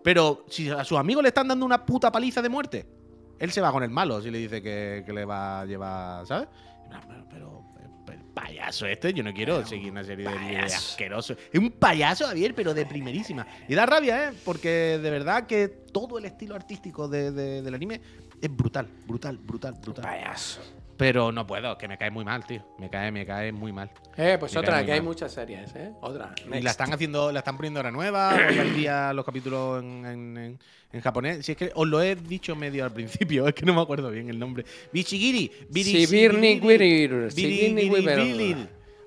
Pero 0.04 0.44
si 0.48 0.68
a 0.70 0.84
sus 0.84 0.98
amigos 0.98 1.22
le 1.22 1.28
están 1.28 1.48
dando 1.48 1.64
una 1.66 1.84
puta 1.84 2.12
paliza 2.12 2.40
de 2.42 2.48
muerte, 2.48 2.86
él 3.38 3.50
se 3.50 3.60
va 3.60 3.72
con 3.72 3.82
el 3.82 3.90
malo 3.90 4.20
si 4.22 4.30
le 4.30 4.38
dice 4.38 4.62
que, 4.62 5.02
que 5.04 5.12
le 5.12 5.24
va 5.24 5.60
a 5.60 5.64
llevar, 5.66 6.26
¿sabes? 6.26 6.48
Pero, 7.30 7.64
pero, 8.06 8.22
payaso 8.34 8.86
este, 8.86 9.12
yo 9.14 9.22
no 9.24 9.32
quiero 9.32 9.66
seguir 9.66 9.90
una 9.90 10.04
serie 10.04 10.28
de, 10.28 10.38
de 10.38 10.58
asqueroso. 10.58 11.34
Es 11.52 11.58
un 11.58 11.70
payaso, 11.70 12.26
Javier, 12.26 12.54
pero 12.54 12.72
de 12.74 12.84
primerísima. 12.86 13.46
Y 13.68 13.74
da 13.74 13.86
rabia, 13.86 14.28
¿eh? 14.28 14.32
Porque 14.44 14.98
de 15.02 15.10
verdad 15.10 15.46
que 15.46 15.68
todo 15.68 16.18
el 16.18 16.26
estilo 16.26 16.54
artístico 16.54 17.08
de- 17.08 17.32
de- 17.32 17.62
del 17.62 17.74
anime 17.74 18.00
es 18.40 18.54
brutal, 18.54 18.86
brutal, 19.06 19.38
brutal, 19.38 19.74
brutal. 19.80 20.04
Payaso. 20.04 20.60
Pero 20.96 21.30
no 21.32 21.46
puedo, 21.46 21.76
que 21.76 21.88
me 21.88 21.98
cae 21.98 22.10
muy 22.10 22.24
mal, 22.24 22.46
tío. 22.46 22.64
Me 22.78 22.88
cae, 22.88 23.10
me 23.12 23.26
cae 23.26 23.52
muy 23.52 23.72
mal. 23.72 23.90
Eh, 24.16 24.36
pues 24.40 24.54
Me 24.54 24.60
otra, 24.60 24.84
que 24.84 24.92
hay 24.92 25.00
muchas 25.00 25.32
series, 25.32 25.74
¿eh? 25.76 25.92
Otra. 26.00 26.34
Y 26.44 26.48
Next. 26.48 26.64
la 26.64 26.70
están 26.70 26.92
haciendo, 26.94 27.30
la 27.32 27.40
están 27.40 27.56
poniendo 27.56 27.80
ahora 27.80 27.90
nueva, 27.90 28.34
hoy 28.34 28.58
al 28.58 28.74
día 28.76 29.12
los 29.12 29.24
capítulos 29.24 29.82
en, 29.82 30.06
en- 30.06 30.36
en- 30.38 30.58
en 30.92 31.00
japonés. 31.02 31.44
Si 31.44 31.52
es 31.52 31.58
que 31.58 31.70
os 31.74 31.86
lo 31.86 32.00
he 32.00 32.14
dicho 32.16 32.56
medio 32.56 32.84
al 32.84 32.92
principio, 32.92 33.46
es 33.48 33.54
que 33.54 33.66
no 33.66 33.74
me 33.74 33.82
acuerdo 33.82 34.10
bien 34.10 34.30
el 34.30 34.38
nombre. 34.38 34.64
Bichigiri, 34.92 35.50
Sibirni 35.72 36.60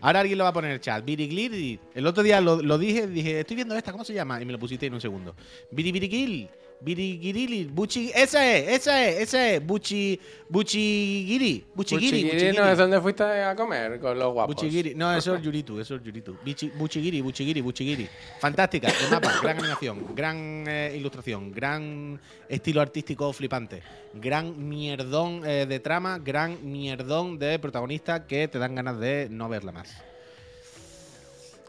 Ahora 0.02 0.22
alguien 0.22 0.38
lo 0.38 0.46
va 0.46 0.52
a 0.52 0.54
poner 0.54 0.70
en 0.72 0.76
el 0.76 0.82
chat. 0.82 1.04
Birigliri. 1.04 1.78
El 1.94 2.08
otro 2.08 2.24
día 2.24 2.40
lo, 2.40 2.62
lo 2.62 2.78
dije, 2.78 3.06
dije, 3.08 3.42
estoy 3.42 3.56
viendo 3.58 3.76
esta, 3.76 3.92
¿cómo 3.92 4.06
se 4.06 4.14
llama? 4.14 4.42
Y 4.42 4.46
me 4.46 4.54
lo 4.54 4.60
pusiste 4.60 4.86
en 4.86 4.94
un 4.94 5.02
segundo. 5.02 5.36
Biribirigil. 5.72 6.48
Birigirili. 6.82 7.66
Buchi. 7.66 8.12
Esa 8.14 8.46
es, 8.56 8.68
esa 8.70 9.06
es, 9.06 9.20
esa 9.22 9.50
es. 9.50 9.66
Buchi. 9.66 10.20
Buchigiri. 10.50 11.66
Buchigiri. 11.76 12.24
Buchigiri 12.24 12.58
no 12.58 12.68
es 12.68 12.78
donde 12.78 13.00
fuiste 13.00 13.24
a 13.24 13.56
comer 13.56 14.00
con 14.00 14.18
los 14.18 14.34
guapos. 14.34 14.56
Buchigiri. 14.56 14.96
No, 14.96 15.16
eso 15.16 15.36
es 15.36 15.42
Yuritu, 15.44 15.80
eso 15.80 15.96
es 15.96 16.04
Yuritu. 16.04 16.36
Buchigiri, 16.76 17.22
Buchigiri, 17.22 17.62
Buchigiri. 17.62 18.10
Fantástica, 18.40 18.88
el 18.88 19.12
mapa, 19.12 19.32
gran 19.44 19.60
animación, 19.60 20.16
gran 20.16 20.66
eh, 20.68 20.96
ilustración, 20.98 21.52
gran 21.52 22.20
estilo 22.48 22.82
artístico 22.82 23.32
flipante, 23.32 23.84
gran 24.14 24.68
mierdón 24.68 25.44
eh, 25.46 25.68
de 25.68 25.80
trama, 25.80 26.18
gran 26.18 26.58
mierdón 26.64 27.38
de 27.38 27.60
protagonista 27.60 28.26
que 28.26 28.48
te 28.48 28.58
dan 28.58 28.74
ganas 28.74 29.00
de 29.00 29.28
no 29.30 29.50
verla 29.50 29.72
más. 29.72 30.09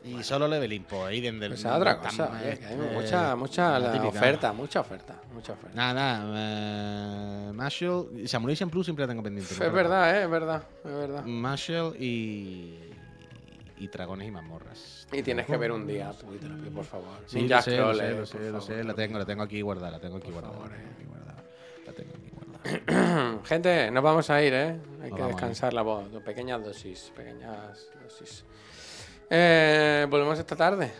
Y 0.03 0.23
solo 0.23 0.49
leveling, 0.49 0.85
pues 0.85 1.03
ahí 1.03 1.21
desde 1.21 1.45
el- 1.45 1.53
Pues 1.53 1.67
a 1.67 1.77
otra 1.77 1.99
cosa. 1.99 2.31
eh, 2.43 2.59
que 2.59 2.67
hay 2.67 2.75
eh, 2.75 2.91
mucha, 2.95 3.37
mucha 3.37 3.79
la 3.79 3.93
típica. 3.93 4.09
oferta, 4.09 4.53
mucha 4.55 4.81
oferta, 4.81 5.15
mucha 5.35 5.53
oferta. 5.53 5.77
Nada, 5.77 6.25
nada. 6.25 7.49
eh, 7.49 7.53
Marshall, 7.53 8.27
Samurai 8.27 8.57
Champloo 8.57 8.83
siempre 8.83 9.05
la 9.05 9.09
tengo 9.09 9.23
pendiente. 9.23 9.53
es 9.53 9.73
verdad, 9.73 10.17
eh, 10.19 10.23
es 10.25 10.31
verdad, 10.31 10.63
es 10.85 10.91
verdad. 10.91 11.25
Marshall 11.25 11.95
y. 12.01 12.79
y 13.77 13.89
Dragones 13.89 14.29
y 14.29 14.31
mazmorras. 14.31 15.07
Y 15.13 15.23
tienes 15.23 15.45
que 15.47 15.57
ver 15.59 15.73
un 15.73 15.87
día, 15.87 16.13
lo 16.23 16.29
pido, 16.31 16.71
por 16.75 16.85
favor. 16.85 17.09
Sí, 17.27 17.37
Ninja 17.39 17.57
lo 17.57 17.63
sé, 17.63 17.77
lo 17.77 17.83
Scroller, 17.93 18.07
sé, 18.07 18.11
lo 18.11 18.17
por 18.19 18.27
sé, 18.27 18.51
lo 18.53 18.61
sé, 18.61 18.77
la 18.79 18.83
lo 18.85 18.95
tengo, 18.95 19.19
la 19.19 19.25
tengo 19.27 19.43
aquí 19.43 19.61
guardada, 19.61 19.91
la 19.93 20.01
tengo 20.01 20.17
aquí 20.17 20.31
Por 20.31 20.35
guardada. 20.43 20.55
favor, 20.55 20.73
eh. 20.73 20.87
aquí 20.95 21.05
guardada, 21.05 21.43
La 21.87 21.93
tengo 21.93 22.13
aquí 22.15 22.31
guardada. 22.33 23.39
Gente, 23.45 23.91
nos 23.91 24.03
vamos 24.03 24.31
a 24.31 24.43
ir, 24.43 24.55
¿eh? 24.55 24.81
Hay 25.03 25.11
Nos 25.11 25.19
que 25.19 25.27
descansar 25.27 25.73
la 25.75 25.83
voz. 25.83 26.05
Pequeñas 26.25 26.63
dosis, 26.65 27.13
pequeñas 27.17 27.87
dosis. 28.03 28.45
Eh, 29.31 30.07
Volvemos 30.11 30.39
esta 30.39 30.57
tarde. 30.57 30.93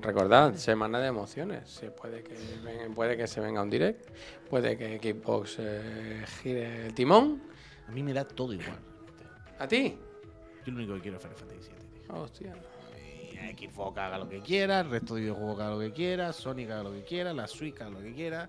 Recordad, 0.00 0.54
semana 0.54 0.98
de 1.00 1.08
emociones. 1.08 1.68
Se 1.68 1.90
puede, 1.90 2.22
que 2.22 2.34
ven- 2.64 2.94
puede 2.94 3.16
que 3.16 3.26
se 3.26 3.40
venga 3.40 3.62
un 3.62 3.70
direct, 3.70 4.08
puede 4.48 4.76
que 4.76 4.98
Xbox 4.98 5.56
eh, 5.58 6.24
gire 6.42 6.86
el 6.86 6.94
timón. 6.94 7.42
A 7.88 7.90
mí 7.92 8.02
me 8.02 8.12
da 8.12 8.26
todo 8.26 8.52
igual. 8.52 8.78
¿A 9.58 9.66
ti? 9.66 9.96
Yo 10.64 10.72
lo 10.72 10.78
único 10.78 10.94
que 10.94 11.00
quiero 11.00 11.16
es 11.16 11.22
Final 11.22 11.36
Fantasy 11.36 11.70
VII, 11.70 12.00
tío. 12.06 12.14
Hostia. 12.14 12.54
Y 13.32 13.68
Xbox 13.68 13.98
haga 13.98 14.18
lo 14.18 14.28
que 14.28 14.40
quiera, 14.40 14.80
el 14.80 14.90
resto 14.90 15.14
de 15.14 15.22
videojuegos 15.22 15.60
haga 15.60 15.70
lo 15.70 15.80
que 15.80 15.92
quiera, 15.92 16.32
Sonic 16.32 16.70
haga 16.70 16.82
lo 16.84 16.92
que 16.92 17.04
quiera, 17.04 17.32
la 17.32 17.46
Switch 17.46 17.80
haga 17.80 17.90
lo 17.90 18.00
que 18.00 18.14
quiera. 18.14 18.48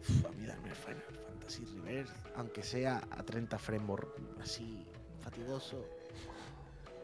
Uf, 0.00 0.26
a 0.26 0.28
mí 0.32 0.46
darme 0.46 0.68
el 0.68 0.74
Final 0.76 1.02
Fantasy 1.28 1.64
Reverse, 1.84 2.12
aunque 2.36 2.62
sea 2.62 3.02
a 3.10 3.22
30 3.22 3.58
frames 3.58 3.98
así, 4.40 4.84
fatigoso. 5.22 5.84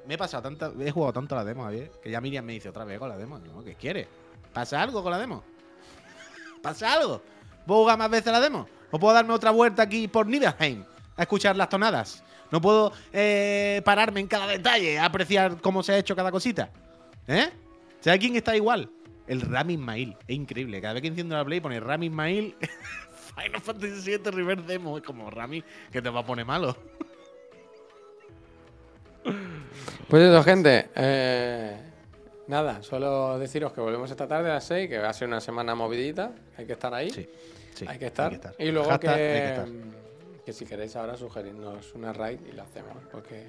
Me 0.06 0.14
he 0.14 0.18
pasado 0.18 0.42
tanta, 0.42 0.72
he 0.80 0.90
jugado 0.90 1.12
tanto 1.12 1.34
la 1.34 1.44
demo, 1.44 1.62
Javier, 1.64 1.90
que 2.02 2.10
ya 2.10 2.20
Miriam 2.20 2.44
me 2.44 2.54
dice 2.54 2.68
otra 2.68 2.84
vez 2.84 2.98
con 2.98 3.08
la 3.08 3.16
demo. 3.16 3.38
No, 3.38 3.62
¿qué 3.62 3.74
quiere? 3.74 4.08
¿Pasa 4.52 4.82
algo 4.82 5.02
con 5.02 5.12
la 5.12 5.18
demo? 5.18 5.44
¿Pasa 6.60 6.92
algo? 6.92 7.22
¿Puedo 7.66 7.80
jugar 7.82 7.98
más 7.98 8.10
veces 8.10 8.32
la 8.32 8.40
demo? 8.40 8.66
¿O 8.90 8.98
puedo 8.98 9.14
darme 9.14 9.32
otra 9.32 9.50
vuelta 9.50 9.82
aquí 9.82 10.08
por 10.08 10.26
Nidalheim 10.26 10.84
a 11.16 11.22
escuchar 11.22 11.56
las 11.56 11.68
tonadas? 11.68 12.22
¿No 12.50 12.60
puedo 12.60 12.92
eh, 13.12 13.80
pararme 13.84 14.20
en 14.20 14.26
cada 14.26 14.46
detalle 14.46 14.98
a 14.98 15.06
apreciar 15.06 15.60
cómo 15.60 15.82
se 15.82 15.92
ha 15.92 15.98
hecho 15.98 16.14
cada 16.14 16.30
cosita? 16.30 16.70
¿Eh? 17.26 17.50
¿Sabes 18.00 18.20
quién 18.20 18.36
está 18.36 18.54
igual? 18.56 18.90
El 19.26 19.40
Rami 19.40 19.74
Ismail. 19.74 20.16
Es 20.26 20.36
increíble. 20.36 20.80
Cada 20.80 20.94
vez 20.94 21.02
que 21.02 21.08
enciendo 21.08 21.36
la 21.36 21.44
Play 21.44 21.60
pone 21.60 21.80
Rami 21.80 22.06
Ismail 22.06 22.54
Final 23.34 23.60
Fantasy 23.62 24.10
VII 24.10 24.30
Reverse 24.30 24.66
Demo. 24.66 24.98
Es 24.98 25.04
como 25.04 25.30
Rami 25.30 25.64
que 25.90 26.02
te 26.02 26.10
va 26.10 26.20
a 26.20 26.26
poner 26.26 26.44
malo. 26.44 26.76
Pues 30.08 30.22
eso, 30.22 30.42
gente. 30.42 30.88
eh, 30.96 31.76
nada, 32.48 32.82
solo 32.82 33.38
deciros 33.38 33.72
que 33.72 33.80
volvemos 33.80 34.10
esta 34.10 34.26
tarde 34.28 34.50
a 34.50 34.54
las 34.54 34.64
6, 34.64 34.88
que 34.88 34.98
va 34.98 35.08
a 35.08 35.12
ser 35.12 35.28
una 35.28 35.40
semana 35.40 35.74
movidita. 35.74 36.32
Hay 36.56 36.66
que 36.66 36.72
estar 36.74 36.92
ahí. 36.94 37.10
Sí, 37.10 37.28
sí. 37.74 37.84
hay, 37.88 37.98
que 37.98 38.06
estar. 38.06 38.32
estar. 38.32 38.54
Y 38.58 38.70
luego 38.70 38.88
Hashtag 38.90 39.16
que, 39.16 39.22
hay 39.22 39.40
que 39.40 39.48
estar. 39.48 39.68
que 40.44 40.52
si 40.52 40.66
queréis 40.66 40.96
ahora 40.96 41.16
sugerirnos 41.16 41.94
una 41.94 42.12
raid 42.12 42.40
y 42.48 42.52
la 42.52 42.64
hacemos. 42.64 42.96
Porque 43.10 43.44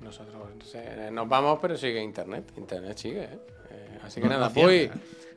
nosotros 0.00 0.34
no 0.58 0.64
sé, 0.64 1.10
nos 1.10 1.28
vamos, 1.28 1.58
pero 1.60 1.76
sigue 1.76 2.00
internet. 2.02 2.44
Internet 2.56 2.96
sigue, 2.98 3.24
¿eh? 3.24 3.38
Eh, 3.70 3.98
así 4.02 4.20
que 4.20 4.26
No- 4.26 4.32
nada, 4.34 4.48
no 4.48 4.50
cierra, 4.54 4.66
Puy, 4.68 4.76
¿eh? 4.78 4.90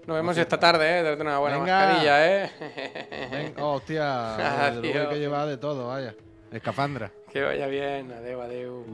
nos 0.08 0.16
vemos 0.16 0.38
esta 0.38 0.60
tarde, 0.60 1.00
¿eh? 1.00 1.04
Darte 1.04 1.22
una 1.22 1.38
buena 1.40 1.58
Venga. 1.60 1.80
mascarilla, 1.86 2.44
¿eh? 2.46 2.52
Ven, 3.32 3.54
oh, 3.60 3.74
hostia. 3.74 4.72
luego 4.82 5.00
hay 5.02 5.08
que 5.10 5.20
llevar 5.20 5.48
de 5.48 5.58
todo, 5.58 5.88
vaya. 5.90 6.16
Escafandra. 6.52 7.12
que 7.32 7.42
vaya 7.42 7.68
bien. 7.68 8.12
Adeu, 8.12 8.42
adeu. 8.42 8.86